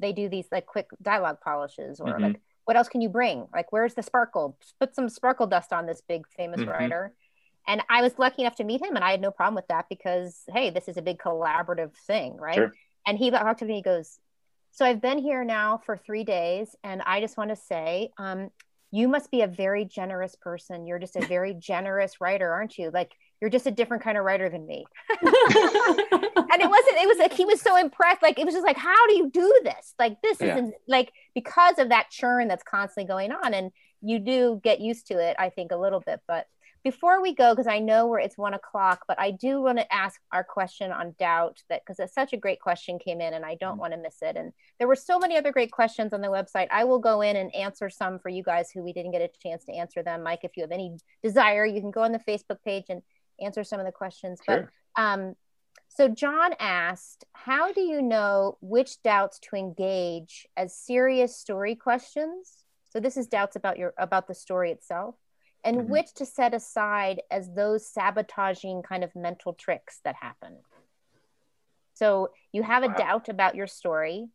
They 0.00 0.12
do 0.12 0.28
these 0.28 0.46
like 0.50 0.66
quick 0.66 0.88
dialogue 1.00 1.38
polishes 1.40 2.00
or 2.00 2.08
mm-hmm. 2.08 2.22
like 2.24 2.40
what 2.64 2.76
else 2.76 2.88
can 2.88 3.00
you 3.00 3.08
bring? 3.08 3.46
Like, 3.52 3.72
where's 3.72 3.94
the 3.94 4.02
sparkle? 4.02 4.58
Put 4.80 4.94
some 4.94 5.08
sparkle 5.08 5.46
dust 5.46 5.72
on 5.72 5.86
this 5.86 6.02
big 6.06 6.26
famous 6.36 6.60
mm-hmm. 6.60 6.70
writer. 6.70 7.14
And 7.66 7.82
I 7.88 8.02
was 8.02 8.18
lucky 8.18 8.42
enough 8.42 8.56
to 8.56 8.64
meet 8.64 8.82
him, 8.82 8.94
and 8.94 9.04
I 9.04 9.10
had 9.10 9.20
no 9.20 9.30
problem 9.30 9.54
with 9.54 9.68
that 9.68 9.86
because, 9.88 10.42
hey, 10.48 10.70
this 10.70 10.88
is 10.88 10.96
a 10.96 11.02
big 11.02 11.18
collaborative 11.18 11.94
thing, 12.06 12.36
right? 12.36 12.54
Sure. 12.54 12.74
And 13.06 13.18
he 13.18 13.30
talked 13.30 13.60
to 13.60 13.64
me. 13.64 13.76
He 13.76 13.82
goes, 13.82 14.18
"So 14.72 14.84
I've 14.84 15.00
been 15.00 15.18
here 15.18 15.44
now 15.44 15.80
for 15.84 15.96
three 15.96 16.24
days, 16.24 16.76
and 16.84 17.02
I 17.02 17.20
just 17.20 17.36
want 17.36 17.50
to 17.50 17.56
say, 17.56 18.10
um, 18.18 18.50
you 18.94 19.08
must 19.08 19.32
be 19.32 19.42
a 19.42 19.48
very 19.48 19.84
generous 19.84 20.36
person. 20.36 20.86
You're 20.86 21.00
just 21.00 21.16
a 21.16 21.26
very 21.26 21.52
generous 21.54 22.20
writer, 22.20 22.52
aren't 22.52 22.78
you? 22.78 22.92
Like, 22.94 23.10
you're 23.40 23.50
just 23.50 23.66
a 23.66 23.72
different 23.72 24.04
kind 24.04 24.16
of 24.16 24.24
writer 24.24 24.48
than 24.48 24.64
me. 24.66 24.84
and 25.10 25.20
it 25.20 26.70
wasn't, 26.70 26.96
it 26.98 27.08
was 27.08 27.18
like, 27.18 27.32
he 27.32 27.44
was 27.44 27.60
so 27.60 27.76
impressed. 27.76 28.22
Like, 28.22 28.38
it 28.38 28.44
was 28.44 28.54
just 28.54 28.64
like, 28.64 28.76
how 28.76 29.06
do 29.08 29.16
you 29.16 29.30
do 29.30 29.60
this? 29.64 29.94
Like, 29.98 30.22
this 30.22 30.40
yeah. 30.40 30.54
isn't 30.54 30.74
like, 30.86 31.12
because 31.34 31.80
of 31.80 31.88
that 31.88 32.10
churn 32.10 32.46
that's 32.46 32.62
constantly 32.62 33.08
going 33.08 33.32
on. 33.32 33.52
And 33.52 33.72
you 34.00 34.20
do 34.20 34.60
get 34.62 34.80
used 34.80 35.08
to 35.08 35.14
it, 35.14 35.34
I 35.40 35.50
think, 35.50 35.72
a 35.72 35.76
little 35.76 36.00
bit. 36.00 36.20
But 36.28 36.46
before 36.84 37.22
we 37.22 37.34
go, 37.34 37.52
because 37.52 37.66
I 37.66 37.78
know 37.78 38.06
where 38.06 38.20
it's 38.20 38.36
one 38.36 38.52
o'clock, 38.54 39.04
but 39.08 39.18
I 39.18 39.30
do 39.30 39.60
want 39.62 39.78
to 39.78 39.92
ask 39.92 40.20
our 40.30 40.44
question 40.44 40.92
on 40.92 41.14
doubt 41.18 41.62
that 41.70 41.80
because 41.80 41.98
it's 41.98 42.14
such 42.14 42.34
a 42.34 42.36
great 42.36 42.60
question 42.60 42.98
came 42.98 43.22
in 43.22 43.32
and 43.32 43.44
I 43.44 43.54
don't 43.54 43.72
mm-hmm. 43.72 43.80
want 43.80 43.92
to 43.94 43.98
miss 43.98 44.18
it. 44.20 44.36
And 44.36 44.52
there 44.78 44.86
were 44.86 44.94
so 44.94 45.18
many 45.18 45.36
other 45.36 45.50
great 45.50 45.72
questions 45.72 46.12
on 46.12 46.20
the 46.20 46.28
website. 46.28 46.68
I 46.70 46.84
will 46.84 46.98
go 46.98 47.22
in 47.22 47.36
and 47.36 47.54
answer 47.54 47.88
some 47.88 48.18
for 48.18 48.28
you 48.28 48.42
guys 48.42 48.70
who 48.70 48.82
we 48.82 48.92
didn't 48.92 49.12
get 49.12 49.22
a 49.22 49.30
chance 49.42 49.64
to 49.64 49.72
answer 49.72 50.02
them. 50.02 50.22
Mike, 50.22 50.40
if 50.42 50.56
you 50.56 50.62
have 50.62 50.72
any 50.72 50.96
desire, 51.22 51.64
you 51.64 51.80
can 51.80 51.90
go 51.90 52.02
on 52.02 52.12
the 52.12 52.18
Facebook 52.18 52.62
page 52.62 52.84
and 52.90 53.02
answer 53.40 53.64
some 53.64 53.80
of 53.80 53.86
the 53.86 53.92
questions. 53.92 54.40
Sure. 54.44 54.70
But 54.94 55.02
um, 55.02 55.34
so 55.88 56.08
John 56.08 56.54
asked, 56.58 57.24
how 57.32 57.72
do 57.72 57.80
you 57.80 58.02
know 58.02 58.58
which 58.60 59.02
doubts 59.02 59.38
to 59.40 59.56
engage 59.56 60.46
as 60.56 60.76
serious 60.76 61.36
story 61.36 61.76
questions? 61.76 62.64
So 62.90 63.00
this 63.00 63.16
is 63.16 63.26
doubts 63.26 63.56
about 63.56 63.78
your 63.78 63.92
about 63.98 64.28
the 64.28 64.34
story 64.34 64.70
itself, 64.70 65.16
and 65.64 65.78
mm-hmm. 65.78 65.90
which 65.90 66.12
to 66.14 66.26
set 66.26 66.54
aside 66.54 67.22
as 67.30 67.50
those 67.54 67.88
sabotaging 67.88 68.82
kind 68.82 69.02
of 69.02 69.16
mental 69.16 69.54
tricks 69.54 70.00
that 70.04 70.14
happen. 70.14 70.58
So 71.94 72.30
you 72.52 72.62
have 72.62 72.82
a 72.82 72.88
wow. 72.88 72.94
doubt 72.94 73.28
about 73.28 73.54
your 73.54 73.66
story, 73.66 74.26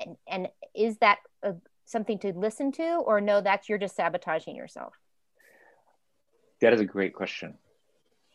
and, 0.00 0.16
and 0.26 0.48
is 0.74 0.98
that 0.98 1.18
a, 1.42 1.54
something 1.84 2.18
to 2.20 2.32
listen 2.32 2.72
to, 2.72 2.94
or 2.96 3.20
no? 3.20 3.40
That's 3.40 3.68
you're 3.68 3.78
just 3.78 3.96
sabotaging 3.96 4.56
yourself. 4.56 4.94
That 6.60 6.72
is 6.72 6.80
a 6.80 6.84
great 6.84 7.12
question. 7.12 7.58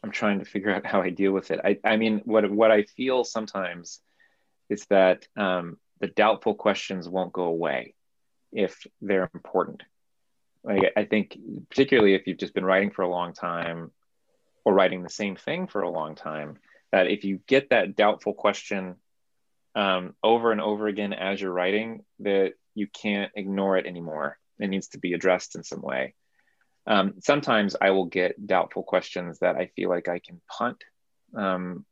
I'm 0.04 0.12
trying 0.12 0.40
to 0.40 0.46
figure 0.46 0.74
out 0.74 0.86
how 0.92 1.02
I 1.02 1.10
deal 1.10 1.32
with 1.32 1.50
it. 1.52 1.60
I, 1.64 1.80
I 1.84 1.98
mean, 1.98 2.22
what 2.26 2.50
what 2.52 2.72
I 2.72 2.84
feel 2.84 3.24
sometimes 3.24 4.02
is 4.70 4.86
that 4.90 5.28
um, 5.38 5.78
the 6.00 6.08
doubtful 6.08 6.56
questions 6.56 7.08
won't 7.08 7.34
go 7.34 7.44
away 7.44 7.96
if 8.52 8.86
they're 9.02 9.30
important. 9.34 9.84
Like 10.64 10.94
I 10.96 11.06
think, 11.06 11.38
particularly 11.70 12.14
if 12.14 12.28
you've 12.28 12.38
just 12.38 12.54
been 12.54 12.66
writing 12.66 12.92
for 12.92 13.02
a 13.02 13.10
long 13.10 13.34
time, 13.34 13.92
or 14.64 14.74
writing 14.74 15.02
the 15.02 15.10
same 15.10 15.36
thing 15.36 15.68
for 15.68 15.82
a 15.82 15.90
long 15.90 16.16
time, 16.16 16.58
that 16.92 17.08
if 17.08 17.24
you 17.24 17.40
get 17.48 17.70
that 17.72 17.96
doubtful 17.96 18.34
question 18.34 18.96
um, 19.74 20.14
over 20.22 20.52
and 20.52 20.62
over 20.62 20.88
again 20.88 21.14
as 21.14 21.42
you're 21.42 21.52
writing, 21.52 22.06
that 22.20 22.54
you 22.76 22.88
can't 22.88 23.32
ignore 23.36 23.78
it 23.78 23.88
anymore. 23.88 24.38
It 24.60 24.68
needs 24.68 24.90
to 24.90 25.00
be 25.00 25.14
addressed 25.14 25.56
in 25.56 25.64
some 25.64 25.82
way. 25.82 26.14
Um, 26.86 27.16
sometimes 27.20 27.76
I 27.80 27.92
will 27.92 28.06
get 28.06 28.46
doubtful 28.46 28.84
questions 28.84 29.40
that 29.40 29.56
I 29.56 29.72
feel 29.76 29.90
like 29.90 30.08
I 30.08 30.20
can 30.20 30.42
punt. 30.48 30.84
Um, 31.36 31.86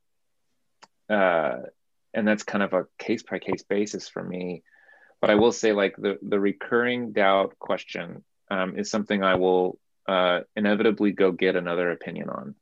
uh, 1.09 1.57
and 2.13 2.27
that's 2.27 2.43
kind 2.43 2.63
of 2.63 2.73
a 2.73 2.85
case 2.97 3.23
by 3.23 3.39
case 3.39 3.63
basis 3.63 4.07
for 4.07 4.23
me. 4.23 4.63
But 5.21 5.29
I 5.29 5.35
will 5.35 5.51
say, 5.51 5.73
like, 5.73 5.95
the, 5.97 6.17
the 6.21 6.39
recurring 6.39 7.11
doubt 7.11 7.57
question 7.59 8.23
um, 8.49 8.77
is 8.77 8.89
something 8.89 9.23
I 9.23 9.35
will 9.35 9.79
uh, 10.07 10.41
inevitably 10.55 11.11
go 11.11 11.31
get 11.31 11.55
another 11.55 11.91
opinion 11.91 12.29
on. 12.29 12.55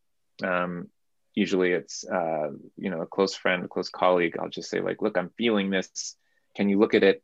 Um, 0.43 0.89
usually 1.33 1.71
it's, 1.71 2.03
uh, 2.05 2.49
you 2.77 2.89
know, 2.89 3.01
a 3.01 3.05
close 3.07 3.35
friend, 3.35 3.63
a 3.63 3.67
close 3.67 3.89
colleague. 3.89 4.37
I'll 4.39 4.49
just 4.49 4.69
say, 4.69 4.81
like, 4.81 5.01
look, 5.01 5.17
I'm 5.17 5.29
feeling 5.37 5.69
this. 5.69 6.15
Can 6.55 6.67
you 6.67 6.79
look 6.79 6.93
at 6.93 7.03
it? 7.03 7.23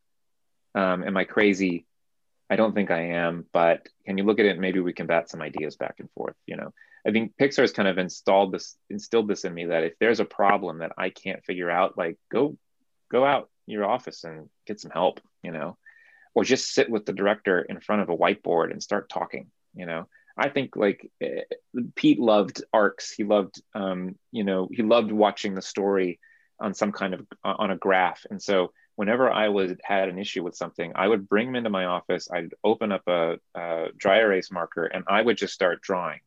Um, 0.75 1.03
am 1.03 1.17
I 1.17 1.23
crazy? 1.23 1.85
I 2.49 2.55
don't 2.55 2.75
think 2.75 2.91
I 2.91 3.13
am, 3.13 3.45
but 3.51 3.87
can 4.05 4.17
you 4.17 4.23
look 4.23 4.39
at 4.39 4.45
it? 4.45 4.59
maybe 4.59 4.79
we 4.79 4.93
can 4.93 5.07
bat 5.07 5.29
some 5.29 5.41
ideas 5.41 5.75
back 5.75 5.95
and 5.99 6.09
forth. 6.11 6.35
You 6.45 6.57
know, 6.57 6.73
I 7.05 7.11
think 7.11 7.33
Pixar 7.37 7.61
has 7.61 7.71
kind 7.71 7.87
of 7.87 7.97
installed 7.97 8.53
this, 8.53 8.77
instilled 8.89 9.27
this 9.27 9.45
in 9.45 9.53
me 9.53 9.65
that 9.65 9.83
if 9.83 9.93
there's 9.99 10.19
a 10.19 10.25
problem 10.25 10.79
that 10.79 10.91
I 10.97 11.09
can't 11.09 11.43
figure 11.43 11.71
out, 11.71 11.97
like 11.97 12.17
go, 12.31 12.57
go 13.11 13.25
out 13.25 13.49
your 13.65 13.85
office 13.85 14.23
and 14.23 14.49
get 14.67 14.79
some 14.79 14.91
help. 14.91 15.19
You 15.41 15.51
know, 15.51 15.77
or 16.35 16.43
just 16.43 16.73
sit 16.73 16.89
with 16.89 17.05
the 17.05 17.13
director 17.13 17.61
in 17.61 17.79
front 17.79 18.01
of 18.01 18.09
a 18.09 18.17
whiteboard 18.17 18.71
and 18.71 18.81
start 18.81 19.09
talking. 19.09 19.51
You 19.75 19.85
know, 19.85 20.07
I 20.37 20.49
think 20.49 20.75
like 20.75 21.09
uh, 21.23 21.41
Pete 21.95 22.19
loved 22.19 22.63
arcs. 22.73 23.11
He 23.11 23.23
loved, 23.23 23.61
um, 23.73 24.15
you 24.31 24.43
know, 24.43 24.67
he 24.71 24.83
loved 24.83 25.11
watching 25.11 25.55
the 25.55 25.61
story 25.61 26.19
on 26.59 26.73
some 26.73 26.91
kind 26.91 27.13
of 27.13 27.25
on 27.43 27.71
a 27.71 27.77
graph, 27.77 28.25
and 28.29 28.41
so 28.41 28.71
whenever 28.95 29.31
I 29.31 29.49
was 29.49 29.73
had 29.83 30.09
an 30.09 30.19
issue 30.19 30.43
with 30.43 30.55
something, 30.55 30.91
I 30.95 31.07
would 31.07 31.27
bring 31.27 31.47
him 31.47 31.55
into 31.55 31.69
my 31.69 31.85
office. 31.85 32.29
I'd 32.31 32.53
open 32.63 32.91
up 32.91 33.03
a, 33.07 33.37
a, 33.55 33.87
dry 33.97 34.19
erase 34.19 34.51
marker 34.51 34.85
and 34.85 35.03
I 35.07 35.21
would 35.21 35.37
just 35.37 35.53
start 35.53 35.81
drawing 35.81 36.19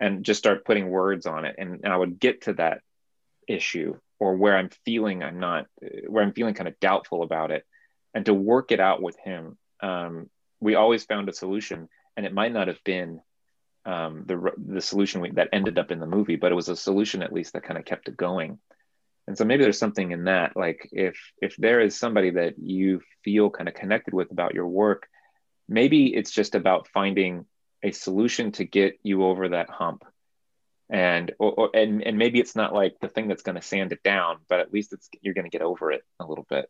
and 0.00 0.24
just 0.24 0.38
start 0.38 0.64
putting 0.64 0.88
words 0.88 1.26
on 1.26 1.44
it. 1.44 1.56
And, 1.58 1.80
and 1.82 1.92
I 1.92 1.96
would 1.96 2.18
get 2.20 2.42
to 2.42 2.54
that 2.54 2.82
issue 3.48 3.96
or 4.18 4.36
where 4.36 4.56
I'm 4.56 4.70
feeling 4.84 5.22
I'm 5.22 5.40
not, 5.40 5.66
where 6.06 6.22
I'm 6.22 6.32
feeling 6.32 6.54
kind 6.54 6.68
of 6.68 6.78
doubtful 6.80 7.22
about 7.22 7.50
it 7.50 7.64
and 8.14 8.26
to 8.26 8.34
work 8.34 8.72
it 8.72 8.80
out 8.80 9.02
with 9.02 9.16
him. 9.18 9.56
Um, 9.82 10.28
we 10.60 10.74
always 10.74 11.04
found 11.04 11.28
a 11.28 11.32
solution 11.32 11.88
and 12.16 12.26
it 12.26 12.34
might 12.34 12.52
not 12.52 12.68
have 12.68 12.82
been 12.84 13.20
um, 13.86 14.24
the, 14.26 14.52
the 14.58 14.80
solution 14.80 15.20
we, 15.20 15.30
that 15.32 15.48
ended 15.52 15.78
up 15.78 15.90
in 15.90 16.00
the 16.00 16.06
movie, 16.06 16.36
but 16.36 16.52
it 16.52 16.56
was 16.56 16.68
a 16.68 16.76
solution 16.76 17.22
at 17.22 17.32
least 17.32 17.54
that 17.54 17.62
kind 17.62 17.78
of 17.78 17.84
kept 17.84 18.08
it 18.08 18.16
going 18.16 18.58
and 19.30 19.38
so 19.38 19.44
maybe 19.44 19.62
there's 19.62 19.78
something 19.78 20.10
in 20.10 20.24
that 20.24 20.56
like 20.56 20.88
if 20.90 21.16
if 21.40 21.54
there 21.56 21.80
is 21.80 21.96
somebody 21.96 22.30
that 22.30 22.58
you 22.58 23.00
feel 23.22 23.48
kind 23.48 23.68
of 23.68 23.74
connected 23.74 24.12
with 24.12 24.32
about 24.32 24.54
your 24.54 24.66
work 24.66 25.08
maybe 25.68 26.06
it's 26.08 26.32
just 26.32 26.56
about 26.56 26.88
finding 26.88 27.46
a 27.84 27.92
solution 27.92 28.50
to 28.50 28.64
get 28.64 28.98
you 29.04 29.24
over 29.24 29.50
that 29.50 29.70
hump 29.70 30.04
and 30.88 31.30
or, 31.38 31.52
or 31.52 31.70
and 31.74 32.02
and 32.02 32.18
maybe 32.18 32.40
it's 32.40 32.56
not 32.56 32.74
like 32.74 32.96
the 33.00 33.08
thing 33.08 33.28
that's 33.28 33.44
going 33.44 33.54
to 33.54 33.62
sand 33.62 33.92
it 33.92 34.02
down 34.02 34.38
but 34.48 34.58
at 34.58 34.72
least 34.72 34.92
it's 34.92 35.08
you're 35.22 35.34
going 35.34 35.48
to 35.48 35.56
get 35.56 35.62
over 35.62 35.92
it 35.92 36.02
a 36.18 36.26
little 36.26 36.46
bit 36.50 36.68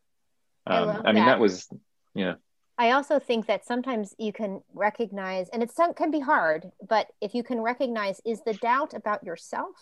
um, 0.67 0.89
I, 0.89 0.93
I 0.93 1.13
mean 1.13 1.15
that. 1.17 1.27
that 1.27 1.41
was 1.41 1.69
yeah 2.15 2.35
I 2.81 2.93
also 2.93 3.19
think 3.19 3.47
that 3.47 3.67
sometimes 3.67 4.15
you 4.17 4.33
can 4.33 4.63
recognize, 4.73 5.51
and 5.51 5.63
it 5.63 5.71
can 5.97 6.11
be 6.11 6.19
hard, 6.19 6.73
but 6.89 7.09
if 7.21 7.35
you 7.35 7.43
can 7.43 7.61
recognize, 7.61 8.23
is 8.25 8.41
the 8.47 8.55
doubt 8.55 8.95
about 8.95 9.23
yourself 9.23 9.77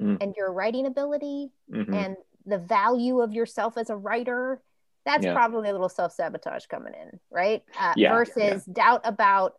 mm. 0.00 0.16
and 0.22 0.34
your 0.34 0.50
writing 0.50 0.86
ability 0.86 1.50
mm-hmm. 1.70 1.92
and 1.92 2.16
the 2.46 2.56
value 2.56 3.20
of 3.20 3.34
yourself 3.34 3.76
as 3.76 3.90
a 3.90 3.96
writer? 3.96 4.62
That's 5.04 5.26
yeah. 5.26 5.34
probably 5.34 5.68
a 5.68 5.72
little 5.72 5.90
self 5.90 6.14
sabotage 6.14 6.64
coming 6.66 6.94
in, 6.94 7.20
right? 7.30 7.62
Uh, 7.78 7.92
yeah, 7.96 8.14
versus 8.14 8.64
yeah. 8.66 8.72
doubt 8.72 9.02
about 9.04 9.52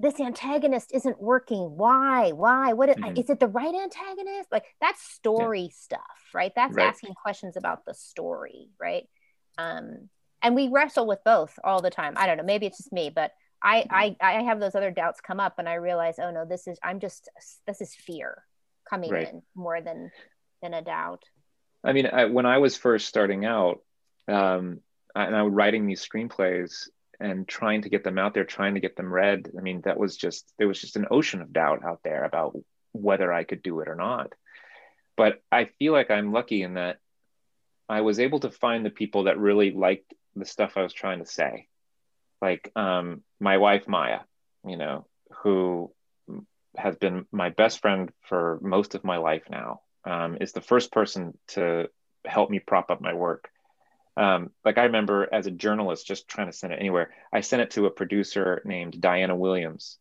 this 0.00 0.18
antagonist 0.18 0.90
isn't 0.92 1.22
working. 1.22 1.76
Why? 1.76 2.32
Why? 2.32 2.72
what 2.72 2.88
is, 2.88 2.96
mm-hmm. 2.96 3.16
is 3.16 3.30
it 3.30 3.38
the 3.38 3.46
right 3.46 3.74
antagonist? 3.74 4.50
Like 4.50 4.64
that's 4.80 5.00
story 5.00 5.70
stuff, 5.72 6.00
right? 6.34 6.50
That's 6.56 6.74
right. 6.74 6.88
asking 6.88 7.14
questions 7.14 7.56
about 7.56 7.84
the 7.86 7.94
story, 7.94 8.70
right? 8.80 9.08
Um, 9.58 10.08
and 10.42 10.54
we 10.54 10.68
wrestle 10.68 11.06
with 11.06 11.24
both 11.24 11.58
all 11.64 11.82
the 11.82 11.90
time. 11.90 12.14
I 12.16 12.26
don't 12.26 12.36
know 12.36 12.44
maybe 12.44 12.66
it's 12.66 12.78
just 12.78 12.92
me 12.92 13.10
but 13.10 13.32
I, 13.62 13.86
I 13.90 14.16
i 14.38 14.42
have 14.42 14.60
those 14.60 14.74
other 14.74 14.90
doubts 14.90 15.20
come 15.20 15.40
up 15.40 15.58
and 15.58 15.68
i 15.68 15.74
realize 15.74 16.18
oh 16.18 16.30
no 16.30 16.44
this 16.44 16.66
is 16.66 16.78
i'm 16.82 17.00
just 17.00 17.28
this 17.66 17.80
is 17.80 17.94
fear 17.94 18.44
coming 18.88 19.10
right. 19.10 19.28
in 19.28 19.42
more 19.54 19.80
than 19.80 20.10
than 20.62 20.74
a 20.74 20.82
doubt. 20.82 21.22
I 21.84 21.92
mean 21.92 22.06
I, 22.06 22.26
when 22.26 22.46
i 22.46 22.58
was 22.58 22.76
first 22.76 23.08
starting 23.08 23.44
out 23.44 23.80
um 24.28 24.80
and 25.14 25.34
i 25.34 25.42
was 25.42 25.52
writing 25.52 25.86
these 25.86 26.06
screenplays 26.06 26.88
and 27.18 27.48
trying 27.48 27.82
to 27.82 27.88
get 27.88 28.04
them 28.04 28.18
out 28.18 28.34
there 28.34 28.44
trying 28.44 28.74
to 28.74 28.80
get 28.80 28.96
them 28.96 29.12
read 29.12 29.50
i 29.58 29.62
mean 29.62 29.80
that 29.84 29.98
was 29.98 30.16
just 30.16 30.52
there 30.58 30.68
was 30.68 30.80
just 30.80 30.96
an 30.96 31.06
ocean 31.10 31.40
of 31.40 31.52
doubt 31.52 31.84
out 31.84 32.00
there 32.04 32.24
about 32.24 32.56
whether 32.92 33.32
i 33.32 33.44
could 33.44 33.62
do 33.62 33.80
it 33.80 33.88
or 33.88 33.94
not. 33.96 34.32
But 35.16 35.42
i 35.50 35.70
feel 35.78 35.92
like 35.92 36.10
i'm 36.10 36.32
lucky 36.32 36.62
in 36.62 36.74
that 36.74 36.98
i 37.88 38.00
was 38.00 38.18
able 38.18 38.40
to 38.40 38.50
find 38.50 38.84
the 38.84 38.90
people 38.90 39.24
that 39.24 39.38
really 39.38 39.70
liked 39.70 40.12
the 40.36 40.44
stuff 40.44 40.76
I 40.76 40.82
was 40.82 40.92
trying 40.92 41.18
to 41.18 41.26
say. 41.26 41.66
Like 42.40 42.70
um, 42.76 43.22
my 43.40 43.56
wife 43.56 43.88
Maya, 43.88 44.20
you 44.64 44.76
know, 44.76 45.06
who 45.42 45.92
has 46.76 46.96
been 46.96 47.26
my 47.32 47.48
best 47.48 47.80
friend 47.80 48.12
for 48.28 48.58
most 48.62 48.94
of 48.94 49.04
my 49.04 49.16
life 49.16 49.44
now, 49.50 49.80
um, 50.04 50.36
is 50.40 50.52
the 50.52 50.60
first 50.60 50.92
person 50.92 51.36
to 51.48 51.88
help 52.24 52.50
me 52.50 52.58
prop 52.58 52.90
up 52.90 53.00
my 53.00 53.14
work. 53.14 53.48
Um, 54.18 54.50
like 54.64 54.78
I 54.78 54.84
remember 54.84 55.28
as 55.32 55.46
a 55.46 55.50
journalist, 55.50 56.06
just 56.06 56.28
trying 56.28 56.46
to 56.46 56.52
send 56.52 56.72
it 56.72 56.80
anywhere. 56.80 57.10
I 57.32 57.40
sent 57.40 57.62
it 57.62 57.72
to 57.72 57.86
a 57.86 57.90
producer 57.90 58.62
named 58.64 59.00
Diana 59.00 59.34
Williams, 59.34 59.98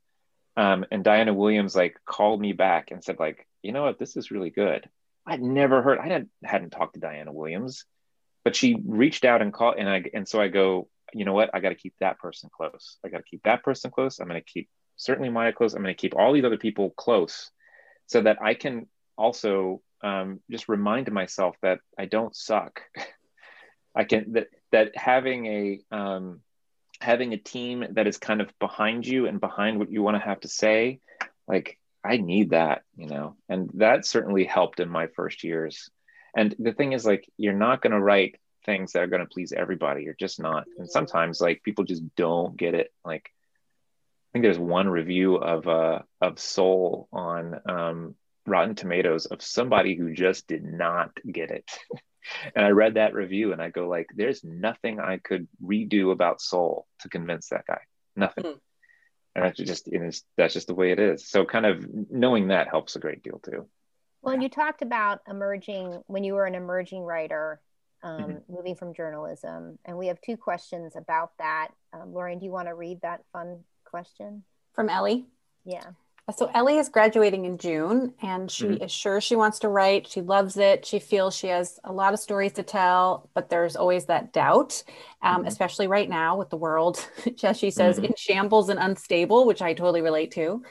um, 0.57 0.86
and 0.91 1.03
Diana 1.03 1.33
Williams 1.33 1.75
like 1.75 1.99
called 2.05 2.39
me 2.39 2.53
back 2.53 2.91
and 2.91 3.03
said 3.03 3.19
like, 3.19 3.47
you 3.61 3.71
know 3.71 3.83
what, 3.83 3.99
this 3.99 4.15
is 4.15 4.31
really 4.31 4.51
good. 4.51 4.89
I'd 5.26 5.41
never 5.41 5.82
heard. 5.82 5.99
I 5.99 6.07
hadn't 6.07 6.30
hadn't 6.43 6.71
talked 6.71 6.95
to 6.95 6.99
Diana 6.99 7.34
Williams 7.34 7.86
but 8.43 8.55
she 8.55 8.80
reached 8.86 9.26
out 9.26 9.41
and 9.41 9.51
called 9.51 9.73
and 9.80 9.89
i 9.89 10.03
and 10.13 10.28
so 10.28 10.39
i 10.39 10.47
go 10.47 10.88
you 11.15 11.23
know 11.23 11.34
what? 11.34 11.49
I 11.53 11.61
got 11.61 11.69
to 11.69 11.76
keep 11.76 11.93
that 11.99 12.19
person 12.19 12.49
close. 12.55 12.97
I 13.05 13.09
got 13.09 13.17
to 13.17 13.23
keep 13.23 13.43
that 13.43 13.63
person 13.63 13.89
close. 13.89 14.19
I'm 14.19 14.28
going 14.28 14.41
to 14.41 14.45
keep 14.45 14.69
certainly 14.97 15.30
maya 15.30 15.53
close. 15.53 15.73
I'm 15.73 15.82
going 15.82 15.95
to 15.95 15.99
keep 15.99 16.15
all 16.15 16.34
these 16.34 16.43
other 16.43 16.57
people 16.57 16.91
close 16.91 17.51
so 18.07 18.21
that 18.21 18.38
i 18.41 18.53
can 18.53 18.88
also 19.17 19.82
um, 20.03 20.39
just 20.51 20.69
remind 20.69 21.11
myself 21.11 21.55
that 21.61 21.80
i 21.97 22.05
don't 22.05 22.36
suck. 22.36 22.82
I 23.97 24.03
can 24.03 24.34
that 24.34 24.47
that 24.73 24.97
having 24.97 25.45
a 25.45 25.80
um, 25.89 26.41
having 26.99 27.34
a 27.34 27.38
team 27.38 27.86
that 27.91 28.07
is 28.07 28.17
kind 28.17 28.41
of 28.41 28.51
behind 28.59 29.07
you 29.07 29.26
and 29.26 29.39
behind 29.39 29.80
what 29.80 29.89
you 29.89 30.03
want 30.03 30.17
to 30.17 30.28
have 30.28 30.41
to 30.41 30.49
say 30.49 30.99
like 31.47 31.80
i 32.05 32.17
need 32.17 32.51
that 32.51 32.81
you 32.95 33.07
know 33.07 33.35
and 33.49 33.69
that 33.75 34.05
certainly 34.05 34.43
helped 34.43 34.79
in 34.79 34.89
my 34.89 35.07
first 35.15 35.43
years. 35.43 35.89
And 36.37 36.53
the 36.59 36.73
thing 36.73 36.91
is 36.91 37.05
like 37.05 37.29
you're 37.37 37.53
not 37.53 37.81
going 37.81 37.93
to 37.93 37.99
write 37.99 38.35
things 38.65 38.91
that 38.91 39.03
are 39.03 39.07
going 39.07 39.21
to 39.21 39.33
please 39.33 39.53
everybody 39.53 40.03
you're 40.03 40.15
just 40.19 40.39
not. 40.39 40.65
And 40.77 40.89
sometimes 40.89 41.39
like 41.39 41.63
people 41.63 41.85
just 41.85 42.03
don't 42.15 42.57
get 42.57 42.73
it. 42.73 42.91
Like 43.03 43.29
i 43.29 44.27
think 44.33 44.43
there's 44.43 44.59
one 44.59 44.89
review 44.89 45.35
of 45.35 45.67
uh 45.67 45.99
of 46.19 46.39
soul 46.39 47.07
on 47.13 47.59
um 47.67 48.15
rotten 48.45 48.75
tomatoes 48.75 49.25
of 49.27 49.41
somebody 49.41 49.95
who 49.95 50.13
just 50.13 50.47
did 50.47 50.63
not 50.63 51.11
get 51.31 51.51
it. 51.51 51.69
And 52.55 52.65
i 52.65 52.69
read 52.69 52.95
that 52.95 53.13
review 53.13 53.53
and 53.53 53.61
i 53.61 53.69
go 53.69 53.87
like 53.87 54.07
there's 54.15 54.43
nothing 54.43 54.99
i 54.99 55.17
could 55.17 55.47
redo 55.63 56.11
about 56.11 56.41
soul 56.41 56.87
to 57.01 57.07
convince 57.07 57.49
that 57.49 57.67
guy. 57.67 57.81
Nothing. 58.15 58.45
Mm. 58.45 58.59
And 59.36 59.43
that's 59.43 59.59
just 59.59 59.88
it 59.88 60.01
is 60.01 60.23
that's 60.38 60.53
just 60.53 60.67
the 60.67 60.73
way 60.73 60.91
it 60.91 60.99
is 60.99 61.27
so 61.27 61.45
kind 61.45 61.65
of 61.65 61.86
knowing 62.09 62.47
that 62.47 62.69
helps 62.69 62.95
a 62.95 62.99
great 62.99 63.21
deal 63.21 63.39
too 63.39 63.67
well, 64.25 64.41
you 64.41 64.49
talked 64.49 64.81
about 64.81 65.21
emerging 65.29 66.01
when 66.07 66.23
you 66.23 66.33
were 66.33 66.45
an 66.45 66.55
emerging 66.55 67.03
writer, 67.03 67.61
um, 68.01 68.21
mm-hmm. 68.21 68.53
moving 68.53 68.75
from 68.75 68.95
journalism, 68.95 69.77
and 69.86 69.95
we 69.99 70.07
have 70.07 70.19
two 70.19 70.36
questions 70.36 70.95
about 70.95 71.33
that. 71.38 71.67
Um, 71.93 72.11
Lorien, 72.11 72.39
do 72.39 72.45
you 72.45 72.51
want 72.51 72.67
to 72.67 72.73
read 72.73 73.01
that 73.01 73.21
fun 73.31 73.59
question 73.86 74.43
from 74.73 74.89
Ellie? 74.89 75.25
Yeah. 75.63 75.91
So 76.34 76.49
Ellie 76.55 76.78
is 76.80 76.89
graduating 76.89 77.45
in 77.45 77.59
June, 77.59 78.15
and 78.19 78.49
she 78.49 78.65
mm-hmm. 78.65 78.84
is 78.84 78.91
sure 78.91 79.21
she 79.21 79.36
wants 79.36 79.59
to 79.59 79.69
write. 79.69 80.07
She 80.07 80.21
loves 80.21 80.57
it. 80.57 80.84
She 80.84 80.97
feels 80.97 81.36
she 81.36 81.47
has 81.47 81.80
a 81.84 81.93
lot 81.93 82.15
of 82.15 82.19
stories 82.19 82.53
to 82.53 82.63
tell, 82.63 83.30
but 83.36 83.49
there's 83.49 83.76
always 83.76 84.05
that 84.05 84.34
doubt, 84.34 84.82
um, 85.21 85.38
mm-hmm. 85.38 85.47
especially 85.47 85.86
right 85.86 86.09
now 86.09 86.36
with 86.36 86.49
the 86.49 86.57
world, 86.57 87.07
as 87.43 87.59
she 87.59 87.69
says, 87.69 87.97
mm-hmm. 87.97 88.05
in 88.05 88.13
shambles 88.17 88.69
and 88.69 88.80
unstable, 88.80 89.45
which 89.45 89.61
I 89.61 89.73
totally 89.73 90.01
relate 90.01 90.32
to, 90.32 90.63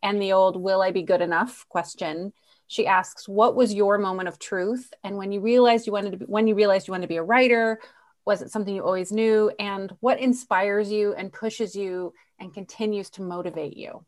and 0.00 0.22
the 0.22 0.32
old 0.32 0.56
"Will 0.60 0.80
I 0.80 0.92
be 0.92 1.02
good 1.02 1.22
enough?" 1.22 1.66
question 1.68 2.32
she 2.70 2.86
asks 2.86 3.28
what 3.28 3.56
was 3.56 3.74
your 3.74 3.98
moment 3.98 4.28
of 4.28 4.38
truth 4.38 4.94
and 5.02 5.16
when 5.16 5.32
you 5.32 5.40
realized 5.40 5.88
you 5.88 5.92
wanted 5.92 6.12
to 6.12 6.18
be, 6.18 6.24
when 6.26 6.46
you 6.46 6.54
realized 6.54 6.86
you 6.86 6.92
wanted 6.92 7.02
to 7.02 7.08
be 7.08 7.16
a 7.16 7.22
writer 7.22 7.80
was 8.24 8.42
it 8.42 8.50
something 8.50 8.76
you 8.76 8.84
always 8.84 9.10
knew 9.10 9.50
and 9.58 9.92
what 9.98 10.20
inspires 10.20 10.88
you 10.88 11.12
and 11.14 11.32
pushes 11.32 11.74
you 11.74 12.14
and 12.38 12.54
continues 12.54 13.10
to 13.10 13.22
motivate 13.22 13.76
you 13.76 14.04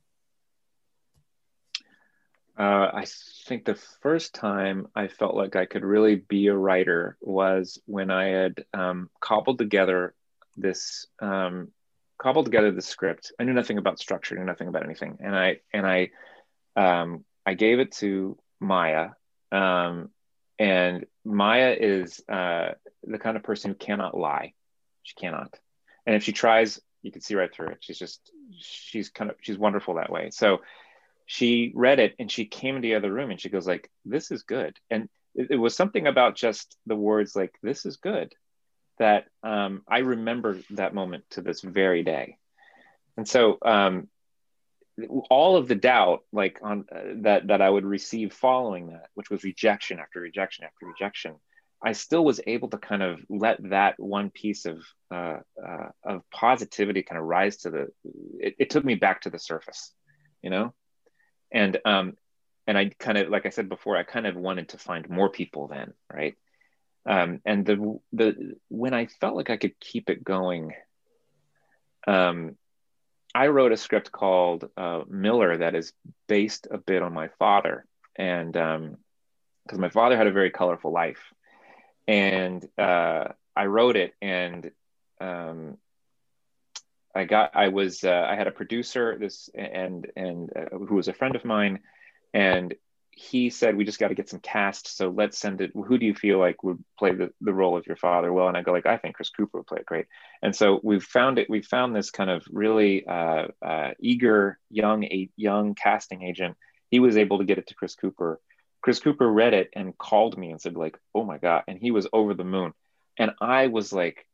uh, 2.59 2.91
I 2.93 3.05
think 3.47 3.65
the 3.65 3.79
first 4.03 4.35
time 4.35 4.89
I 4.95 5.09
felt 5.09 5.35
like 5.35 5.57
I 5.57 5.67
could 5.67 5.85
really 5.85 6.17
be 6.17 6.49
a 6.49 6.57
writer 6.57 7.17
was 7.21 7.81
when 7.87 8.11
I 8.11 8.27
had 8.27 8.65
um, 8.75 9.11
cobbled 9.21 9.59
together 9.59 10.15
this 10.57 11.07
um, 11.21 11.69
cobbled 12.19 12.45
together 12.45 12.71
the 12.71 12.83
script. 12.83 13.33
I 13.39 13.45
knew 13.45 13.55
nothing 13.55 13.79
about 13.79 13.99
structure, 13.99 14.37
knew 14.37 14.45
nothing 14.45 14.69
about 14.69 14.85
anything, 14.85 15.19
and 15.21 15.35
I 15.35 15.61
and 15.73 15.87
I 15.87 16.11
um, 16.77 17.25
I 17.47 17.55
gave 17.55 17.79
it 17.79 17.93
to 17.93 18.39
Maya. 18.61 19.11
Um, 19.51 20.11
and 20.59 21.07
Maya 21.25 21.77
is 21.79 22.23
uh, 22.29 22.73
the 23.03 23.19
kind 23.19 23.37
of 23.37 23.43
person 23.43 23.73
who 23.73 23.77
cannot 23.77 24.17
lie. 24.17 24.55
She 25.03 25.15
cannot. 25.15 25.59
And 26.07 26.15
if 26.15 26.23
she 26.23 26.33
tries, 26.33 26.81
you 27.03 27.11
can 27.11 27.21
see 27.21 27.35
right 27.35 27.53
through 27.53 27.69
it. 27.69 27.79
She's 27.81 27.99
just, 27.99 28.31
she's 28.61 29.09
kind 29.09 29.31
of, 29.31 29.37
she's 29.41 29.59
wonderful 29.59 29.95
that 29.95 30.11
way. 30.11 30.31
So 30.31 30.61
she 31.27 31.73
read 31.75 31.99
it 31.99 32.15
and 32.19 32.31
she 32.31 32.47
came 32.47 32.77
into 32.77 32.89
the 32.89 32.95
other 32.95 33.13
room 33.13 33.31
and 33.31 33.41
she 33.41 33.49
goes 33.49 33.67
like, 33.67 33.91
this 34.05 34.31
is 34.31 34.43
good. 34.43 34.77
And 34.91 35.09
it, 35.35 35.53
it 35.53 35.57
was 35.57 35.77
something 35.77 36.07
about 36.07 36.37
just 36.37 36.77
the 36.87 36.97
words 36.97 37.35
like, 37.35 37.55
this 37.63 37.87
is 37.87 37.97
good 37.97 38.35
that 38.99 39.25
um, 39.43 39.83
I 39.89 39.99
remember 39.99 40.59
that 40.71 40.95
moment 40.95 41.25
to 41.31 41.43
this 41.43 41.61
very 41.61 42.03
day. 42.03 42.37
And 43.17 43.27
so 43.27 43.59
um, 43.63 44.09
all 45.31 45.57
of 45.57 45.69
the 45.69 45.75
doubt 45.75 46.21
like 46.33 46.59
on 46.63 46.85
uh, 46.95 47.01
that 47.23 47.49
that 47.49 47.63
I 47.63 47.69
would 47.69 47.85
receive 47.85 48.33
following 48.33 48.89
that, 48.89 49.09
which 49.15 49.31
was 49.31 49.45
rejection 49.45 49.99
after 49.99 50.21
rejection 50.21 50.65
after 50.65 50.87
rejection, 50.87 51.35
I 51.83 51.93
still 51.93 52.25
was 52.25 52.41
able 52.47 52.69
to 52.69 52.79
kind 52.79 53.03
of 53.03 53.21
let 53.29 53.59
that 53.71 53.99
one 53.99 54.31
piece 54.31 54.67
of 54.67 54.79
uh, 55.11 55.41
uh, 55.63 55.89
of 56.05 56.23
positivity 56.31 57.03
kind 57.03 57.19
of 57.19 57.25
rise 57.25 57.59
to 57.59 57.71
the. 57.71 57.89
It, 58.39 58.55
it, 58.59 58.71
took 58.71 58.85
me 58.85 58.95
back 58.95 59.23
to 59.23 59.31
the 59.31 59.39
surface, 59.39 59.93
you 60.43 60.51
know, 60.51 60.75
and 61.53 61.79
um, 61.85 62.17
and 62.67 62.79
I 62.79 62.91
kind 62.99 63.19
of 63.19 63.29
like 63.29 63.47
I 63.47 63.51
said 63.51 63.69
before, 63.69 63.97
I 63.97 64.03
kind 64.03 64.27
of 64.27 64.37
wanted 64.37 64.71
to 64.71 64.79
find 64.79 65.09
more 65.09 65.29
people 65.29 65.69
then, 65.69 65.93
right? 66.13 66.37
Um, 67.05 67.41
and 67.45 67.67
the 67.67 67.99
the 68.13 68.57
when 68.69 68.95
I 68.95 69.07
felt 69.07 69.37
like 69.37 69.51
I 69.51 69.57
could 69.57 69.79
keep 69.81 70.09
it 70.09 70.25
going, 70.25 70.73
um, 72.07 72.57
I 73.35 73.49
wrote 73.49 73.73
a 73.73 73.77
script 73.77 74.13
called 74.13 74.69
uh, 74.77 75.03
Miller 75.09 75.59
that 75.59 75.75
is 75.75 75.93
based 76.29 76.69
a 76.71 76.79
bit 76.79 77.03
on 77.03 77.13
my 77.13 77.29
father, 77.39 77.85
and 78.17 78.53
because 78.53 78.77
um, 79.75 79.81
my 79.81 79.89
father 79.89 80.17
had 80.17 80.27
a 80.27 80.33
very 80.33 80.51
colorful 80.51 80.93
life, 80.93 81.33
and 82.07 82.65
uh, 82.79 83.29
I 83.57 83.67
wrote 83.67 83.97
it, 83.97 84.15
and 84.23 84.71
um, 85.21 85.79
I 87.15 87.25
got 87.25 87.51
I 87.55 87.69
was 87.69 88.05
uh, 88.05 88.27
I 88.29 88.37
had 88.37 88.47
a 88.47 88.53
producer 88.53 89.17
this 89.19 89.51
and 89.55 90.07
and 90.17 90.51
uh, 90.57 90.77
who 90.77 90.95
was 90.95 91.09
a 91.09 91.13
friend 91.13 91.37
of 91.37 91.45
mine, 91.45 91.81
and 92.33 92.75
he 93.15 93.51
said 93.51 93.77
we 93.77 93.85
just 93.85 93.99
got 93.99 94.09
to 94.09 94.15
get 94.15 94.31
some 94.31 94.41
cast 94.41 94.97
so 94.97 95.11
let's 95.11 95.39
send 95.39 95.61
it. 95.61 95.71
Who 95.75 95.99
do 95.99 96.07
you 96.07 96.15
feel 96.15 96.39
like 96.39 96.65
would 96.65 96.83
play 96.99 97.13
the, 97.15 97.31
the 97.43 97.53
role 97.53 97.77
of 97.77 97.87
your 97.87 97.97
father? 97.97 98.33
Well 98.33 98.49
and 98.49 98.57
i 98.57 98.63
go 98.63 98.73
like 98.73 98.87
i 98.87 98.97
think 98.97 99.17
chris 99.17 99.29
cooper 99.29 99.59
would 99.59 99.67
play 99.67 99.81
it 99.81 99.87
great. 99.87 100.07
And 100.41 100.57
so 100.57 100.81
we've 100.83 101.05
found 101.05 101.39
it 101.39 101.51
we 101.51 101.61
found 101.61 101.95
this 101.95 102.11
kind 102.11 102.31
of 102.31 102.43
really 102.51 103.07
uh, 103.07 103.49
uh, 103.61 103.91
eager 104.01 104.59
young 104.71 105.05
a 105.05 105.29
young 105.37 105.75
casting 105.75 106.23
agent. 106.23 106.57
He 106.91 107.01
was 107.01 107.17
able 107.17 107.39
to 107.39 107.45
get 107.45 107.59
it 107.59 107.67
to 107.69 107.75
chris 107.75 107.95
cooper. 107.95 108.41
Chris 108.81 108.99
cooper 108.99 109.31
read 109.31 109.55
it 109.55 109.71
and 109.77 109.97
called 109.97 110.39
me 110.39 110.51
and 110.51 110.61
said 110.61 110.75
like 110.75 110.99
oh 111.15 111.25
my 111.25 111.37
god 111.37 111.65
and 111.69 111.79
he 111.79 111.91
was 111.91 112.09
over 112.13 112.33
the 112.33 112.45
moon. 112.45 112.73
And 113.19 113.33
i 113.43 113.67
was 113.67 113.93
like 113.93 114.27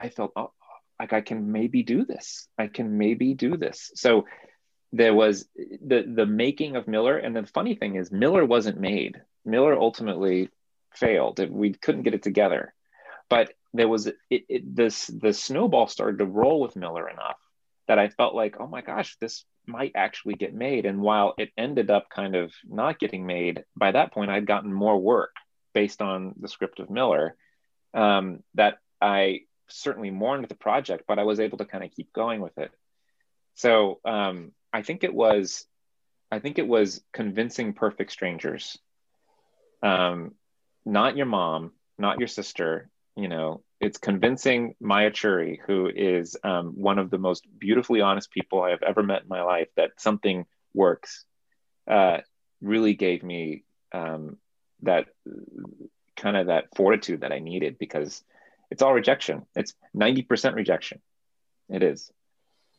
i 0.00 0.08
felt 0.08 0.32
oh, 0.34 0.50
like 0.98 1.12
I 1.12 1.20
can 1.20 1.52
maybe 1.52 1.82
do 1.82 2.04
this. 2.04 2.48
I 2.58 2.68
can 2.68 2.98
maybe 2.98 3.34
do 3.34 3.56
this. 3.56 3.90
So 3.94 4.26
there 4.92 5.14
was 5.14 5.48
the 5.56 6.04
the 6.06 6.26
making 6.26 6.76
of 6.76 6.86
Miller, 6.88 7.16
and 7.16 7.34
the 7.34 7.46
funny 7.46 7.74
thing 7.74 7.96
is 7.96 8.12
Miller 8.12 8.44
wasn't 8.44 8.80
made. 8.80 9.20
Miller 9.44 9.76
ultimately 9.78 10.50
failed. 10.92 11.40
We 11.50 11.74
couldn't 11.74 12.02
get 12.02 12.14
it 12.14 12.22
together, 12.22 12.74
but 13.28 13.52
there 13.72 13.88
was 13.88 14.06
it, 14.06 14.16
it, 14.30 14.76
this 14.76 15.08
the 15.08 15.32
snowball 15.32 15.88
started 15.88 16.18
to 16.18 16.26
roll 16.26 16.60
with 16.60 16.76
Miller 16.76 17.08
enough 17.08 17.38
that 17.88 17.98
I 17.98 18.08
felt 18.08 18.34
like, 18.34 18.56
oh 18.60 18.66
my 18.66 18.80
gosh, 18.80 19.16
this 19.20 19.44
might 19.66 19.92
actually 19.94 20.34
get 20.34 20.54
made. 20.54 20.86
And 20.86 21.00
while 21.00 21.34
it 21.38 21.50
ended 21.56 21.90
up 21.90 22.08
kind 22.08 22.34
of 22.34 22.52
not 22.64 22.98
getting 22.98 23.26
made, 23.26 23.64
by 23.76 23.92
that 23.92 24.12
point 24.12 24.30
I'd 24.30 24.46
gotten 24.46 24.72
more 24.72 24.98
work 24.98 25.34
based 25.74 26.00
on 26.00 26.34
the 26.40 26.48
script 26.48 26.78
of 26.78 26.88
Miller 26.88 27.36
um, 27.92 28.42
that 28.54 28.78
I 29.00 29.40
certainly 29.68 30.10
mourned 30.10 30.46
the 30.48 30.54
project, 30.54 31.04
but 31.06 31.18
I 31.18 31.24
was 31.24 31.40
able 31.40 31.58
to 31.58 31.64
kind 31.64 31.84
of 31.84 31.90
keep 31.90 32.12
going 32.12 32.40
with 32.40 32.56
it. 32.58 32.70
So 33.54 34.00
um, 34.04 34.52
I 34.72 34.82
think 34.82 35.04
it 35.04 35.14
was, 35.14 35.66
I 36.30 36.38
think 36.38 36.58
it 36.58 36.66
was 36.66 37.02
convincing 37.12 37.72
perfect 37.72 38.12
strangers, 38.12 38.78
um, 39.82 40.34
not 40.84 41.16
your 41.16 41.26
mom, 41.26 41.72
not 41.98 42.18
your 42.18 42.28
sister. 42.28 42.90
You 43.16 43.28
know, 43.28 43.62
it's 43.80 43.98
convincing 43.98 44.74
Maya 44.80 45.12
Churi, 45.12 45.60
who 45.66 45.88
is 45.88 46.36
um, 46.42 46.72
one 46.74 46.98
of 46.98 47.10
the 47.10 47.18
most 47.18 47.46
beautifully 47.58 48.00
honest 48.00 48.32
people 48.32 48.62
I 48.62 48.70
have 48.70 48.82
ever 48.82 49.02
met 49.02 49.22
in 49.22 49.28
my 49.28 49.42
life, 49.42 49.68
that 49.76 49.92
something 49.98 50.46
works. 50.74 51.24
Uh, 51.86 52.18
really 52.60 52.94
gave 52.94 53.22
me 53.22 53.62
um, 53.92 54.38
that 54.82 55.06
kind 56.16 56.36
of 56.36 56.46
that 56.46 56.74
fortitude 56.74 57.20
that 57.20 57.32
I 57.32 57.38
needed 57.38 57.78
because 57.78 58.22
it's 58.74 58.82
all 58.82 58.92
rejection. 58.92 59.46
It's 59.54 59.72
90% 59.96 60.56
rejection. 60.56 61.00
It 61.68 61.84
is. 61.84 62.10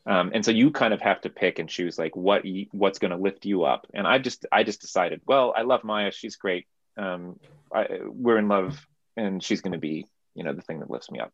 Um, 0.06 0.32
and 0.34 0.44
so 0.44 0.52
you 0.52 0.72
kind 0.72 0.94
of 0.94 1.00
have 1.00 1.22
to 1.22 1.30
pick 1.30 1.58
and 1.58 1.70
choose 1.70 1.98
like 1.98 2.18
what 2.18 2.44
you, 2.44 2.66
what's 2.74 3.00
going 3.00 3.12
to 3.12 3.18
lift 3.18 3.46
you 3.46 3.64
up. 3.64 3.88
And 3.94 4.06
I 4.06 4.18
just 4.20 4.46
I 4.52 4.64
just 4.64 4.82
decided, 4.82 5.22
well, 5.26 5.54
I 5.56 5.62
love 5.62 5.86
Maya. 5.86 6.12
She's 6.12 6.36
great. 6.36 6.68
Um, 6.98 7.40
I, 7.74 7.88
we're 8.04 8.38
in 8.38 8.50
love, 8.50 8.78
and 9.16 9.42
she's 9.42 9.62
going 9.62 9.72
to 9.72 9.80
be 9.80 10.06
you 10.36 10.44
know 10.44 10.52
the 10.52 10.62
thing 10.62 10.82
that 10.82 10.92
lifts 10.92 11.10
me 11.10 11.22
up. 11.22 11.32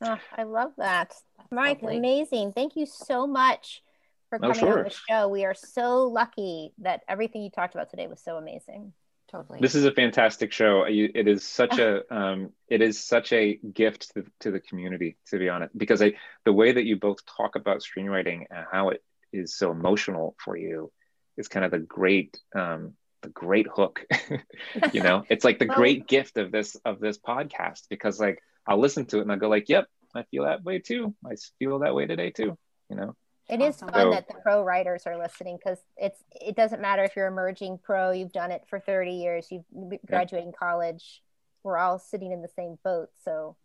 Oh, 0.00 0.18
I 0.36 0.44
love 0.44 0.72
that, 0.78 1.12
Mike. 1.50 1.82
Lovely. 1.82 1.98
Amazing. 1.98 2.52
Thank 2.52 2.76
you 2.76 2.86
so 2.86 3.26
much 3.26 3.82
for 4.30 4.38
coming 4.38 4.56
oh, 4.56 4.60
sure. 4.60 4.78
on 4.78 4.84
the 4.84 4.94
show. 5.10 5.28
We 5.28 5.44
are 5.44 5.54
so 5.54 6.04
lucky 6.04 6.72
that 6.78 7.02
everything 7.08 7.42
you 7.42 7.50
talked 7.50 7.74
about 7.74 7.90
today 7.90 8.06
was 8.06 8.22
so 8.22 8.36
amazing 8.36 8.92
totally. 9.36 9.60
This 9.60 9.74
is 9.74 9.84
a 9.84 9.92
fantastic 9.92 10.52
show. 10.52 10.84
It 10.88 11.28
is 11.28 11.44
such 11.44 11.78
a 11.78 12.14
um, 12.14 12.52
it 12.68 12.82
is 12.82 13.02
such 13.02 13.32
a 13.32 13.56
gift 13.56 14.14
to, 14.14 14.24
to, 14.40 14.50
the 14.50 14.60
community 14.60 15.16
to 15.28 15.38
be 15.38 15.48
honest 15.48 15.76
because 15.76 16.02
I, 16.02 16.14
the 16.44 16.52
way 16.52 16.72
that 16.72 16.84
you 16.84 16.96
both 16.96 17.24
talk 17.26 17.56
about 17.56 17.80
screenwriting 17.82 18.44
and 18.50 18.66
how 18.70 18.90
it 18.90 19.02
is 19.32 19.56
so 19.56 19.70
emotional 19.70 20.34
for 20.42 20.56
you 20.56 20.90
is 21.36 21.48
kind 21.48 21.64
of 21.64 21.70
the 21.70 21.78
great 21.78 22.38
um, 22.54 22.94
the 23.22 23.28
great 23.28 23.66
hook 23.66 24.04
you 24.92 25.02
know? 25.02 25.24
It's 25.28 25.44
like 25.44 25.58
the 25.58 25.66
well, 25.66 25.76
great 25.76 26.06
gift 26.06 26.38
of 26.38 26.50
this 26.50 26.76
of 26.84 27.00
this 27.00 27.18
podcast 27.18 27.82
because 27.88 28.20
like 28.20 28.40
i'll 28.66 28.80
listen 28.80 29.06
to 29.06 29.18
it 29.18 29.22
and 29.22 29.32
i'll 29.32 29.38
go 29.38 29.48
like 29.48 29.68
yep 29.68 29.86
i 30.14 30.22
feel 30.24 30.44
that 30.44 30.64
way 30.64 30.78
too. 30.80 31.14
I 31.24 31.36
feel 31.58 31.80
that 31.80 31.94
way 31.94 32.06
today 32.06 32.30
too 32.30 32.56
you 32.90 32.96
know 32.96 33.14
it 33.48 33.60
is 33.60 33.76
fun 33.76 33.92
so, 33.94 34.10
that 34.10 34.28
the 34.28 34.34
pro 34.42 34.62
writers 34.62 35.06
are 35.06 35.16
listening 35.16 35.56
because 35.56 35.78
it's 35.96 36.22
it 36.40 36.56
doesn't 36.56 36.80
matter 36.80 37.04
if 37.04 37.14
you're 37.14 37.28
emerging 37.28 37.78
pro, 37.82 38.10
you've 38.10 38.32
done 38.32 38.50
it 38.50 38.62
for 38.68 38.80
30 38.80 39.12
years, 39.12 39.48
you've 39.50 39.64
graduating 40.06 40.50
yeah. 40.50 40.58
college. 40.58 41.22
We're 41.62 41.78
all 41.78 41.98
sitting 41.98 42.32
in 42.32 42.42
the 42.42 42.48
same 42.48 42.78
boat. 42.84 43.08
So 43.24 43.56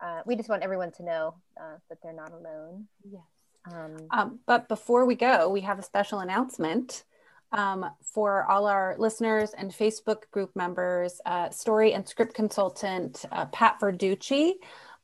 uh, 0.00 0.22
we 0.24 0.36
just 0.36 0.48
want 0.48 0.62
everyone 0.62 0.92
to 0.92 1.02
know 1.04 1.34
uh, 1.60 1.76
that 1.88 1.98
they're 2.02 2.12
not 2.12 2.32
alone. 2.32 2.86
Yes. 3.08 3.22
Um, 3.70 3.96
um, 4.10 4.38
but 4.46 4.68
before 4.68 5.04
we 5.04 5.14
go, 5.14 5.48
we 5.48 5.60
have 5.62 5.78
a 5.78 5.82
special 5.82 6.20
announcement 6.20 7.04
um, 7.52 7.90
for 8.02 8.44
all 8.44 8.66
our 8.66 8.94
listeners 8.98 9.50
and 9.56 9.70
Facebook 9.70 10.30
group 10.30 10.54
members. 10.54 11.20
Uh, 11.26 11.50
story 11.50 11.92
and 11.92 12.06
script 12.08 12.34
consultant 12.34 13.24
uh, 13.32 13.46
Pat 13.46 13.78
Verducci 13.80 14.54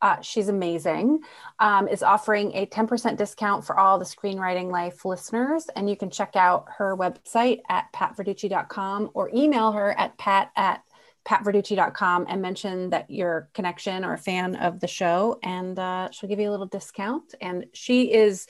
uh, 0.03 0.21
she's 0.21 0.49
amazing, 0.49 1.21
um, 1.59 1.89
is 1.89 2.03
offering 2.03 2.53
a 2.53 2.67
10% 2.67 3.17
discount 3.17 3.65
for 3.65 3.79
all 3.79 3.99
the 3.99 4.05
Screenwriting 4.05 4.71
Life 4.71 5.05
listeners. 5.05 5.69
And 5.75 5.89
you 5.89 5.97
can 5.97 6.11
check 6.11 6.37
out 6.37 6.67
her 6.77 6.97
website 6.97 7.61
at 7.69 7.93
patverducci.com 7.95 9.11
or 9.15 9.31
email 9.35 9.73
her 9.73 9.99
at 9.99 10.17
pat 10.19 10.51
at 10.57 10.83
patverducci.com 11.27 12.27
and 12.29 12.41
mention 12.41 12.91
that 12.91 13.11
you're 13.11 13.39
a 13.39 13.47
connection 13.55 14.05
or 14.05 14.13
a 14.13 14.19
fan 14.19 14.55
of 14.57 14.79
the 14.79 14.87
show 14.87 15.39
and 15.43 15.77
uh, 15.77 16.09
she'll 16.13 16.29
give 16.29 16.39
you 16.39 16.49
a 16.49 16.53
little 16.53 16.67
discount 16.67 17.35
and 17.41 17.67
she 17.73 18.13
is 18.13 18.47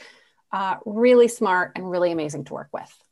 uh, 0.52 0.76
really 0.84 1.26
smart 1.26 1.72
and 1.74 1.90
really 1.90 2.12
amazing 2.12 2.44
to 2.44 2.52
work 2.52 2.68
with 2.74 3.05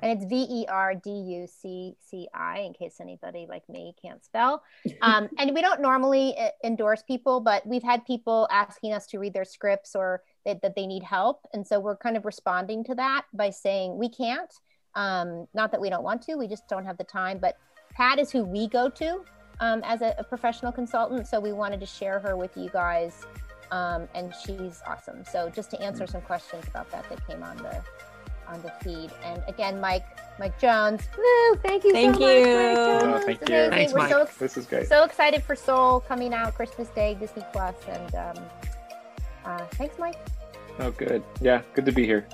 and 0.00 0.12
it's 0.12 0.24
V 0.28 0.46
E 0.50 0.66
R 0.68 0.94
D 0.94 1.10
U 1.10 1.46
C 1.46 1.94
C 2.00 2.28
I 2.34 2.60
in 2.60 2.72
case 2.72 2.96
anybody 3.00 3.46
like 3.48 3.68
me 3.68 3.94
can't 4.00 4.24
spell. 4.24 4.62
Um, 5.02 5.28
and 5.38 5.54
we 5.54 5.62
don't 5.62 5.80
normally 5.80 6.36
uh, 6.36 6.48
endorse 6.62 7.02
people, 7.02 7.40
but 7.40 7.66
we've 7.66 7.82
had 7.82 8.04
people 8.04 8.46
asking 8.50 8.92
us 8.92 9.06
to 9.08 9.18
read 9.18 9.32
their 9.32 9.44
scripts 9.44 9.94
or 9.94 10.22
they, 10.44 10.58
that 10.62 10.74
they 10.74 10.86
need 10.86 11.02
help, 11.02 11.46
and 11.54 11.66
so 11.66 11.80
we're 11.80 11.96
kind 11.96 12.16
of 12.16 12.24
responding 12.26 12.84
to 12.84 12.94
that 12.96 13.24
by 13.32 13.50
saying 13.50 13.96
we 13.96 14.08
can't. 14.08 14.52
Um, 14.94 15.46
not 15.54 15.70
that 15.72 15.80
we 15.80 15.88
don't 15.88 16.02
want 16.02 16.22
to, 16.22 16.34
we 16.34 16.48
just 16.48 16.68
don't 16.68 16.84
have 16.84 16.98
the 16.98 17.04
time. 17.04 17.38
But 17.38 17.56
Pat 17.94 18.18
is 18.18 18.30
who 18.30 18.44
we 18.44 18.68
go 18.68 18.88
to 18.90 19.24
um, 19.60 19.82
as 19.84 20.02
a, 20.02 20.14
a, 20.18 20.24
professional 20.24 20.72
consultant, 20.72 21.26
so 21.26 21.38
we 21.38 21.52
wanted 21.52 21.80
to 21.80 21.86
share 21.86 22.18
her 22.20 22.36
with 22.36 22.56
you 22.56 22.68
guys. 22.70 23.24
Um, 23.70 24.08
and 24.14 24.34
she's 24.44 24.82
awesome. 24.86 25.24
So 25.24 25.48
just 25.48 25.70
to 25.70 25.80
answer 25.80 26.06
some 26.06 26.22
questions 26.22 26.64
about 26.66 26.90
that 26.90 27.08
that 27.08 27.24
came 27.26 27.42
on 27.42 27.56
the 27.58 27.82
on 28.50 28.60
the 28.62 28.70
feed. 28.82 29.10
And 29.24 29.42
again, 29.48 29.80
Mike, 29.80 30.04
Mike 30.38 30.58
Jones, 30.60 31.02
woo, 31.16 31.56
thank 31.62 31.84
you 31.84 31.92
thank 31.92 32.16
so 32.16 32.28
you. 32.28 32.44
much, 32.44 33.02
Oh, 33.04 33.22
thank 33.24 33.40
you. 33.40 33.46
Thanks, 33.70 33.92
We're 33.92 33.98
Mike. 34.00 34.10
so, 34.12 34.28
this 34.38 34.56
is 34.56 34.66
great. 34.66 34.88
So 34.88 35.04
excited 35.04 35.42
for 35.42 35.54
Soul 35.54 36.00
coming 36.00 36.34
out 36.34 36.54
Christmas 36.54 36.88
Day, 36.88 37.14
Disney 37.18 37.44
Plus, 37.52 37.74
and 37.88 38.14
um, 38.14 38.44
uh, 39.44 39.58
thanks, 39.72 39.98
Mike. 39.98 40.16
Oh, 40.78 40.90
good. 40.90 41.22
Yeah, 41.40 41.62
good 41.74 41.86
to 41.86 41.92
be 41.92 42.06
here. 42.06 42.26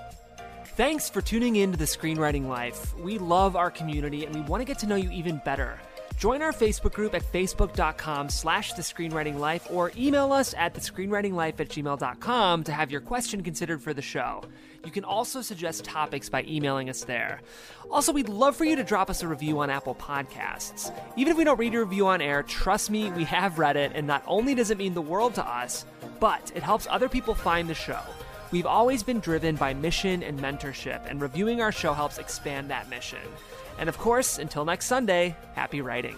Thanks 0.77 1.09
for 1.09 1.23
tuning 1.23 1.57
in 1.57 1.73
to 1.73 1.79
the 1.79 1.85
Screenwriting 1.87 2.49
Life. 2.49 2.95
We 2.99 3.17
love 3.19 3.57
our 3.57 3.71
community 3.71 4.27
and 4.27 4.35
we 4.35 4.43
want 4.43 4.61
to 4.61 4.65
get 4.65 4.79
to 4.81 4.87
know 4.87 4.97
you 4.97 5.11
even 5.11 5.41
better. 5.45 5.81
Join 6.17 6.41
our 6.41 6.53
Facebook 6.53 6.95
group 6.95 7.15
at 7.15 7.23
facebook.com 7.31 8.31
slash 8.31 8.73
the 8.73 8.81
screenwriting 8.81 9.39
life 9.39 9.69
or 9.71 9.93
email 9.99 10.33
us 10.33 10.55
at 10.57 10.73
the 10.73 10.81
screenwritinglife 10.81 11.61
at 11.61 11.69
gmail.com 11.69 12.65
to 12.65 12.73
have 12.73 12.91
your 12.91 13.03
question 13.03 13.43
considered 13.43 13.83
for 13.83 13.93
the 13.93 14.01
show. 14.01 14.43
You 14.83 14.91
can 14.91 15.05
also 15.05 15.43
suggest 15.43 15.85
topics 15.85 16.31
by 16.31 16.45
emailing 16.45 16.89
us 16.89 17.05
there. 17.05 17.43
Also, 17.91 18.13
we'd 18.15 18.31
love 18.31 18.57
for 18.57 18.65
you 18.65 18.77
to 18.77 18.85
drop 18.85 19.11
us 19.11 19.23
a 19.23 19.29
review 19.29 19.59
on 19.61 19.69
Apple 19.69 19.95
Podcasts. 19.95 20.91
Even 21.17 21.33
if 21.33 21.37
we 21.37 21.45
don't 21.45 21.59
read 21.59 21.75
your 21.75 21.85
review 21.85 22.07
on 22.07 22.23
air, 22.23 22.43
trust 22.45 22.91
me, 22.91 23.11
we 23.11 23.25
have 23.25 23.59
read 23.59 23.77
it, 23.77 23.93
and 23.95 24.07
not 24.07 24.23
only 24.27 24.55
does 24.55 24.71
it 24.71 24.79
mean 24.79 24.95
the 24.95 25.03
world 25.03 25.35
to 25.35 25.47
us, 25.47 25.85
but 26.19 26.51
it 26.55 26.63
helps 26.63 26.87
other 26.89 27.11
people 27.11 27.35
find 27.35 27.69
the 27.69 27.75
show. 27.75 28.01
We've 28.53 28.65
always 28.65 29.03
been 29.03 29.21
driven 29.21 29.57
by 29.57 29.75
mission 29.75 30.23
and 30.23 30.39
mentorship, 30.39 31.11
and 31.11 31.21
reviewing 31.21 31.61
our 31.61 31.73
show 31.73 31.93
helps 31.93 32.19
expand 32.19 32.71
that 32.71 32.89
mission. 32.89 33.19
And 33.79 33.89
of 33.89 33.99
course, 33.99 34.39
until 34.39 34.65
next 34.65 34.87
Sunday, 34.87 35.37
happy 35.55 35.81
writing. 35.81 36.17